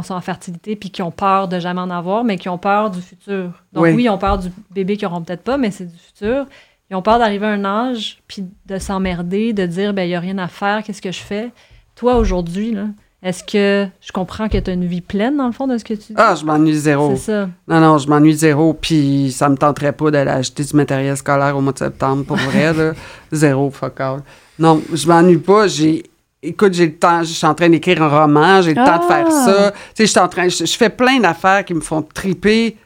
sont 0.02 0.14
en 0.14 0.20
fertilité 0.22 0.76
puis 0.76 0.88
qui 0.88 1.02
ont 1.02 1.10
peur 1.10 1.46
de 1.46 1.58
jamais 1.58 1.82
en 1.82 1.90
avoir, 1.90 2.24
mais 2.24 2.38
qui 2.38 2.48
ont 2.48 2.56
peur 2.56 2.90
du 2.90 3.02
futur. 3.02 3.62
Donc 3.74 3.84
Oui. 3.84 3.90
oui, 3.92 4.04
ils 4.04 4.08
ont 4.08 4.16
peur 4.16 4.38
du 4.38 4.48
bébé 4.70 4.96
qu'ils 4.96 5.08
n'auront 5.08 5.20
peut-être 5.20 5.44
pas, 5.44 5.58
mais 5.58 5.70
c'est 5.70 5.92
du 5.92 5.98
futur. 5.98 6.46
Ils 6.90 6.96
ont 6.96 7.02
peur 7.02 7.18
d'arriver 7.18 7.44
à 7.44 7.50
un 7.50 7.64
âge 7.66 8.22
puis 8.26 8.46
de 8.64 8.78
s'emmerder, 8.78 9.52
de 9.52 9.66
dire 9.66 9.92
ben 9.92 10.04
il 10.04 10.10
y 10.10 10.14
a 10.14 10.20
rien 10.20 10.38
à 10.38 10.48
faire, 10.48 10.82
qu'est-ce 10.82 11.02
que 11.02 11.12
je 11.12 11.20
fais? 11.20 11.50
Toi 11.96 12.16
aujourd'hui 12.16 12.70
là, 12.72 12.86
est-ce 13.22 13.44
que 13.44 13.86
je 14.00 14.12
comprends 14.12 14.48
que 14.48 14.56
tu 14.58 14.70
as 14.70 14.72
une 14.72 14.86
vie 14.86 15.00
pleine 15.02 15.36
dans 15.36 15.46
le 15.46 15.52
fond 15.52 15.66
de 15.66 15.76
ce 15.76 15.84
que 15.84 15.94
tu 15.94 15.98
dis? 16.12 16.14
Ah, 16.16 16.34
je 16.34 16.44
m'ennuie 16.44 16.74
zéro. 16.74 17.12
C'est 17.16 17.32
ça. 17.32 17.48
Non, 17.68 17.80
non, 17.80 17.98
je 17.98 18.08
m'ennuie 18.08 18.32
zéro, 18.34 18.72
puis 18.74 19.30
ça 19.30 19.48
me 19.48 19.56
tenterait 19.56 19.92
pas 19.92 20.10
d'aller 20.10 20.30
acheter 20.30 20.64
du 20.64 20.74
matériel 20.74 21.16
scolaire 21.16 21.56
au 21.56 21.60
mois 21.60 21.72
de 21.72 21.78
septembre, 21.78 22.24
pour 22.24 22.36
vrai, 22.38 22.72
là. 22.72 22.92
Zéro, 23.32 23.70
fuck 23.70 24.00
all. 24.00 24.22
Non, 24.58 24.80
je 24.92 25.06
m'ennuie 25.06 25.36
pas, 25.38 25.66
j'ai... 25.68 26.02
Écoute, 26.42 26.72
j'ai 26.72 26.86
le 26.86 26.94
temps, 26.96 27.22
je 27.22 27.32
suis 27.34 27.46
en 27.46 27.54
train 27.54 27.68
d'écrire 27.68 28.02
un 28.02 28.08
roman, 28.22 28.62
j'ai 28.62 28.70
le 28.72 28.76
temps 28.82 28.98
de 28.98 29.04
faire 29.04 29.26
Ah! 29.28 29.44
ça. 29.44 29.70
Tu 29.72 29.76
sais, 29.94 30.06
je 30.06 30.10
suis 30.10 30.18
en 30.20 30.28
train... 30.28 30.48
Je, 30.48 30.64
je 30.64 30.76
fais 30.76 30.88
plein 30.88 31.20
d'affaires 31.20 31.64
qui 31.66 31.74
me 31.74 31.82
font 31.82 32.00
triper. 32.00 32.76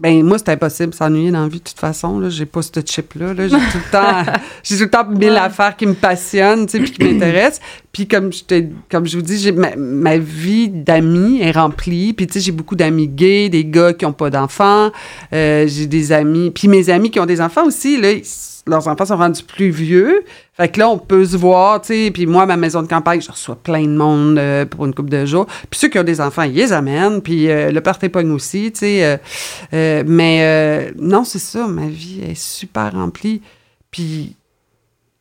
Ben 0.00 0.22
moi 0.24 0.38
c'est 0.38 0.50
impossible 0.50 0.90
de 0.90 0.94
s'ennuyer 0.94 1.30
dans 1.30 1.42
la 1.42 1.48
vie 1.48 1.58
de 1.58 1.64
toute 1.64 1.78
façon 1.78 2.18
là. 2.20 2.28
J'ai 2.28 2.46
pas 2.46 2.62
ce 2.62 2.70
chip 2.84 3.14
là, 3.14 3.34
j'ai 3.36 3.48
tout 3.48 3.56
le 3.56 3.90
temps 3.92 4.32
j'ai 4.62 4.76
tout 4.76 4.82
le 4.84 4.90
temps 4.90 5.06
mille 5.08 5.30
Ouais. 5.30 5.36
affaires 5.38 5.76
qui 5.76 5.86
me 5.86 5.94
passionnent 5.94 6.66
tu 6.66 6.72
sais 6.78 6.80
puis 6.80 6.92
qui 6.92 7.04
m'intéressent. 7.04 7.60
Puis 7.92 8.06
comme 8.06 8.32
je 8.32 8.44
te 8.44 8.62
comme 8.90 9.06
je 9.06 9.16
vous 9.16 9.22
dis 9.22 9.38
j'ai 9.38 9.52
ma, 9.52 9.74
ma 9.76 10.16
vie 10.18 10.68
d'amis 10.68 11.40
est 11.42 11.50
remplie. 11.52 12.12
Puis 12.12 12.26
tu 12.26 12.34
sais 12.34 12.40
j'ai 12.40 12.52
beaucoup 12.52 12.76
d'amis 12.76 13.08
gays 13.08 13.48
des 13.48 13.64
gars 13.64 13.92
qui 13.92 14.04
ont 14.06 14.12
pas 14.12 14.30
d'enfants 14.30 14.90
euh, 15.32 15.66
j'ai 15.66 15.86
des 15.86 16.12
amis 16.12 16.50
puis 16.50 16.68
mes 16.68 16.90
amis 16.90 17.10
qui 17.10 17.18
ont 17.20 17.26
des 17.26 17.40
enfants 17.40 17.64
aussi 17.66 18.00
là 18.00 18.12
ils- 18.12 18.22
leurs 18.68 18.86
enfants 18.88 19.06
sont 19.06 19.16
rendus 19.16 19.42
plus 19.42 19.70
vieux 19.70 20.22
fait 20.54 20.68
que 20.68 20.78
là 20.78 20.88
on 20.88 20.98
peut 20.98 21.24
se 21.24 21.36
voir 21.36 21.80
tu 21.80 21.88
sais 21.88 22.10
puis 22.12 22.26
moi 22.26 22.42
à 22.42 22.46
ma 22.46 22.56
maison 22.56 22.82
de 22.82 22.86
campagne 22.88 23.20
je 23.20 23.30
reçois 23.30 23.56
plein 23.56 23.82
de 23.82 23.96
monde 23.96 24.38
euh, 24.38 24.64
pour 24.66 24.86
une 24.86 24.94
couple 24.94 25.10
de 25.10 25.24
jours 25.24 25.46
puis 25.70 25.78
ceux 25.80 25.88
qui 25.88 25.98
ont 25.98 26.04
des 26.04 26.20
enfants 26.20 26.42
ils 26.42 26.54
les 26.54 26.72
amènent 26.72 27.22
puis 27.22 27.50
euh, 27.50 27.70
le 27.70 27.80
party 27.80 28.08
pogne 28.08 28.30
aussi 28.30 28.70
tu 28.72 28.80
sais 28.80 29.18
euh, 29.72 30.02
mais 30.06 30.92
non, 30.98 31.24
c'est 31.24 31.38
ça, 31.38 31.66
ma 31.66 31.86
vie 31.86 32.20
est 32.22 32.34
super 32.38 32.92
remplie. 32.92 33.40
Puis, 33.90 34.36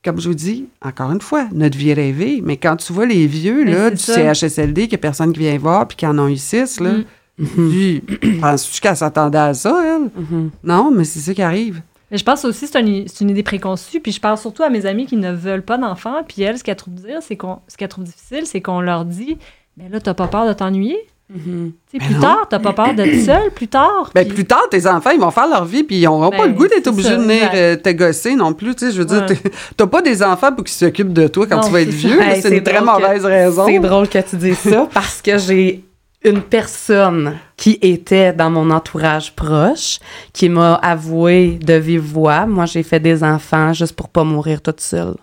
comme 0.03 0.19
je 0.19 0.27
vous 0.29 0.35
dis, 0.35 0.65
encore 0.81 1.11
une 1.11 1.21
fois, 1.21 1.47
notre 1.53 1.77
vie 1.77 1.89
est 1.89 1.93
rêvée, 1.93 2.41
mais 2.43 2.57
quand 2.57 2.75
tu 2.75 2.93
vois 2.93 3.05
les 3.05 3.27
vieux 3.27 3.63
Mais 3.65 3.71
là, 3.73 3.89
du 3.89 3.97
ça. 3.97 4.33
CHSLD, 4.33 4.81
qu'il 4.83 4.91
n'y 4.91 4.95
a 4.95 4.97
personne 4.99 5.33
qui 5.33 5.39
vient 5.39 5.57
voir, 5.57 5.87
puis 5.87 5.97
qui 5.97 6.05
en 6.05 6.17
ont 6.19 6.27
eu 6.27 6.37
six, 6.37 6.79
là, 6.79 6.91
Mm. 7.39 7.45
puis, 7.69 8.03
penses-tu 8.41 8.81
qu'elle 8.81 8.97
s'attendait 8.97 9.37
à 9.37 9.53
ça, 9.53 9.79
elle? 9.85 10.09
Mhm. 10.23 10.49
Non, 10.63 10.89
mais 10.91 11.03
c'est 11.03 11.19
ça 11.19 11.33
qui 11.35 11.41
arrive. 11.43 11.81
Mais 12.11 12.17
je 12.17 12.23
pense 12.23 12.45
aussi 12.45 12.65
que 12.65 12.71
c'est 12.71 12.79
une, 12.79 13.07
c'est 13.07 13.21
une 13.23 13.29
idée 13.31 13.43
préconçue. 13.43 13.99
Puis 13.99 14.11
je 14.13 14.21
parle 14.21 14.37
surtout 14.37 14.63
à 14.63 14.69
mes 14.69 14.85
amis 14.85 15.05
qui 15.05 15.17
ne 15.17 15.31
veulent 15.31 15.61
pas 15.65 15.77
d'enfants. 15.77 16.23
Puis 16.27 16.41
elles, 16.41 16.57
ce 16.57 16.63
qu'elles 16.63 16.75
trouvent 16.77 16.93
dire, 16.95 17.17
c'est 17.21 17.35
qu'on, 17.35 17.59
ce 17.67 17.75
qu'elles 17.77 17.89
trouvent 17.89 18.05
difficile, 18.05 18.43
c'est 18.45 18.61
qu'on 18.61 18.79
leur 18.81 19.03
dit, 19.05 19.37
mais 19.77 19.89
là, 19.89 19.99
t'as 19.99 20.13
pas 20.13 20.27
peur 20.27 20.47
de 20.47 20.53
t'ennuyer? 20.53 20.97
Tu 21.29 21.41
sais, 21.91 21.97
Ben 21.99 22.05
plus 22.05 22.15
non. 22.15 22.21
tard, 22.21 22.47
t'as 22.49 22.59
pas 22.59 22.71
peur 22.71 22.93
d'être 22.93 23.19
seul 23.25 23.51
plus 23.51 23.67
tard. 23.67 24.11
Ben, 24.15 24.25
plus 24.25 24.45
tard, 24.45 24.63
tes 24.71 24.87
enfants, 24.87 25.09
ils 25.13 25.19
vont 25.19 25.29
faire 25.31 25.49
leur 25.49 25.65
vie, 25.65 25.83
puis 25.83 25.97
ils 25.97 26.03
n'auront 26.05 26.29
pas 26.29 26.43
Ben, 26.43 26.47
le 26.47 26.53
goût 26.53 26.67
d'être 26.69 26.87
obligés 26.87 27.09
ça, 27.09 27.17
de 27.17 27.21
venir 27.23 27.49
euh, 27.53 27.75
te 27.75 27.89
gosser 27.89 28.35
non 28.35 28.53
plus. 28.53 28.73
Tu 28.75 28.85
sais, 28.85 28.91
je 28.93 28.99
veux 28.99 29.05
dire, 29.05 29.25
Ouais. 29.27 29.35
t'es- 29.35 29.51
t'as 29.75 29.87
pas 29.87 30.01
des 30.01 30.23
enfants 30.23 30.53
pour 30.53 30.63
qu'ils 30.63 30.75
s'occupent 30.77 31.11
de 31.11 31.27
toi 31.27 31.45
quand 31.45 31.57
Non, 31.57 31.63
tu 31.67 31.71
vas 31.73 31.81
être 31.81 31.89
vieux. 31.89 32.21
Hey, 32.21 32.41
c'est 32.41 32.55
une 32.57 32.63
très 32.63 32.77
que- 32.79 32.83
mauvaise 32.85 33.25
raison. 33.25 33.65
C'est 33.67 33.79
drôle 33.79 34.07
que 34.07 34.19
tu 34.19 34.37
dises 34.37 34.57
ça 34.59 34.87
parce 34.93 35.21
que 35.21 35.37
j'ai 35.37 35.83
une 36.27 36.41
personne 36.41 37.37
qui 37.55 37.79
était 37.81 38.33
dans 38.33 38.49
mon 38.49 38.69
entourage 38.69 39.33
proche 39.35 39.99
qui 40.33 40.49
m'a 40.49 40.75
avoué 40.75 41.57
de 41.61 41.73
vive 41.73 42.01
voix, 42.01 42.45
moi 42.45 42.65
j'ai 42.65 42.83
fait 42.83 42.99
des 42.99 43.23
enfants 43.23 43.73
juste 43.73 43.95
pour 43.95 44.09
pas 44.09 44.23
mourir 44.23 44.61
toute 44.61 44.81
seule. 44.81 45.15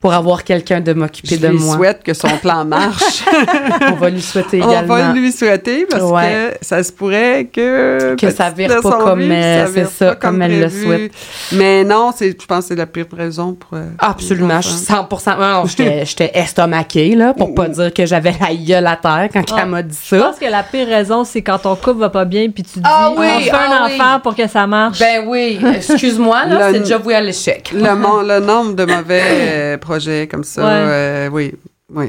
Pour 0.00 0.12
avoir 0.12 0.44
quelqu'un 0.44 0.80
de 0.80 0.92
m'occuper 0.92 1.34
Je 1.34 1.40
de 1.40 1.48
lui 1.48 1.58
moi. 1.58 1.74
souhaite 1.74 2.04
que 2.04 2.14
son 2.14 2.28
plan 2.40 2.64
marche. 2.64 3.24
On 3.90 3.96
va 3.96 4.10
lui 4.10 4.22
souhaiter 4.22 4.62
On 4.62 4.70
également. 4.70 4.94
va 4.94 5.12
lui 5.12 5.32
souhaiter 5.32 5.86
parce 5.90 6.04
Ouais. 6.04 6.56
que 6.60 6.64
ça 6.64 6.84
se 6.84 6.92
pourrait 6.92 7.48
que. 7.52 8.14
Que 8.14 8.30
ça 8.30 8.48
vire 8.50 8.80
pas 8.80 8.92
comme, 8.92 9.18
vie, 9.22 9.28
ça 9.28 9.64
vire 9.64 9.88
c'est 9.88 10.04
ça, 10.04 10.06
pas 10.10 10.14
comme 10.14 10.40
elle 10.40 10.60
le 10.60 10.66
prévu. 10.68 10.84
souhaite. 10.84 11.12
Mais 11.54 11.82
non, 11.82 12.12
c'est, 12.16 12.30
je 12.40 12.46
pense 12.46 12.60
que 12.60 12.64
c'est 12.68 12.74
la 12.76 12.86
pire 12.86 13.06
raison 13.12 13.54
pour. 13.54 13.76
euh, 13.76 13.86
Absolument, 13.98 14.60
je 14.60 14.68
suis 14.68 14.92
enfants. 14.92 15.08
100%. 15.10 15.36
Non, 15.40 15.66
j'étais 15.66 16.04
j'étais 16.06 16.30
estomaquée, 16.32 17.16
là, 17.16 17.34
pour 17.34 17.52
pas 17.56 17.66
dire 17.66 17.92
que 17.92 18.06
j'avais 18.06 18.34
la 18.40 18.54
gueule 18.54 18.86
à 18.86 18.94
terre 18.94 19.28
quand 19.32 19.42
Ah, 19.52 19.62
elle 19.62 19.68
m'a 19.68 19.82
dit 19.82 19.98
Je 20.00 20.16
ça. 20.16 20.22
pense 20.22 20.38
que 20.38 20.46
la 20.48 20.62
pire 20.62 20.86
raison, 20.86 21.24
c'est 21.24 21.42
quand 21.42 21.58
ton 21.58 21.74
couple 21.74 21.98
va 21.98 22.10
pas 22.10 22.24
bien, 22.24 22.48
puis 22.50 22.62
tu 22.62 22.78
dis, 22.78 22.84
Ah 22.84 23.10
oui, 23.16 23.26
on 23.36 23.40
fait 23.40 23.50
ah 23.52 23.82
un 23.82 23.86
oui. 23.88 23.94
enfant 24.00 24.20
pour 24.20 24.36
que 24.36 24.46
ça 24.46 24.64
marche. 24.68 25.00
Ben 25.00 25.24
oui, 25.26 25.58
excuse-moi, 25.74 26.44
là, 26.46 26.68
c'est 26.72 26.78
déjà 26.80 26.98
voué 26.98 27.16
à 27.16 27.20
l'échec. 27.20 27.72
Le 27.74 28.38
nombre 28.40 28.74
de 28.74 28.84
mauvais 28.84 29.22
euh, 29.24 29.76
projets 29.88 30.26
comme 30.30 30.44
ça, 30.44 30.62
Ouais. 30.62 30.68
euh, 30.72 31.28
oui. 31.32 31.54
Oui. 31.94 32.08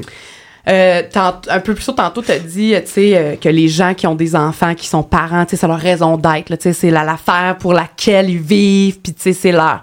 Euh, 0.68 1.02
tant- 1.10 1.40
un 1.48 1.60
peu 1.60 1.74
plus 1.74 1.84
tôt, 1.86 1.92
tantôt, 1.92 2.20
tu 2.22 2.30
as 2.32 2.38
dit 2.38 2.74
euh, 2.74 2.80
tu 2.80 2.86
sais, 2.92 3.16
euh, 3.16 3.36
que 3.36 3.48
les 3.48 3.68
gens 3.68 3.94
qui 3.94 4.06
ont 4.06 4.14
des 4.14 4.36
enfants, 4.36 4.74
qui 4.74 4.86
sont 4.86 5.02
parents, 5.02 5.46
c'est 5.48 5.66
leur 5.66 5.78
raison 5.78 6.16
d'être. 6.18 6.50
là, 6.50 6.56
tu 6.58 6.64
sais, 6.64 6.72
C'est 6.74 6.90
la- 6.90 7.02
l'affaire 7.04 7.56
pour 7.58 7.72
laquelle 7.72 8.28
ils 8.28 8.38
vivent, 8.38 8.98
puis 9.00 9.14
c'est 9.34 9.52
leur. 9.52 9.82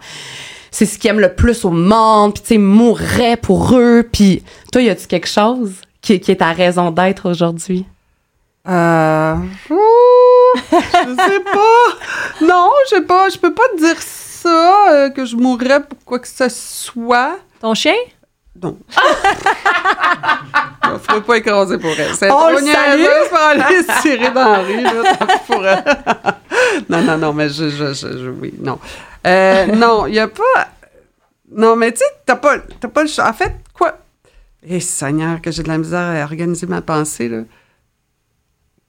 C'est 0.69 0.85
ce 0.85 0.99
qu'ils 0.99 1.09
aiment 1.09 1.19
le 1.19 1.33
plus 1.33 1.65
au 1.65 1.71
monde, 1.71 2.33
puis 2.35 2.43
tu 2.43 2.47
sais, 2.49 2.57
mourraient 2.59 3.37
pour 3.37 3.75
eux. 3.75 4.07
Puis 4.11 4.43
toi, 4.71 4.81
y 4.83 4.89
a-tu 4.89 5.07
quelque 5.07 5.27
chose 5.27 5.71
qui, 6.01 6.19
qui 6.19 6.31
est 6.31 6.35
ta 6.35 6.51
raison 6.53 6.91
d'être 6.91 7.27
aujourd'hui? 7.27 7.85
Euh, 8.69 9.35
ouh, 9.71 10.59
je 10.71 11.15
sais 11.15 11.39
pas. 11.53 12.45
Non, 12.45 12.69
je 12.85 12.95
sais 12.97 13.01
pas. 13.01 13.29
Je 13.29 13.37
peux 13.37 13.53
pas 13.53 13.63
te 13.75 13.79
dire 13.81 13.99
ça, 14.01 14.16
euh, 14.45 15.09
que 15.09 15.25
je 15.25 15.35
mourrais 15.35 15.83
pour 15.83 15.97
quoi 16.05 16.19
que 16.19 16.27
ce 16.27 16.49
soit. 16.49 17.37
Ton 17.59 17.73
chien? 17.73 17.95
Non. 18.61 18.77
Je 21.09 21.15
ne 21.15 21.19
pas 21.19 21.37
écraser 21.37 21.77
pour 21.77 21.91
elle. 21.91 22.15
C'est 22.15 22.31
On 22.31 22.49
trop 22.49 22.59
niaiseuse 22.61 23.27
pour 23.29 23.37
aller 23.39 23.83
se 23.83 24.01
tirer 24.01 24.31
dans 24.31 24.51
la 24.51 24.59
rue, 24.59 24.81
là, 24.81 24.91
pour 25.45 25.65
elle. 25.65 25.83
non, 26.89 27.01
non, 27.01 27.17
non, 27.17 27.33
mais 27.33 27.49
je, 27.49 27.69
je, 27.69 27.93
je, 27.93 28.17
je- 28.17 28.29
oui, 28.29 28.53
non. 28.59 28.79
Euh, 29.25 29.65
non, 29.67 30.07
il 30.07 30.13
n'y 30.13 30.19
a 30.19 30.27
pas... 30.27 30.69
Non, 31.51 31.75
mais 31.75 31.91
tu 31.91 31.99
sais, 31.99 32.05
t'as 32.25 32.35
pas, 32.37 32.57
t'as 32.79 32.87
pas 32.87 33.03
le 33.03 33.09
choix. 33.09 33.27
En 33.29 33.33
fait, 33.33 33.53
quoi... 33.73 33.97
Eh, 34.63 34.79
Seigneur, 34.79 35.41
que 35.41 35.51
j'ai 35.51 35.63
de 35.63 35.67
la 35.67 35.77
misère 35.77 35.99
à 35.99 36.23
organiser 36.23 36.65
ma 36.67 36.81
pensée, 36.81 37.27
là. 37.29 37.41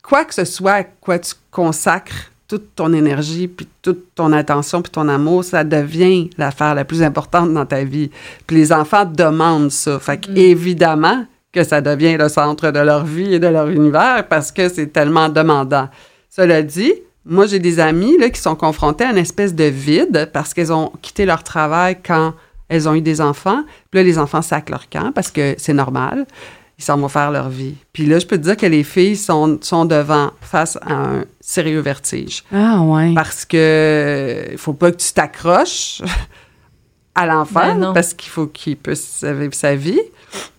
Quoi 0.03 0.25
que 0.25 0.35
ce 0.35 0.45
soit 0.45 0.73
à 0.73 0.85
quoi 0.85 1.19
tu 1.19 1.35
consacres 1.51 2.31
toute 2.49 2.75
ton 2.75 2.95
énergie, 2.95 3.47
puis 3.47 3.69
toute 3.83 4.15
ton 4.15 4.33
attention, 4.33 4.81
puis 4.81 4.91
ton 4.91 5.07
amour, 5.09 5.45
ça 5.45 5.65
devient 5.65 6.31
l'affaire 6.39 6.75
la 6.75 6.85
plus 6.85 7.03
importante 7.03 7.53
dans 7.53 7.67
ta 7.67 7.85
vie. 7.85 8.11
Puis 8.47 8.57
les 8.57 8.73
enfants 8.73 9.05
demandent 9.05 9.71
ça. 9.71 10.01
Fait 10.01 10.19
que, 10.19 10.31
évidemment 10.31 11.27
que 11.53 11.63
ça 11.63 11.81
devient 11.81 12.17
le 12.17 12.29
centre 12.29 12.71
de 12.71 12.79
leur 12.79 13.05
vie 13.05 13.35
et 13.35 13.39
de 13.39 13.47
leur 13.47 13.69
univers 13.69 14.27
parce 14.29 14.51
que 14.51 14.69
c'est 14.69 14.89
tellement 14.89 15.29
demandant. 15.29 15.89
Cela 16.31 16.63
dit, 16.63 16.93
moi, 17.25 17.47
j'ai 17.47 17.59
des 17.59 17.81
amis 17.81 18.17
là, 18.19 18.31
qui 18.31 18.41
sont 18.41 18.57
confrontés 18.57 19.05
à 19.05 19.11
une 19.11 19.19
espèce 19.19 19.55
de 19.55 19.65
vide 19.65 20.31
parce 20.33 20.55
qu'elles 20.55 20.73
ont 20.73 20.93
quitté 21.03 21.27
leur 21.27 21.43
travail 21.43 21.99
quand 22.03 22.33
elles 22.69 22.89
ont 22.89 22.95
eu 22.95 23.03
des 23.03 23.21
enfants. 23.21 23.65
Puis 23.91 24.01
là, 24.01 24.03
les 24.03 24.19
enfants 24.19 24.41
sacent 24.41 24.71
leur 24.71 24.89
camp 24.89 25.13
parce 25.13 25.31
que 25.31 25.55
c'est 25.59 25.75
normal. 25.75 26.27
Ils 26.79 26.85
s'en 26.85 26.97
vont 26.97 27.09
faire 27.09 27.31
leur 27.31 27.49
vie. 27.49 27.75
Puis 27.93 28.07
là, 28.07 28.19
je 28.19 28.27
peux 28.27 28.39
te 28.39 28.43
dire 28.43 28.57
que 28.57 28.67
les 28.67 28.85
filles 28.85 29.17
sont, 29.17 29.59
sont 29.61 29.85
devant, 29.85 30.31
face 30.41 30.79
à 30.83 30.95
un 30.95 31.25
sérieux 31.51 31.81
vertige 31.81 32.45
Ah, 32.53 32.81
ouais. 32.83 33.15
parce 33.15 33.45
que 33.47 34.49
il 34.53 34.59
faut 34.59 34.75
pas 34.75 34.91
que 34.93 34.97
tu 34.97 35.13
t'accroches 35.13 36.03
à 37.15 37.27
l'enfant 37.27 37.75
Ben 37.75 37.93
parce 37.95 38.13
qu'il 38.15 38.31
faut 38.31 38.47
qu'il 38.47 38.77
puisse 38.77 39.25
vivre 39.25 39.55
sa 39.55 39.75
vie. 39.75 40.01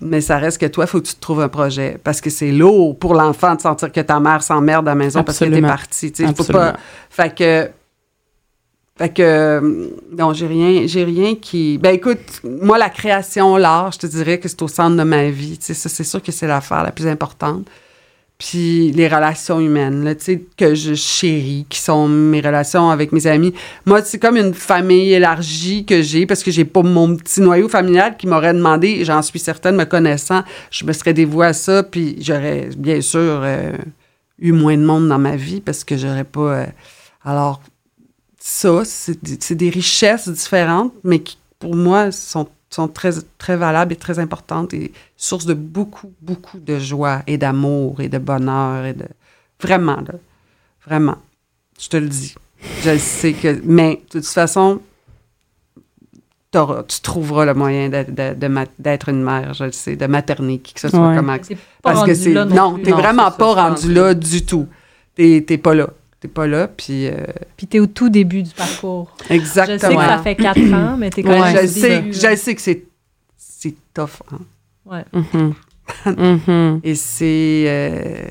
Mais 0.01 0.19
ça 0.19 0.37
reste 0.39 0.57
que 0.59 0.65
toi, 0.65 0.85
il 0.85 0.87
faut 0.87 0.99
que 0.99 1.05
tu 1.07 1.13
te 1.13 1.19
trouves 1.21 1.41
un 1.41 1.47
projet. 1.47 1.99
Parce 2.03 2.21
que 2.21 2.31
c'est 2.31 2.51
lourd 2.51 2.97
pour 2.97 3.13
l'enfant 3.13 3.53
de 3.55 3.61
sentir 3.61 3.91
que 3.91 4.01
ta 4.01 4.19
mère 4.19 4.41
s'emmerde 4.41 4.87
à 4.87 4.91
la 4.91 4.95
maison 4.95 5.23
parce 5.23 5.37
que 5.39 5.45
t'es 5.45 5.61
partie. 5.61 6.11
Tu 6.11 6.25
pas. 6.51 6.75
Fait 7.11 7.33
que. 7.35 7.69
Fait 8.97 9.09
que. 9.13 9.21
euh, 9.21 9.87
Non, 10.17 10.33
j'ai 10.33 10.47
rien, 10.47 10.87
j'ai 10.87 11.03
rien 11.03 11.35
qui. 11.35 11.77
Ben 11.77 11.93
écoute, 11.93 12.41
moi, 12.43 12.79
la 12.79 12.89
création, 12.89 13.55
l'art, 13.57 13.91
je 13.91 13.99
te 13.99 14.07
dirais 14.07 14.39
que 14.39 14.49
c'est 14.49 14.61
au 14.63 14.67
centre 14.67 14.97
de 14.97 15.03
ma 15.03 15.29
vie. 15.29 15.57
Ça, 15.61 15.73
c'est 15.87 16.03
sûr 16.03 16.21
que 16.23 16.31
c'est 16.31 16.47
l'affaire 16.47 16.83
la 16.83 16.91
plus 16.91 17.07
importante. 17.07 17.67
Puis 18.39 18.91
les 18.93 19.09
relations 19.09 19.59
humaines, 19.59 20.05
là, 20.05 20.15
que 20.55 20.73
je 20.73 20.93
chéris, 20.93 21.65
qui 21.67 21.77
sont 21.77 22.07
mes 22.07 22.39
relations 22.39 22.89
avec 22.89 23.11
mes 23.11 23.27
amis. 23.27 23.53
Moi, 23.85 24.01
c'est 24.01 24.17
comme 24.17 24.37
une 24.37 24.53
famille 24.53 25.11
élargie 25.11 25.85
que 25.85 26.01
j'ai 26.01 26.25
parce 26.25 26.41
que 26.41 26.49
j'ai 26.49 26.63
pas 26.63 26.81
mon 26.81 27.17
petit 27.17 27.41
noyau 27.41 27.67
familial 27.67 28.15
qui 28.15 28.27
m'aurait 28.27 28.53
demandé, 28.53 29.03
j'en 29.03 29.21
suis 29.21 29.39
certaine, 29.39 29.75
me 29.75 29.83
connaissant, 29.83 30.43
je 30.71 30.85
me 30.85 30.93
serais 30.93 31.13
dévouée 31.13 31.47
à 31.47 31.53
ça, 31.53 31.83
puis 31.83 32.15
j'aurais 32.21 32.69
bien 32.77 33.01
sûr 33.01 33.41
euh, 33.43 33.73
eu 34.39 34.53
moins 34.53 34.77
de 34.77 34.85
monde 34.85 35.09
dans 35.09 35.19
ma 35.19 35.35
vie 35.35 35.59
parce 35.59 35.83
que 35.83 35.97
j'aurais 35.97 36.23
pas. 36.23 36.59
euh, 36.59 36.65
alors, 37.25 37.61
ça, 38.39 38.83
c'est 38.85 39.55
des 39.55 39.69
richesses 39.69 40.29
différentes, 40.29 40.93
mais 41.03 41.19
qui, 41.19 41.37
pour 41.59 41.75
moi, 41.75 42.13
sont, 42.13 42.47
sont 42.69 42.87
très, 42.87 43.11
très 43.37 43.57
valables 43.57 43.93
et 43.93 43.95
très 43.95 44.19
importantes 44.19 44.73
et 44.73 44.91
source 45.17 45.45
de 45.45 45.53
beaucoup, 45.53 46.13
beaucoup 46.21 46.59
de 46.59 46.77
joie 46.79 47.23
et 47.27 47.37
d'amour 47.37 47.99
et 48.01 48.09
de 48.09 48.17
bonheur 48.17 48.85
et 48.85 48.93
de... 48.93 49.05
Vraiment, 49.61 49.97
là. 49.97 50.13
Vraiment. 50.85 51.17
Je 51.79 51.89
te 51.89 51.97
le 51.97 52.07
dis. 52.07 52.35
Je 52.83 52.91
le 52.91 52.97
sais 52.97 53.33
que... 53.33 53.59
Mais, 53.63 54.01
de 54.13 54.19
toute 54.19 54.25
façon, 54.27 54.81
tu 56.51 57.01
trouveras 57.01 57.45
le 57.45 57.53
moyen 57.53 57.89
d'être 57.89 58.13
de, 58.13 58.33
de 58.33 59.09
une 59.09 59.23
mère, 59.23 59.53
je 59.53 59.65
le 59.65 59.71
sais, 59.71 59.95
de 59.95 60.05
materner, 60.07 60.59
qui 60.59 60.73
que 60.73 60.79
ce 60.79 60.89
soit 60.89 61.09
Ouais. 61.09 61.15
comment... 61.15 61.37
Parce 61.81 62.03
que 62.05 62.13
c'est... 62.13 62.33
Non, 62.33 62.73
plus. 62.73 62.83
t'es 62.83 62.91
Non, 62.91 62.97
vraiment 62.97 63.31
pas 63.31 63.53
rendu 63.53 63.93
là 63.93 64.13
du 64.13 64.45
tout. 64.45 64.67
T'es 65.15 65.43
t'es 65.45 65.57
pas 65.57 65.75
là. 65.75 65.89
T'es 66.21 66.27
pas 66.27 66.47
là, 66.47 66.67
puis... 66.67 67.07
euh, 67.07 67.13
Puis 67.55 67.65
t'es 67.67 67.79
au 67.79 67.85
tout 67.87 68.09
début 68.09 68.43
du 68.43 68.51
parcours. 68.51 69.09
exactement. 69.29 69.77
Je 69.77 69.87
sais 69.87 69.95
que 69.95 70.01
ça 70.01 70.17
fait 70.19 70.35
quatre 70.35 70.73
ans, 70.73 70.95
mais 70.97 71.09
t'es 71.09 71.23
quand 71.23 71.29
Ouais, 71.31 71.53
même 71.53 71.57
je 71.57 71.63
au 71.63 71.67
sais, 71.67 71.89
début, 72.01 72.13
je 72.13 72.35
sais 72.35 72.55
que 72.55 72.61
c'est 72.61 72.85
c'est 73.37 73.75
tough. 73.93 74.21
hein. 74.33 74.39
Ouais. 74.85 75.05
Mhm. 75.13 75.53
Mhm. 76.05 76.81
Et 76.83 76.95
c'est 76.95 77.63
euh, 77.67 78.25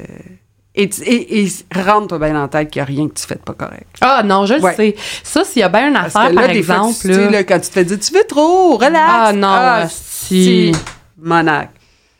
et, 0.74 0.88
et, 1.02 1.44
et 1.44 1.48
rentre-toi 1.74 2.18
bien 2.18 2.32
dans 2.34 2.42
la 2.42 2.48
tête 2.48 2.70
qu'il 2.70 2.78
n'y 2.80 2.82
a 2.82 2.86
rien 2.86 3.08
que 3.08 3.14
tu 3.14 3.26
fais 3.26 3.34
de 3.34 3.40
pas 3.40 3.54
correct. 3.54 3.96
Ah 4.00 4.22
non, 4.24 4.46
je 4.46 4.54
le 4.54 4.60
Ouais. 4.60 4.74
sais. 4.76 4.94
Ça, 5.24 5.42
s'il 5.44 5.60
y 5.60 5.62
a 5.64 5.68
bien 5.68 5.88
une 5.88 5.94
Parce 5.94 6.14
affaire, 6.14 6.30
que 6.30 6.36
là, 6.36 6.42
par 6.42 6.50
des 6.52 6.58
exemple, 6.58 6.94
tu- 7.00 7.08
là- 7.08 7.30
là, 7.30 7.42
quand 7.44 7.58
tu 7.58 7.68
te 7.68 7.72
fais 7.72 7.84
dire 7.84 7.98
tu 7.98 8.12
fais 8.12 8.24
trop, 8.24 8.76
relax. 8.76 8.94
Ah 8.96 9.32
non, 9.34 9.88
si. 9.90 10.72
si. 10.72 10.72
Monac. 11.16 11.70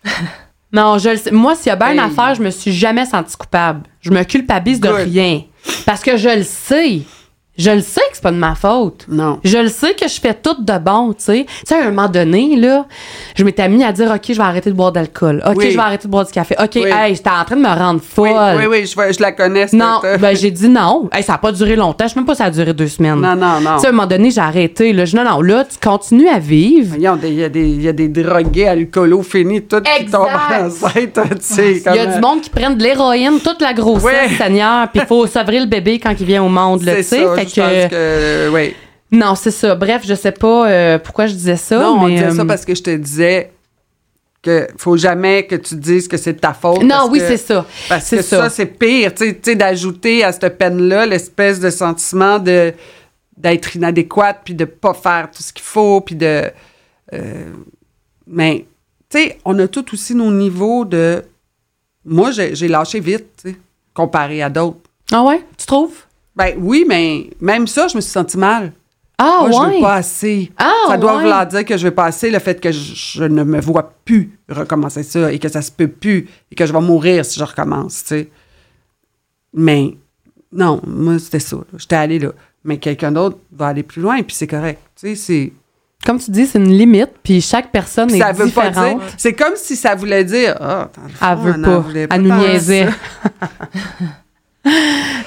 Non, 0.70 0.98
je 0.98 1.08
le 1.08 1.16
sais. 1.16 1.30
Moi, 1.30 1.54
s'il 1.56 1.68
y 1.68 1.70
a 1.70 1.76
bien 1.76 1.92
une 1.94 1.98
affaire, 1.98 2.34
je 2.34 2.42
me 2.42 2.50
suis 2.50 2.72
jamais 2.72 3.06
sentie 3.06 3.34
coupable. 3.38 3.84
Je 4.02 4.10
me 4.10 4.22
culpabilise 4.22 4.80
de 4.80 4.88
Good. 4.90 4.96
rien. 5.08 5.42
Parce 5.88 6.02
que 6.02 6.18
je 6.18 6.28
le 6.28 6.42
sais. 6.42 7.00
Je 7.58 7.70
le 7.72 7.80
sais 7.80 8.00
que 8.02 8.14
c'est 8.14 8.22
pas 8.22 8.30
de 8.30 8.36
ma 8.36 8.54
faute. 8.54 9.04
Non. 9.08 9.40
Je 9.44 9.58
le 9.58 9.68
sais 9.68 9.94
que 9.94 10.06
je 10.08 10.20
fais 10.20 10.32
tout 10.34 10.54
de 10.62 10.78
bon, 10.78 11.08
tu 11.12 11.24
sais. 11.24 11.44
Tu 11.48 11.54
sais, 11.66 11.74
à 11.74 11.86
un 11.86 11.90
moment 11.90 12.08
donné, 12.08 12.54
là, 12.56 12.86
je 13.36 13.42
m'étais 13.42 13.68
mis 13.68 13.82
à 13.84 13.90
dire, 13.92 14.10
OK, 14.14 14.22
je 14.28 14.34
vais 14.34 14.40
arrêter 14.42 14.70
de 14.70 14.76
boire 14.76 14.92
d'alcool. 14.92 15.42
OK, 15.44 15.54
Oui. 15.56 15.70
je 15.72 15.76
vais 15.76 15.82
arrêter 15.82 16.06
de 16.06 16.12
boire 16.12 16.24
du 16.24 16.30
café. 16.32 16.54
OK, 16.62 16.70
Oui. 16.76 16.84
hey, 16.90 17.14
j'étais 17.16 17.30
en 17.30 17.44
train 17.44 17.56
de 17.56 17.60
me 17.62 17.66
rendre 17.68 18.00
Oui, 18.16 18.30
folle. 18.30 18.56
oui, 18.58 18.66
oui, 18.70 18.86
je, 18.86 18.94
vois- 18.94 19.10
je 19.10 19.20
la 19.20 19.32
connais. 19.32 19.66
Non, 19.72 20.00
ben, 20.20 20.36
j'ai 20.36 20.50
dit 20.52 20.68
non. 20.68 21.08
Hey, 21.12 21.22
ça 21.24 21.34
a 21.34 21.38
pas 21.38 21.50
duré 21.52 21.74
longtemps. 21.74 22.04
Je 22.06 22.12
sais 22.14 22.18
même 22.20 22.26
pas 22.26 22.34
si 22.34 22.38
ça 22.38 22.44
a 22.44 22.50
duré 22.50 22.72
deux 22.72 22.86
semaines. 22.88 23.16
non, 23.20 23.34
non, 23.34 23.60
non. 23.60 23.74
Tu 23.74 23.80
sais, 23.80 23.86
à 23.86 23.88
un 23.90 23.92
moment 23.92 24.06
donné, 24.06 24.30
j'ai 24.30 24.40
arrêté. 24.40 24.92
Là. 24.92 25.04
Je 25.04 25.16
non, 25.16 25.24
non, 25.24 25.40
là, 25.42 25.64
tu 25.64 25.78
continues 25.82 26.28
à 26.28 26.38
vivre. 26.38 26.94
Il 26.96 27.02
y, 27.02 27.06
a 27.08 27.16
des- 27.16 27.28
il 27.68 27.82
y 27.82 27.88
a 27.88 27.92
des 27.92 28.08
drogués 28.08 28.68
alcoolos 28.68 29.22
finis, 29.24 29.62
tout 29.62 29.80
qui 29.80 30.02
Exact. 30.02 30.16
tombent 30.18 30.66
enceinte, 30.66 31.12
tu 31.14 31.20
sais. 31.40 31.82
Il 31.86 31.94
y 31.96 31.98
a 31.98 32.06
du 32.06 32.20
monde 32.20 32.40
qui 32.40 32.50
prennent 32.50 32.76
de 32.76 32.82
l'héroïne 32.84 33.40
toute 33.42 33.60
la 33.60 33.72
grossesse. 33.74 34.36
Seigneur, 34.38 34.88
puis 34.92 35.00
il 35.02 35.06
faut 35.08 35.26
sevrer 35.26 35.58
le 35.60 35.66
bébé 35.66 35.98
quand 35.98 36.14
il 36.18 36.24
vient 36.26 36.42
au 36.44 36.48
monde, 36.48 36.80
tu 36.80 37.02
sais. 37.02 37.24
Je 37.48 37.54
que, 37.54 37.60
pense 37.60 37.90
que, 37.90 38.50
oui. 38.54 38.74
Non, 39.10 39.34
c'est 39.34 39.50
ça. 39.50 39.74
Bref, 39.74 40.02
je 40.06 40.14
sais 40.14 40.32
pas 40.32 40.70
euh, 40.70 40.98
pourquoi 40.98 41.26
je 41.26 41.34
disais 41.34 41.56
ça, 41.56 41.78
Non, 41.78 41.98
on 42.00 42.06
mais... 42.08 42.14
disait 42.16 42.30
ça 42.32 42.42
euh, 42.42 42.44
parce 42.44 42.64
que 42.64 42.74
je 42.74 42.82
te 42.82 42.94
disais 42.96 43.50
que 44.42 44.68
faut 44.76 44.96
jamais 44.96 45.46
que 45.46 45.56
tu 45.56 45.74
dises 45.76 46.06
que 46.08 46.16
c'est 46.16 46.34
de 46.34 46.38
ta 46.38 46.52
faute. 46.52 46.82
Non, 46.82 47.08
oui, 47.10 47.20
c'est 47.20 47.38
ça. 47.38 47.66
Parce 47.88 48.04
C'est 48.04 48.18
que 48.18 48.22
ça. 48.22 48.42
ça, 48.44 48.50
c'est 48.50 48.66
pire, 48.66 49.12
tu 49.14 49.36
sais, 49.42 49.56
d'ajouter 49.56 50.22
à 50.24 50.32
cette 50.32 50.58
peine-là 50.58 51.06
l'espèce 51.06 51.58
de 51.58 51.70
sentiment 51.70 52.38
de 52.38 52.72
d'être 53.36 53.76
inadéquate, 53.76 54.40
puis 54.44 54.54
de 54.54 54.64
pas 54.64 54.94
faire 54.94 55.30
tout 55.30 55.44
ce 55.44 55.52
qu'il 55.52 55.64
faut, 55.64 56.00
puis 56.00 56.16
de... 56.16 56.50
euh, 57.14 57.52
mais, 58.26 58.66
tu 59.08 59.18
sais, 59.18 59.38
on 59.44 59.56
a 59.60 59.68
tous 59.68 59.92
aussi 59.92 60.12
nos 60.16 60.32
niveaux 60.32 60.84
de... 60.84 61.22
Moi, 62.04 62.32
j'ai 62.32 62.56
j'ai 62.56 62.66
lâché 62.66 62.98
vite, 62.98 63.26
tu 63.40 63.50
sais, 63.50 63.56
comparé 63.94 64.42
à 64.42 64.50
d'autres. 64.50 64.78
Ah 65.12 65.22
ouais? 65.22 65.40
Tu 65.56 65.66
trouves? 65.66 65.94
Ben 66.38 66.54
oui, 66.56 66.84
mais 66.88 67.28
même 67.40 67.66
ça, 67.66 67.88
je 67.88 67.96
me 67.96 68.00
suis 68.00 68.12
senti 68.12 68.38
mal. 68.38 68.72
Ah 69.18 69.40
Moi, 69.40 69.50
je 69.50 69.58
ouais? 69.58 69.74
veux 69.76 69.80
pas 69.82 69.94
assez. 69.94 70.52
Ah, 70.56 70.72
ça 70.86 70.96
doit 70.96 71.16
ouais. 71.16 71.22
vouloir 71.22 71.44
dire 71.46 71.64
que 71.64 71.76
je 71.76 71.84
veux 71.88 71.94
pas 71.94 72.04
assez 72.04 72.30
le 72.30 72.38
fait 72.38 72.60
que 72.60 72.70
je, 72.70 72.94
je 72.94 73.24
ne 73.24 73.42
me 73.42 73.60
vois 73.60 73.92
plus 74.04 74.38
recommencer 74.48 75.02
ça 75.02 75.32
et 75.32 75.40
que 75.40 75.48
ça 75.48 75.60
se 75.60 75.72
peut 75.72 75.88
plus 75.88 76.28
et 76.52 76.54
que 76.54 76.64
je 76.64 76.72
vais 76.72 76.80
mourir 76.80 77.24
si 77.24 77.40
je 77.40 77.44
recommence, 77.44 78.04
tu 78.04 78.08
sais. 78.10 78.28
Mais 79.52 79.96
non, 80.52 80.80
moi, 80.86 81.18
c'était 81.18 81.40
ça. 81.40 81.56
J'étais 81.76 81.96
allée 81.96 82.20
là. 82.20 82.30
Mais 82.62 82.78
quelqu'un 82.78 83.10
d'autre 83.10 83.38
va 83.50 83.66
aller 83.68 83.82
plus 83.82 84.02
loin, 84.02 84.22
puis 84.22 84.36
c'est 84.36 84.46
correct. 84.46 84.80
Tu 84.94 85.08
sais, 85.08 85.14
c'est... 85.16 85.52
Comme 86.06 86.20
tu 86.20 86.30
dis, 86.30 86.46
c'est 86.46 86.58
une 86.58 86.72
limite, 86.72 87.10
puis 87.24 87.40
chaque 87.40 87.72
personne 87.72 88.14
est 88.14 88.18
Ça 88.20 88.30
veut 88.30 88.48
pas 88.50 88.68
différente. 88.68 89.00
dire... 89.00 89.08
C'est 89.16 89.32
comme 89.32 89.56
si 89.56 89.74
ça 89.74 89.96
voulait 89.96 90.22
dire... 90.22 90.56
Ah, 90.60 90.88
fond, 90.94 91.26
Elle 91.32 91.38
veut 91.38 91.62
pas. 91.62 91.84
Elle 92.14 92.22
nous 92.22 92.36
niaisait. 92.36 92.86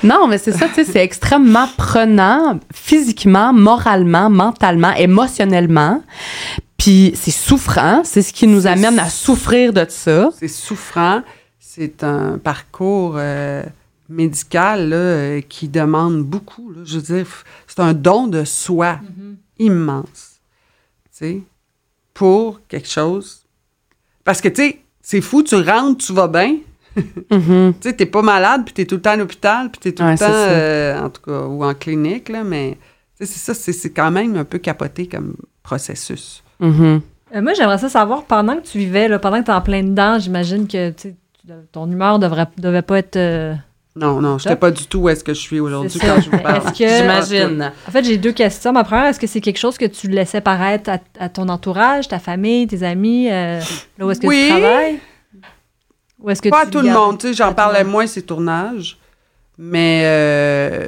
Non, 0.03 0.27
mais 0.27 0.37
c'est 0.37 0.51
ça, 0.51 0.67
tu 0.67 0.75
sais, 0.75 0.83
c'est 0.85 1.03
extrêmement 1.03 1.67
prenant, 1.77 2.59
physiquement, 2.73 3.53
moralement, 3.53 4.29
mentalement, 4.29 4.93
émotionnellement. 4.93 6.01
Puis 6.77 7.11
c'est 7.15 7.31
souffrant, 7.31 8.01
c'est 8.03 8.23
ce 8.23 8.33
qui 8.33 8.47
nous 8.47 8.65
amène 8.65 8.97
à 8.97 9.09
souffrir 9.09 9.73
de 9.73 9.85
ça. 9.87 10.29
C'est 10.39 10.47
souffrant. 10.47 11.21
C'est 11.59 12.03
un 12.03 12.39
parcours 12.39 13.13
euh, 13.17 13.63
médical 14.09 14.89
là, 14.89 14.95
euh, 14.95 15.41
qui 15.41 15.67
demande 15.67 16.23
beaucoup. 16.23 16.71
là. 16.71 16.81
Je 16.83 16.97
veux 16.97 17.15
dire, 17.15 17.27
c'est 17.67 17.79
un 17.79 17.93
don 17.93 18.27
de 18.27 18.43
soi 18.43 18.99
immense. 19.59 20.39
Tu 21.11 21.25
sais, 21.25 21.41
pour 22.13 22.59
quelque 22.67 22.89
chose. 22.89 23.43
Parce 24.23 24.41
que, 24.41 24.49
tu 24.49 24.55
sais, 24.55 24.81
c'est 25.01 25.21
fou, 25.21 25.43
tu 25.43 25.55
rentres, 25.55 26.03
tu 26.03 26.13
vas 26.13 26.27
bien. 26.27 26.57
Mhm. 27.29 27.73
Tu 27.79 27.89
sais, 27.89 27.93
t'es 27.95 28.05
pas 28.05 28.21
malade, 28.21 28.61
puis 28.65 28.73
t'es 28.73 28.85
tout 28.85 28.95
le 28.95 29.01
temps 29.01 29.11
à 29.11 29.15
l'hôpital, 29.15 29.69
puis 29.69 29.79
t'es 29.79 29.91
tout 29.93 30.03
Ouais, 30.03 30.11
le 30.13 30.17
temps, 30.17 30.25
euh, 30.29 31.01
en 31.05 31.09
tout 31.09 31.21
cas, 31.21 31.39
ou 31.47 31.63
en 31.63 31.73
clinique, 31.73 32.29
là, 32.29 32.43
mais 32.43 32.77
sais, 33.19 33.25
c'est 33.25 33.39
ça, 33.39 33.53
c'est- 33.53 33.71
c'est 33.73 33.91
quand 33.91 34.11
même 34.11 34.35
un 34.35 34.43
peu 34.43 34.57
capoté 34.57 35.07
comme 35.07 35.35
processus. 35.63 36.43
Mhm. 36.59 37.01
Euh, 37.35 37.41
moi, 37.41 37.53
j'aimerais 37.53 37.77
ça 37.77 37.87
savoir, 37.89 38.23
pendant 38.25 38.57
que 38.57 38.67
tu 38.67 38.77
vivais, 38.77 39.07
là, 39.07 39.19
pendant 39.19 39.39
que 39.39 39.45
tu 39.45 39.51
es 39.51 39.53
en 39.53 39.61
plein 39.61 39.83
dedans, 39.83 40.19
j'imagine 40.19 40.67
que 40.67 40.93
sais, 40.97 41.15
ton 41.71 41.89
humeur 41.89 42.19
devrait, 42.19 42.47
devait 42.57 42.81
pas 42.81 42.97
être. 42.99 43.15
euh, 43.15 43.53
Non, 43.95 44.21
non, 44.21 44.37
j'étais 44.37 44.51
Top. 44.51 44.59
pas 44.59 44.71
du 44.71 44.85
tout 44.87 44.99
où 44.99 45.09
est-ce 45.09 45.21
que 45.23 45.33
je 45.33 45.39
suis 45.39 45.59
aujourd'hui 45.59 45.99
quand 45.99 46.21
je 46.21 46.29
vous 46.29 46.37
parle. 46.37 46.57
Est-ce 46.65 46.77
que- 46.77 46.87
J'imagine. 46.97 47.71
En 47.87 47.91
fait, 47.91 48.03
j'ai 48.05 48.17
deux 48.17 48.31
questions. 48.31 48.71
Ma 48.71 48.83
première, 48.85 49.05
est-ce 49.07 49.19
que 49.19 49.27
c'est 49.27 49.41
quelque 49.41 49.57
chose 49.59 49.77
que 49.77 49.85
tu 49.85 50.07
laissais 50.07 50.39
paraître 50.39 50.89
à, 50.89 50.99
à 51.19 51.27
ton 51.29 51.49
entourage, 51.49 52.07
ta 52.07 52.19
famille, 52.19 52.67
tes 52.67 52.83
amis, 52.83 53.27
euh, 53.29 53.59
là 53.97 54.05
où 54.05 54.11
est-ce 54.11 54.21
que 54.21 54.27
Oui. 54.27 54.43
tu 54.47 54.49
travailles? 54.61 54.99
Ou 56.21 56.29
est-ce 56.29 56.41
que 56.41 56.49
Pas 56.49 56.63
à 56.63 56.65
tout 56.67 56.81
le 56.81 56.91
monde, 56.91 57.19
tu 57.19 57.27
sais, 57.27 57.33
j'en 57.33 57.53
parlais 57.53 57.83
moins 57.83 58.05
ces 58.07 58.21
tournages, 58.21 58.97
mais 59.57 60.03
euh, 60.05 60.87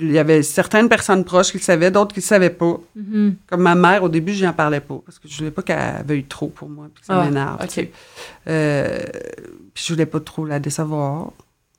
il 0.00 0.12
y 0.12 0.18
avait 0.18 0.42
certaines 0.42 0.88
personnes 0.88 1.24
proches 1.24 1.50
qui 1.50 1.58
le 1.58 1.62
savaient, 1.62 1.90
d'autres 1.90 2.14
qui 2.14 2.20
le 2.20 2.24
savaient 2.24 2.50
pas. 2.50 2.78
Mhm. 2.96 3.36
Comme 3.46 3.60
ma 3.62 3.74
mère, 3.74 4.02
au 4.02 4.08
début, 4.08 4.32
j'en 4.34 4.52
parlais 4.52 4.80
pas, 4.80 4.98
parce 5.04 5.18
que 5.18 5.28
je 5.28 5.36
voulais 5.38 5.50
pas 5.50 5.62
qu'elle 5.62 6.04
veuille 6.06 6.24
trop 6.24 6.48
pour 6.48 6.68
moi, 6.68 6.86
puis 6.92 7.00
que 7.02 7.06
ça 7.06 7.20
Ah, 7.20 7.24
m'énerve. 7.24 7.56
ok. 7.60 7.68
tu 7.68 7.74
sais. 7.74 7.92
Euh, 8.48 9.02
puis 9.74 9.84
je 9.86 9.92
voulais 9.92 10.06
pas 10.06 10.20
trop 10.20 10.44
la 10.44 10.58
décevoir. 10.60 11.32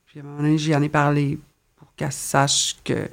Puis 0.08 0.20
à 0.20 0.24
un 0.24 0.26
moment 0.26 0.42
donné, 0.42 0.58
j'y 0.58 0.76
en 0.76 0.82
ai 0.82 0.90
parlé 0.90 1.38
pour 1.78 1.88
qu'elle 1.96 2.12
sache 2.12 2.78
que... 2.84 3.08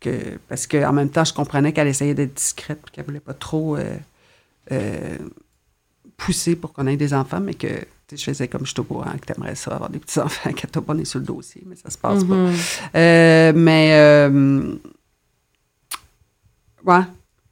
que 0.00 0.38
parce 0.48 0.66
qu'en 0.66 0.92
même 0.92 1.10
temps, 1.10 1.24
je 1.24 1.32
comprenais 1.34 1.72
qu'elle 1.72 1.88
essayait 1.88 2.14
d'être 2.14 2.34
discrète, 2.34 2.80
puis 2.82 2.92
qu'elle 2.92 3.04
voulait 3.04 3.20
pas 3.20 3.34
trop... 3.34 3.76
euh, 3.76 3.96
euh, 4.72 5.16
pousser 6.16 6.56
pour 6.56 6.72
qu'on 6.72 6.86
ait 6.86 6.96
des 6.96 7.12
enfants, 7.14 7.40
mais 7.40 7.54
que 7.54 7.68
je 8.10 8.22
faisais 8.22 8.46
comme 8.48 8.64
je 8.64 8.70
suis 8.70 8.80
au 8.80 8.84
courant 8.84 9.10
que 9.20 9.26
tu 9.26 9.32
aimerais 9.36 9.54
ça, 9.54 9.74
avoir 9.74 9.90
des 9.90 9.98
petits-enfants, 9.98 10.52
que 10.56 10.66
t'as 10.66 10.80
pas 10.80 10.94
né 10.94 11.04
sur 11.04 11.18
le 11.18 11.26
dossier, 11.26 11.62
mais 11.66 11.76
ça 11.76 11.90
se 11.90 11.98
passe 11.98 12.22
pas. 12.24 12.34
Mhm. 12.34 12.54
Euh, 12.94 13.52
mais, 13.54 13.90
euh, 13.94 14.74
ouais, 16.84 17.02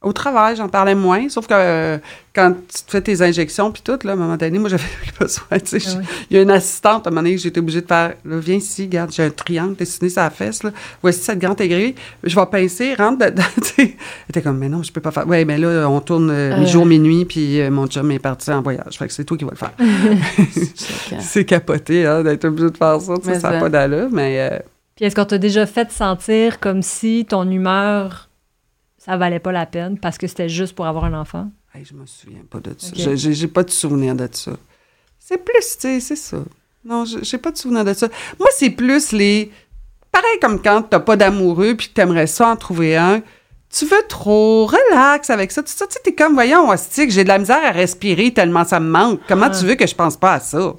au 0.05 0.13
travail, 0.13 0.55
j'en 0.55 0.69
parlais 0.69 0.95
moins, 0.95 1.27
sauf 1.27 1.47
que 1.47 1.53
euh, 1.53 1.97
quand 2.33 2.51
tu 2.53 2.83
te 2.83 2.91
fais 2.91 3.01
tes 3.01 3.21
injections 3.21 3.71
puis 3.71 3.81
tout, 3.83 3.97
là, 4.03 4.11
à 4.11 4.13
un 4.13 4.17
moment 4.17 4.37
donné, 4.37 4.57
moi, 4.59 4.69
j'avais 4.73 4.83
plus 5.01 5.11
besoin, 5.19 5.59
tu 5.59 5.79
sais, 5.79 5.89
Ah 5.89 5.97
oui. 5.99 6.05
il 6.29 6.37
y 6.37 6.39
a 6.39 6.43
une 6.43 6.51
assistante, 6.51 7.07
à 7.07 7.09
un 7.09 7.11
moment 7.11 7.23
donné, 7.23 7.35
que 7.35 7.41
j'étais 7.41 7.59
obligée 7.59 7.81
de 7.81 7.87
faire, 7.87 8.13
là, 8.23 8.37
viens 8.37 8.55
ici, 8.55 8.83
regarde, 8.83 9.11
j'ai 9.11 9.23
un 9.23 9.29
triangle 9.29 9.75
dessiné 9.75 10.09
sur 10.09 10.21
la 10.21 10.29
fesse, 10.29 10.63
là, 10.63 10.71
voici 11.01 11.19
cette 11.21 11.39
grande 11.39 11.59
aiguille, 11.59 11.95
je 12.23 12.35
vais 12.35 12.45
pincer, 12.45 12.93
rentre 12.93 13.25
dedans. 13.25 13.43
Elle 13.77 13.89
était 14.29 14.41
comme, 14.41 14.57
mais 14.57 14.69
non, 14.69 14.83
je 14.83 14.91
peux 14.91 15.01
pas 15.01 15.11
faire, 15.11 15.27
ouais, 15.27 15.43
mais 15.43 15.57
là, 15.57 15.89
on 15.89 15.99
tourne 16.01 16.29
euh, 16.29 16.53
Euh. 16.53 16.59
mi-jour, 16.59 16.85
minuit, 16.85 17.25
puis 17.25 17.59
euh, 17.61 17.71
mon 17.71 17.87
chum 17.87 18.11
est 18.11 18.19
parti 18.19 18.51
en 18.51 18.61
voyage, 18.61 18.97
fait 18.97 19.07
que 19.07 19.13
c'est 19.13 19.23
toi 19.25 19.35
qui 19.37 19.43
vas 19.45 19.51
le 19.51 19.57
faire. 19.57 19.73
C'est 21.19 21.45
capoté, 21.45 22.05
hein, 22.05 22.23
d'être 22.23 22.45
obligé 22.45 22.69
de 22.69 22.77
faire 22.77 22.99
ça. 23.01 23.13
Ça 23.39 23.51
n'a 23.51 23.59
pas 23.59 23.69
d'allure, 23.69 24.09
mais 24.11 24.49
euh, 24.51 24.59
Puis 24.95 25.05
est-ce 25.05 25.15
qu'on 25.15 25.25
t'a 25.25 25.37
déjà 25.37 25.65
fait 25.65 25.91
sentir 25.91 26.59
comme 26.59 26.81
si 26.81 27.25
ton 27.27 27.49
humeur, 27.49 28.29
ça 29.05 29.17
valait 29.17 29.39
pas 29.39 29.51
la 29.51 29.65
peine 29.65 29.97
parce 29.99 30.17
que 30.17 30.27
c'était 30.27 30.49
juste 30.49 30.73
pour 30.75 30.85
avoir 30.87 31.05
un 31.05 31.13
enfant? 31.19 31.49
hey, 31.73 31.83
je 31.85 31.93
me 31.93 32.05
souviens 32.05 32.41
pas 32.49 32.59
de 32.59 32.73
ça. 32.77 33.15
J'ai 33.15 33.47
pas 33.47 33.63
de 33.63 33.69
souvenir 33.71 34.15
de 34.15 34.27
ça. 34.31 34.51
C'est 35.19 35.37
plus, 35.37 35.53
tu 35.77 35.79
sais, 35.79 35.99
c'est 35.99 36.15
ça. 36.15 36.37
Non, 36.83 37.03
j'ai 37.05 37.37
pas 37.37 37.51
de 37.51 37.57
souvenir 37.57 37.83
de 37.83 37.93
ça. 37.93 38.07
Moi, 38.39 38.47
c'est 38.55 38.69
plus 38.69 39.11
les. 39.11 39.51
Pareil 40.11 40.39
comme 40.41 40.61
quand 40.61 40.83
t'as 40.83 40.99
pas 40.99 41.17
d'amoureux 41.17 41.75
puis 41.75 41.87
que 41.89 41.93
t'aimerais 41.93 42.27
ça 42.27 42.47
en 42.49 42.55
trouver 42.55 42.95
un. 42.95 43.21
Tu 43.69 43.85
veux 43.85 44.03
trop, 44.07 44.67
relax 44.67 45.29
avec 45.29 45.51
ça. 45.51 45.61
Tu 45.63 45.71
sais, 45.73 45.85
tu 45.87 45.93
sais, 45.93 45.99
t'es 46.03 46.13
comme, 46.13 46.33
voyons, 46.35 46.69
hostie, 46.69 47.07
que 47.07 47.11
j'ai 47.11 47.23
de 47.23 47.27
la 47.29 47.39
misère 47.39 47.61
à 47.65 47.71
respirer 47.71 48.31
tellement 48.33 48.63
ça 48.63 48.79
me 48.79 48.87
manque. 48.89 49.19
Comment 49.27 49.47
Ah. 49.47 49.57
tu 49.59 49.65
veux 49.65 49.75
que 49.75 49.85
je 49.87 49.95
pense 49.95 50.15
pas 50.15 50.33
à 50.33 50.39
ça? 50.39 50.73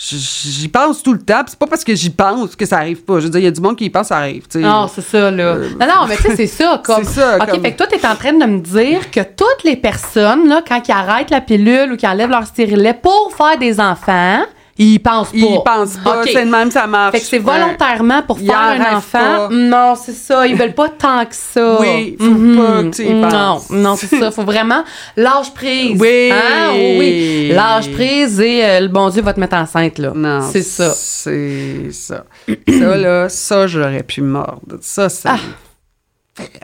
J'y 0.00 0.68
pense 0.68 1.02
tout 1.02 1.12
le 1.12 1.18
temps, 1.18 1.42
c'est 1.44 1.58
pas 1.58 1.66
parce 1.66 1.82
que 1.82 1.92
j'y 1.92 2.10
pense 2.10 2.54
que 2.54 2.64
ça 2.64 2.76
arrive 2.76 3.02
pas. 3.02 3.18
Je 3.18 3.24
veux 3.24 3.30
dire, 3.30 3.40
il 3.40 3.44
y 3.44 3.48
a 3.48 3.50
du 3.50 3.60
monde 3.60 3.74
qui 3.76 3.86
y 3.86 3.90
pense, 3.90 4.06
ça 4.06 4.18
arrive. 4.18 4.42
tu 4.46 4.60
sais. 4.60 4.60
Non, 4.60 4.86
c'est 4.86 5.00
ça, 5.02 5.28
là. 5.32 5.42
Euh, 5.42 5.70
non, 5.70 5.86
non, 5.86 6.06
mais 6.08 6.16
tu 6.16 6.22
sais, 6.22 6.36
c'est 6.36 6.46
ça. 6.46 6.80
Comme... 6.84 7.02
C'est 7.02 7.20
ça, 7.20 7.36
OK, 7.40 7.50
comme- 7.50 7.62
fait 7.62 7.72
que 7.72 7.76
toi, 7.78 7.86
t'es 7.88 8.06
en 8.06 8.14
train 8.14 8.32
de 8.32 8.44
me 8.46 8.60
dire 8.60 9.10
que 9.10 9.18
toutes 9.20 9.64
les 9.64 9.74
personnes, 9.74 10.48
là, 10.48 10.62
quand 10.66 10.80
ils 10.86 10.92
arrêtent 10.92 11.30
la 11.30 11.40
pilule 11.40 11.92
ou 11.92 11.96
qu'ils 11.96 12.08
enlèvent 12.08 12.30
leur 12.30 12.46
stérilet 12.46 12.94
pour 12.94 13.32
faire 13.36 13.58
des 13.58 13.80
enfants, 13.80 14.42
ils 14.78 14.98
pensent 15.00 15.30
pas. 15.32 15.36
Ils 15.36 15.60
pensent 15.64 15.96
pas, 16.04 16.22
c'est 16.24 16.44
le 16.44 16.50
même, 16.50 16.70
ça 16.70 16.86
marche. 16.86 17.12
Fait 17.12 17.20
que 17.20 17.26
c'est 17.26 17.38
volontairement 17.38 18.22
pour 18.22 18.38
faire 18.38 18.56
un 18.58 18.96
enfant. 18.96 19.18
pas. 19.18 19.48
Non, 19.50 19.94
c'est 19.96 20.12
ça. 20.14 20.46
Ils 20.46 20.54
veulent 20.56 20.74
pas 20.74 20.88
tant 20.88 21.24
que 21.26 21.34
ça. 21.34 21.78
Oui, 21.80 22.16
faut 22.18 22.24
Mhm. 22.26 22.56
pas 22.56 22.82
que 22.84 22.88
tu 22.96 23.04
y 23.04 23.12
Non, 23.14 23.28
penses. 23.28 23.70
non, 23.70 23.96
c'est 23.96 24.06
ça. 24.18 24.30
Faut 24.30 24.44
vraiment 24.44 24.84
lâche 25.16 25.52
prise. 25.52 26.00
Oui. 26.00 26.30
Hein? 26.32 26.70
Oh 26.72 26.96
oui. 26.98 27.48
Lâche 27.52 27.90
prise 27.90 28.40
et 28.40 28.64
euh, 28.64 28.80
le 28.80 28.88
bon 28.88 29.08
Dieu 29.10 29.22
va 29.22 29.32
te 29.34 29.40
mettre 29.40 29.56
enceinte, 29.56 29.98
là. 29.98 30.12
Non. 30.14 30.40
C'est 30.50 30.62
ça. 30.62 30.92
C'est 30.94 31.88
ça. 31.92 32.24
ça, 32.68 32.96
là, 32.96 33.28
ça, 33.28 33.66
j'aurais 33.66 34.02
pu 34.04 34.20
mordre. 34.22 34.76
Ça, 34.80 35.08
ça. 35.08 35.34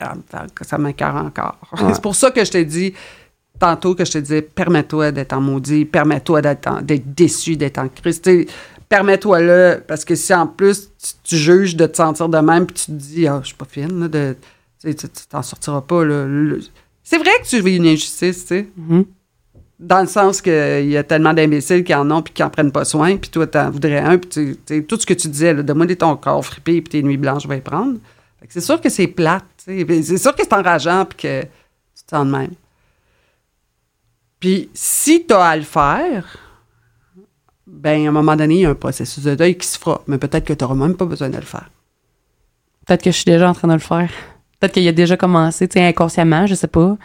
Ah. 0.01 0.13
Ça 0.63 0.79
m'écœure 0.79 1.17
encore. 1.17 1.57
C'est 1.93 2.01
pour 2.03 2.15
ça 2.15 2.31
que 2.31 2.45
je 2.45 2.51
t'ai 2.53 2.65
dit 2.65 2.95
tantôt 3.59 3.95
que 3.95 4.05
je 4.05 4.13
te 4.13 4.19
disais 4.19 4.43
permets-toi 4.43 5.13
d'être 5.13 5.33
en 5.33 5.41
maudit, 5.41 5.85
permets-toi 5.85 6.43
d'être 6.43 7.15
déçu, 7.15 7.57
d'être 7.57 7.79
en 7.79 7.89
crise. 7.89 8.21
Permets-toi 8.89 9.41
là, 9.41 9.77
parce 9.79 10.05
que 10.05 10.15
si 10.15 10.33
en 10.35 10.47
plus 10.47 10.91
tu, 11.03 11.13
tu 11.25 11.37
juges 11.37 11.75
de 11.77 11.87
te 11.87 11.97
sentir 11.97 12.29
de 12.29 12.39
même, 12.39 12.67
puis 12.67 12.75
tu 12.75 12.87
te 12.87 12.91
dis, 12.93 13.27
ah, 13.27 13.41
je 13.43 13.49
suis 13.49 13.57
pas 13.57 13.65
fine, 13.69 14.01
là, 14.01 14.09
de, 14.09 14.37
tu 14.83 14.95
t'en 15.29 15.43
sortiras 15.43 15.81
pas. 15.81 16.05
Là, 16.05 16.27
Le- 16.27 16.61
C'est 17.03 17.17
vrai 17.19 17.31
que 17.43 17.49
tu 17.49 17.61
vis 17.61 17.77
une 17.77 17.87
injustice, 17.87 18.43
tu 18.43 18.47
sais. 18.49 18.69
Mhm. 18.77 19.05
Dans 19.81 20.01
le 20.01 20.07
sens 20.07 20.41
qu'il 20.41 20.89
y 20.89 20.97
a 20.97 21.03
tellement 21.03 21.33
d'imbéciles 21.35 21.83
qui 21.83 21.95
en 21.95 22.09
ont 22.11 22.23
puis 22.23 22.33
qui 22.33 22.43
en 22.43 22.51
prennent 22.51 22.71
pas 22.73 22.85
soin, 22.85 23.17
puis 23.17 23.31
toi, 23.31 23.47
t'en 23.47 23.71
voudrais 23.71 23.99
un, 23.99 24.19
puis 24.19 24.57
tout 24.87 25.01
ce 25.01 25.07
que 25.07 25.15
tu 25.15 25.29
disais, 25.29 25.55
donne-moi 25.55 25.87
des 25.87 25.97
ton 25.97 26.15
corps 26.17 26.45
frippé 26.45 26.81
puis 26.81 26.91
tes 26.91 27.03
nuits 27.03 27.17
blanches, 27.17 27.43
je 27.45 27.49
vais 27.49 27.57
les 27.57 27.61
prendre. 27.61 27.99
C'est 28.49 28.61
sûr 28.61 28.81
que 28.81 28.89
c'est 28.91 29.07
plate, 29.09 29.45
c'est 29.57 30.19
sûr 30.19 30.35
que 30.37 30.43
c'est 30.43 30.53
enrageant 30.53 31.05
puis 31.07 31.19
que 31.19 31.43
tu 31.43 32.05
te 32.07 32.11
sens 32.11 32.27
de 32.27 32.31
même. 32.31 32.51
Puis 34.45 34.69
si 34.75 35.25
tu 35.27 35.33
as 35.33 35.43
à 35.43 35.57
le 35.57 35.63
faire, 35.63 36.37
ben 37.67 38.05
à 38.05 38.09
un 38.11 38.13
moment 38.13 38.37
donné, 38.37 38.57
il 38.57 38.61
y 38.61 38.67
a 38.67 38.69
un 38.69 38.75
processus 38.75 39.25
de 39.25 39.35
deuil 39.35 39.57
qui 39.57 39.67
se 39.67 39.79
fera. 39.79 40.03
Mais 40.07 40.19
peut-être 40.19 40.45
que 40.45 40.53
tu 40.53 40.63
n'auras 40.63 40.75
même 40.75 40.95
pas 40.97 41.07
besoin 41.07 41.31
de 41.31 41.37
le 41.37 41.41
faire. 41.41 41.71
Peut-être 42.87 43.03
que 43.03 43.11
je 43.11 43.17
suis 43.17 43.25
déjà 43.25 43.49
en 43.49 43.55
train 43.55 43.69
de 43.69 43.73
le 43.73 43.79
faire. 43.79 44.11
Peut-être 44.61 44.73
qu'il 44.73 44.87
a 44.87 44.93
déjà 44.93 45.17
commencé, 45.17 45.67
tu 45.67 45.81
sais, 45.81 45.87
inconsciemment, 45.87 46.47
je 46.47 46.55
sais 46.57 46.67
pas. 46.67 46.99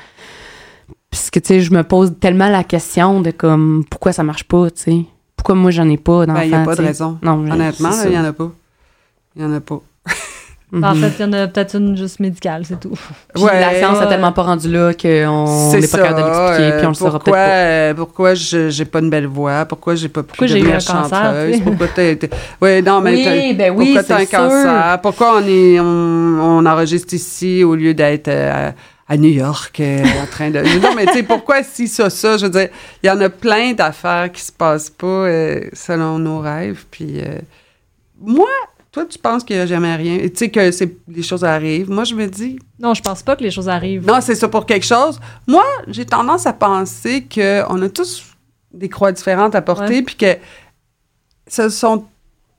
Puisque, 1.09 1.41
tu 1.41 1.47
sais, 1.47 1.61
je 1.61 1.71
me 1.71 1.81
pose 1.83 2.13
tellement 2.19 2.49
la 2.49 2.65
question 2.65 3.21
de 3.21 3.31
comme, 3.31 3.85
pourquoi 3.89 4.11
ça 4.11 4.23
marche 4.23 4.43
pas, 4.43 4.69
tu 4.71 4.81
sais? 4.81 5.05
Pourquoi 5.37 5.55
moi, 5.55 5.71
j'en 5.71 5.87
ai 5.87 5.95
pas 5.95 6.25
d'enfant, 6.25 6.39
Ben, 6.39 6.43
il 6.43 6.49
n'y 6.49 6.55
a 6.55 6.65
pas 6.65 6.75
de 6.75 6.81
raison. 6.81 7.19
Non, 7.21 7.49
Honnêtement, 7.49 7.91
il 8.03 8.09
n'y 8.09 8.17
en 8.17 8.25
a 8.25 8.33
pas. 8.33 8.51
Il 9.37 9.45
n'y 9.45 9.47
en 9.47 9.53
a 9.53 9.61
pas. 9.61 9.81
En 10.72 10.93
Mhm. 10.93 11.01
fait, 11.01 11.11
il 11.17 11.22
y 11.22 11.26
en 11.26 11.34
a 11.34 11.47
peut-être 11.47 11.76
une 11.78 11.97
juste 11.97 12.20
médicale, 12.20 12.61
c'est 12.63 12.80
tout. 12.80 12.91
Puis 13.34 13.43
la 13.43 13.74
science 13.80 13.97
ouais. 13.97 14.05
est 14.05 14.09
tellement 14.09 14.32
pas 14.32 14.43
rendue 14.43 14.72
là 14.72 14.93
qu'on 14.93 15.45
C'est 15.72 15.80
n'est 15.80 15.88
pas 15.88 15.97
capable 15.97 16.22
de 16.22 16.26
l'expliquer, 16.28 16.63
euh, 16.74 16.78
puis 16.78 16.86
on 16.86 16.89
le 16.89 16.93
saura 16.93 17.11
pourquoi, 17.13 17.34
peut-être 17.34 17.47
pas. 17.47 17.49
euh, 17.49 17.93
pourquoi 17.95 18.34
je 18.36 18.70
j'ai 18.70 18.86
pas 18.86 18.99
une 18.99 19.09
belle 19.09 19.26
voix? 19.26 19.65
Pourquoi 19.65 19.95
j'ai 19.95 20.09
pas 20.09 20.22
devenir 20.22 20.67
un 20.67 20.72
cancer, 20.74 21.09
chanteuse? 21.09 21.61
Pourquoi 21.61 21.88
t'as 21.95 22.03
été... 22.03 22.30
Oui, 22.61 22.84
non, 22.84 23.01
mais 23.01 23.11
Oui, 23.15 23.53
ben 23.55 23.74
oui, 23.76 23.86
pourquoi 23.95 24.03
t'as 24.03 24.15
un 24.22 24.26
sûr. 24.28 24.38
cancer? 24.38 24.99
Pourquoi 25.01 25.38
on, 25.41 25.47
est, 25.47 25.80
on, 25.80 25.84
on 26.59 26.65
enregistre 26.67 27.15
ici 27.15 27.63
au 27.63 27.74
lieu 27.74 27.95
d'être 27.95 28.28
euh, 28.28 28.70
à, 28.70 28.74
à 29.11 29.17
New 29.17 29.32
York 29.32 29.80
euh, 29.80 30.03
en 30.22 30.28
train 30.28 30.51
de... 30.51 30.59
Non, 30.80 30.93
mais 30.95 31.07
tu 31.07 31.13
sais, 31.13 31.24
pourquoi 31.24 31.63
si 31.63 31.88
ça, 31.88 32.11
ça? 32.11 32.38
Je 32.38 32.45
veux 32.45 32.51
dire, 32.51 32.70
il 33.01 33.07
y 33.07 33.09
en 33.09 33.20
a 33.22 33.30
plein 33.30 33.74
d'affaires 33.74 34.32
qui 34.32 34.41
se 34.43 34.51
passent 34.51 34.91
pas 34.91 35.07
euh, 35.07 35.61
selon 35.74 36.20
nos 36.20 36.41
rêves. 36.41 36.86
Puis 36.91 37.22
euh, 37.22 37.39
moi, 38.22 38.45
toi, 38.91 39.05
tu 39.05 39.19
penses 39.19 39.43
qu'il 39.43 39.55
n'y 39.55 39.61
a 39.61 39.65
jamais 39.67 39.95
rien? 39.95 40.17
Tu 40.19 40.31
sais 40.35 40.49
que 40.49 40.71
c'est, 40.71 40.95
les 41.07 41.21
choses 41.23 41.43
arrivent. 41.43 41.89
Moi, 41.91 42.03
je 42.05 42.15
me 42.15 42.25
dis, 42.25 42.57
Non, 42.79 42.93
je 42.93 43.01
pense 43.01 43.21
pas 43.21 43.35
que 43.35 43.43
les 43.43 43.51
choses 43.51 43.69
arrivent. 43.69 44.05
non, 44.05 44.19
c'est 44.21 44.35
ça 44.35 44.47
pour 44.47 44.65
quelque 44.65 44.85
chose. 44.85 45.19
Moi, 45.47 45.63
j'ai 45.87 46.05
tendance 46.05 46.45
à 46.47 46.53
penser 46.53 47.23
qu'on 47.33 47.81
a 47.81 47.89
tous 47.89 48.25
des 48.73 48.89
croix 48.89 49.11
différentes 49.11 49.53
à 49.55 49.61
porter, 49.61 49.95
Ouais. 49.97 50.01
puis 50.01 50.15
que 50.15 50.37
ce 51.47 51.69
sont 51.69 52.05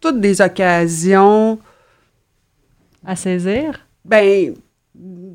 toutes 0.01 0.21
des 0.21 0.41
occasions, 0.41 1.59
À 3.05 3.17
saisir? 3.17 3.81
ben, 4.05 4.55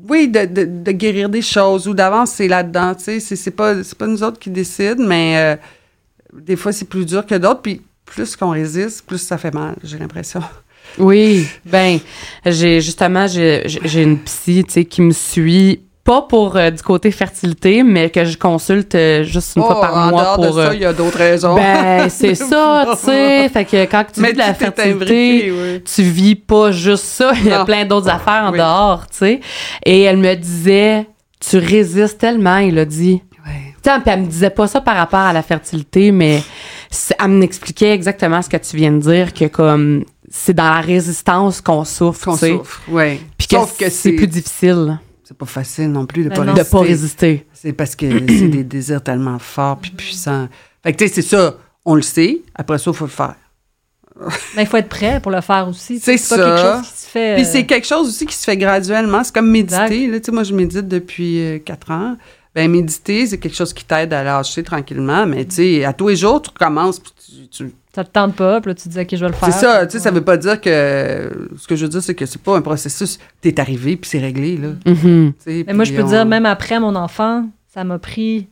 oui, 0.08 0.28
de, 0.28 0.44
de- 0.44 0.64
de 0.82 0.92
guérir 0.92 1.28
des 1.28 1.42
choses 1.42 1.88
ou 1.88 1.94
d'avancer 1.94 2.46
là-dedans. 2.48 2.94
Tu 2.94 3.04
sais, 3.04 3.20
c'est, 3.20 3.36
c'est 3.36 3.50
pas, 3.50 3.82
c'est 3.82 3.96
pas 3.98 4.06
nous 4.06 4.22
autres 4.22 4.38
qui 4.38 4.50
décident, 4.50 5.04
mais 5.04 5.36
euh, 5.36 5.56
des 6.40 6.56
fois, 6.56 6.72
c'est 6.72 6.84
plus 6.84 7.04
dur 7.04 7.26
que 7.26 7.34
d'autres, 7.34 7.62
puis 7.62 7.82
plus 8.04 8.36
qu'on 8.36 8.50
résiste, 8.50 9.04
plus 9.04 9.18
ça 9.18 9.36
fait 9.38 9.52
mal, 9.52 9.74
j'ai 9.82 9.98
l'impression. 9.98 10.40
Oui, 10.98 11.46
ben, 11.64 11.98
j'ai 12.44 12.80
justement, 12.80 13.26
j'ai 13.26 14.02
une 14.02 14.18
psy, 14.20 14.64
tu 14.66 14.72
sais, 14.72 14.84
qui 14.84 15.02
me 15.02 15.12
suit, 15.12 15.82
pas 16.04 16.22
pour 16.22 16.56
euh, 16.56 16.70
du 16.70 16.82
côté 16.82 17.10
fertilité, 17.10 17.82
mais 17.82 18.10
que 18.10 18.24
je 18.24 18.38
consulte 18.38 18.94
euh, 18.94 19.24
juste 19.24 19.56
une 19.56 19.62
fois 19.62 19.74
Oh, 19.78 19.80
par 19.80 19.96
en 19.96 20.10
mois 20.10 20.34
pour. 20.36 20.44
de 20.46 20.52
ça, 20.52 20.58
euh, 20.68 20.74
il 20.74 20.80
y 20.80 20.84
a 20.84 20.92
d'autres 20.92 21.18
raisons. 21.18 21.56
ben, 21.56 22.08
c'est 22.08 22.34
ça, 22.36 22.86
tu 22.92 23.06
sais. 23.06 23.48
Fait 23.48 23.64
que 23.64 23.84
quand 23.86 24.04
tu 24.14 24.20
Mais 24.20 24.28
vis 24.28 24.34
de 24.34 24.38
la 24.38 24.54
fertilité, 24.54 25.50
oui. 25.52 25.82
tu 25.82 26.02
vis 26.02 26.36
pas 26.36 26.70
juste 26.70 27.04
ça. 27.04 27.32
Il 27.34 27.46
y 27.46 27.52
a 27.52 27.64
plein 27.64 27.84
d'autres 27.84 28.08
affaires 28.08 28.44
en 28.46 28.52
Oui. 28.52 28.58
dehors, 28.58 29.06
tu 29.10 29.16
sais. 29.18 29.40
Et 29.84 30.02
elle 30.02 30.18
me 30.18 30.34
disait, 30.34 31.06
tu 31.40 31.58
résistes 31.58 32.18
tellement, 32.18 32.58
il 32.58 32.78
a 32.78 32.84
dit. 32.84 33.20
Ouais. 33.44 33.74
Tu 33.82 33.90
sais, 33.90 33.98
puis 34.00 34.10
elle 34.14 34.20
me 34.20 34.26
disait 34.26 34.50
pas 34.50 34.68
ça 34.68 34.80
par 34.80 34.94
rapport 34.96 35.18
à 35.20 35.32
la 35.32 35.42
fertilité, 35.42 36.12
mais 36.12 36.40
elle 37.18 37.30
m'expliquait 37.30 37.90
exactement 37.92 38.40
ce 38.42 38.48
que 38.48 38.56
tu 38.58 38.76
viens 38.76 38.92
de 38.92 38.98
dire, 39.00 39.34
que 39.34 39.46
comme 39.46 40.04
c'est 40.30 40.54
dans 40.54 40.64
la 40.70 40.80
résistance 40.80 41.60
qu'on 41.60 41.84
souffre, 41.84 42.24
Qu'on 42.24 42.36
souffre, 42.36 42.82
oui. 42.88 43.20
Puis 43.38 43.46
que 43.48 43.56
Sauf 43.56 43.76
que 43.76 43.88
c'est 43.90 44.12
plus 44.12 44.26
difficile? 44.26 44.98
C'est 45.24 45.36
pas 45.36 45.46
facile 45.46 45.90
non 45.90 46.06
plus 46.06 46.24
de 46.24 46.28
Ben 46.28 46.36
pas 46.36 46.44
non. 46.44 46.52
de 46.52 46.58
résister. 46.58 46.70
pas 46.76 46.82
résister. 46.82 47.46
C'est 47.52 47.72
parce 47.72 47.96
que 47.96 48.06
c'est 48.28 48.48
des 48.48 48.64
désirs 48.64 49.02
tellement 49.02 49.38
forts 49.38 49.78
puis 49.78 49.90
puissants. 49.90 50.48
Fait 50.82 50.92
que 50.92 50.98
tu 50.98 51.08
sais, 51.08 51.14
c'est 51.14 51.22
ça, 51.22 51.56
on 51.84 51.94
le 51.96 52.02
sait. 52.02 52.42
Après 52.54 52.78
ça, 52.78 52.90
il 52.92 52.96
faut 52.96 53.06
le 53.06 53.10
faire. 53.10 53.34
Mais 54.54 54.62
il 54.62 54.66
faut 54.66 54.76
être 54.76 54.88
prêt 54.88 55.20
pour 55.20 55.30
le 55.32 55.40
faire 55.40 55.68
aussi. 55.68 55.98
C'est 56.00 56.12
pas 56.12 56.18
ça. 56.18 56.36
quelque 56.36 56.58
chose 56.60 56.92
qui 56.92 56.98
se 57.00 57.06
fait. 57.08 57.34
Puis 57.34 57.44
euh, 57.44 57.48
c'est 57.50 57.66
quelque 57.66 57.86
chose 57.86 58.08
aussi 58.08 58.24
qui 58.24 58.34
se 58.34 58.44
fait 58.44 58.56
graduellement. 58.56 59.22
C'est 59.22 59.34
comme 59.34 59.50
méditer. 59.50 60.06
Là, 60.06 60.18
tu 60.20 60.26
sais, 60.26 60.32
moi, 60.32 60.42
je 60.42 60.54
médite 60.54 60.88
depuis 60.88 61.40
euh, 61.40 61.58
quatre 61.58 61.90
ans. 61.90 62.16
Ben 62.56 62.70
méditer, 62.70 63.26
c'est 63.26 63.36
quelque 63.38 63.54
chose 63.54 63.72
qui 63.74 63.84
t'aide 63.84 64.12
à 64.14 64.24
lâcher 64.24 64.62
tranquillement. 64.62 65.26
Mais 65.26 65.44
tu 65.44 65.56
sais, 65.56 65.84
à 65.84 65.92
tous 65.92 66.08
les 66.08 66.16
jours, 66.16 66.40
tu 66.42 66.48
recommences. 66.50 66.98
puis 66.98 67.12
tu- 67.18 67.48
tu- 67.66 67.74
Ça 67.94 68.02
te 68.02 68.10
tente 68.10 68.34
pas, 68.34 68.60
puis 68.60 68.70
là, 68.70 68.74
tu 68.74 68.88
dis, 68.88 68.98
OK, 68.98 69.08
je 69.12 69.16
vais 69.16 69.26
le 69.28 69.32
faire. 69.34 69.52
C'est 69.52 69.60
ça, 69.60 69.86
tu 69.86 69.92
sais, 69.92 69.98
ça 70.00 70.10
veut 70.10 70.24
pas 70.24 70.36
dire 70.36 70.60
que... 70.60 71.48
Ce 71.58 71.66
que 71.66 71.76
je 71.76 71.84
veux 71.84 71.88
dire, 71.90 72.02
c'est 72.02 72.14
que 72.14 72.24
c'est 72.26 72.40
pas 72.42 72.56
un 72.56 72.60
processus. 72.62 73.18
T'es 73.40 73.58
arrivé, 73.60 73.96
puis 73.96 74.08
c'est 74.10 74.18
réglé, 74.18 74.56
là. 74.56 74.68
Mhm. 74.86 75.32
Mais 75.46 75.72
moi, 75.74 75.84
je 75.84 75.92
peux 75.94 76.02
on- 76.02 76.08
dire, 76.08 76.24
même 76.26 76.44
après 76.46 76.80
mon 76.80 76.94
enfant, 76.96 77.46
ça 77.68 77.84
m'a 77.84 77.98
pris 77.98 78.48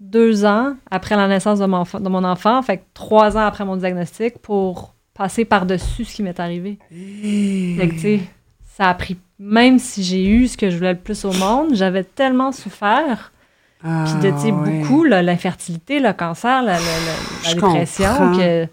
deux 0.00 0.44
ans 0.44 0.74
après 0.90 1.16
la 1.16 1.28
naissance 1.28 1.58
de 1.58 1.66
mon, 1.66 1.78
enfant, 1.78 2.00
de 2.00 2.08
mon 2.08 2.24
enfant, 2.24 2.62
fait 2.62 2.78
que 2.78 2.82
trois 2.94 3.36
ans 3.36 3.44
après 3.46 3.64
mon 3.64 3.76
diagnostic 3.76 4.38
pour 4.38 4.94
passer 5.14 5.44
par-dessus 5.44 6.04
ce 6.04 6.14
qui 6.14 6.22
m'est 6.22 6.40
arrivé. 6.40 6.78
Fait 6.90 7.88
que, 7.88 7.92
tu 7.94 7.98
sais, 8.00 8.20
ça 8.80 8.88
a 8.88 8.94
pris, 8.94 9.18
même 9.38 9.78
si 9.78 10.02
j'ai 10.02 10.24
eu 10.26 10.48
ce 10.48 10.56
que 10.56 10.70
je 10.70 10.76
voulais 10.78 10.94
le 10.94 10.98
plus 10.98 11.26
au 11.26 11.34
monde, 11.34 11.74
j'avais 11.74 12.02
tellement 12.02 12.50
souffert, 12.50 13.30
Ah, 13.84 14.04
puis 14.06 14.14
de, 14.30 14.34
tu 14.34 14.40
sais, 14.40 14.52
ouais. 14.52 14.80
beaucoup, 14.80 15.04
là, 15.04 15.20
l'infertilité, 15.22 16.00
le 16.00 16.14
cancer, 16.14 16.62
la, 16.62 16.72
la- 16.72 16.78
la- 16.78 16.82
la 17.44 17.50
Je 17.50 17.54
dépression, 17.56 18.08
comprends. 18.10 18.36
que 18.38 18.66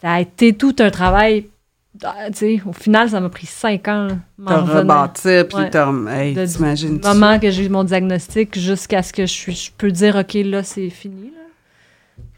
ça 0.00 0.12
a 0.12 0.20
été 0.20 0.52
tout 0.52 0.76
un 0.78 0.90
travail. 0.90 1.46
ah, 2.04 2.30
Tu 2.30 2.34
sais, 2.38 2.62
au 2.64 2.72
final, 2.72 3.10
ça 3.10 3.18
m'a 3.20 3.28
pris 3.30 3.46
cinq 3.46 3.88
ans, 3.88 4.06
Te 4.46 4.52
rebâtir, 4.78 5.48
puis 5.48 5.56
Hey, 6.08 6.34
t'imagines 6.46 6.98
du 6.98 7.08
moment 7.08 7.40
que 7.40 7.50
j'ai 7.50 7.64
eu 7.64 7.68
mon 7.68 7.82
diagnostic 7.82 8.56
jusqu'à 8.56 9.02
ce 9.02 9.12
que 9.12 9.22
je, 9.26 9.32
suis, 9.32 9.54
je 9.56 9.70
peux 9.76 9.90
dire, 9.90 10.14
OK, 10.14 10.34
là, 10.34 10.62
c'est 10.62 10.88
fini. 10.90 11.32
Là. 11.34 11.40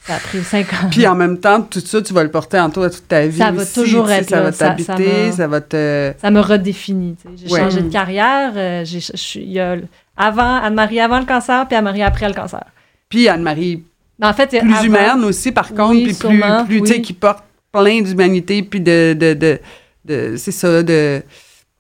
Ça 0.07 0.15
a 0.15 0.19
pris 0.21 0.43
cinq 0.45 0.73
ans. 0.73 0.89
Puis 0.91 1.07
en 1.07 1.17
même 1.17 1.39
temps, 1.41 1.61
tout 1.63 1.81
ça, 1.81 2.01
tu 2.01 2.13
vas 2.15 2.23
le 2.23 2.31
porter 2.31 2.61
en 2.61 2.71
toi 2.71 2.89
toute 2.91 3.09
ta 3.09 3.27
vie. 3.27 3.39
Ça 3.39 3.51
va 3.51 3.63
aussi, 3.63 3.75
toujours 3.75 4.09
être 4.11 4.29
Ça 4.31 4.37
là, 4.37 4.43
va 4.43 4.53
ça- 4.53 4.67
t'habiter, 4.69 5.31
ça 5.33 5.37
ça, 5.37 5.43
m'a- 5.49 5.49
va 5.49 5.61
te. 5.63 6.13
Ça 6.21 6.31
me 6.31 6.41
redéfinit. 6.41 7.17
J'ai 7.35 7.51
Ouais. 7.53 7.59
changé 7.61 7.83
de 7.83 7.91
carrière. 7.91 8.53
euh, 8.57 8.85
j'ai- 8.85 9.01
je 9.01 9.17
suis- 9.17 9.41
il 9.41 9.51
y 9.53 9.59
a 9.59 9.75
le- 9.77 9.85
avant, 10.17 10.63
Anne-Marie 10.63 11.01
avant 11.01 11.19
le 11.19 11.27
cancer, 11.27 11.67
puis 11.67 11.77
Anne-Marie 11.77 12.03
après 12.03 12.29
le 12.29 12.35
cancer. 12.35 12.63
Puis 13.09 13.29
Anne-Marie, 13.29 13.83
en 14.23 14.33
fait, 14.33 14.49
plus 14.61 14.73
avant- 14.73 14.85
humaine 14.85 15.25
aussi, 15.25 15.51
par 15.51 15.69
contre, 15.71 15.91
Oui, 15.91 16.05
puis 16.05 16.15
plus, 16.15 16.41
plus 16.67 16.81
tu 16.83 16.87
sais, 16.87 17.01
qui 17.01 17.13
porte 17.13 17.43
plein 17.73 18.01
d'humanité, 18.01 18.63
puis 18.63 18.81
de. 18.81 19.13
de, 19.19 19.35
de, 19.35 19.59
de- 20.05 20.37
c'est 20.37 20.53
ça, 20.53 20.83
de. 20.85 21.21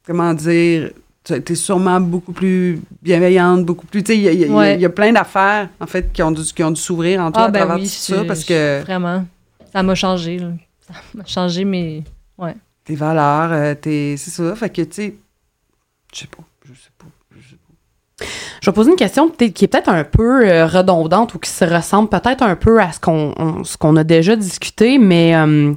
Comment 0.04 0.34
dire. 0.34 0.90
Tu 1.26 1.34
es 1.52 1.54
sûrement 1.56 2.00
beaucoup 2.00 2.32
plus 2.32 2.80
bienveillante, 3.02 3.64
beaucoup 3.64 3.86
plus. 3.86 4.02
Tu 4.04 4.12
sais, 4.12 4.18
il 4.18 4.22
y, 4.22 4.28
a- 4.28 4.32
y 4.32 4.48
Ouais. 4.48 4.78
y 4.80 4.88
plein 4.88 5.12
d'affaires, 5.12 5.68
en 5.80 5.86
fait, 5.86 6.12
qui 6.12 6.22
ont 6.22 6.30
dû, 6.30 6.42
qui 6.42 6.62
ont 6.62 6.70
dû 6.70 6.80
s'ouvrir 6.80 7.20
en 7.20 7.32
toi 7.32 7.42
Ah, 7.42 7.46
à 7.46 7.50
ben 7.50 7.58
travers 7.60 7.76
oui, 7.76 7.82
tout 7.82 7.88
ça, 8.14 8.24
parce 8.24 8.42
je- 8.42 8.46
que 8.46 8.82
Vraiment. 8.82 9.24
Ça 9.72 9.82
m'a 9.82 9.94
changé. 9.96 10.38
là. 10.38 10.50
Ça 10.86 10.94
m'a 11.14 11.24
changé 11.26 11.64
mes. 11.64 12.04
tes 12.84 12.94
valeurs, 12.94 13.50
euh, 13.52 13.74
tes. 13.74 14.16
C'est 14.16 14.30
ça. 14.30 14.54
Fait 14.54 14.70
que, 14.70 14.82
tu 14.82 14.92
sais. 14.92 15.14
Je 16.14 16.20
sais 16.20 16.26
pas. 16.28 16.44
Je 16.64 16.72
sais 16.74 16.90
pas. 16.96 17.06
Je 17.36 17.48
sais 17.48 17.56
pas. 18.18 18.26
Je 18.62 18.70
vais 18.70 18.74
poser 18.74 18.90
une 18.92 18.96
question 18.96 19.28
peut-être 19.28 19.52
qui 19.52 19.64
est 19.64 19.68
peut-être 19.68 19.88
un 19.88 20.04
peu 20.04 20.48
euh, 20.48 20.66
redondante 20.66 21.34
ou 21.34 21.40
qui 21.40 21.50
se 21.50 21.64
ressemble 21.64 22.08
peut-être 22.08 22.42
un 22.44 22.54
peu 22.54 22.80
à 22.80 22.92
ce 22.92 23.00
qu'on 23.00 23.34
on- 23.36 23.64
ce 23.64 23.76
qu'on 23.76 23.96
a 23.96 24.04
déjà 24.04 24.36
discuté, 24.36 24.98
mais 24.98 25.34
euh, 25.34 25.74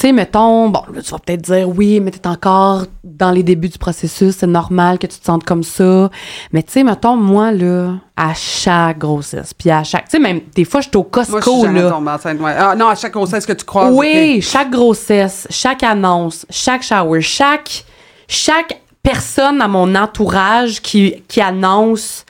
tu 0.00 0.06
sais, 0.06 0.12
mettons, 0.12 0.70
bon, 0.70 0.80
là, 0.94 1.02
tu 1.02 1.10
vas 1.10 1.18
peut-être 1.18 1.42
dire 1.42 1.68
oui, 1.68 2.00
mais 2.00 2.10
t'es 2.10 2.26
encore 2.26 2.86
dans 3.04 3.30
les 3.30 3.42
débuts 3.42 3.68
du 3.68 3.76
processus, 3.76 4.34
c'est 4.38 4.46
normal 4.46 4.98
que 4.98 5.06
tu 5.06 5.18
te 5.18 5.24
sentes 5.26 5.44
comme 5.44 5.62
ça. 5.62 6.08
Mais 6.54 6.62
tu 6.62 6.72
sais, 6.72 6.84
mettons, 6.84 7.16
moi, 7.16 7.52
là, 7.52 7.96
à 8.16 8.32
chaque 8.32 8.96
grossesse, 8.96 9.52
puis 9.52 9.70
à 9.70 9.84
chaque. 9.84 10.06
Tu 10.06 10.12
sais, 10.12 10.18
même 10.18 10.40
des 10.54 10.64
fois, 10.64 10.80
je 10.80 10.88
suis 10.88 10.96
au 10.96 11.02
Moi, 11.02 11.10
je 11.20 11.24
suis 11.24 11.32
Costco, 11.34 11.66
là. 11.66 11.90
tombée 11.90 12.10
enceinte. 12.12 12.40
ouais. 12.40 12.54
Ah, 12.56 12.74
non, 12.74 12.88
à 12.88 12.94
chaque 12.94 13.12
grossesse 13.12 13.44
que 13.44 13.52
tu 13.52 13.64
croises. 13.66 13.92
Oui, 13.94 14.40
chaque 14.40 14.70
grossesse, 14.70 15.46
chaque 15.50 15.82
annonce, 15.82 16.46
chaque 16.48 16.82
shower, 16.82 17.20
chaque, 17.20 17.84
chaque 18.26 18.80
personne 19.02 19.58
dans 19.58 19.68
mon 19.68 19.94
entourage 19.96 20.80
qui, 20.80 21.22
qui 21.28 21.42
annonce 21.42 22.24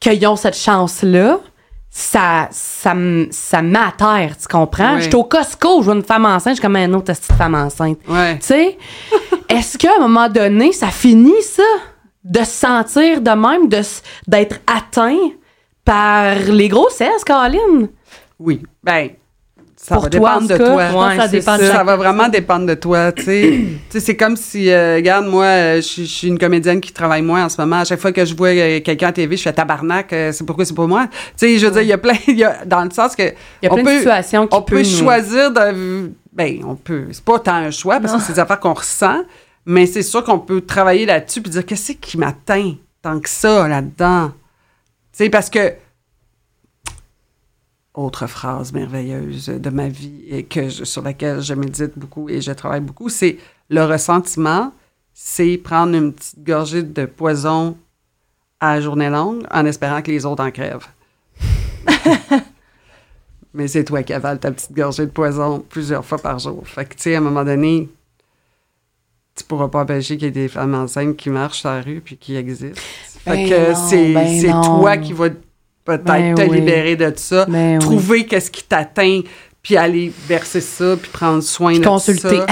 qu'ils 0.00 0.26
ont 0.26 0.36
cette 0.36 0.56
chance-là, 0.56 1.38
ça, 1.98 2.46
ça, 2.52 2.94
ça 3.32 3.62
me 3.62 3.70
met 3.70 3.78
à 3.78 3.92
terre, 3.96 4.36
tu 4.40 4.46
comprends? 4.46 4.94
Oui. 4.94 5.02
J'étais 5.02 5.16
au 5.16 5.24
Costco, 5.24 5.80
je 5.80 5.86
vois 5.86 5.96
une 5.96 6.04
femme 6.04 6.26
enceinte, 6.26 6.52
je 6.52 6.60
suis 6.60 6.62
comme 6.62 6.76
un 6.76 6.92
autre 6.92 7.12
petite 7.12 7.32
femme 7.32 7.56
enceinte. 7.56 7.98
Ouais. 8.08 8.38
Tu 8.38 8.46
sais, 8.46 8.78
est-ce 9.48 9.76
qu'à 9.76 9.96
un 9.96 10.02
moment 10.02 10.28
donné, 10.28 10.70
ça 10.72 10.88
finit, 10.88 11.42
ça? 11.42 11.64
De 12.22 12.38
se 12.38 12.44
sentir 12.44 13.20
de 13.20 13.30
même, 13.30 13.68
de 13.68 13.80
d'être 14.28 14.60
atteint 14.68 15.18
par 15.84 16.36
les 16.36 16.68
grossesses, 16.68 17.24
Caroline? 17.24 17.88
Oui. 18.38 18.62
Ben, 18.84 19.08
ça 19.88 19.94
Pour 19.94 20.04
va 20.04 20.10
toi, 20.10 20.20
dépendre 20.20 20.48
de 20.48 20.56
cas, 20.56 20.90
toi. 20.92 21.16
ça 21.16 21.28
dépend 21.28 21.56
de 21.56 21.62
Ça 21.64 21.72
chaque 21.72 21.86
va 21.86 21.96
vraiment 21.96 22.28
dépendre 22.28 22.66
de 22.66 22.74
toi, 22.74 23.10
c'est 23.90 24.16
comme 24.16 24.36
si, 24.36 24.70
euh, 24.70 24.96
regarde, 24.96 25.26
moi, 25.26 25.44
euh, 25.44 25.76
je 25.76 26.02
suis- 26.04 26.28
une 26.28 26.38
comédienne 26.38 26.80
qui 26.80 26.92
travaille 26.92 27.22
moins 27.22 27.44
en 27.46 27.48
ce 27.48 27.60
moment. 27.60 27.76
À 27.80 27.84
chaque 27.84 28.00
fois 28.00 28.12
que 28.12 28.24
je 28.24 28.34
vois 28.34 28.48
euh, 28.48 28.80
quelqu'un 28.80 29.08
à 29.08 29.12
TV, 29.12 29.36
je 29.36 29.42
fais 29.42 29.52
tabarnak, 29.52 30.06
c'est 30.10 30.44
pourquoi 30.46 30.64
c'est 30.64 30.74
pour 30.74 30.88
moi? 30.88 31.06
Tu 31.10 31.14
sais, 31.36 31.58
je 31.58 31.66
veux 31.66 31.72
dire, 31.72 31.82
il 31.82 31.88
y 31.88 31.92
a 31.92 31.98
plein, 31.98 32.14
y 32.28 32.44
a, 32.44 32.64
dans 32.64 32.84
le 32.84 32.90
sens 32.90 33.16
que. 33.16 33.22
Il 33.22 33.64
y 33.64 33.66
a 33.68 33.72
on 33.72 33.74
plein 33.76 33.84
peut, 33.84 33.92
de 33.94 33.98
situations 33.98 34.46
qui 34.46 34.56
On 34.56 34.62
peut 34.62 34.78
nous- 34.78 34.84
choisir 34.84 35.50
de. 35.50 36.10
Ben, 36.32 36.60
on 36.66 36.74
peut. 36.76 37.06
C'est 37.10 37.24
pas 37.24 37.38
tant 37.38 37.54
un 37.54 37.70
choix 37.70 37.98
parce 38.00 38.12
que 38.14 38.20
c'est 38.20 38.34
des 38.34 38.38
affaires 38.40 38.60
qu'on 38.60 38.74
ressent, 38.74 39.22
mais 39.66 39.86
c'est 39.86 40.02
sûr 40.02 40.22
qu'on 40.22 40.38
peut 40.38 40.60
travailler 40.60 41.06
là-dessus 41.06 41.40
puis 41.40 41.50
dire 41.50 41.66
qu'est-ce 41.66 41.92
qui 41.92 42.16
m'atteint 42.18 42.74
tant 43.02 43.18
que 43.18 43.28
ça 43.28 43.66
là-dedans? 43.66 44.28
Tu 45.16 45.24
sais, 45.24 45.30
parce 45.30 45.50
que 45.50 45.72
autre 47.98 48.26
phrase 48.26 48.72
merveilleuse 48.72 49.48
de 49.48 49.70
ma 49.70 49.88
vie 49.88 50.22
et 50.28 50.44
que 50.44 50.68
je- 50.68 50.84
sur 50.84 51.02
laquelle 51.02 51.40
je 51.40 51.54
médite 51.54 51.98
beaucoup 51.98 52.28
et 52.28 52.40
je 52.40 52.52
travaille 52.52 52.80
beaucoup, 52.80 53.08
c'est 53.08 53.38
le 53.70 53.84
ressentiment, 53.84 54.72
c'est 55.12 55.58
prendre 55.58 55.94
une 55.94 56.12
petite 56.12 56.42
gorgée 56.44 56.82
de 56.82 57.04
poison 57.06 57.76
à 58.60 58.76
la 58.76 58.80
journée 58.80 59.10
longue 59.10 59.44
en 59.50 59.66
espérant 59.66 60.00
que 60.02 60.10
les 60.10 60.24
autres 60.24 60.44
en 60.44 60.50
crèvent. 60.50 60.86
Mais 63.54 63.66
c'est 63.66 63.84
toi 63.84 64.02
qui 64.02 64.12
avales 64.12 64.38
ta 64.38 64.52
petite 64.52 64.72
gorgée 64.72 65.06
de 65.06 65.10
poison 65.10 65.64
plusieurs 65.68 66.04
fois 66.04 66.18
par 66.18 66.38
jour. 66.38 66.62
Fait 66.66 66.84
que, 66.84 66.94
tu 66.94 67.02
sais, 67.02 67.14
à 67.14 67.18
un 67.18 67.22
moment 67.22 67.44
donné, 67.44 67.88
tu 69.34 69.44
pourras 69.44 69.68
pas 69.68 69.82
empêcher 69.82 70.16
qu'il 70.16 70.26
y 70.26 70.28
ait 70.28 70.32
des 70.32 70.48
femmes 70.48 70.74
enceintes 70.74 71.16
qui 71.16 71.30
marchent 71.30 71.60
sur 71.60 71.70
la 71.70 71.80
rue 71.80 72.00
puis 72.04 72.16
qui 72.16 72.36
existent. 72.36 72.80
Fait 73.24 73.30
Ben 73.30 73.48
que 73.48 73.74
c'est 73.88 74.12
ben 74.12 74.62
toi 74.62 74.96
qui 74.98 75.12
vas 75.12 75.30
peut-être 75.96 76.04
Ben 76.04 76.34
te 76.34 76.42
oui. 76.42 76.60
libérer 76.60 76.96
de 76.96 77.12
ça, 77.16 77.46
Ben 77.46 77.74
oui. 77.74 77.78
trouver 77.78 78.26
qu'est-ce 78.26 78.50
qui 78.50 78.62
t'atteint, 78.64 79.20
puis 79.62 79.76
aller 79.76 80.12
verser 80.26 80.60
ça, 80.60 80.96
puis 80.96 81.10
prendre 81.10 81.42
soin 81.42 81.72
Puis 81.72 81.80
de 81.80 81.86
consulter. 81.86 82.36
ça. 82.38 82.46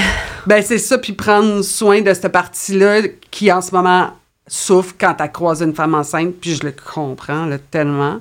Ben 0.46 0.62
c'est 0.62 0.78
ça, 0.78 0.98
puis 0.98 1.12
prendre 1.12 1.62
soin 1.62 2.00
de 2.02 2.12
cette 2.14 2.28
partie-là 2.32 3.02
qui 3.30 3.50
en 3.52 3.60
ce 3.60 3.74
moment 3.74 4.10
souffre 4.46 4.94
quand 4.98 5.14
tu 5.14 5.28
croises 5.30 5.60
une 5.62 5.74
femme 5.74 5.94
enceinte, 5.94 6.34
puis 6.40 6.54
je 6.54 6.62
le 6.64 6.72
comprends 6.72 7.46
là, 7.46 7.58
tellement. 7.58 8.20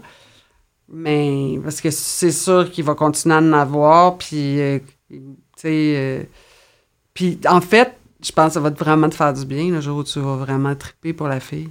Mais 0.91 1.59
parce 1.63 1.81
que 1.81 1.89
c'est 1.91 2.31
sûr 2.31 2.69
qu'il 2.71 2.83
va 2.83 2.93
continuer 2.95 3.35
à 3.35 3.39
en 3.39 3.53
avoir, 3.53 4.17
puis 4.17 4.59
euh, 4.61 4.79
tu 5.09 5.17
sais, 5.57 5.93
euh, 5.95 6.23
puis 7.13 7.39
en 7.47 7.61
fait, 7.61 7.93
je 8.23 8.31
pense 8.31 8.47
que 8.49 8.53
ça 8.53 8.59
va 8.59 8.69
vraiment 8.69 9.09
te 9.09 9.15
faire 9.15 9.33
du 9.33 9.45
bien 9.45 9.69
le 9.71 9.81
jour 9.81 9.97
où 9.97 10.03
tu 10.03 10.19
vas 10.19 10.35
vraiment 10.35 10.73
triper 10.75 11.13
pour 11.13 11.27
la 11.27 11.39
fille 11.39 11.69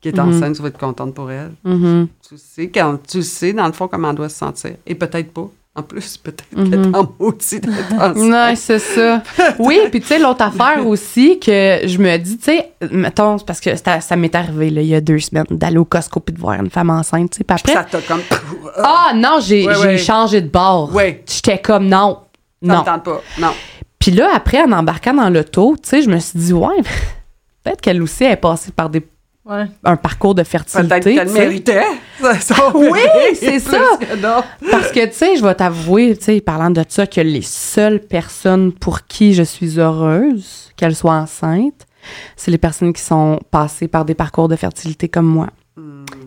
qui 0.00 0.08
est 0.08 0.16
Mhm. 0.16 0.28
enceinte, 0.34 0.56
tu 0.56 0.62
vas 0.62 0.68
être 0.68 0.78
contente 0.78 1.14
pour 1.14 1.30
elle. 1.30 1.52
Mhm. 1.64 2.08
Tu 2.28 2.36
sais, 2.38 2.68
quand 2.68 2.98
tu 3.06 3.22
sais, 3.22 3.52
dans 3.52 3.66
le 3.66 3.72
fond, 3.72 3.86
comment 3.88 4.10
elle 4.10 4.16
doit 4.16 4.28
se 4.28 4.36
sentir. 4.38 4.72
Et 4.86 4.94
peut-être 4.94 5.32
pas. 5.32 5.48
En 5.76 5.82
plus, 5.84 6.16
peut-être 6.22 6.44
Mhm. 6.56 6.70
qu'elle 6.70 6.80
est 6.86 6.96
en 6.96 7.14
maudit 7.20 7.60
d'être 7.60 7.92
enceinte. 7.94 8.16
Non, 8.16 8.52
c'est 8.56 8.78
ça. 8.80 9.22
Oui, 9.60 9.78
puis 9.90 10.00
tu 10.00 10.06
sais, 10.08 10.18
l'autre 10.18 10.42
affaire 10.42 10.84
aussi 10.86 11.38
que 11.38 11.80
je 11.84 11.98
me 11.98 12.16
dis, 12.16 12.38
tu 12.38 12.44
sais, 12.44 12.72
mettons, 12.90 13.38
parce 13.38 13.60
que 13.60 13.76
ça, 13.76 14.00
ça 14.00 14.16
m'est 14.16 14.34
arrivé 14.34 14.70
là, 14.70 14.80
il 14.82 14.88
y 14.88 14.94
a 14.96 15.00
deux 15.00 15.20
semaines 15.20 15.44
d'aller 15.50 15.76
au 15.78 15.84
Costco 15.84 16.18
puis 16.20 16.34
de 16.34 16.40
voir 16.40 16.60
une 16.60 16.70
femme 16.70 16.90
enceinte, 16.90 17.30
tu 17.30 17.38
sais. 17.38 17.44
Après, 17.48 17.72
ça 17.72 17.84
t'a 17.84 18.00
comme. 18.00 18.20
ah 18.78 19.12
non, 19.14 19.38
j'ai 19.40 19.96
changé 19.98 20.40
de 20.40 20.48
bord. 20.48 20.92
Ouais. 20.94 21.22
J'étais 21.28 21.58
comme 21.60 21.86
non, 21.86 22.18
Ça 22.66 22.84
non. 22.86 22.98
pas. 22.98 23.20
Non. 23.38 23.52
Puis 24.00 24.10
là, 24.10 24.30
après, 24.34 24.62
en 24.62 24.72
embarquant 24.72 25.14
dans 25.14 25.28
l'auto, 25.30 25.76
tu 25.80 25.88
sais, 25.88 26.02
je 26.02 26.08
me 26.10 26.18
suis 26.18 26.38
dit, 26.38 26.52
ouais, 26.52 26.82
peut-être 27.62 27.80
qu'elle 27.80 28.02
aussi 28.02 28.24
est 28.24 28.36
passée 28.36 28.72
par 28.72 28.88
des, 28.90 29.06
Ouais. 29.44 29.64
un 29.84 29.96
parcours 29.96 30.34
de 30.34 30.42
fertilité. 30.44 30.86
Peut-être 30.88 31.04
qu'elle 31.04 31.26
tu 31.28 31.32
sais. 31.34 31.40
méritait. 31.40 31.84
Ça, 32.20 32.38
ça 32.38 32.72
Oui, 32.76 32.98
c'est 33.34 33.58
ça. 33.58 33.78
que. 33.98 34.70
Parce 34.70 34.92
que, 34.92 35.06
tu 35.06 35.12
sais, 35.14 35.36
je 35.36 35.42
vais 35.42 35.54
t'avouer, 35.54 36.14
tu 36.16 36.24
sais, 36.24 36.40
parlant 36.42 36.70
de 36.70 36.84
ça, 36.86 37.06
que 37.06 37.22
les 37.22 37.40
seules 37.42 38.00
personnes 38.00 38.72
pour 38.72 39.06
qui 39.06 39.32
je 39.32 39.42
suis 39.42 39.80
heureuse, 39.80 40.70
qu'elles 40.76 40.94
soient 40.94 41.14
enceintes, 41.14 41.86
c'est 42.36 42.50
les 42.50 42.58
personnes 42.58 42.92
qui 42.92 43.00
sont 43.02 43.40
passées 43.50 43.88
par 43.88 44.04
des 44.04 44.14
parcours 44.14 44.48
de 44.48 44.56
fertilité 44.56 45.08
comme 45.08 45.26
moi. 45.26 45.48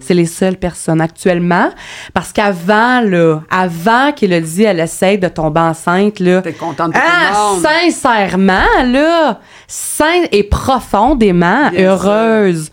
C'est 0.01 0.13
les 0.13 0.25
seules 0.25 0.57
personnes 0.57 0.99
actuellement. 0.99 1.69
Parce 2.13 2.33
qu'avant, 2.33 2.99
là, 3.01 3.41
avant 3.49 4.11
dit, 4.41 4.63
elle 4.63 4.79
essaye 4.81 5.17
de 5.17 5.27
tomber 5.29 5.61
enceinte, 5.61 6.19
là. 6.19 6.41
T'es 6.41 6.51
contente 6.53 6.91
pour 6.91 7.01
Ah, 7.03 7.53
sincèrement, 7.61 8.83
là, 8.85 9.39
et 10.31 10.43
profondément 10.43 11.69
heureuse. 11.77 12.69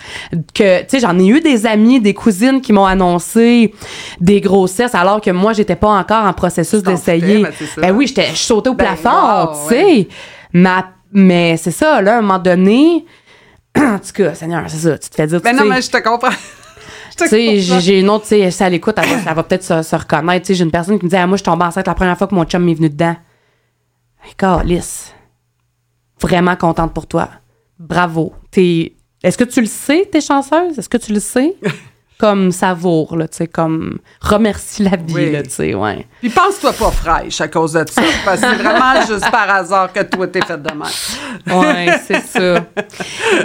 Que, 0.55 0.81
tu 0.81 0.87
sais, 0.89 1.01
j'en 1.01 1.19
ai 1.19 1.27
eu 1.27 1.41
des 1.41 1.67
amis, 1.67 2.01
des 2.01 2.15
cousines 2.15 2.61
qui 2.61 2.73
m'ont 2.73 2.85
annoncé 2.87 3.73
des 4.21 4.41
grossesses 4.41 4.95
alors 4.95 5.21
que 5.21 5.31
moi, 5.31 5.53
j'étais 5.53 5.77
pas 5.77 5.89
encore 5.91 6.25
en 6.25 6.33
processus 6.33 6.83
d'essayer. 6.83 7.43
ben. 7.43 7.53
Ben 7.83 7.91
oui, 7.93 8.07
j'étais, 8.09 8.27
je 8.33 8.37
sautais 8.39 8.71
au 8.71 8.75
Ben, 8.75 8.87
plafond, 8.97 9.47
wow, 9.53 9.69
tu 9.69 9.75
sais. 9.75 10.09
Ma- 10.53 10.91
Mais 11.13 11.57
c'est 11.57 11.71
ça, 11.71 12.01
là, 12.03 12.17
à 12.17 12.19
un 12.19 12.23
moment 12.23 12.39
donné, 12.39 13.05
en 13.79 13.99
tout 13.99 14.13
cas, 14.15 14.35
Seigneur, 14.35 14.63
c'est 14.69 14.79
ça, 14.89 14.99
tu 14.99 15.09
te 15.11 15.15
fais 15.15 15.27
dire, 15.27 15.41
Ben 15.41 15.51
tu 15.57 15.63
non, 15.63 15.69
mais 15.69 15.81
je 15.83 15.91
te 15.91 15.97
comprends. 15.99 16.31
J'ai 17.29 18.01
une 18.01 18.11
autre, 18.11 18.25
tu 18.25 18.29
sais, 18.31 18.51
si 18.51 18.63
elle 18.63 18.75
écoute, 18.75 18.95
elle 18.99 19.09
va, 19.09 19.31
elle 19.31 19.35
va 19.35 19.43
peut-être 19.43 19.65
se, 19.65 19.83
se 19.83 19.97
reconnaître. 19.97 20.47
Tu 20.47 20.53
sais, 20.53 20.55
j'ai 20.59 20.65
une 20.65 20.71
personne 20.71 20.99
qui 20.99 21.05
me 21.05 21.11
dit, 21.11 21.17
ah, 21.17 21.27
moi, 21.27 21.37
je 21.37 21.43
suis 21.43 21.51
tombée 21.51 21.65
enceinte 21.65 21.87
la 21.87 21.95
première 21.95 22.17
fois 22.17 22.27
que 22.27 22.35
mon 22.35 22.45
chum 22.45 22.65
m'est 22.65 22.75
venu 22.75 22.89
dedans. 22.89 23.17
Calice. 24.37 25.13
Vraiment 26.21 26.57
contente 26.57 26.93
pour 26.93 27.07
toi. 27.07 27.29
Bravo. 27.79 28.35
T'es, 28.51 28.95
est-ce 29.23 29.39
que 29.39 29.45
tu 29.45 29.61
le 29.61 29.67
sais, 29.67 30.09
t'es 30.11 30.21
chanceuse? 30.21 30.79
Est-ce 30.79 30.89
que 30.89 30.99
tu 30.99 31.13
le 31.13 31.21
sais? 31.21 31.57
comme 32.21 32.53
savoure, 32.53 33.17
là, 33.17 33.27
tu 33.27 33.39
sais, 33.39 33.47
comme 33.47 33.99
remercie 34.21 34.83
la 34.83 34.97
vie, 34.97 35.15
Oui. 35.15 35.33
là, 35.33 35.43
tu 35.43 35.49
sais, 35.51 35.75
ouais. 35.75 36.07
Puis 36.21 36.29
pense-toi 36.29 36.75
pas 36.75 36.91
fraîche 36.91 37.41
à 37.41 37.49
cause 37.49 37.73
de 37.73 37.85
ça. 37.91 38.03
Parce 38.27 38.41
que 38.43 38.47
c'est 38.47 38.55
vraiment 38.63 39.01
juste 39.09 39.31
par 39.31 39.49
hasard 39.49 39.91
que 39.91 40.03
toi, 40.03 40.27
t'es 40.27 40.43
faite 40.45 40.63
de 40.63 40.71
même. 40.71 41.59
Ouais, 41.59 41.99
c'est 42.07 42.21
ça. 42.27 42.65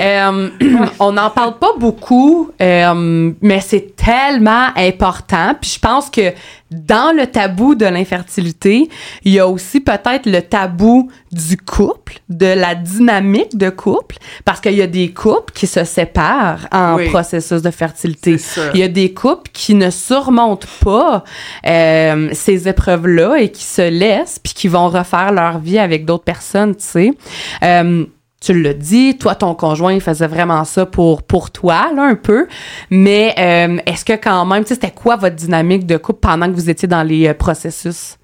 Euh, 0.02 0.50
on 1.00 1.14
n'en 1.14 1.30
parle 1.30 1.58
pas 1.58 1.72
beaucoup, 1.80 2.52
euh, 2.62 3.32
mais 3.42 3.62
c'est 3.62 3.96
tellement 3.96 4.68
important. 4.76 5.56
Puis 5.62 5.72
je 5.76 5.80
pense 5.80 6.10
que 6.10 6.34
dans 6.76 7.16
le 7.16 7.28
tabou 7.28 7.76
de 7.76 7.86
l'infertilité, 7.86 8.90
il 9.24 9.34
y 9.34 9.40
a 9.40 9.48
aussi 9.48 9.80
peut-être 9.80 10.26
le 10.26 10.42
tabou 10.42 11.10
du 11.32 11.58
couple, 11.58 12.20
de 12.30 12.46
la 12.46 12.76
dynamique 12.76 13.58
de 13.58 13.70
couple, 13.70 14.18
parce 14.46 14.60
qu'il 14.62 14.74
y 14.74 14.82
a 14.82 14.88
des 14.88 15.12
couples 15.12 15.54
qui 15.54 15.68
se 15.68 15.84
séparent 15.84 16.68
en 16.72 16.96
Oui. 16.96 17.10
processus 17.10 17.62
de 17.62 17.72
fertilité. 17.72 18.38
Il 18.74 18.80
y 18.80 18.84
a 18.84 18.88
des 18.88 19.14
couples 19.14 19.50
qui 19.54 19.74
ne 19.76 19.90
surmontent 19.90 20.68
pas 20.84 21.24
euh, 21.68 22.30
ces 22.34 22.68
épreuves-là 22.68 23.38
et 23.38 23.50
qui 23.50 23.64
se 23.64 23.90
laissent, 23.90 24.40
puis 24.40 24.54
qui 24.54 24.68
vont 24.68 24.90
refaire 24.90 25.32
leur 25.32 25.60
vie 25.60 25.80
avec 25.80 26.06
d'autres 26.06 26.24
personnes, 26.24 26.76
tu 26.76 26.84
sais. 26.84 27.12
Euh, 27.64 28.06
tu 28.46 28.62
l'as 28.62 28.74
dit, 28.74 29.18
toi, 29.18 29.34
ton 29.34 29.56
conjoint, 29.56 29.94
il 29.94 30.02
faisait 30.02 30.28
vraiment 30.28 30.64
ça 30.66 30.86
pour, 30.86 31.24
pour 31.24 31.50
toi, 31.50 31.92
là, 31.94 32.04
un 32.04 32.16
peu. 32.16 32.48
Mais 32.92 33.34
euh, 33.40 33.78
est-ce 33.88 34.06
que 34.06 34.14
quand 34.14 34.46
même, 34.46 34.64
tu 34.64 34.70
sais, 34.70 34.76
c'était 34.76 34.92
quoi 34.92 35.16
votre 35.16 35.36
dynamique 35.36 35.88
de 35.88 35.98
couple 35.98 36.20
pendant 36.20 36.46
que 36.48 36.52
vous 36.52 36.70
étiez 36.70 36.88
dans 36.88 37.02
les 37.02 37.28
euh, 37.28 37.34
processus? 37.34 38.18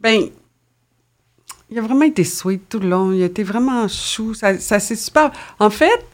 Ben, 0.00 0.20
il 1.70 1.78
a 1.78 1.82
vraiment 1.82 2.04
été 2.04 2.22
sweet 2.22 2.68
tout 2.68 2.78
le 2.80 2.88
long. 2.88 3.12
Il 3.12 3.22
a 3.22 3.26
été 3.26 3.42
vraiment 3.42 3.88
chou. 3.88 4.34
Ça, 4.34 4.58
ça 4.58 4.78
c'est 4.78 4.94
super. 4.94 5.32
En 5.58 5.70
fait, 5.70 6.04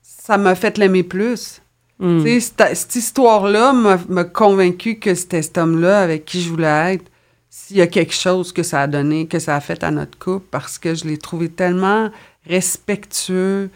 ça 0.00 0.38
m'a 0.38 0.54
fait 0.54 0.78
l'aimer 0.78 1.02
plus. 1.02 1.60
Hmm. 1.98 2.24
Cette, 2.40 2.76
cette 2.76 2.96
histoire-là 2.96 3.72
m'a 4.08 4.24
convaincu 4.24 4.98
que 4.98 5.14
c'était 5.14 5.42
cet 5.42 5.58
homme-là 5.58 6.00
avec 6.00 6.24
qui 6.24 6.40
je 6.40 6.48
voulais 6.48 6.94
être. 6.94 7.09
S'il 7.52 7.78
y 7.78 7.80
a 7.82 7.88
quelque 7.88 8.14
chose 8.14 8.52
que 8.52 8.62
ça 8.62 8.82
a 8.82 8.86
donné, 8.86 9.26
que 9.26 9.40
ça 9.40 9.56
a 9.56 9.60
fait 9.60 9.82
à 9.82 9.90
notre 9.90 10.16
couple, 10.16 10.46
parce 10.52 10.78
que 10.78 10.94
je 10.94 11.04
l'ai 11.04 11.18
trouvé 11.18 11.48
tellement 11.48 12.10
respectueux 12.46 13.70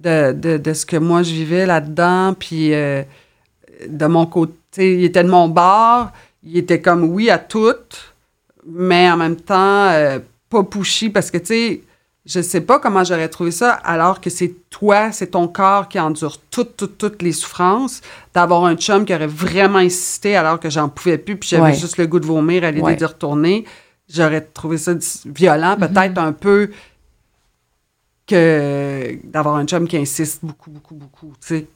de, 0.00 0.32
de, 0.32 0.58
de 0.58 0.72
ce 0.74 0.84
que 0.84 0.98
moi 0.98 1.22
je 1.22 1.32
vivais 1.32 1.64
là-dedans, 1.64 2.34
puis 2.38 2.74
euh, 2.74 3.02
de 3.88 4.06
mon 4.06 4.26
côté, 4.26 4.98
il 4.98 5.04
était 5.04 5.24
de 5.24 5.30
mon 5.30 5.48
bord, 5.48 6.10
il 6.42 6.58
était 6.58 6.82
comme 6.82 7.04
oui 7.04 7.30
à 7.30 7.38
tout, 7.38 7.74
mais 8.66 9.10
en 9.10 9.16
même 9.16 9.36
temps 9.36 9.88
euh, 9.88 10.18
pas 10.50 10.62
pushy 10.62 11.08
parce 11.08 11.30
que 11.30 11.38
tu 11.38 11.46
sais, 11.46 11.80
je 12.26 12.40
sais 12.40 12.62
pas 12.62 12.78
comment 12.78 13.04
j'aurais 13.04 13.28
trouvé 13.28 13.50
ça 13.50 13.72
alors 13.72 14.20
que 14.20 14.30
c'est 14.30 14.54
toi, 14.70 15.12
c'est 15.12 15.28
ton 15.32 15.46
corps 15.46 15.88
qui 15.88 16.00
endure 16.00 16.38
toutes, 16.50 16.76
toutes, 16.76 16.96
toutes 16.98 17.20
les 17.22 17.32
souffrances, 17.32 18.00
d'avoir 18.32 18.64
un 18.64 18.76
chum 18.76 19.04
qui 19.04 19.14
aurait 19.14 19.26
vraiment 19.26 19.78
insisté 19.78 20.34
alors 20.36 20.58
que 20.58 20.70
j'en 20.70 20.88
pouvais 20.88 21.18
plus, 21.18 21.36
puis 21.36 21.48
j'avais 21.50 21.62
Ouais. 21.64 21.74
juste 21.74 21.98
le 21.98 22.06
goût 22.06 22.20
de 22.20 22.26
vomir 22.26 22.64
à 22.64 22.70
l'idée 22.70 22.82
Ouais. 22.82 22.96
d'y 22.96 23.04
retourner. 23.04 23.64
J'aurais 24.08 24.40
trouvé 24.42 24.78
ça 24.78 24.92
violent, 25.26 25.76
peut-être 25.78 26.18
un 26.18 26.32
peu 26.32 26.70
que 28.26 29.18
d'avoir 29.24 29.56
un 29.56 29.66
chum 29.66 29.86
qui 29.86 29.98
insiste 29.98 30.42
beaucoup, 30.42 30.70
beaucoup, 30.70 30.94
beaucoup. 30.94 31.32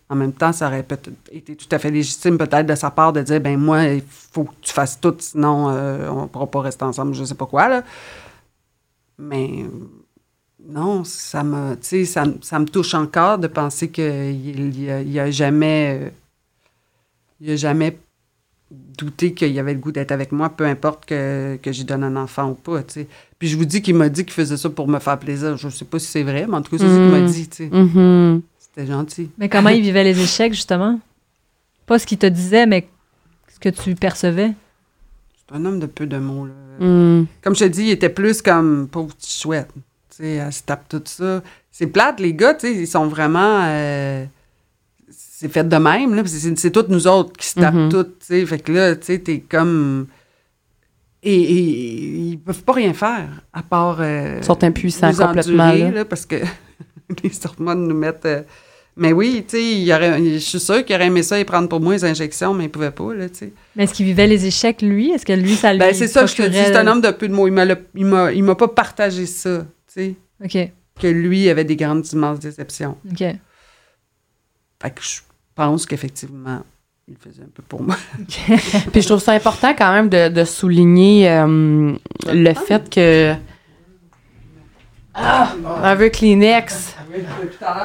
En 0.08 0.14
même 0.16 0.32
temps, 0.32 0.52
ça 0.52 0.68
aurait 0.68 0.82
peut-être 0.82 1.10
été 1.30 1.54
tout 1.56 1.66
à 1.70 1.78
fait 1.78 1.90
légitime, 1.90 2.38
peut-être 2.38 2.64
de 2.66 2.74
sa 2.74 2.90
part, 2.90 3.12
de 3.12 3.20
dire 3.20 3.38
ben 3.40 3.58
moi, 3.58 3.84
il 3.84 4.02
faut 4.32 4.44
que 4.44 4.54
tu 4.62 4.72
fasses 4.72 4.98
tout, 4.98 5.14
sinon 5.18 5.68
euh, 5.70 6.08
on 6.08 6.22
ne 6.22 6.26
pourra 6.26 6.46
pas 6.46 6.62
rester 6.62 6.84
ensemble, 6.84 7.12
je 7.14 7.24
sais 7.24 7.34
pas 7.34 7.44
quoi 7.44 7.68
là. 7.68 7.82
Mais 9.18 9.66
non, 10.66 11.04
ça 11.04 11.42
me, 11.44 11.74
tu 11.74 11.80
sais, 11.82 12.04
ça, 12.04 12.24
ça 12.42 12.58
me 12.58 12.66
touche 12.66 12.94
encore 12.94 13.38
de 13.38 13.46
penser 13.46 13.90
qu'il 13.90 14.74
il 14.76 14.90
a, 14.90 15.02
il 15.02 15.18
a 15.18 15.30
jamais, 15.30 16.00
euh, 16.02 16.08
il 17.40 17.50
a 17.52 17.56
jamais 17.56 17.96
douté 18.98 19.32
qu'il 19.34 19.52
y 19.52 19.58
avait 19.60 19.72
le 19.74 19.78
goût 19.78 19.92
d'être 19.92 20.10
avec 20.12 20.32
moi, 20.32 20.50
peu 20.50 20.66
importe 20.66 21.06
que, 21.06 21.58
que 21.62 21.72
j'y 21.72 21.84
donne 21.84 22.02
un 22.04 22.16
enfant 22.16 22.50
ou 22.50 22.54
pas, 22.54 22.82
tu 22.82 22.94
sais. 22.94 23.08
Puis 23.38 23.48
je 23.48 23.56
vous 23.56 23.64
dis 23.64 23.80
qu'il 23.82 23.94
m'a 23.94 24.08
dit 24.08 24.24
qu'il 24.24 24.34
faisait 24.34 24.56
ça 24.56 24.68
pour 24.68 24.88
me 24.88 24.98
faire 24.98 25.18
plaisir. 25.18 25.56
Je 25.56 25.68
sais 25.68 25.84
pas 25.84 25.98
si 26.00 26.06
c'est 26.06 26.24
vrai, 26.24 26.46
mais 26.48 26.56
en 26.56 26.62
tout 26.62 26.72
cas, 26.76 26.78
c'est 26.78 26.88
ce 26.88 26.96
qu'il 26.98 27.10
m'a 27.12 27.20
Mm. 27.20 27.26
dit, 27.26 27.48
tu 27.48 27.56
sais. 27.56 27.68
Mhm. 27.70 28.42
C'était 28.58 28.86
gentil. 28.86 29.30
Mais 29.38 29.48
comment 29.48 29.70
il 29.70 29.80
vivait 29.82 30.04
les 30.04 30.20
échecs, 30.20 30.52
justement? 30.52 30.98
Pas 31.86 31.98
ce 32.00 32.06
qu'il 32.06 32.18
te 32.18 32.26
disait, 32.26 32.66
mais 32.66 32.88
ce 33.54 33.58
que 33.60 33.68
tu 33.68 33.94
percevais. 33.94 34.52
C'est 35.48 35.56
un 35.56 35.64
homme 35.64 35.78
de 35.78 35.86
peu 35.86 36.06
de 36.06 36.18
mots, 36.18 36.46
là. 36.46 36.52
Mm. 36.84 37.26
Comme 37.42 37.54
je 37.54 37.60
te 37.64 37.68
dis, 37.70 37.84
il 37.84 37.90
était 37.90 38.08
plus 38.10 38.42
comme 38.42 38.88
pauvre 38.88 39.14
petit 39.14 39.40
chouette. 39.40 39.70
Tu 40.18 40.24
sais, 40.24 40.30
elle 40.32 40.52
se 40.52 40.62
tape 40.64 40.88
tout 40.88 41.00
ça. 41.04 41.42
C'est 41.70 41.86
plate, 41.86 42.18
les 42.18 42.34
gars, 42.34 42.54
tu 42.54 42.66
sais, 42.66 42.74
ils 42.74 42.88
sont 42.88 43.06
vraiment. 43.06 43.62
euh, 43.66 44.24
c'est 45.10 45.48
fait 45.48 45.62
de 45.68 45.76
même, 45.76 46.14
là. 46.14 46.22
parce 46.22 46.32
que 46.34 46.38
C'est, 46.40 46.58
c'est 46.58 46.70
toutes 46.72 46.88
nous 46.88 47.06
autres 47.06 47.32
qui 47.38 47.46
se 47.46 47.54
tapent 47.60 47.74
Mhm. 47.74 47.88
toutes, 47.88 48.18
tu 48.18 48.26
sais. 48.26 48.44
Fait 48.46 48.58
que 48.58 48.72
là, 48.72 48.96
tu 48.96 49.06
sais, 49.06 49.18
t'es 49.20 49.38
comme. 49.48 50.08
Et, 51.22 51.34
et- 51.34 52.16
ils 52.30 52.38
peuvent 52.38 52.62
pas 52.64 52.72
rien 52.74 52.92
faire, 52.94 53.28
à 53.52 53.62
part. 53.62 53.98
euh, 54.00 54.36
Ils 54.38 54.44
sont 54.44 54.62
impuissants 54.64 55.10
nous 55.10 55.16
complètement. 55.18 55.64
endurer, 55.64 55.84
là. 55.84 55.90
là, 55.98 56.04
parce 56.04 56.26
que 56.26 56.36
les 57.22 57.30
hormones 57.44 57.86
nous 57.88 57.96
mettent. 57.96 58.24
euh, 58.26 58.42
mais 58.96 59.12
oui, 59.12 59.44
tu 59.46 59.56
sais, 59.56 59.64
il 59.64 59.92
aurait- 59.92 60.20
je 60.22 60.38
suis 60.38 60.58
sûre 60.60 60.84
qu'il 60.84 60.96
aurait 60.96 61.06
aimé 61.06 61.22
ça 61.22 61.38
et 61.38 61.44
prendre 61.44 61.68
pour 61.68 61.80
moi 61.80 61.92
les 61.94 62.04
injections, 62.04 62.52
mais 62.54 62.64
il 62.64 62.70
pouvait 62.70 62.90
pas, 62.90 63.14
là, 63.14 63.28
tu 63.28 63.36
sais. 63.36 63.52
Mais 63.76 63.84
est-ce 63.84 63.94
qu'il 63.94 64.06
vivait 64.06 64.26
les 64.26 64.46
échecs, 64.46 64.82
lui? 64.82 65.10
Est-ce 65.12 65.24
que 65.24 65.32
lui, 65.32 65.54
ça 65.54 65.72
lui 65.72 65.78
Ben, 65.78 65.94
c'est 65.94 66.08
ça, 66.08 66.26
je 66.26 66.34
te 66.34 66.42
dis, 66.42 66.56
c'est 66.56 66.74
un 66.76 66.86
homme 66.88 67.00
de 67.00 67.10
peu 67.12 67.28
de 67.28 67.32
mots. 67.34 67.46
Il 67.46 67.52
m'a, 67.52 67.64
le- 67.64 67.78
il 67.94 68.06
m'a, 68.06 68.32
il 68.32 68.42
m'a 68.42 68.56
pas 68.56 68.66
partagé 68.68 69.26
ça, 69.26 69.64
tu 69.92 69.94
sais, 69.94 70.14
OK, 70.44 70.70
que 71.00 71.06
lui 71.06 71.48
avait 71.48 71.64
des 71.64 71.76
grandes 71.76 72.06
immenses 72.12 72.40
déceptions. 72.40 72.96
OK. 73.10 73.18
Fait 73.20 74.90
que 74.90 75.02
je 75.02 75.20
pense 75.54 75.86
qu'effectivement, 75.86 76.62
il 77.08 77.14
le 77.14 77.18
faisait 77.30 77.42
un 77.42 77.48
peu 77.52 77.62
pour 77.62 77.82
moi. 77.82 77.96
Puis 78.92 79.02
je 79.02 79.06
trouve 79.06 79.20
ça 79.20 79.32
important 79.32 79.74
quand 79.76 79.92
même 79.92 80.08
de, 80.08 80.28
de 80.28 80.44
souligner 80.44 81.30
euh, 81.30 81.92
le 82.26 82.54
fait 82.54 82.88
que. 82.90 83.34
Ah, 85.14 85.52
un 85.82 85.94
vœu 85.94 86.10
Kleenex. 86.10 86.94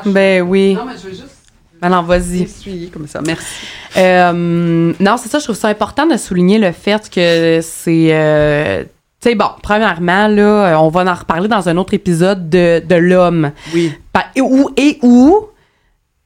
Ben 0.06 0.42
oui. 0.44 0.78
mais 0.86 0.92
je 0.98 1.04
veux 1.08 1.10
juste 1.12 1.48
Alors, 1.82 2.04
vas-y. 2.04 2.44
essuyer 2.44 2.90
comme 2.90 3.08
ça. 3.08 3.22
Merci. 3.26 3.66
Euh, 3.98 4.94
non, 5.00 5.18
c'est 5.18 5.30
ça, 5.30 5.40
je 5.40 5.46
trouve 5.46 5.56
ça 5.56 5.70
important 5.70 6.06
de 6.06 6.18
souligner 6.18 6.60
le 6.60 6.72
fait 6.72 7.10
que 7.10 7.60
c'est. 7.64 8.10
euh, 8.14 8.84
tu 9.24 9.30
sais, 9.30 9.36
bon, 9.36 9.46
premièrement, 9.62 10.28
là, 10.28 10.78
on 10.82 10.90
va 10.90 11.10
en 11.10 11.16
reparler 11.16 11.48
dans 11.48 11.70
un 11.70 11.78
autre 11.78 11.94
épisode 11.94 12.50
de, 12.50 12.84
de 12.86 12.96
l'homme. 12.96 13.52
Oui. 13.74 13.92
Et 14.36 14.42
où, 14.42 14.70
et 14.78 15.00
où 15.02 15.48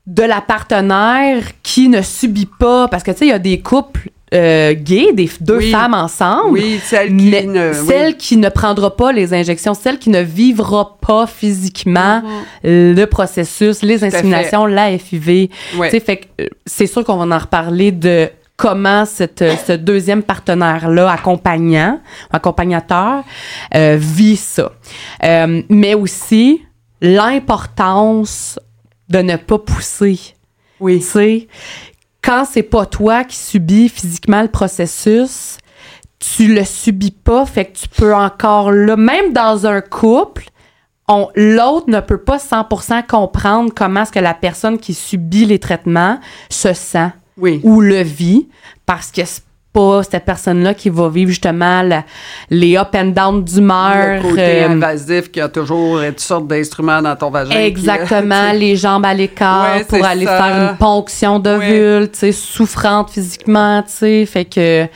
de 0.06 0.24
la 0.24 0.42
partenaire 0.42 1.44
qui 1.64 1.90
ne 1.90 2.02
subit 2.02 2.50
pas. 2.60 2.88
Parce 2.88 3.04
que, 3.04 3.12
tu 3.12 3.18
sais, 3.20 3.26
il 3.26 3.30
y 3.30 3.34
a 3.34 3.40
des 3.40 3.60
couples 3.60 4.10
euh, 4.34 4.74
gays, 4.74 5.14
des 5.14 5.30
deux 5.42 5.58
Oui. 5.58 5.72
femmes 5.72 5.94
ensemble. 5.94 6.52
Oui, 6.52 6.80
celle 6.84 7.10
qui 7.16 7.30
Mais 7.30 7.44
ne. 7.44 7.70
oui. 7.72 7.88
celle 7.88 8.18
qui 8.18 8.38
ne 8.38 8.50
prendra 8.50 8.96
pas 8.96 9.12
les 9.14 9.34
injections, 9.34 9.74
celle 9.74 10.00
qui 10.00 10.10
ne 10.10 10.22
vivra 10.22 10.98
pas 11.06 11.28
physiquement 11.28 12.22
le 12.64 13.06
processus, 13.06 13.82
les 13.84 14.04
inséminations, 14.04 14.66
la 14.66 14.98
FIV. 14.98 15.50
Ouais. 15.78 15.90
Tu 15.90 15.98
sais, 15.98 16.00
fait 16.02 16.18
que 16.18 16.26
euh, 16.42 16.48
c'est 16.66 16.88
sûr 16.88 17.04
qu'on 17.06 17.18
va 17.18 17.36
en 17.36 17.40
reparler 17.40 17.92
de 17.92 18.30
comment 18.58 19.06
cette, 19.06 19.44
euh, 19.44 19.56
ce 19.56 19.74
deuxième 19.74 20.24
partenaire-là, 20.24 21.12
accompagnant, 21.12 22.02
accompagnateur, 22.32 23.24
euh, 23.76 23.96
vit 24.00 24.36
ça. 24.36 24.72
Euh, 25.24 25.62
mais 25.70 25.94
aussi 25.94 26.64
l'importance 27.02 28.60
de 29.10 29.20
ne 29.20 29.36
pas 29.38 29.60
pousser. 29.60 30.20
Oui. 30.80 31.00
Tu 31.00 31.06
sais, 31.06 31.48
quand 32.22 32.46
c'est 32.50 32.64
pas 32.64 32.86
toi 32.86 33.24
qui 33.24 33.38
subis 33.38 33.90
physiquement 33.90 34.42
le 34.42 34.48
processus, 34.48 35.58
tu 36.20 36.54
le 36.54 36.64
subis 36.66 37.12
pas, 37.12 37.46
fait 37.46 37.66
que 37.66 37.78
tu 37.78 37.88
peux 37.88 38.14
encore 38.14 38.72
là, 38.72 38.96
même 38.98 39.34
dans 39.34 39.68
un 39.68 39.82
couple, 39.82 40.46
on- 41.08 41.30
l'autre 41.36 41.86
ne 41.90 42.00
peut 42.00 42.18
pas 42.22 42.38
100% 42.40 43.02
comprendre 43.04 43.72
comment 43.74 44.02
est-ce 44.02 44.12
que 44.12 44.20
la 44.20 44.34
personne 44.34 44.78
qui 44.78 44.94
subit 44.94 45.46
les 45.46 45.60
traitements 45.60 46.20
se 46.50 46.74
sent 46.74 47.12
Oui. 47.38 47.60
ou 47.64 47.82
le 47.82 48.02
vit, 48.02 48.48
parce 48.86 49.12
que 49.12 49.22
c'est 49.26 49.44
pas 49.74 50.02
cette 50.02 50.26
personne-là 50.26 50.74
qui 50.74 50.90
va 50.90 51.08
vivre 51.08 51.30
justement 51.30 51.84
la- 51.84 52.04
les 52.50 52.76
up 52.78 52.96
and 52.96 53.08
down 53.10 53.44
d'humeur. 53.44 54.16
Le 54.16 54.22
côté 54.30 54.64
euh, 54.64 54.70
invasif 54.70 55.30
qui 55.32 55.40
a 55.40 55.50
toujours 55.50 56.00
toutes 56.08 56.20
sortes 56.20 56.48
d'instruments 56.48 57.00
dans 57.02 57.16
ton 57.16 57.30
vagin. 57.30 57.52
qui, 57.52 57.58
euh, 57.58 57.66
Exactement, 57.68 58.52
les 58.54 58.76
jambes 58.76 59.06
à 59.06 59.14
l'écart 59.14 59.76
Ouais, 59.76 59.84
pour 59.84 60.04
aller 60.04 60.26
ça. 60.26 60.42
faire 60.44 60.72
une 60.72 60.78
ponction 60.78 61.38
d'ovule, 61.38 62.10
tu 62.12 62.18
sais, 62.20 62.32
souffrante 62.32 63.12
physiquement, 63.12 63.84
tu 63.84 63.92
sais, 63.92 64.26
fait 64.26 64.46
que 64.46 64.88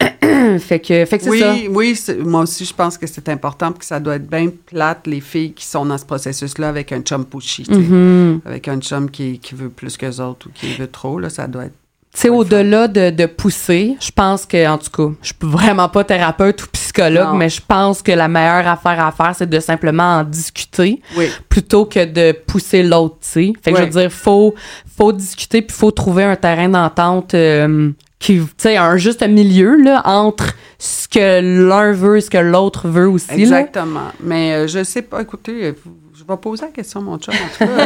fait 0.58 0.80
que 0.80 1.04
fait 1.04 1.18
que 1.18 1.24
c'est 1.24 1.30
oui, 1.30 1.94
ça. 1.94 2.12
oui, 2.12 2.24
moi 2.24 2.42
aussi, 2.42 2.64
je 2.64 2.74
pense 2.74 2.96
que 2.96 3.06
c'est 3.06 3.28
important 3.28 3.72
que 3.72 3.84
ça 3.84 4.00
doit 4.00 4.16
être 4.16 4.28
bien 4.28 4.48
plate, 4.66 5.06
les 5.06 5.20
filles 5.20 5.52
qui 5.52 5.64
sont 5.66 5.84
dans 5.84 5.98
ce 5.98 6.04
processus-là 6.04 6.68
avec 6.68 6.92
un 6.92 7.00
chum 7.00 7.24
pushy. 7.24 7.66
Mhm. 7.68 8.40
Avec 8.44 8.68
un 8.68 8.80
chum 8.80 9.10
qui, 9.10 9.38
qui 9.38 9.54
veut 9.54 9.68
plus 9.68 9.96
que 9.96 10.06
les 10.06 10.20
autres 10.20 10.48
ou 10.48 10.50
qui 10.54 10.74
veut 10.74 10.86
trop, 10.90 11.18
là, 11.18 11.28
ça 11.30 11.46
doit 11.46 11.64
être. 11.66 11.74
Tu 12.12 12.22
sais, 12.22 12.28
au-delà 12.28 12.88
de, 12.88 13.10
de 13.10 13.26
pousser, 13.26 13.96
je 14.00 14.10
pense 14.10 14.44
que, 14.44 14.66
en 14.68 14.78
tout 14.78 14.90
cas, 14.90 15.14
je 15.22 15.28
suis 15.28 15.36
vraiment 15.42 15.88
pas 15.88 16.02
thérapeute 16.02 16.60
ou 16.64 16.66
psychologue, 16.72 17.28
Non. 17.28 17.34
mais 17.34 17.48
je 17.48 17.60
pense 17.64 18.02
que 18.02 18.10
la 18.10 18.26
meilleure 18.26 18.66
affaire 18.66 19.04
à 19.06 19.12
faire, 19.12 19.32
c'est 19.36 19.48
de 19.48 19.60
simplement 19.60 20.16
en 20.18 20.24
discuter 20.24 21.00
Oui, 21.16 21.26
plutôt 21.48 21.84
que 21.84 22.04
de 22.04 22.32
pousser 22.32 22.82
l'autre, 22.82 23.18
tu 23.20 23.28
sais. 23.28 23.52
Fait 23.62 23.70
que 23.72 23.78
je 23.78 23.82
veux 23.84 23.90
dire, 23.90 24.10
faut, 24.10 24.56
faut 24.96 25.12
discuter 25.12 25.62
puis 25.62 25.76
faut 25.76 25.92
trouver 25.92 26.24
un 26.24 26.34
terrain 26.34 26.68
d'entente 26.68 27.34
euh, 27.34 27.92
qui, 28.20 28.34
tu 28.38 28.46
sais, 28.58 28.76
un 28.76 28.96
juste 28.96 29.26
milieu, 29.26 29.74
là, 29.76 30.02
entre 30.04 30.52
ce 30.78 31.08
que 31.08 31.40
l'un 31.68 31.90
veut 31.92 32.18
et 32.18 32.20
ce 32.20 32.30
que 32.30 32.38
l'autre 32.38 32.86
veut 32.88 33.08
aussi, 33.08 33.28
là. 33.30 33.36
exactement. 33.36 34.12
Mais 34.22 34.52
euh, 34.52 34.66
je 34.68 34.84
sais 34.84 35.02
pas, 35.02 35.22
écoutez, 35.22 35.64
euh, 35.66 35.72
je 36.14 36.22
vais 36.22 36.36
poser 36.36 36.66
la 36.66 36.70
question 36.70 37.00
à 37.00 37.02
mon 37.02 37.18
chum, 37.18 37.34
en 37.34 37.48
tout 37.48 37.64
cas. 37.64 37.80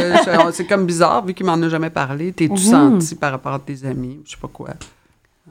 Euh, 0.46 0.50
c'est 0.52 0.66
comme 0.66 0.84
bizarre, 0.86 1.24
vu 1.24 1.32
qu'il 1.34 1.46
m'en 1.46 1.54
a 1.54 1.68
jamais 1.68 1.88
parlé. 1.90 2.32
T'es-tu 2.32 2.52
Mhm. 2.52 2.58
senti 2.58 3.14
par 3.14 3.30
rapport 3.30 3.54
à 3.54 3.58
tes 3.60 3.86
amis, 3.86 4.20
je 4.26 4.32
sais 4.32 4.36
pas 4.40 4.48
quoi? 4.52 4.70
Euh, 4.70 5.50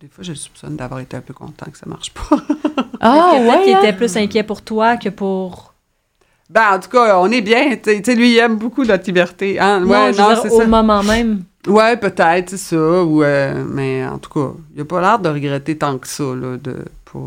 Des 0.00 0.08
fois, 0.08 0.22
je 0.24 0.34
soupçonne 0.34 0.76
d'avoir 0.76 0.98
été 1.00 1.16
un 1.16 1.20
peu 1.20 1.32
content 1.32 1.66
que 1.70 1.78
ça 1.78 1.86
marche 1.86 2.10
pas. 2.12 2.28
Ah, 3.06 3.32
ouais. 3.38 3.64
qu'il 3.64 3.74
hein? 3.74 3.80
était 3.82 3.92
plus 3.92 4.16
inquiet 4.16 4.42
pour 4.44 4.62
toi 4.62 4.96
que 4.96 5.10
pour. 5.10 5.74
Ben, 6.48 6.72
en 6.72 6.80
tout 6.80 6.88
cas, 6.88 7.18
on 7.20 7.30
est 7.30 7.42
bien. 7.42 7.76
Tu 7.76 8.02
sais- 8.02 8.14
lui, 8.14 8.32
il 8.32 8.38
aime 8.38 8.56
beaucoup 8.56 8.82
notre 8.84 9.04
liberté. 9.04 9.60
Hein? 9.60 9.80
non, 9.80 9.88
Ouais, 9.90 10.10
non, 10.12 10.28
dire, 10.28 10.40
c'est 10.42 10.50
au 10.50 10.60
ça. 10.60 10.66
moment 10.66 11.02
même. 11.02 11.42
Ouais, 11.66 11.96
peut-être, 11.96 12.50
c'est 12.50 12.56
ça. 12.56 12.76
Ou, 12.76 13.22
euh, 13.22 13.64
mais 13.66 14.06
en 14.06 14.18
tout 14.18 14.30
cas, 14.30 14.54
il 14.74 14.82
a 14.82 14.84
pas 14.84 15.00
l'air 15.00 15.18
de 15.18 15.28
regretter 15.28 15.78
tant 15.78 15.98
que 15.98 16.06
ça, 16.08 16.24
là, 16.24 16.56
de 16.56 16.84
pas... 17.10 17.18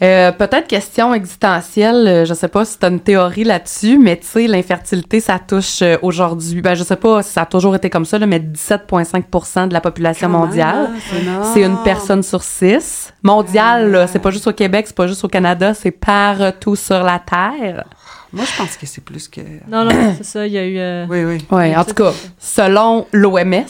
Euh, 0.00 0.30
Peut-être 0.30 0.68
question 0.68 1.12
existentielle, 1.12 2.06
euh, 2.06 2.24
je 2.24 2.32
sais 2.32 2.46
pas 2.46 2.64
si 2.64 2.78
tu 2.78 2.86
as 2.86 2.88
une 2.88 3.00
théorie 3.00 3.42
là-dessus, 3.42 3.98
mais 3.98 4.16
tu 4.16 4.26
sais, 4.28 4.46
l'infertilité, 4.46 5.18
ça 5.18 5.40
touche 5.40 5.82
aujourd'hui, 6.02 6.62
ben 6.62 6.76
je 6.76 6.84
sais 6.84 6.94
pas 6.94 7.20
si 7.24 7.32
ça 7.32 7.42
a 7.42 7.46
toujours 7.46 7.74
été 7.74 7.90
comme 7.90 8.04
ça, 8.04 8.16
là, 8.20 8.26
mais 8.26 8.38
17,5% 8.38 9.66
de 9.66 9.72
la 9.72 9.80
population 9.80 10.28
mondiale. 10.28 10.90
hein, 11.28 11.42
c'est 11.52 11.62
une 11.62 11.78
personne 11.82 12.22
sur 12.22 12.44
six. 12.44 13.12
Mondiale, 13.24 14.06
c'est 14.12 14.20
pas 14.20 14.30
juste 14.30 14.46
au 14.46 14.52
Québec, 14.52 14.84
c'est 14.86 14.96
pas 14.96 15.08
juste 15.08 15.24
au 15.24 15.28
Canada, 15.28 15.74
c'est 15.74 15.90
partout 15.90 16.76
sur 16.76 17.02
la 17.02 17.18
Terre. 17.18 17.84
Moi, 18.32 18.44
je 18.44 18.56
pense 18.58 18.76
que 18.76 18.86
c'est 18.86 19.02
plus 19.02 19.26
que... 19.28 19.40
Non, 19.68 19.84
non, 19.84 20.14
c'est 20.16 20.24
ça, 20.24 20.46
il 20.46 20.52
y 20.52 20.58
a 20.58 20.66
eu. 20.66 20.78
euh, 20.78 21.06
Oui, 21.08 21.24
oui. 21.24 21.46
Oui, 21.50 21.74
en 21.76 21.84
tout 21.84 21.94
cas, 21.94 22.12
selon 22.38 23.06
l'OMS, 23.12 23.64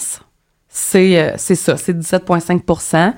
c'est 0.68 1.18
euh, 1.18 1.32
c'est 1.36 1.54
ça, 1.54 1.76
c'est 1.76 1.96
17,5% 1.96 3.12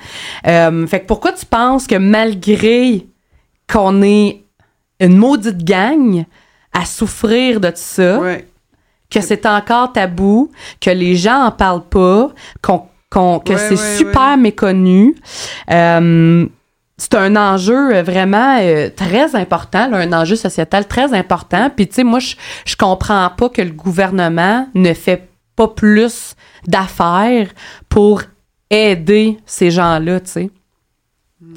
euh, 0.47 0.87
Fait 0.87 1.01
que 1.01 1.07
pourquoi 1.07 1.33
tu 1.33 1.45
penses 1.47 1.87
que 1.87 1.97
malgré 1.97 3.07
qu'on 3.71 4.03
est 4.03 4.43
une 5.01 5.17
maudite 5.17 5.65
gang 5.65 6.25
à 6.73 6.85
souffrir 6.85 7.59
de 7.61 7.69
tout 7.69 7.75
ça, 7.77 8.19
que 9.11 9.21
c'est 9.21 9.45
encore 9.47 9.93
tabou, 9.93 10.51
que 10.81 10.91
les 10.91 11.17
gens 11.17 11.45
en 11.47 11.51
parlent 11.51 11.89
pas, 11.89 12.31
qu'on, 12.63 12.87
qu'on- 13.11 13.41
que 13.41 13.57
c'est 13.57 13.77
super 13.97 14.37
méconnu. 14.37 15.17
Euh, 15.71 16.47
c'est 17.01 17.15
un 17.15 17.35
enjeu 17.35 17.95
euh, 17.97 18.03
vraiment 18.03 18.59
euh, 18.61 18.91
très 18.95 19.35
important, 19.35 19.89
là, 19.89 19.97
un 19.99 20.13
enjeu 20.13 20.37
sociétal 20.37 20.87
très 20.87 21.15
important. 21.15 21.71
Puis, 21.75 21.89
tu 21.89 21.95
sais, 21.95 22.05
moi, 22.05 22.19
je, 22.19 22.35
je 22.67 22.77
comprends 22.77 23.31
pas 23.31 23.49
que 23.49 23.63
le 23.63 23.71
gouvernement 23.71 24.69
ne 24.75 24.93
fait 24.93 25.29
pas 25.57 25.69
plus 25.69 26.35
d'affaires 26.67 27.49
pour 27.89 28.23
aider 28.69 29.39
ces 29.47 29.71
gens-là, 29.71 30.21
tu 30.21 30.31
sais. 30.31 30.51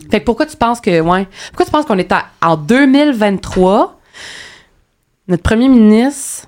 Fait 0.10 0.22
que 0.22 0.26
pourquoi 0.26 0.46
tu 0.46 0.56
penses 0.56 0.80
que, 0.80 1.02
ouais, 1.02 1.28
pourquoi 1.50 1.66
tu 1.66 1.72
penses 1.72 1.86
qu'on 1.86 1.98
est 1.98 2.12
à- 2.14 2.28
en 2.42 2.56
2023, 2.56 4.00
notre 5.28 5.44
premier 5.44 5.68
ministre 5.68 6.48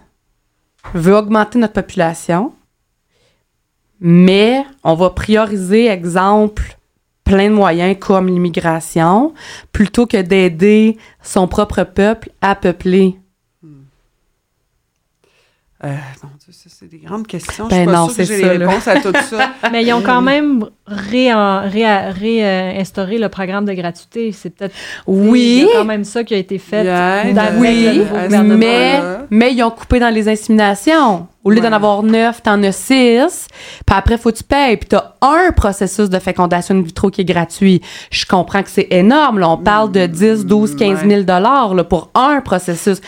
veut 0.93 1.13
augmenter 1.15 1.59
notre 1.59 1.73
population, 1.73 2.53
mais 3.99 4.65
on 4.83 4.93
va 4.93 5.09
prioriser, 5.09 5.87
exemple, 5.87 6.74
plein 7.25 7.49
de 7.49 7.55
moyens 7.55 7.97
comme 7.99 8.27
l'immigration, 8.27 9.33
plutôt 9.73 10.05
que 10.07 10.21
d'aider 10.21 10.97
son 11.21 11.49
propre 11.49 11.83
peuple 11.83 12.29
à 12.39 12.55
peupler. 12.55 13.19
Euh, 15.83 15.97
Dieu, 16.21 16.21
ça, 16.21 16.27
c'est 16.51 16.87
des 16.87 16.99
grandes 16.99 17.25
questions. 17.25 17.67
Ben 17.67 17.75
je 17.75 17.75
suis 17.81 17.85
pas 17.85 17.91
non, 17.93 18.07
sûre 18.07 18.17
que 18.17 18.23
c'est 18.23 18.35
j'ai 18.35 18.41
ça, 18.41 18.53
les 18.53 18.57
là. 18.59 18.67
réponses 18.67 18.87
à 18.87 18.99
tout 19.01 19.13
ça. 19.29 19.49
Mais 19.71 19.83
ils 19.83 19.93
ont 19.93 20.01
quand 20.01 20.21
même 20.21 20.65
réinstauré 20.85 21.69
ré, 21.69 22.11
réinstauré 22.11 23.17
le 23.17 23.29
programme 23.29 23.65
de 23.65 23.73
gratuité. 23.73 24.31
C'est 24.31 24.51
peut-être. 24.51 24.75
Oui, 25.07 25.63
Il 25.63 25.67
y 25.67 25.71
a 25.71 25.79
quand 25.79 25.85
même 25.85 26.03
ça 26.03 26.23
qui 26.23 26.35
a 26.35 26.37
été 26.37 26.57
fait. 26.59 26.83
Yeah, 26.83 27.21
avec 27.21 27.35
oui, 27.59 27.85
le 27.85 27.93
nouveau 28.03 28.15
à 28.15 28.19
ce 28.21 28.25
gouvernement. 28.25 28.57
mais, 28.57 29.01
mais 29.31 29.53
ils 29.53 29.63
ont 29.63 29.71
coupé 29.71 29.99
dans 29.99 30.13
les 30.13 30.29
inséminations. 30.29 31.27
Au 31.43 31.49
lieu 31.51 31.57
Ouais. 31.61 31.69
d'en 31.69 31.73
avoir 31.75 32.01
neuf, 32.03 32.41
t'en 32.43 32.61
as 32.63 32.71
six. 32.71 33.47
Puis 33.85 33.95
après, 33.97 34.17
faut 34.17 34.31
que 34.31 34.37
tu 34.37 34.43
payes. 34.43 34.77
Puis 34.77 34.89
t'as 34.89 35.13
un 35.21 35.51
processus 35.51 36.09
de 36.09 36.19
fécondation 36.19 36.75
in 36.75 36.81
vitro 36.81 37.09
qui 37.09 37.21
est 37.21 37.25
gratuit. 37.25 37.81
Je 38.11 38.25
comprends 38.25 38.61
que 38.63 38.69
c'est 38.69 38.87
énorme. 38.91 39.39
Là. 39.39 39.49
On 39.49 39.57
parle 39.57 39.91
de 39.91 40.05
10, 40.05 40.45
12, 40.45 40.75
15 40.75 41.07
000 41.07 41.21
dollars 41.23 41.73
là, 41.75 41.83
pour 41.83 42.09
un 42.15 42.41
processus. 42.41 42.99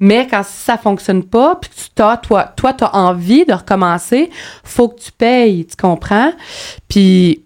Mais 0.00 0.26
quand 0.30 0.42
ça 0.44 0.76
fonctionne 0.76 1.22
pas, 1.22 1.56
puis 1.56 1.70
tu 1.74 1.84
t'as, 1.94 2.16
toi, 2.16 2.44
toi, 2.56 2.72
t'as 2.72 2.90
envie 2.92 3.44
de 3.44 3.52
recommencer, 3.54 4.28
faut 4.64 4.88
que 4.88 5.00
tu 5.00 5.12
payes. 5.12 5.66
Tu 5.66 5.76
comprends? 5.76 6.32
Puis 6.88 7.42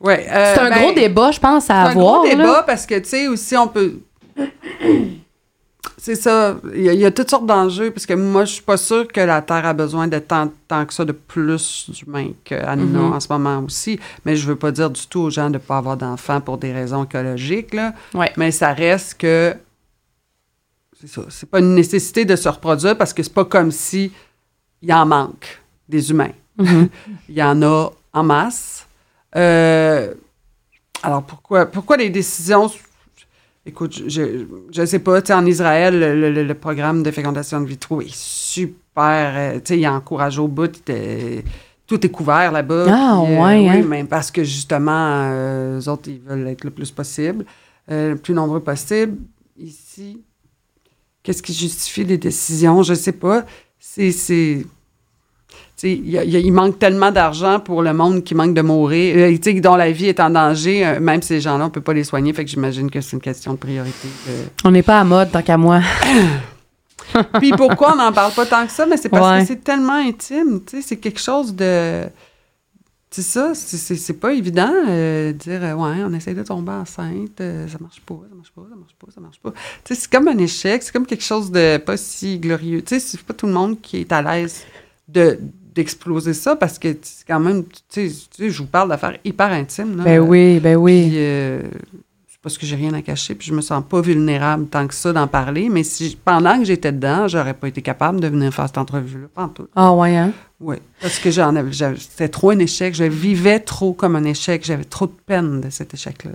Ouais, 0.00 0.26
euh, 0.30 0.54
c'est 0.54 0.60
un 0.60 0.70
ben, 0.70 0.80
gros 0.82 0.92
débat, 0.92 1.30
je 1.32 1.40
pense, 1.40 1.64
à 1.64 1.66
C'est 1.66 1.72
un 1.72 1.84
avoir. 1.86 2.14
gros 2.20 2.24
là. 2.24 2.30
débat 2.36 2.62
parce 2.66 2.86
que, 2.86 2.98
tu 3.00 3.08
sais, 3.08 3.26
aussi, 3.28 3.56
on 3.56 3.66
peut. 3.68 3.98
C'est 6.00 6.14
ça. 6.14 6.56
Il 6.74 6.82
y, 6.82 6.88
a, 6.88 6.92
il 6.92 7.00
y 7.00 7.04
a 7.04 7.10
toutes 7.10 7.28
sortes 7.28 7.44
d'enjeux 7.46 7.90
parce 7.90 8.06
que 8.06 8.14
moi, 8.14 8.44
je 8.44 8.52
suis 8.54 8.62
pas 8.62 8.76
sûre 8.76 9.08
que 9.08 9.20
la 9.20 9.42
Terre 9.42 9.66
a 9.66 9.72
besoin 9.74 10.06
de 10.06 10.18
tant, 10.20 10.50
tant 10.68 10.86
que 10.86 10.94
ça 10.94 11.04
de 11.04 11.12
plus 11.12 11.90
d'humains 11.90 12.30
qu'à 12.44 12.76
nous 12.76 12.86
Mhm. 12.86 13.12
en 13.14 13.20
ce 13.20 13.26
moment 13.30 13.58
aussi. 13.66 13.98
Mais 14.24 14.36
je 14.36 14.46
veux 14.46 14.56
pas 14.56 14.70
dire 14.70 14.90
du 14.90 15.06
tout 15.06 15.20
aux 15.20 15.30
gens 15.30 15.48
de 15.48 15.54
ne 15.54 15.58
pas 15.58 15.78
avoir 15.78 15.96
d'enfants 15.96 16.40
pour 16.40 16.56
des 16.58 16.72
raisons 16.72 17.04
écologiques, 17.04 17.74
là. 17.74 17.92
Ouais. 18.14 18.32
Mais 18.36 18.50
ça 18.52 18.72
reste 18.72 19.18
que. 19.18 19.54
C'est 21.00 21.08
ça. 21.08 21.22
C'est 21.28 21.48
pas 21.48 21.60
une 21.60 21.74
nécessité 21.74 22.24
de 22.24 22.34
se 22.36 22.48
reproduire 22.48 22.96
parce 22.98 23.12
que 23.12 23.22
c'est 23.22 23.32
pas 23.32 23.44
comme 23.44 23.70
si 23.70 24.10
il 24.82 24.92
en 24.92 25.06
manque 25.06 25.60
des 25.88 26.10
humains. 26.10 26.32
Mhm. 26.58 26.88
Il 27.28 27.34
y 27.36 27.42
en 27.42 27.62
a 27.62 27.90
en 28.12 28.22
masse. 28.24 28.86
Euh, 29.36 30.12
alors, 31.02 31.22
pourquoi, 31.22 31.66
pourquoi 31.66 31.96
les 31.96 32.10
décisions... 32.10 32.70
Écoute, 33.66 34.02
je 34.08 34.46
ne 34.80 34.86
sais 34.86 34.98
pas, 34.98 35.20
tu 35.20 35.26
sais, 35.28 35.34
en 35.34 35.44
Israël, 35.44 35.98
le, 35.98 36.30
le- 36.32 36.42
le 36.44 36.54
programme 36.54 37.02
de 37.02 37.10
fécondation 37.10 37.60
de 37.60 37.66
vitro 37.66 38.00
est 38.00 38.12
super... 38.14 39.32
euh, 39.36 39.54
tu 39.56 39.74
sais, 39.74 39.78
il 39.78 39.86
encourage 39.86 40.38
au 40.38 40.48
bout. 40.48 40.72
tout 41.86 42.06
est 42.06 42.10
couvert 42.10 42.50
là-bas. 42.50 42.86
Ah, 42.88 43.22
puis, 43.24 43.34
euh, 43.34 43.42
ouais, 43.44 43.58
Oui, 43.60 43.68
hein? 43.68 43.84
mais 43.86 44.04
parce 44.04 44.30
que 44.30 44.42
justement, 44.42 44.90
euh, 45.30 45.78
eux 45.80 45.88
autres, 45.88 46.08
ils 46.08 46.18
veulent 46.20 46.48
être 46.48 46.64
le 46.64 46.70
plus 46.70 46.90
possible, 46.90 47.44
euh, 47.90 48.10
le 48.12 48.16
plus 48.16 48.32
nombreux 48.34 48.60
possible. 48.60 49.18
Ici, 49.58 50.22
qu'est-ce 51.28 51.42
qui 51.42 51.52
justifie 51.52 52.04
les 52.04 52.16
décisions? 52.16 52.82
Je 52.82 52.94
sais 52.94 53.12
pas. 53.12 53.44
C'est... 53.78 54.12
c'est- 54.12 54.64
tu 54.64 55.56
sais, 55.76 55.92
il 55.92 56.08
y 56.10 56.16
a- 56.18 56.24
il 56.24 56.52
manque 56.52 56.78
tellement 56.78 57.12
d'argent 57.12 57.60
pour 57.60 57.82
le 57.82 57.92
monde 57.92 58.24
qui 58.24 58.34
manque 58.34 58.54
de 58.54 58.62
mourir, 58.62 59.14
euh, 59.16 59.60
dont 59.60 59.76
la 59.76 59.92
vie 59.92 60.06
est 60.06 60.18
en 60.20 60.30
danger. 60.30 60.84
euh, 60.86 60.98
même 61.00 61.20
ces 61.22 61.40
gens-là, 61.40 61.66
on 61.66 61.70
peut 61.70 61.82
pas 61.82 61.92
les 61.92 62.02
soigner. 62.02 62.32
Fait 62.32 62.44
que 62.46 62.50
j'imagine 62.50 62.90
que 62.90 63.00
c'est 63.02 63.12
une 63.12 63.20
question 63.20 63.52
de 63.52 63.58
priorité. 63.58 64.08
euh. 64.28 64.44
On 64.64 64.70
n'est 64.70 64.82
pas 64.82 64.98
à 65.00 65.04
mode, 65.04 65.30
tant 65.30 65.42
qu'à 65.42 65.56
moi. 65.58 65.80
Puis 67.38 67.50
pourquoi 67.52 67.92
on 67.92 67.96
n'en 67.96 68.12
parle 68.12 68.32
pas 68.32 68.46
tant 68.46 68.66
que 68.66 68.72
ça? 68.72 68.86
Mais 68.86 68.96
c'est 68.96 69.08
parce 69.10 69.30
Ouais. 69.30 69.40
que 69.42 69.46
c'est 69.48 69.62
tellement 69.62 69.94
intime. 69.94 70.60
Tu 70.66 70.76
sais, 70.76 70.82
c'est 70.88 70.96
quelque 70.96 71.20
chose 71.20 71.54
de. 71.54 72.04
C'est 73.10 73.22
ça, 73.22 73.52
c'est- 73.54 73.78
c'est 73.78 73.96
c'est 73.96 74.12
pas 74.12 74.34
évident 74.34 74.70
euh, 74.86 75.32
de 75.32 75.38
dire, 75.38 75.62
euh, 75.64 75.72
ouais, 75.74 76.02
on 76.04 76.12
essaie 76.12 76.34
de 76.34 76.42
tomber 76.42 76.72
enceinte, 76.72 77.40
euh, 77.40 77.66
ça 77.66 77.78
marche 77.80 78.00
pas, 78.02 78.20
ça 78.28 78.34
marche 78.34 78.52
pas, 78.54 78.62
ça 78.68 78.76
marche 78.76 78.94
pas, 78.98 79.06
ça 79.14 79.20
marche 79.20 79.40
pas. 79.40 79.52
Tu 79.84 79.94
sais, 79.94 80.00
c'est 80.02 80.10
comme 80.12 80.28
un 80.28 80.36
échec, 80.36 80.82
c'est 80.82 80.92
comme 80.92 81.06
quelque 81.06 81.24
chose 81.24 81.50
de 81.50 81.78
pas 81.78 81.96
si 81.96 82.38
glorieux. 82.38 82.82
Tu 82.82 82.88
sais, 82.94 83.00
c'est 83.00 83.20
pas 83.22 83.32
tout 83.32 83.46
le 83.46 83.52
monde 83.54 83.80
qui 83.80 83.98
est 83.98 84.12
à 84.12 84.20
l'aise 84.22 84.64
de 85.08 85.38
d'exploser 85.74 86.34
ça 86.34 86.56
parce 86.56 86.76
que 86.78 86.88
c'est 87.02 87.24
quand 87.26 87.38
même, 87.38 87.62
tu 87.88 88.10
sais, 88.10 88.50
je 88.50 88.58
vous 88.58 88.66
parle 88.66 88.88
d'affaires 88.88 89.16
hyper 89.24 89.52
intimes. 89.52 89.96
Là, 89.98 90.02
Ben 90.04 90.18
oui, 90.18 90.58
ben 90.58 90.76
oui. 90.76 91.06
Puis, 91.08 91.12
euh, 91.18 91.62
parce 92.42 92.56
que 92.56 92.66
j'ai 92.66 92.76
rien 92.76 92.94
à 92.94 93.02
cacher, 93.02 93.34
puis 93.34 93.48
je 93.48 93.54
me 93.54 93.60
sens 93.60 93.82
pas 93.88 94.00
vulnérable 94.00 94.66
tant 94.68 94.86
que 94.86 94.94
ça 94.94 95.12
d'en 95.12 95.26
parler. 95.26 95.68
Mais 95.68 95.82
si 95.82 96.16
pendant 96.24 96.58
que 96.58 96.64
j'étais 96.64 96.92
dedans, 96.92 97.26
j'aurais 97.26 97.54
pas 97.54 97.68
été 97.68 97.82
capable 97.82 98.20
de 98.20 98.28
venir 98.28 98.54
faire 98.54 98.66
cette 98.66 98.78
entrevue-là, 98.78 99.26
pas 99.34 99.44
en 99.44 99.48
tout. 99.48 99.68
Ah 99.74 99.92
ouais, 99.92 100.16
hein? 100.16 100.32
Oui, 100.60 100.76
parce 101.00 101.18
que 101.18 101.30
j'en 101.30 101.54
avais, 101.56 101.72
c'était 101.72 102.28
trop 102.28 102.50
un 102.50 102.58
échec. 102.58 102.94
Je 102.94 103.04
vivais 103.04 103.60
trop 103.60 103.92
comme 103.92 104.16
un 104.16 104.24
échec. 104.24 104.64
J'avais 104.64 104.84
trop 104.84 105.06
de 105.06 105.14
peine 105.26 105.60
de 105.60 105.70
cet 105.70 105.94
échec-là. 105.94 106.32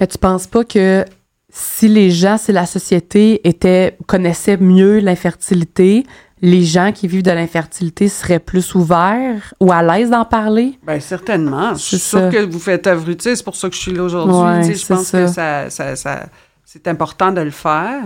Mais 0.00 0.06
tu 0.06 0.18
penses 0.18 0.46
pas 0.46 0.64
que 0.64 1.04
si 1.50 1.88
les 1.88 2.10
gens, 2.10 2.38
si 2.38 2.52
la 2.52 2.66
société 2.66 3.46
était, 3.46 3.96
connaissait 4.06 4.56
mieux 4.56 4.98
l'infertilité, 5.00 6.06
les 6.42 6.64
gens 6.64 6.92
qui 6.92 7.08
vivent 7.08 7.22
de 7.22 7.30
l'infertilité 7.30 8.08
seraient 8.08 8.38
plus 8.40 8.74
ouverts 8.74 9.54
ou 9.60 9.72
à 9.72 9.82
l'aise 9.82 10.10
d'en 10.10 10.24
parler? 10.24 10.78
Bien, 10.86 11.00
certainement. 11.00 11.74
Je 11.74 11.80
suis 11.80 11.98
C'est 11.98 12.08
sûre 12.10 12.18
ça. 12.20 12.30
que 12.30 12.44
vous 12.44 12.58
faites 12.58 12.86
œuvre 12.86 13.08
utile. 13.08 13.36
C'est 13.36 13.44
pour 13.44 13.56
ça 13.56 13.68
que 13.70 13.74
je 13.74 13.80
suis 13.80 13.92
là 13.92 14.02
aujourd'hui. 14.02 14.34
Ouais, 14.36 14.60
Tu 14.68 14.74
sais, 14.74 14.82
je 14.82 14.86
pense 14.86 15.06
ça. 15.06 15.20
que 15.22 15.26
ça, 15.28 15.70
ça- 15.70 15.96
ça- 15.96 16.28
c'est 16.64 16.86
important 16.88 17.32
de 17.32 17.40
le 17.40 17.50
faire. 17.50 18.02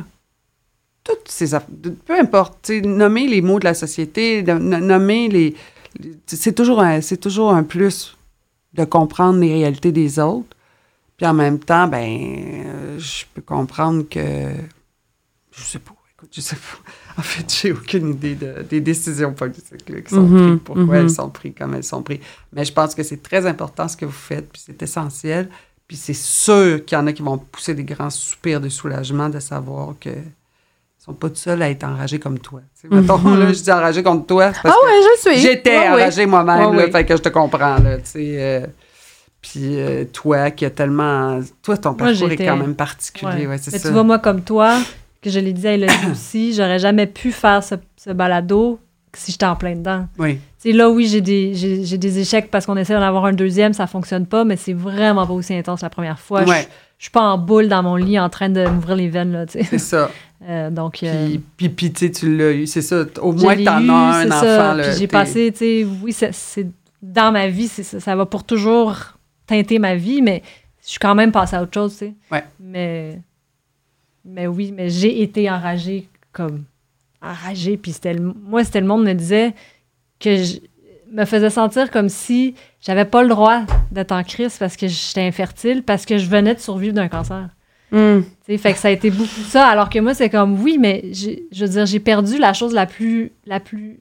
Toutes 1.03 1.29
ces 1.29 1.57
peu 2.07 2.19
importe, 2.21 2.59
tu 2.63 2.75
sais, 2.75 2.87
nommer 2.87 3.27
les 3.27 3.41
mots 3.41 3.59
de 3.59 3.65
la 3.65 3.75
société, 3.75 4.43
nommer 4.45 5.29
les, 5.29 5.57
c'est 6.27 6.55
toujours 6.55 6.81
un, 6.83 7.01
toujours 7.01 7.53
un 7.53 7.63
plus 7.65 8.17
de 8.75 8.85
comprendre 8.85 9.39
les 9.41 9.53
réalités 9.53 9.91
des 9.93 10.19
autres. 10.21 10.57
Puis 11.17 11.27
en 11.27 11.35
même 11.35 11.59
temps, 11.59 11.89
ben, 11.89 12.07
euh, 12.67 12.99
je 12.99 13.25
peux 13.35 13.43
comprendre 13.43 14.05
que, 14.09 14.53
je 15.51 15.63
sais 15.63 15.79
pas, 15.81 15.93
écoute, 16.17 16.31
je 16.33 16.41
sais 16.41 16.57
pas. 16.57 16.91
En 17.19 17.23
fait, 17.23 17.45
j'ai 17.61 17.73
aucune 17.73 18.11
idée 18.11 18.35
de- 18.35 18.63
des 18.69 18.81
décisions 18.81 19.33
politiques 19.33 19.85
qui 20.07 20.15
sont 20.15 20.23
Mhm, 20.23 20.47
prises, 20.49 20.61
pourquoi 20.65 20.85
mhm. 20.85 20.95
elles 20.95 21.11
sont 21.11 21.29
prises, 21.31 21.53
comme 21.59 21.75
elles 21.75 21.85
sont 21.85 22.03
prises. 22.03 22.21
Mais 22.53 22.65
je 22.65 22.73
pense 22.73 22.95
que 22.95 23.03
c'est 23.03 23.23
très 23.23 23.47
important 23.47 23.89
ce 23.89 23.97
que 23.97 24.05
vous 24.05 24.13
faites, 24.13 24.51
puis 24.51 24.63
c'est 24.65 24.81
essentiel. 24.83 25.49
Puis 25.89 25.97
c'est 25.97 26.15
sûr 26.15 26.85
qu'il 26.85 26.97
y 26.97 27.01
en 27.01 27.07
a 27.09 27.13
qui 27.13 27.23
vont 27.23 27.37
pousser 27.39 27.75
des 27.75 27.85
grands 27.85 28.11
soupirs 28.11 28.61
de 28.61 28.69
soulagement 28.69 29.29
de 29.29 29.41
savoir 29.41 29.95
que 30.01 30.11
sont 30.99 31.15
pas 31.15 31.31
tout 31.31 31.35
seuls 31.37 31.61
à 31.63 31.71
être 31.71 31.83
enragés 31.85 32.19
comme 32.19 32.39
toi. 32.39 32.61
Tu 32.81 32.89
sais, 32.89 32.95
mettons, 32.95 33.17
là, 33.35 33.53
je 33.53 33.61
dis 33.63 33.73
enragés 33.73 34.03
contre 34.03 34.27
toi, 34.27 34.53
parce 34.63 34.75
ah 34.77 34.87
ouais, 34.87 35.01
je 35.25 35.31
suis. 35.31 35.41
j'étais 35.41 35.79
enragée 35.89 36.27
moi-même, 36.27 36.93
fait 36.93 37.05
que 37.07 37.17
je 37.17 37.23
te 37.23 37.29
comprends, 37.31 37.79
là, 37.79 37.97
tu 37.97 38.03
sais. 38.05 38.37
euh, 38.39 38.67
puis 39.41 39.81
euh, 39.81 40.05
toi, 40.05 40.51
qui 40.51 40.67
a 40.67 40.71
tellement... 40.71 41.41
Toi, 41.63 41.79
ton 41.79 41.91
Moi, 41.91 42.09
parcours 42.11 42.31
est 42.31 42.37
quand 42.37 42.57
même 42.59 42.75
particulier, 42.75 43.47
Ouais. 43.47 43.57
Mais 43.57 43.59
ça. 43.59 43.79
tu 43.79 43.89
vois, 43.89 44.03
moi, 44.05 44.19
comme 44.19 44.43
toi, 44.43 44.77
que 45.23 45.31
je 45.31 45.39
l'ai 45.41 45.53
dit 45.53 45.67
à 45.69 45.73
Elodie 45.75 45.93
aussi, 46.11 46.53
j'aurais 46.55 46.79
jamais 46.79 47.07
pu 47.07 47.33
faire 47.33 47.63
ce, 47.63 47.75
ce 47.97 48.11
balado 48.11 48.79
si 49.17 49.33
j'étais 49.33 49.47
en 49.47 49.57
plein 49.57 49.75
dedans. 49.75 50.07
Oui, 50.19 50.35
Tu 50.63 50.71
sais, 50.71 50.73
là, 50.73 50.89
oui, 50.89 51.07
j'ai 51.09 51.21
des, 51.21 51.55
j'ai, 51.55 51.85
j'ai 51.85 51.99
des 51.99 52.21
échecs 52.21 52.49
parce 52.51 52.65
qu'on 52.67 52.77
essaie 52.77 52.95
d'en 52.95 53.03
avoir 53.03 53.25
un 53.25 53.33
deuxième, 53.33 53.73
ça 53.73 53.87
fonctionne 53.89 54.25
pas, 54.27 54.45
mais 54.45 54.57
c'est 54.57 54.73
vraiment 54.73 55.27
pas 55.27 55.33
aussi 55.33 55.53
intense 55.55 55.83
la 55.83 55.91
première 55.91 56.19
fois. 56.21 56.45
Je- 56.45 56.49
ouais, 56.51 56.69
Je 56.99 57.05
suis 57.05 57.11
pas 57.11 57.23
en 57.23 57.37
boule 57.37 57.67
dans 57.69 57.83
mon 57.83 57.97
lit 57.97 58.19
en 58.21 58.29
train 58.29 58.49
de 58.49 58.65
m'ouvrir 58.69 58.95
les 58.97 59.09
veines, 59.09 59.33
là, 59.33 59.47
tu 59.47 59.59
sais. 59.59 59.65
c'est 59.65 59.79
ça. 59.79 60.11
Euh, 60.49 60.71
donc, 60.71 61.03
euh, 61.03 61.27
Puis, 61.27 61.39
puis, 61.59 61.69
puis, 61.69 61.93
tu 61.93 62.11
tu 62.11 62.35
l'as 62.35 62.53
eu, 62.53 62.67
c'est 62.67 62.81
ça. 62.81 63.05
Au 63.21 63.33
moins, 63.33 63.55
t'en 63.57 63.83
eu, 63.85 63.91
as 63.91 63.93
un 63.93 64.23
c'est 64.23 64.27
enfant, 64.29 64.41
ça. 64.41 64.75
là. 64.75 64.83
Puis 64.85 64.93
j'ai 64.93 64.99
t'es- 65.01 65.07
passé, 65.09 65.53
tu 65.53 65.59
sais, 65.59 65.87
oui, 66.03 66.15
c'est, 66.15 66.33
c'est- 66.33 66.67
dans 67.03 67.31
ma 67.31 67.47
vie, 67.49 67.69
c'est, 67.69 67.83
ça, 67.83 68.01
ça 68.01 68.17
va 68.17 68.25
pour 68.25 68.45
toujours 68.45 68.95
teinter 69.47 69.79
ma 69.79 69.97
vie, 69.97 70.23
mais 70.23 70.43
je 70.83 70.93
suis 70.93 70.99
quand 70.99 71.15
même 71.15 71.31
passée 71.31 71.57
à 71.57 71.63
autre 71.63 71.75
chose, 71.75 71.93
tu 71.93 72.07
sais. 72.07 72.15
Ouais. 72.33 72.43
Mais, 72.59 73.21
mais 74.25 74.47
oui, 74.47 74.73
mais 74.77 74.89
j'ai 74.91 75.23
été 75.23 75.51
enragée 75.51 76.09
comme 76.33 76.65
enragée. 77.23 77.77
Puis 77.77 77.93
c'était 77.93 78.15
le- 78.15 78.33
moi, 78.45 78.65
c'était 78.65 78.81
le 78.81 78.87
monde 78.87 79.05
me 79.05 79.13
disait 79.13 79.55
que 80.19 80.37
je 80.37 80.59
me 81.13 81.25
faisait 81.25 81.51
sentir 81.51 81.91
comme 81.91 82.09
si 82.09 82.55
j'avais 82.81 83.05
pas 83.05 83.23
le 83.23 83.29
droit 83.29 83.63
d'être 83.91 84.13
en 84.13 84.23
crise 84.23 84.57
parce 84.59 84.77
que 84.77 84.87
j'étais 84.87 85.23
infertile, 85.23 85.83
parce 85.83 86.05
que 86.07 86.19
je 86.19 86.27
venais 86.27 86.55
de 86.55 86.61
survivre 86.61 86.95
d'un 86.95 87.09
cancer. 87.09 87.49
Sais, 88.47 88.57
fait 88.57 88.73
que 88.73 88.79
ça 88.79 88.89
a 88.89 88.91
été 88.93 89.11
beaucoup 89.11 89.41
ça. 89.49 89.67
Alors 89.67 89.91
que 89.91 89.99
moi, 89.99 90.15
c'est 90.15 90.31
comme, 90.31 90.61
oui, 90.63 90.77
mais 90.79 91.05
j'ai- 91.11 91.45
je 91.51 91.65
veux 91.65 91.71
dire, 91.73 91.87
j'ai 91.87 91.99
perdu 91.99 92.39
la 92.39 92.53
chose 92.53 92.73
la 92.73 92.87
plus, 92.87 93.33
la 93.47 93.59
plus, 93.59 93.99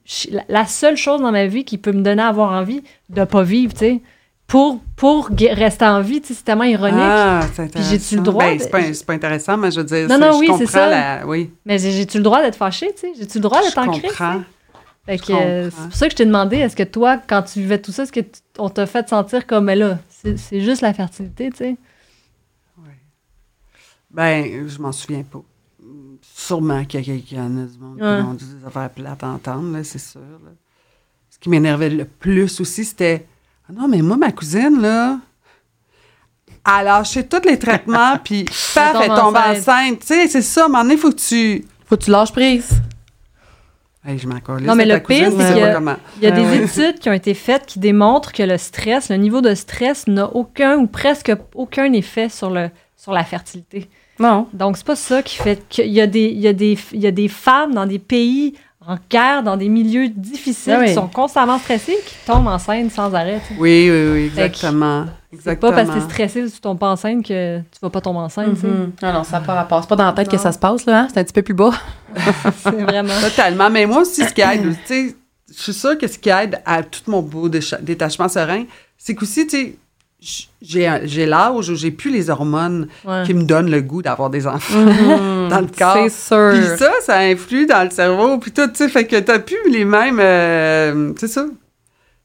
la 0.47 0.65
seule 0.65 0.95
chose 0.95 1.19
dans 1.21 1.31
ma 1.31 1.47
vie 1.47 1.63
qui 1.65 1.77
peut 1.79 1.91
me 1.91 2.01
donner 2.03 2.21
à 2.21 2.27
avoir 2.27 2.51
envie 2.51 2.83
de 3.09 3.23
pas 3.23 3.41
vivre, 3.43 3.73
tu 3.73 3.79
sais. 3.79 4.01
Pour, 4.49 4.81
pour 4.95 5.29
rester 5.39 5.85
en 5.85 6.01
vie, 6.01 6.19
tu 6.21 6.27
sais, 6.29 6.33
c'est 6.33 6.43
tellement 6.43 6.63
ironique. 6.65 6.97
Ah, 6.99 7.45
c'est 7.53 7.71
Puis 7.71 7.83
j'ai-tu 7.83 8.15
le 8.17 8.23
droit 8.23 8.43
Ben, 8.45 8.57
de- 8.57 8.63
c'est 8.63 8.69
pas, 8.71 8.93
c'est 8.93 9.05
pas 9.05 9.13
intéressant, 9.13 9.55
mais 9.57 9.69
je 9.71 9.79
veux 9.79 9.85
dire, 9.85 10.07
Non, 10.09 10.17
non, 10.17 10.31
je 10.33 10.37
oui, 10.39 10.49
c'est 10.57 10.65
ça. 10.65 10.89
la- 10.89 11.25
Oui, 11.27 11.51
Mais 11.65 11.77
j'ai- 11.77 11.91
j'ai-tu 11.91 12.17
le 12.17 12.23
droit 12.23 12.41
d'être 12.41 12.55
fâchée, 12.55 12.91
tu 12.93 13.01
sais? 13.01 13.11
J'ai-tu 13.17 13.37
le 13.37 13.43
droit 13.43 13.59
je 13.61 13.67
d'être 13.67 13.77
en 13.77 13.91
crise? 13.91 14.09
comprends. 14.09 14.41
Fait 15.05 15.17
Je 15.17 15.23
que 15.23 15.33
euh, 15.33 15.69
c'est 15.71 15.83
pour 15.83 15.93
ça 15.95 16.05
que 16.07 16.11
je 16.11 16.17
t'ai 16.17 16.25
demandé, 16.25 16.57
est-ce 16.57 16.75
que 16.75 16.83
toi, 16.83 17.17
quand 17.17 17.43
tu 17.43 17.59
vivais 17.59 17.79
tout 17.79 17.91
ça, 17.91 18.03
est-ce 18.03 18.11
que 18.11 18.21
on 18.57 18.69
t'a 18.69 18.85
fait 18.87 19.07
sentir 19.07 19.45
comme, 19.47 19.65
mais 19.65 19.75
là, 19.75 19.99
c'est 20.09 20.37
c'est 20.37 20.61
juste 20.61 20.81
la 20.81 20.93
fertilité, 20.93 21.51
tu 21.51 21.57
sais? 21.57 21.77
Ben, 24.11 24.67
je 24.67 24.79
m'en 24.81 24.91
souviens 24.91 25.23
pas. 25.23 25.41
Sûrement 26.21 26.83
qu'il 26.85 27.07
y, 27.07 27.11
a- 27.37 27.43
a 27.43 27.47
du 27.47 27.77
monde 27.79 28.01
Ouais. 28.01 28.17
qui 28.17 28.23
ont 28.27 28.33
dit 28.33 28.55
des 28.59 28.65
affaires 28.65 28.89
plates 28.89 29.23
à 29.23 29.27
entendre, 29.27 29.71
là, 29.77 29.83
c'est 29.83 29.99
sûr. 29.99 30.19
là. 30.21 30.49
Ce 31.29 31.37
qui 31.37 31.49
m'énervait 31.49 31.89
le 31.91 32.05
plus 32.05 32.59
aussi, 32.59 32.83
c'était 32.85 33.25
Ah 33.69 33.73
non, 33.75 33.87
mais 33.87 34.01
moi, 34.01 34.17
ma 34.17 34.31
cousine, 34.31 34.81
là, 34.81 35.19
elle 36.65 36.71
a 36.71 36.83
lâché 36.83 37.25
tous 37.27 37.47
les 37.47 37.57
traitements, 37.59 38.17
puis 38.23 38.45
paf, 38.73 38.97
elle 39.01 39.09
tombe 39.09 39.35
enceinte. 39.37 39.99
Tu 40.01 40.07
sais, 40.07 40.27
c'est 40.27 40.41
ça, 40.41 40.63
à 40.63 40.65
un 40.65 40.67
moment 40.69 40.81
donné, 40.83 40.95
il 40.95 40.99
faut 40.99 41.11
que 41.11 41.15
tu. 41.19 41.65
Faut 41.85 41.97
que 41.97 42.03
tu 42.03 42.11
lâches 42.11 42.31
prise. 42.31 42.69
Hey, 44.05 44.17
je 44.17 44.27
Non, 44.27 44.75
mais 44.75 44.85
le 44.85 44.99
pire, 44.99 45.29
c'est 45.31 45.37
je 45.37 45.53
sais 45.53 45.53
que- 45.59 45.59
pas 45.65 45.73
comment. 45.73 45.95
Il 46.17 46.23
y 46.23 46.27
a 46.27 46.33
Ah 46.33 46.35
des 46.35 46.45
ouais. 46.45 46.63
études 46.63 46.99
qui 46.99 47.09
ont 47.09 47.13
été 47.13 47.33
faites 47.33 47.65
qui 47.65 47.79
démontrent 47.79 48.31
que 48.31 48.43
le 48.43 48.57
stress, 48.57 49.09
le 49.09 49.17
niveau 49.17 49.41
de 49.41 49.53
stress 49.53 50.07
n'a 50.07 50.25
aucun 50.33 50.77
ou 50.77 50.87
presque 50.87 51.31
aucun 51.53 51.91
effet 51.93 52.29
sur, 52.29 52.49
le, 52.49 52.69
sur 52.95 53.11
la 53.11 53.23
fertilité. 53.25 53.89
Non. 54.17 54.47
Donc, 54.53 54.77
c'est 54.77 54.85
pas 54.85 54.95
ça 54.95 55.21
qui 55.21 55.35
fait 55.37 55.67
qu'il 55.67 55.87
y, 55.91 55.99
a 56.01 56.07
des- 56.07 56.29
il 56.29 56.39
y, 56.39 56.47
a 56.47 56.53
des- 56.53 56.77
il 56.93 56.99
y 57.01 57.07
a 57.07 57.11
des 57.11 57.27
femmes 57.27 57.73
dans 57.73 57.85
des 57.85 57.99
pays 57.99 58.55
en 58.89 58.97
guerre, 59.09 59.43
dans 59.43 59.55
des 59.55 59.69
milieux 59.69 60.09
difficiles, 60.09 60.73
Ah 60.75 60.79
oui. 60.81 60.87
qui 60.87 60.93
sont 60.95 61.07
constamment 61.07 61.59
stressées, 61.59 61.97
qui 62.05 62.15
tombent 62.25 62.47
enceintes 62.47 62.91
sans 62.91 63.13
arrêt. 63.13 63.39
Oui, 63.59 63.89
oui, 63.91 64.09
oui, 64.13 64.25
exactement. 64.25 65.05
C'est 65.43 65.59
pas 65.59 65.71
parce 65.71 65.89
que 65.89 65.93
t'es 65.93 66.01
stressé 66.01 66.41
que 66.41 66.47
tu 66.49 66.59
tombes 66.59 66.79
pas 66.79 66.89
enceinte 66.89 67.23
que 67.23 67.59
tu 67.59 67.65
vas 67.83 67.89
pas 67.91 68.01
tomber 68.01 68.17
enceinte. 68.19 68.55
tu 68.55 68.61
sais. 68.61 68.67
Mhm. 68.67 68.91
Non, 69.03 69.13
non, 69.13 69.23
ça 69.23 69.39
n'a 69.39 69.45
pas 69.45 69.53
rapport. 69.53 69.81
C'est 69.83 69.89
pas 69.89 69.95
dans 69.95 70.05
la 70.05 70.13
tête 70.13 70.27
que 70.27 70.37
ça 70.37 70.51
se 70.51 70.57
passe, 70.57 70.85
là. 70.87 71.01
hein? 71.01 71.07
C'est 71.13 71.19
un 71.19 71.23
petit 71.23 71.33
peu 71.33 71.43
plus 71.43 71.53
bas. 71.53 71.71
C'est 72.63 72.71
vraiment. 72.71 73.13
Totalement. 73.21 73.69
Mais 73.69 73.85
moi 73.85 73.99
aussi, 74.01 74.25
ce 74.25 74.33
qui 74.33 74.41
aide, 74.41 74.63
tu 74.87 74.93
sais, 75.09 75.15
je 75.55 75.61
suis 75.61 75.73
sûre 75.73 75.97
que 75.99 76.07
ce 76.07 76.17
qui 76.17 76.29
aide 76.29 76.59
à 76.65 76.81
tout 76.81 77.01
mon 77.07 77.21
beau 77.21 77.47
détachement 77.47 78.27
serein, 78.27 78.63
c'est 78.97 79.13
qu'aussi, 79.13 79.45
tu 79.45 79.57
sais, 79.57 79.75
j'ai 80.61 81.25
l'âge 81.25 81.69
où 81.69 81.75
j'ai 81.75 81.91
plus 81.91 82.11
les 82.11 82.29
hormones 82.29 82.87
Ouais. 83.05 83.23
qui 83.25 83.33
me 83.33 83.43
donnent 83.43 83.71
le 83.71 83.81
goût 83.81 84.01
d'avoir 84.01 84.29
des 84.29 84.45
enfants 84.47 84.77
Mhm. 84.77 85.47
dans 85.49 85.61
le 85.61 85.67
corps. 85.67 85.95
C'est 85.95 86.09
sûr. 86.09 86.51
Puis 86.53 86.77
ça, 86.77 86.91
ça 87.01 87.17
influe 87.19 87.65
dans 87.65 87.83
le 87.83 87.89
cerveau, 87.89 88.37
puis 88.37 88.51
tout, 88.51 88.67
tu 88.67 88.75
sais, 88.75 88.89
fait 88.89 89.05
que 89.05 89.15
t'as 89.17 89.39
plus 89.39 89.69
les 89.71 89.85
mêmes... 89.85 90.19
euh, 90.19 91.13
c'est 91.17 91.27
ça. 91.27 91.45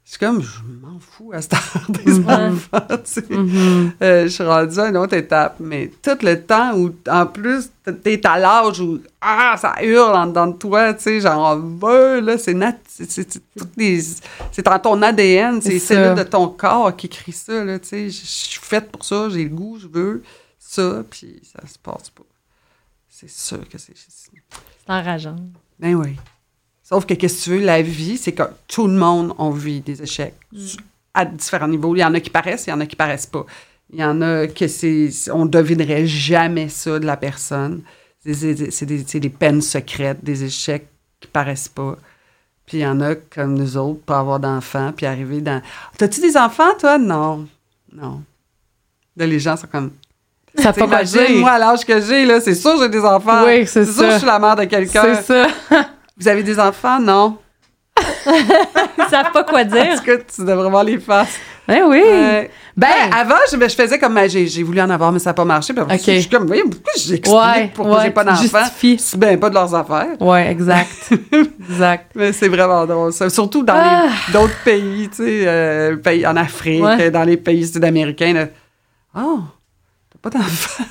Je 0.05 0.11
suis 0.11 0.19
comme, 0.19 0.39
je 0.39 0.59
m'en 0.85 0.99
fous 0.99 1.31
à 1.33 1.41
cette 1.41 1.53
heure 1.53 1.85
des 1.89 2.11
Mhm. 2.11 2.29
enfants, 2.29 2.87
tu 2.89 2.97
sais. 3.05 3.23
Mhm. 3.27 3.93
Euh, 4.03 4.23
je 4.25 4.27
suis 4.27 4.43
rendue 4.43 4.79
à 4.79 4.89
une 4.89 4.97
autre 4.97 5.15
étape, 5.15 5.55
mais 5.59 5.91
tout 6.03 6.15
le 6.21 6.43
temps 6.43 6.77
où, 6.77 6.93
en 7.09 7.25
plus, 7.25 7.71
t'es 8.03 8.23
à 8.27 8.37
l'âge 8.37 8.79
où, 8.81 8.99
ah, 9.19 9.55
ça 9.57 9.73
hurle 9.83 10.15
en 10.15 10.27
dedans 10.27 10.45
de 10.45 10.57
toi, 10.57 10.93
tu 10.93 11.01
sais, 11.01 11.21
genre, 11.21 11.57
veux, 11.57 12.19
là, 12.19 12.37
c'est 12.37 12.53
nat- 12.53 12.77
c'est- 12.87 13.09
c'est 13.09 13.27
c'est 13.33 13.41
c'est 14.51 14.63
dans 14.65 14.77
ton 14.77 15.01
ADN, 15.01 15.59
c'est 15.59 15.69
les 15.69 15.79
C'est 15.79 15.95
cellules 15.95 16.15
de 16.15 16.23
ton 16.23 16.49
corps 16.49 16.95
qui 16.95 17.09
crient 17.09 17.31
ça, 17.31 17.63
là, 17.63 17.79
tu 17.79 17.87
sais, 17.87 18.09
je 18.11 18.21
je 18.21 18.25
suis 18.27 18.59
faite 18.61 18.91
pour 18.91 19.03
ça, 19.03 19.27
j'ai 19.29 19.43
le 19.45 19.49
goût, 19.49 19.79
je 19.79 19.87
veux 19.87 20.21
ça, 20.59 21.03
puis 21.09 21.41
ça 21.51 21.65
se 21.67 21.79
passe 21.79 22.11
pas. 22.11 22.23
C'est 23.09 23.29
sûr 23.29 23.67
que 23.67 23.79
c'est... 23.79 23.93
C'est 23.95 24.29
enrageant. 24.87 25.37
Ben 25.79 25.95
oui. 25.95 26.15
Sauf 26.87 27.05
que, 27.07 27.15
qu'est-ce 27.15 27.39
que 27.39 27.43
tu 27.45 27.49
veux, 27.57 27.65
la 27.65 27.81
vie, 27.81 28.15
c'est 28.15 28.31
que 28.33 28.43
tout 28.67 28.85
le 28.85 28.93
monde, 28.93 29.33
on 29.39 29.49
vit 29.49 29.81
des 29.81 30.03
échecs 30.03 30.35
à 31.15 31.25
différents 31.25 31.67
niveaux. 31.67 31.95
Il 31.95 31.99
y 31.99 32.03
en 32.05 32.13
a 32.13 32.19
qui 32.19 32.29
paraissent, 32.29 32.65
il 32.67 32.69
y 32.69 32.73
en 32.73 32.79
a 32.79 32.85
qui 32.85 32.95
paraissent 32.95 33.25
pas. 33.25 33.43
Il 33.91 33.99
y 33.99 34.03
en 34.03 34.21
a 34.21 34.45
que 34.47 34.67
c'est. 34.67 35.09
On 35.33 35.45
devinerait 35.47 36.05
jamais 36.05 36.69
ça 36.69 36.99
de 36.99 37.05
la 37.05 37.17
personne. 37.17 37.81
C'est 38.23 38.33
c'est- 38.71 38.85
des, 38.85 39.03
c'est 39.07 39.19
des 39.19 39.29
peines 39.29 39.61
secrètes, 39.61 40.23
des 40.23 40.43
échecs 40.43 40.87
qui 41.19 41.27
paraissent 41.27 41.67
pas. 41.69 41.95
Puis 42.67 42.77
il 42.77 42.81
y 42.81 42.87
en 42.87 42.99
a 43.01 43.15
comme 43.15 43.53
nous 43.55 43.77
autres, 43.77 44.01
pas 44.01 44.19
avoir 44.19 44.39
d'enfants, 44.39 44.91
puis 44.95 45.05
arriver 45.07 45.41
dans. 45.41 45.61
T'as-tu 45.97 46.21
des 46.21 46.37
enfants, 46.37 46.73
toi? 46.79 46.97
Non. 46.99 47.47
Non. 47.93 48.21
Là, 49.17 49.25
les 49.25 49.39
gens 49.39 49.55
sont 49.57 49.67
comme. 49.67 49.91
Ça 50.57 50.71
pas 50.71 50.85
moi, 50.87 51.51
à 51.51 51.59
l'âge 51.59 51.83
que 51.85 51.99
j'ai, 51.99 52.25
là, 52.25 52.39
c'est 52.39 52.55
sûr 52.55 52.75
que 52.75 52.83
j'ai 52.83 52.89
des 52.89 53.03
enfants. 53.03 53.43
Oui, 53.45 53.65
c'est 53.67 53.85
sûr 53.85 54.03
que 54.03 54.11
je 54.13 54.17
suis 54.19 54.25
la 54.27 54.39
mère 54.39 54.55
de 54.55 54.63
quelqu'un. 54.65 55.15
C'est 55.15 55.23
ça. 55.23 55.47
Vous 56.17 56.27
avez 56.27 56.43
des 56.43 56.59
enfants? 56.59 56.99
Non. 56.99 57.37
Ils 58.27 59.05
savent 59.09 59.31
pas 59.31 59.43
quoi 59.43 59.63
dire. 59.63 59.83
Est-ce 59.83 60.01
que 60.01 60.21
tu 60.23 60.41
devrais 60.45 60.69
voir 60.69 60.83
les 60.83 60.97
faces? 60.99 61.37
Ben 61.67 61.83
oui. 61.87 62.01
Ben, 62.03 62.47
Ben, 62.77 62.87
avant, 63.13 63.35
je, 63.51 63.55
ben, 63.57 63.69
je 63.69 63.75
faisais 63.75 63.97
comme, 63.97 64.13
ben, 64.15 64.29
j'ai, 64.29 64.47
j'ai 64.47 64.63
voulu 64.63 64.81
en 64.81 64.89
avoir, 64.89 65.11
mais 65.11 65.19
ça 65.19 65.29
n'a 65.31 65.33
pas 65.33 65.45
marché. 65.45 65.73
Puis 65.73 65.81
après, 65.81 65.95
Ok. 65.95 66.01
je 66.05 66.19
suis 66.19 66.29
comme, 66.29 66.45
voyez, 66.45 66.63
pourquoi 66.63 66.91
j'explique 66.95 67.27
ouais, 67.33 67.71
pourquoi 67.73 67.97
ouais, 67.97 68.03
j'ai 68.05 68.11
pas 68.11 68.21
tu 68.23 68.29
d'enfant? 68.29 68.59
justifies. 68.65 68.99
C'est 68.99 69.19
bien 69.19 69.37
pas 69.37 69.49
de 69.49 69.55
leurs 69.55 69.73
affaires. 69.73 70.19
Ouais, 70.21 70.51
exact. 70.51 70.89
exact. 71.69 72.11
Mais 72.15 72.33
c'est 72.33 72.49
vraiment 72.49 72.85
drôle, 72.85 73.13
ça. 73.13 73.29
Surtout 73.29 73.63
dans 73.63 73.73
Ah. 73.77 74.07
d'autres 74.33 74.57
pays, 74.63 75.09
tu 75.09 75.17
sais, 75.17 75.43
euh, 75.47 75.95
pays 75.97 76.25
en 76.27 76.35
Afrique, 76.35 76.83
Ouais. 76.83 77.09
dans 77.11 77.23
les 77.23 77.37
pays 77.37 77.65
sud-américains. 77.67 78.47
Oh, 79.17 79.39
t'as 80.11 80.29
pas 80.29 80.37
d'enfant? 80.37 80.83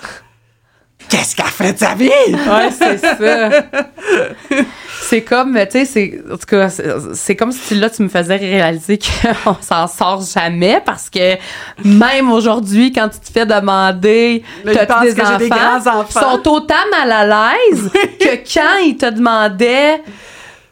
Qu'est-ce 1.08 1.36
qu'elle 1.36 1.46
fait 1.46 1.72
de 1.74 1.78
sa 1.78 1.94
vie? 1.94 2.08
Ouais, 2.08 2.70
c'est 2.76 2.98
ça. 2.98 3.14
c'est 5.04 5.22
comme, 5.22 5.54
tu 5.54 5.70
sais, 5.70 5.84
c'est, 5.84 6.20
en 6.32 6.36
tout 6.36 6.46
cas, 6.46 6.68
c'est, 7.14 7.36
comme 7.36 7.52
si 7.52 7.74
là, 7.74 7.90
tu 7.90 8.02
me 8.02 8.08
faisais 8.08 8.36
réaliser 8.36 8.98
qu'on 8.98 9.56
s'en 9.60 9.86
sort 9.86 10.22
jamais 10.22 10.80
parce 10.84 11.10
que 11.10 11.36
même 11.84 12.30
aujourd'hui, 12.30 12.90
quand 12.92 13.08
tu 13.08 13.20
te 13.20 13.30
fais 13.30 13.46
demander, 13.46 14.42
pensent 14.64 15.02
des 15.02 15.10
j'ai 15.10 15.14
des 15.14 15.52
enfants, 15.52 15.80
grands-enfants. 15.80 16.20
sont 16.20 16.48
autant 16.50 16.74
mal 16.90 17.12
à 17.12 17.26
l'aise 17.26 17.90
que 18.18 18.54
quand 18.54 18.78
ils 18.84 18.96
te 18.96 19.10
demandaient, 19.10 20.00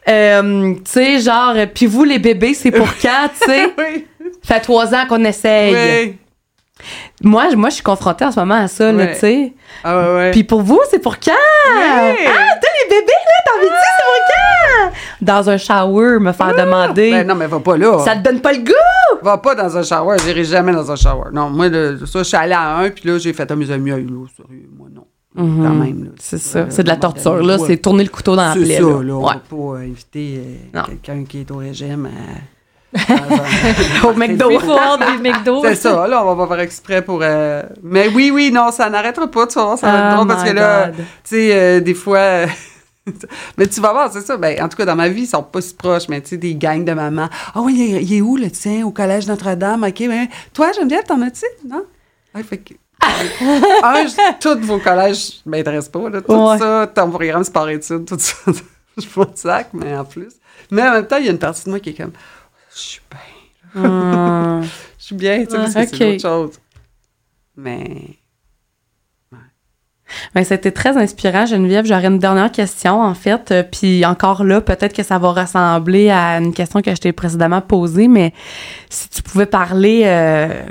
euh, 0.09 0.73
tu 0.75 0.91
sais, 0.91 1.19
genre, 1.19 1.55
puis 1.73 1.85
vous, 1.85 2.03
les 2.03 2.19
bébés, 2.19 2.53
c'est 2.53 2.71
pour 2.71 2.89
quand, 3.01 3.29
tu 3.39 3.51
sais? 3.51 3.73
oui. 3.77 4.05
fait 4.43 4.59
trois 4.59 4.93
ans 4.93 5.05
qu'on 5.07 5.23
essaye. 5.23 5.73
Oui. 6.07 6.17
Moi, 7.23 7.49
je- 7.51 7.55
moi, 7.55 7.69
je 7.69 7.75
suis 7.75 7.83
confrontée 7.83 8.25
en 8.25 8.31
ce 8.31 8.39
moment 8.39 8.55
à 8.55 8.67
ça, 8.67 8.91
Ouais. 8.91 9.13
tu 9.13 9.19
sais. 9.19 9.53
Ah 9.83 9.97
ouais, 9.99 10.15
ouais. 10.15 10.31
Puis 10.31 10.43
pour 10.43 10.61
vous, 10.61 10.79
c'est 10.89 10.99
pour 10.99 11.19
quand? 11.19 11.31
Ah, 11.31 12.13
t'as 12.15 12.27
les 12.27 12.89
bébés, 12.89 13.07
là, 13.07 13.41
t'as 13.45 13.57
envie 13.57 13.65
de 13.65 13.69
dire, 13.69 13.79
c'est 13.97 14.03
pour 14.05 14.91
quand? 14.91 14.91
Dans 15.21 15.49
un 15.49 15.57
shower, 15.57 16.19
me 16.19 16.31
faire 16.31 16.55
demander. 16.55 17.11
Ben 17.11 17.27
non, 17.27 17.35
mais 17.35 17.47
va 17.47 17.59
pas 17.59 17.77
là. 17.77 17.99
Ça 17.99 18.15
te 18.15 18.21
donne 18.23 18.39
pas 18.41 18.51
le 18.53 18.59
goût? 18.59 19.19
Va 19.21 19.37
pas 19.37 19.55
dans 19.55 19.77
un 19.77 19.83
shower, 19.83 20.17
j'irai 20.25 20.43
jamais 20.43 20.71
dans 20.73 20.91
un 20.91 20.95
shower. 20.95 21.29
Non, 21.33 21.49
moi, 21.49 21.67
ça, 22.05 22.19
je 22.19 22.23
suis 22.23 22.37
allée 22.37 22.53
à 22.53 22.77
un, 22.77 22.89
puis 22.89 23.09
là, 23.09 23.17
j'ai 23.17 23.33
fait 23.33 23.49
amis, 23.51 23.63
Hey, 23.71 23.77
là, 23.79 24.25
sérieux, 24.35 24.69
moi, 24.77 24.87
non. 24.93 25.05
Quand 25.35 25.41
même. 25.73 26.11
C'est 26.19 26.37
ça. 26.37 26.59
Euh, 26.59 26.65
C'est 26.69 26.83
de 26.83 26.89
la 26.89 26.95
torture, 26.97 27.41
là. 27.41 27.57
C'est 27.57 27.77
tourner 27.77 28.03
le 28.03 28.09
couteau 28.11 28.35
dans 28.35 28.43
la 28.49 28.53
C'est 28.53 28.59
plaie. 28.65 28.75
ça, 28.75 28.81
là. 28.81 29.13
On 29.15 29.23
pas 29.23 29.79
inviter 29.79 30.41
euh, 30.75 30.81
quelqu'un 30.85 31.23
qui 31.27 31.39
est 31.39 31.49
au 31.49 31.55
régime 31.57 32.05
à- 32.05 32.09
un- 32.09 32.41
Au 34.03 34.13
McDo. 34.13 34.49
Des 34.49 35.17
McDo. 35.21 35.61
C'est 35.63 35.75
ça, 35.75 36.07
là, 36.07 36.23
on 36.25 36.35
va 36.35 36.45
pas 36.45 36.55
faire 36.55 36.63
exprès 36.63 37.01
pour... 37.01 37.19
euh, 37.21 37.63
Mais 37.81 38.07
oui, 38.09 38.31
oui, 38.33 38.51
non, 38.51 38.71
ça 38.71 38.89
n'arrêtera 38.89 39.27
pas, 39.27 39.47
tu 39.47 39.55
vas 39.55 39.65
voir, 39.65 39.77
ça 39.77 39.91
va 39.91 39.97
être 39.97 40.05
Oh 40.11 40.15
drôle, 40.15 40.27
parce 40.27 40.43
que 40.43 40.53
là, 40.55 40.89
tu 40.91 41.03
sais, 41.23 41.49
euh, 41.53 41.79
des 41.79 41.93
fois... 41.93 42.45
mais 43.57 43.67
tu 43.67 43.81
vas 43.81 43.91
voir, 43.91 44.11
c'est 44.13 44.21
ça. 44.21 44.37
Ben, 44.37 44.61
en 44.63 44.69
tout 44.69 44.77
cas, 44.77 44.85
dans 44.85 44.95
ma 44.95 45.09
vie, 45.09 45.23
ils 45.23 45.27
sont 45.27 45.43
pas 45.43 45.61
si 45.61 45.73
proches, 45.73 46.07
mais 46.07 46.21
tu 46.21 46.29
sais, 46.29 46.37
des 46.37 46.55
gangs 46.55 46.85
de 46.85 46.93
mamans. 46.93 47.29
Ah 47.53 47.61
oui, 47.61 47.73
il 47.75 47.95
est, 47.95 48.03
il 48.03 48.13
est 48.17 48.21
où, 48.21 48.37
le 48.37 48.49
tien, 48.49 48.85
au 48.85 48.91
collège 48.91 49.27
Notre-Dame? 49.27 49.83
OK, 49.83 50.07
ben, 50.07 50.27
toi, 50.53 50.71
Geneviève, 50.73 51.03
t'en 51.03 51.21
as-tu? 51.21 51.45
Non? 51.67 51.83
Ouais, 52.35 52.43
fait 52.43 52.57
que... 52.57 52.73
un, 53.83 54.05
tous 54.39 54.59
vos 54.65 54.79
collèges 54.79 55.41
m'intéressent 55.45 55.89
pas, 55.91 56.09
là. 56.09 56.21
Tout 56.21 56.31
Ouais. 56.33 56.57
ça, 56.57 56.87
ton 56.93 57.09
programme 57.09 57.43
sport 57.43 57.67
études, 57.69 58.05
tout 58.05 58.15
ça. 58.17 58.35
je 58.97 59.05
m'en 59.17 59.25
sac, 59.35 59.69
mais 59.73 59.97
en 59.97 60.05
plus. 60.05 60.29
Mais 60.71 60.81
en 60.83 60.91
même 60.93 61.05
temps, 61.05 61.17
il 61.17 61.25
y 61.25 61.27
a 61.27 61.31
une 61.31 61.37
partie 61.39 61.65
de 61.65 61.69
moi 61.71 61.79
qui 61.81 61.89
est 61.89 61.93
comme, 61.93 62.13
je 62.75 62.79
suis 62.79 63.01
bien, 63.09 63.19
Hum. 63.75 64.63
je 64.99 65.03
suis 65.03 65.15
bien, 65.15 65.45
tu 65.45 65.51
sais, 65.51 65.57
parce 65.57 65.73
que 65.73 65.97
c'est 65.97 66.15
autre 66.15 66.21
chose. 66.21 66.59
Mais... 67.55 68.17
Ben, 70.35 70.43
c'était 70.43 70.71
très 70.71 70.97
inspirant, 70.97 71.45
Geneviève. 71.45 71.85
J'aurais 71.85 72.05
une 72.05 72.19
dernière 72.19 72.51
question, 72.51 73.01
en 73.01 73.13
fait. 73.13 73.51
Euh, 73.51 73.63
Puis 73.63 74.05
encore 74.05 74.43
là, 74.43 74.61
peut-être 74.61 74.95
que 74.95 75.03
ça 75.03 75.17
va 75.17 75.31
ressembler 75.31 76.11
à 76.11 76.37
une 76.37 76.53
question 76.53 76.81
que 76.81 76.91
je 76.91 77.01
t'ai 77.01 77.11
précédemment 77.13 77.61
posée, 77.61 78.07
mais 78.07 78.33
si 78.89 79.09
tu 79.09 79.23
pouvais 79.23 79.45
parler 79.45 80.03
euh, 80.05 80.61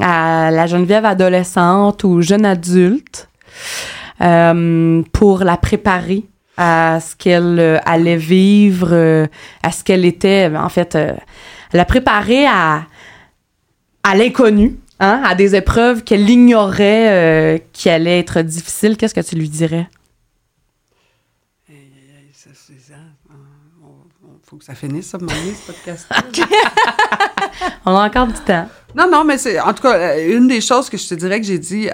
à 0.00 0.50
la 0.50 0.66
Geneviève 0.66 1.04
adolescente 1.04 2.04
ou 2.04 2.22
jeune 2.22 2.46
adulte 2.46 3.28
euh, 4.20 5.02
pour 5.12 5.42
la 5.44 5.56
préparer 5.56 6.24
à 6.56 6.98
ce 7.00 7.16
qu'elle 7.16 7.58
euh, 7.58 7.78
allait 7.84 8.16
vivre, 8.16 8.88
euh, 8.92 9.26
à 9.62 9.72
ce 9.72 9.82
qu'elle 9.84 10.04
était, 10.04 10.50
en 10.54 10.68
fait, 10.68 10.94
euh, 10.94 11.12
la 11.72 11.84
préparer 11.84 12.46
à, 12.46 12.86
à 14.02 14.14
l'inconnu, 14.16 14.76
hein, 15.00 15.22
à 15.24 15.34
des 15.34 15.54
épreuves 15.56 16.04
qu'elle 16.04 16.28
ignorait 16.28 17.08
euh, 17.10 17.58
qui 17.72 17.88
allaient 17.88 18.18
être 18.18 18.42
difficiles, 18.42 18.96
qu'est-ce 18.96 19.14
que 19.14 19.20
tu 19.20 19.34
lui 19.36 19.48
dirais? 19.48 19.88
Ça, 22.34 22.50
c'est 22.54 22.80
ça. 22.92 22.98
On- 23.30 24.26
on- 24.26 24.38
faut 24.44 24.56
que 24.56 24.64
ça 24.64 24.74
finisse, 24.74 25.06
ça, 25.06 25.18
moment 25.18 25.32
donné, 25.32 25.54
ce 25.54 25.72
podcast 25.72 26.06
On 27.86 27.96
a 27.96 28.06
encore 28.06 28.26
du 28.26 28.34
temps. 28.34 28.68
Non, 28.94 29.08
non, 29.10 29.24
mais 29.24 29.38
c'est... 29.38 29.58
En 29.60 29.72
tout 29.72 29.82
cas, 29.82 30.18
une 30.18 30.48
des 30.48 30.60
choses 30.60 30.90
que 30.90 30.96
je 30.98 31.08
te 31.08 31.14
dirais 31.14 31.40
que 31.40 31.46
j'ai 31.46 31.58
dit 31.58 31.88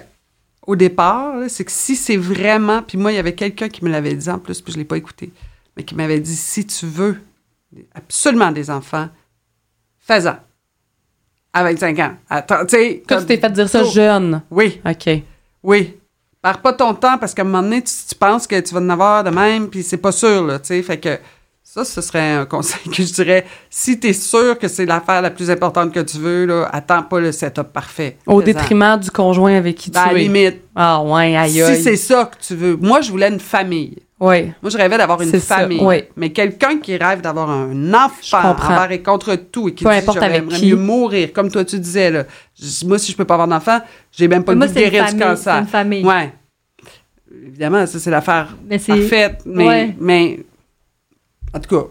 au 0.69 0.77
départ, 0.77 1.35
c'est 1.49 1.65
que 1.65 1.73
si 1.73 1.97
c'est 1.97 2.19
vraiment... 2.19 2.83
Puis 2.83 2.99
moi, 2.99 3.11
il 3.11 3.15
y 3.15 3.19
avait 3.19 3.35
quelqu'un 3.35 3.71
qui 3.71 3.83
me 3.83 3.91
l'avait 3.91 4.15
dit 4.15 4.29
en 4.29 4.39
plus, 4.39 4.61
puis 4.61 4.71
je 4.71 4.77
l'ai 4.77 4.85
pas 4.85 4.99
écouté, 4.99 5.33
mais 5.75 5.83
qui 5.83 5.95
m'avait 5.95 6.21
dit, 6.21 6.37
si 6.37 6.67
tu 6.67 6.85
veux 6.85 7.17
absolument 7.95 8.53
des 8.53 8.71
enfants, 8.71 9.09
fais-en. 9.99 10.37
À 11.55 11.65
25 11.65 11.99
ans. 12.01 12.17
Attends, 12.29 12.67
tu 12.67 12.77
sais... 12.77 13.03
Toi, 13.09 13.21
tu 13.21 13.27
t'es 13.27 13.39
fait 13.39 13.51
dire 13.51 13.67
ça 13.67 13.81
Tôt. 13.81 13.91
jeune. 13.91 14.43
Oui, 14.51 14.79
OK. 14.85 15.09
oui. 15.63 15.97
Perds 16.43 16.61
pas 16.61 16.75
ton 16.75 16.93
temps 16.93 17.17
parce 17.17 17.33
qu'à 17.33 17.43
un 17.43 17.47
moment 17.47 17.63
donné, 17.63 17.83
tu, 17.83 17.93
tu 18.07 18.15
penses 18.15 18.47
que 18.47 18.61
tu 18.61 18.75
vas 18.75 18.81
en 18.81 18.91
avoir 18.91 19.25
de 19.25 19.31
même, 19.31 19.71
puis 19.71 19.83
c'est 19.83 19.97
pas 19.97 20.13
sûr, 20.13 20.47
là, 20.47 20.59
tu 20.59 20.67
sais. 20.67 20.83
Fait 20.83 21.01
que 21.01 21.19
ça, 21.71 21.85
ce 21.85 22.01
serait 22.01 22.33
un 22.33 22.47
conseil 22.47 22.91
que 22.91 23.03
je 23.03 23.13
dirais. 23.13 23.45
Si 23.69 24.01
tu 24.01 24.09
es 24.09 24.13
sûr 24.15 24.59
que 24.59 24.69
c'est 24.69 24.87
l'affaire 24.87 25.21
la 25.21 25.31
plus 25.31 25.51
importante 25.51 25.93
que 25.93 26.01
tu 26.01 26.17
veux, 26.19 26.47
là, 26.47 26.69
attends 26.73 27.03
pas 27.03 27.21
le 27.21 27.31
setup 27.31 27.65
parfait. 27.75 28.17
Au 28.27 28.41
détriment 28.43 28.99
du 28.99 29.11
conjoint 29.11 29.55
avec 29.55 29.77
qui 29.77 29.91
Ben, 29.91 30.01
à 30.01 30.09
tu 30.09 30.15
la 30.15 30.21
es. 30.21 30.23
limite. 30.25 30.57
Ah 30.75 31.03
ouais, 31.03 31.37
aïe 31.37 31.51
Si 31.53 31.63
aïe. 31.63 31.83
c'est 31.83 31.97
ça 31.97 32.25
que 32.25 32.37
tu 32.45 32.55
veux. 32.55 32.77
Moi, 32.77 33.03
je 33.03 33.11
voulais 33.11 33.29
une 33.29 33.39
famille. 33.41 33.99
Oui. 34.19 34.47
Moi, 34.63 34.71
je 34.71 34.77
rêvais 34.79 34.97
d'avoir 34.99 35.21
une 35.23 35.31
C'est 35.31 35.39
ça, 35.41 35.59
famille. 35.59 35.79
oui. 35.81 36.05
Mais 36.17 36.31
quelqu'un 36.31 36.79
qui 36.79 36.97
rêve 36.97 37.21
d'avoir 37.21 37.51
un 37.51 37.95
enfant 37.95 38.57
envers 38.59 38.91
et 38.91 39.03
contre 39.03 39.37
tout 39.37 39.69
et 39.69 39.75
qui 39.75 39.85
Peu 39.85 39.91
dit 39.91 40.07
j'aimerais 40.13 40.41
mieux 40.41 40.75
mourir, 40.75 41.33
comme 41.33 41.51
toi 41.51 41.65
tu 41.65 41.79
disais. 41.79 42.11
Là. 42.11 42.25
Moi, 42.87 42.99
si 42.99 43.13
je 43.13 43.17
peux 43.17 43.25
pas 43.27 43.35
avoir 43.35 43.47
d'enfant, 43.47 43.79
j'ai 44.11 44.27
même 44.27 44.43
pas 44.43 44.53
le 44.53 44.59
Moi, 44.59 44.67
goût 44.67 44.73
de 44.73 44.79
c'est 44.79 44.85
guérir 44.91 45.05
du. 45.05 45.19
C'est 45.19 45.19
cancer. 45.25 45.55
une 45.59 45.67
famille. 45.67 46.05
Ouais. 46.05 46.33
Évidemment, 47.47 47.87
ça, 47.87 47.99
c'est 47.99 48.11
l'affaire 48.11 48.57
c'est. 48.79 48.87
parfaite. 48.87 49.43
Mais, 49.45 49.67
Ouais. 49.67 49.97
mais, 50.01 50.41
en 51.55 51.61
tout 51.61 51.75
cas, 51.77 51.87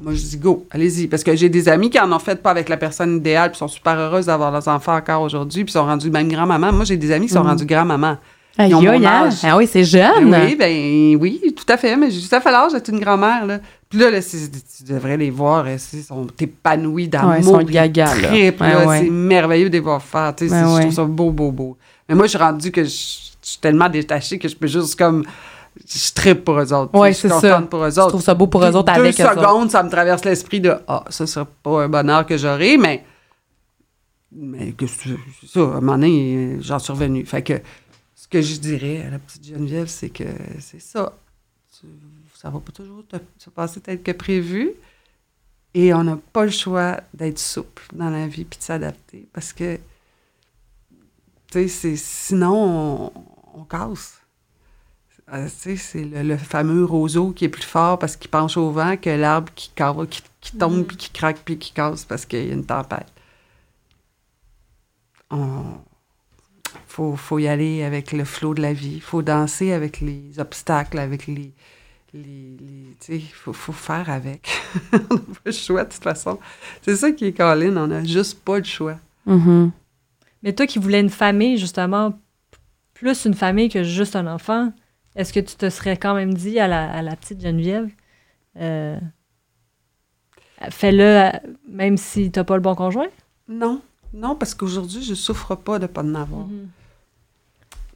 moi, 0.00 0.14
je 0.14 0.20
dis 0.20 0.36
go, 0.38 0.66
allez-y. 0.70 1.08
Parce 1.08 1.22
que 1.22 1.34
j'ai 1.36 1.48
des 1.50 1.68
amis 1.68 1.90
qui 1.90 2.00
en 2.00 2.10
ont 2.10 2.18
fait 2.18 2.40
pas 2.42 2.50
avec 2.50 2.68
la 2.68 2.76
personne 2.76 3.16
idéale, 3.16 3.50
puis 3.50 3.58
sont 3.58 3.68
super 3.68 3.98
heureuses 3.98 4.26
d'avoir 4.26 4.50
leurs 4.50 4.66
enfants 4.68 4.96
encore 4.96 5.22
aujourd'hui, 5.22 5.64
puis 5.64 5.72
sont 5.72 5.84
rendus 5.84 6.10
même 6.10 6.28
grand-maman. 6.30 6.72
Moi, 6.72 6.84
j'ai 6.84 6.96
des 6.96 7.12
amis 7.12 7.26
qui 7.26 7.32
sont 7.34 7.40
Mhm. 7.42 7.46
rendus 7.48 7.66
grand-maman. 7.66 8.16
Ils 8.58 8.74
ont 8.74 8.82
mon 8.82 8.90
hein? 8.90 9.26
âge. 9.26 9.34
Ah 9.42 9.56
oui, 9.56 9.66
c'est 9.70 9.84
jeune. 9.84 10.30
Ben 10.30 10.44
oui, 10.46 10.56
ben 10.56 11.16
oui, 11.20 11.54
tout 11.56 11.70
à 11.72 11.76
fait. 11.76 11.96
Mais 11.96 12.10
j'ai 12.10 12.26
tout 12.26 12.34
à 12.34 12.40
fait 12.40 12.50
l'âge 12.50 12.72
d'être 12.72 12.88
une 12.88 12.98
grand-mère, 13.00 13.46
là. 13.46 13.60
Puis 13.88 13.98
là, 13.98 14.10
là, 14.10 14.20
tu 14.20 14.84
devrais 14.84 15.16
les 15.16 15.30
voir, 15.30 15.64
euh, 15.66 15.76
ils 15.92 16.02
sont 16.02 16.26
épanouis 16.38 17.08
d'amour. 17.08 17.30
Ouais, 17.30 17.38
ils 17.40 17.44
sont 17.44 17.58
gaga, 17.62 18.14
là. 18.16 18.30
Ouais. 18.86 19.00
C'est 19.04 19.10
merveilleux 19.10 19.68
de 19.68 19.74
les 19.74 19.80
voir 19.80 20.02
faire. 20.02 20.34
Tu 20.36 20.48
sais, 20.48 20.54
Ouais, 20.54 20.60
c'est- 20.60 20.66
Je 20.68 20.74
ouais. 20.74 20.80
trouve 20.82 20.94
ça 20.94 21.04
beau, 21.04 21.30
beau, 21.30 21.50
beau. 21.52 21.76
Mais 22.08 22.14
moi, 22.14 22.26
je 22.26 22.30
suis 22.30 22.38
rendue 22.38 22.70
que 22.72 22.82
je, 22.84 22.88
je 22.88 23.48
suis 23.50 23.58
tellement 23.60 23.88
détachée 23.88 24.38
que 24.38 24.48
je 24.48 24.56
peux 24.56 24.66
juste 24.66 24.96
comme... 24.98 25.24
Je 25.86 26.12
trippe 26.12 26.44
pour 26.44 26.58
eux 26.58 26.72
autres. 26.72 26.96
Ouais, 26.98 27.12
je 27.12 27.18
suis 27.18 27.28
c'est 27.28 27.34
contente 27.34 27.42
ça. 27.42 27.62
pour 27.62 27.84
eux 27.84 27.90
Je 27.90 28.00
autres. 28.00 28.08
trouve 28.10 28.22
ça 28.22 28.34
beau 28.34 28.46
pour 28.46 28.62
eux 28.64 28.74
autres 28.76 28.92
Deux 28.94 29.00
avec 29.00 29.18
eux 29.20 29.24
secondes, 29.24 29.70
ça 29.70 29.82
me 29.82 29.90
traverse 29.90 30.24
l'esprit 30.24 30.60
de 30.60 30.74
«Ah, 30.88 31.04
ça 31.10 31.26
sera 31.26 31.44
pas 31.44 31.82
un 31.84 31.88
bonheur 31.88 32.24
que 32.26 32.36
j'aurai, 32.36 32.76
mais...» 32.76 33.04
Mais 34.32 34.72
que 34.72 34.86
ça, 34.86 35.08
à 35.56 35.62
un 35.62 35.66
moment 35.80 35.92
donné, 35.94 36.58
j'en 36.60 36.78
suis 36.78 36.92
revenue. 36.92 37.26
Fait 37.26 37.42
que 37.42 37.60
ce 38.14 38.28
que 38.28 38.40
je 38.40 38.56
dirais 38.60 39.02
à 39.06 39.10
la 39.10 39.18
petite 39.18 39.44
Geneviève, 39.44 39.88
c'est 39.88 40.10
que 40.10 40.24
c'est 40.60 40.80
ça. 40.80 41.12
Ça 42.34 42.48
va 42.48 42.60
pas 42.60 42.70
toujours 42.72 43.04
te- 43.08 43.16
se 43.38 43.50
passer 43.50 43.80
tel 43.80 44.00
que 44.00 44.12
prévu. 44.12 44.70
Et 45.74 45.92
on 45.94 46.04
n'a 46.04 46.16
pas 46.32 46.44
le 46.44 46.50
choix 46.52 47.00
d'être 47.12 47.38
souple 47.40 47.82
dans 47.92 48.08
la 48.10 48.26
vie 48.28 48.44
puis 48.44 48.58
de 48.58 48.64
s'adapter 48.64 49.26
parce 49.32 49.52
que, 49.52 49.78
tu 51.50 51.68
sais, 51.68 51.96
sinon, 51.96 53.10
on, 53.14 53.60
on 53.60 53.64
casse. 53.64 54.19
Euh, 55.32 55.48
sais, 55.48 55.76
c'est 55.76 56.04
le, 56.04 56.22
le 56.22 56.36
fameux 56.36 56.84
roseau 56.84 57.30
qui 57.32 57.44
est 57.44 57.48
plus 57.48 57.62
fort 57.62 57.98
parce 57.98 58.16
qu'il 58.16 58.30
penche 58.30 58.56
au 58.56 58.70
vent 58.72 58.96
que 58.96 59.10
l'arbre 59.10 59.52
qui, 59.54 59.70
qui, 60.10 60.22
qui 60.40 60.56
tombe 60.56 60.78
Mhm. 60.78 60.84
puis 60.86 60.96
qui 60.96 61.10
craque 61.10 61.40
puis 61.44 61.58
qui 61.58 61.72
casse 61.72 62.04
parce 62.04 62.26
qu'il 62.26 62.46
y 62.46 62.50
a 62.50 62.54
une 62.54 62.66
tempête. 62.66 63.06
On 65.30 65.78
faut, 66.86 67.16
faut 67.16 67.38
y 67.38 67.48
aller 67.48 67.82
avec 67.84 68.12
le 68.12 68.24
flot 68.24 68.54
de 68.54 68.62
la 68.62 68.72
vie. 68.72 68.94
Il 68.96 69.00
faut 69.00 69.22
danser 69.22 69.72
avec 69.72 70.00
les 70.00 70.38
obstacles, 70.38 70.98
avec 70.98 71.26
les. 71.26 71.52
les, 72.14 73.20
faut, 73.32 73.52
faut 73.52 73.72
faire 73.72 74.10
avec. 74.10 74.48
on 74.92 75.14
n'a 75.14 75.20
pas 75.20 75.40
le 75.46 75.52
choix, 75.52 75.84
de 75.84 75.92
toute 75.92 76.02
façon. 76.02 76.38
C'est 76.82 76.96
ça 76.96 77.12
qui 77.12 77.26
est 77.26 77.32
Colin, 77.32 77.76
on 77.76 77.86
n'a 77.86 78.04
juste 78.04 78.40
pas 78.40 78.58
le 78.58 78.64
choix. 78.64 78.98
Mhm. 79.26 79.70
Mais 80.42 80.52
toi 80.52 80.66
qui 80.66 80.78
voulais 80.78 81.00
une 81.00 81.10
famille, 81.10 81.58
justement, 81.58 82.18
plus 82.94 83.24
une 83.24 83.34
famille 83.34 83.68
que 83.68 83.82
juste 83.84 84.16
un 84.16 84.26
enfant, 84.26 84.72
est-ce 85.16 85.32
que 85.32 85.40
tu 85.40 85.56
te 85.56 85.68
serais 85.70 85.96
quand 85.96 86.14
même 86.14 86.34
dit 86.34 86.58
à 86.60 86.68
la, 86.68 86.90
à 86.90 87.02
la 87.02 87.16
petite 87.16 87.40
Geneviève, 87.42 87.88
euh, 88.58 88.96
fais-le 90.70 91.30
même 91.68 91.96
si 91.96 92.30
t'as 92.30 92.44
pas 92.44 92.54
le 92.56 92.60
bon 92.62 92.74
conjoint? 92.74 93.08
Non, 93.48 93.80
non, 94.14 94.34
parce 94.36 94.54
qu'aujourd'hui, 94.54 95.02
je 95.02 95.14
souffre 95.14 95.54
pas 95.54 95.78
de 95.78 95.86
pas 95.86 96.02
en 96.02 96.14
avoir. 96.14 96.46
Mhm. 96.46 96.68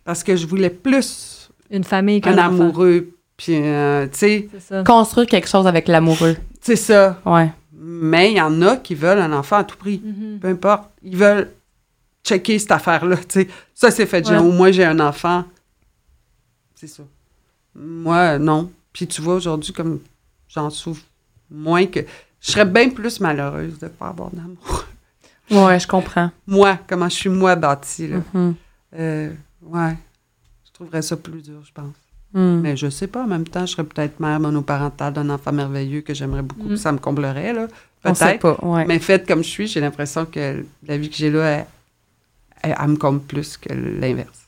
Parce 0.05 0.23
que 0.23 0.37
je 0.37 0.47
voulais 0.47 0.71
plus 0.71 1.51
Une 1.71 1.85
famille 1.85 2.21
qu'un 2.21 2.37
un 2.39 2.49
enfant. 2.49 2.63
amoureux, 2.65 3.11
puis, 3.37 3.55
euh, 3.57 4.07
tu 4.09 4.19
sais. 4.61 4.83
Construire 4.85 5.27
quelque 5.27 5.49
chose 5.49 5.67
avec 5.67 5.89
l'amoureux. 5.89 6.37
c'est 6.61 6.77
ça. 6.77 7.21
Ouais. 7.25 7.51
Mais 7.73 8.31
il 8.33 8.37
y 8.37 8.41
en 8.41 8.63
a 8.63 8.77
qui 8.77 8.95
veulent 8.95 9.19
un 9.19 9.33
enfant 9.33 9.57
à 9.57 9.65
tout 9.65 9.77
prix. 9.77 10.01
Mhm. 10.05 10.39
Peu 10.41 10.49
importe. 10.49 10.91
Ils 11.03 11.17
veulent 11.17 11.51
checker 12.25 12.59
cette 12.59 12.71
affaire-là. 12.71 13.17
tu 13.19 13.25
sais. 13.43 13.49
Ça, 13.75 13.91
c'est 13.91 14.07
fait. 14.07 14.27
J'ai- 14.27 14.33
Ouais. 14.35 14.39
Au 14.39 14.51
moins, 14.53 14.71
j'ai 14.71 14.85
un 14.85 15.01
enfant. 15.01 15.45
C'est 16.87 16.97
ça. 16.97 17.03
Moi, 17.75 18.39
non. 18.39 18.71
Puis 18.93 19.07
tu 19.07 19.21
vois, 19.23 19.35
aujourd'hui, 19.37 19.73
comme 19.73 20.01
j'en 20.49 20.71
souffre 20.71 21.03
moins 21.51 21.87
que. 21.87 22.01
Je 22.41 22.51
serais 22.53 22.65
bien 22.67 22.91
plus 22.91 23.21
malheureuse 23.21 23.79
de 23.79 23.87
ne 23.87 23.91
pas 23.91 24.09
avoir 24.09 24.31
d'amour. 24.31 24.85
Ouais, 25.51 25.79
je 25.81 25.87
comprends. 25.87 26.31
Moi, 26.47 26.79
comment 26.87 27.09
je 27.09 27.15
suis 27.15 27.29
moi 27.31 27.57
bâtie, 27.57 28.09
là. 28.09 28.19
Mhm. 28.33 28.55
Euh, 28.99 29.31
ouais. 29.63 29.97
Je 30.67 30.73
trouverais 30.73 31.03
ça 31.03 31.17
plus 31.17 31.43
dur, 31.43 31.63
je 31.67 31.73
pense. 31.73 31.95
Mhm. 32.35 32.61
Mais 32.61 32.77
je 32.77 32.91
sais 32.91 33.07
pas, 33.07 33.23
en 33.25 33.27
même 33.27 33.47
temps, 33.47 33.65
je 33.67 33.73
serais 33.73 33.85
peut-être 33.85 34.21
mère 34.21 34.41
monoparentale 34.41 35.13
d'un 35.15 35.31
enfant 35.31 35.53
merveilleux 35.53 36.03
que 36.03 36.13
j'aimerais 36.15 36.43
beaucoup, 36.43 36.65
Mm. 36.65 36.69
puis 36.69 36.79
ça 36.79 36.93
me 36.93 36.99
comblerait, 36.99 37.53
là. 37.53 37.67
On 38.05 38.15
sait 38.15 38.39
Peut-être. 38.39 38.63
ouais. 38.65 38.85
Mais 38.87 38.99
faite 38.99 39.27
comme 39.27 39.43
je 39.43 39.49
suis, 39.49 39.67
j'ai 39.67 39.81
l'impression 39.81 40.27
que 40.27 40.65
la 40.87 40.99
vie 40.99 41.09
que 41.09 41.17
j'ai 41.17 41.31
là, 41.31 41.45
elle, 41.45 41.67
elle- 42.63 42.77
elle 42.81 42.89
me 42.89 42.97
comble 42.97 43.21
plus 43.21 43.57
que 43.57 43.73
l'inverse. 43.73 44.44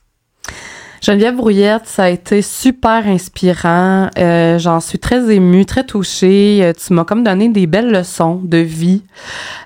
Geneviève 1.07 1.37
Brouillette, 1.37 1.87
ça 1.87 2.05
a 2.05 2.09
été 2.09 2.43
super 2.43 3.07
inspirant. 3.07 4.11
Euh, 4.19 4.59
J'en 4.59 4.81
suis 4.81 4.99
très 4.99 5.33
émue, 5.33 5.65
très 5.65 5.87
touchée. 5.87 6.59
Euh, 6.65 6.73
Tu 6.73 6.93
m'as 6.93 7.05
comme 7.05 7.23
donné 7.23 7.49
des 7.49 7.69
belles 7.69 7.93
leçons 7.93 8.41
de 8.43 8.57
vie. 8.57 9.05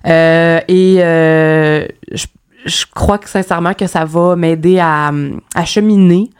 Euh, 0.07 0.61
et 0.69 0.97
euh, 0.99 1.87
je, 2.13 2.27
je 2.65 2.85
crois 2.95 3.19
que 3.19 3.29
sincèrement 3.29 3.75
que 3.75 3.87
ça 3.87 4.05
va 4.05 4.37
m'aider 4.37 4.79
à, 4.79 5.11
à 5.55 5.65
cheminer 5.65 6.31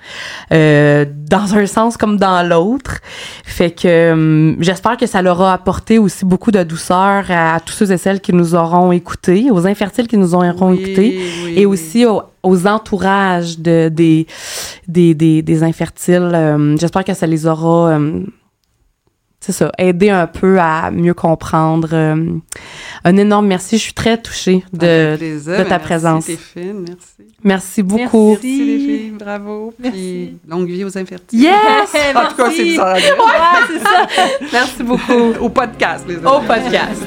euh, 0.53 1.05
dans 1.29 1.55
un 1.55 1.67
sens 1.67 1.97
comme 1.97 2.17
dans 2.17 2.47
l'autre. 2.47 2.99
Fait 3.45 3.71
que 3.71 4.13
hum, 4.13 4.57
j'espère 4.61 4.97
que 4.97 5.07
ça 5.07 5.23
leur 5.23 5.41
a 5.41 5.53
apporté 5.55 5.99
aussi 5.99 6.25
beaucoup 6.25 6.51
de 6.51 6.63
douceur 6.63 7.25
à, 7.31 7.59
tous 7.61 7.73
ceux 7.73 7.91
et 7.93 7.99
celles 7.99 8.21
qui 8.21 8.33
nous 8.33 8.55
auront 8.55 8.93
écoutés, 8.93 9.51
aux 9.51 9.67
infertiles 9.67 10.09
qui 10.09 10.17
nous 10.17 10.35
auront 10.35 10.71
Oui, 10.71 10.79
écoutés 10.83 11.21
oui, 11.45 11.53
et 11.57 11.67
oui. 11.67 11.67
aussi 11.67 12.07
aux, 12.07 12.23
aux 12.43 12.67
entourages 12.67 13.59
de, 13.59 13.89
des, 13.89 14.27
des, 14.89 15.15
des, 15.15 15.43
des 15.43 15.63
infertiles. 15.63 16.31
Euh, 16.35 16.77
J'espère 16.79 17.05
que 17.05 17.15
ça 17.15 17.27
les 17.27 17.47
aura, 17.47 17.91
euh, 17.91 18.23
c'est 19.41 19.53
ça, 19.53 19.73
aidé 19.79 20.11
un 20.11 20.27
peu 20.27 20.61
à 20.61 20.91
mieux 20.91 21.15
comprendre. 21.15 21.89
Euh, 21.93 22.27
un 23.05 23.17
énorme 23.17 23.47
merci. 23.47 23.79
Je 23.79 23.83
suis 23.85 23.95
très 23.95 24.21
touchée 24.21 24.63
de, 24.75 25.17
plaisir. 25.17 25.59
de 25.59 25.63
ta 25.63 25.71
merci, 25.71 25.85
présence. 25.85 26.27
fine, 26.27 26.85
merci. 26.87 27.33
Merci 27.43 27.83
beaucoup. 27.83 28.33
Merci. 28.33 28.47
Merci 28.47 28.65
les 28.65 28.79
filles, 28.79 29.13
bravo. 29.19 29.73
Merci. 29.79 29.99
Puis 29.99 30.39
longue 30.47 30.69
vie 30.69 30.85
aux 30.85 30.99
infertiles. 30.99 31.41
Yes! 31.41 31.55
En 32.15 32.29
tout 32.29 32.37
cas, 32.37 32.51
c'est 32.51 32.65
Merci. 32.65 32.77
ça. 32.77 32.93
Ouais, 32.93 33.01
c'est 33.69 33.79
ça. 33.79 34.07
Merci 34.53 34.83
beaucoup. 34.83 35.33
Au 35.41 35.49
podcast, 35.49 36.05
les 36.07 36.17
Au 36.17 36.41
podcast. 36.41 37.03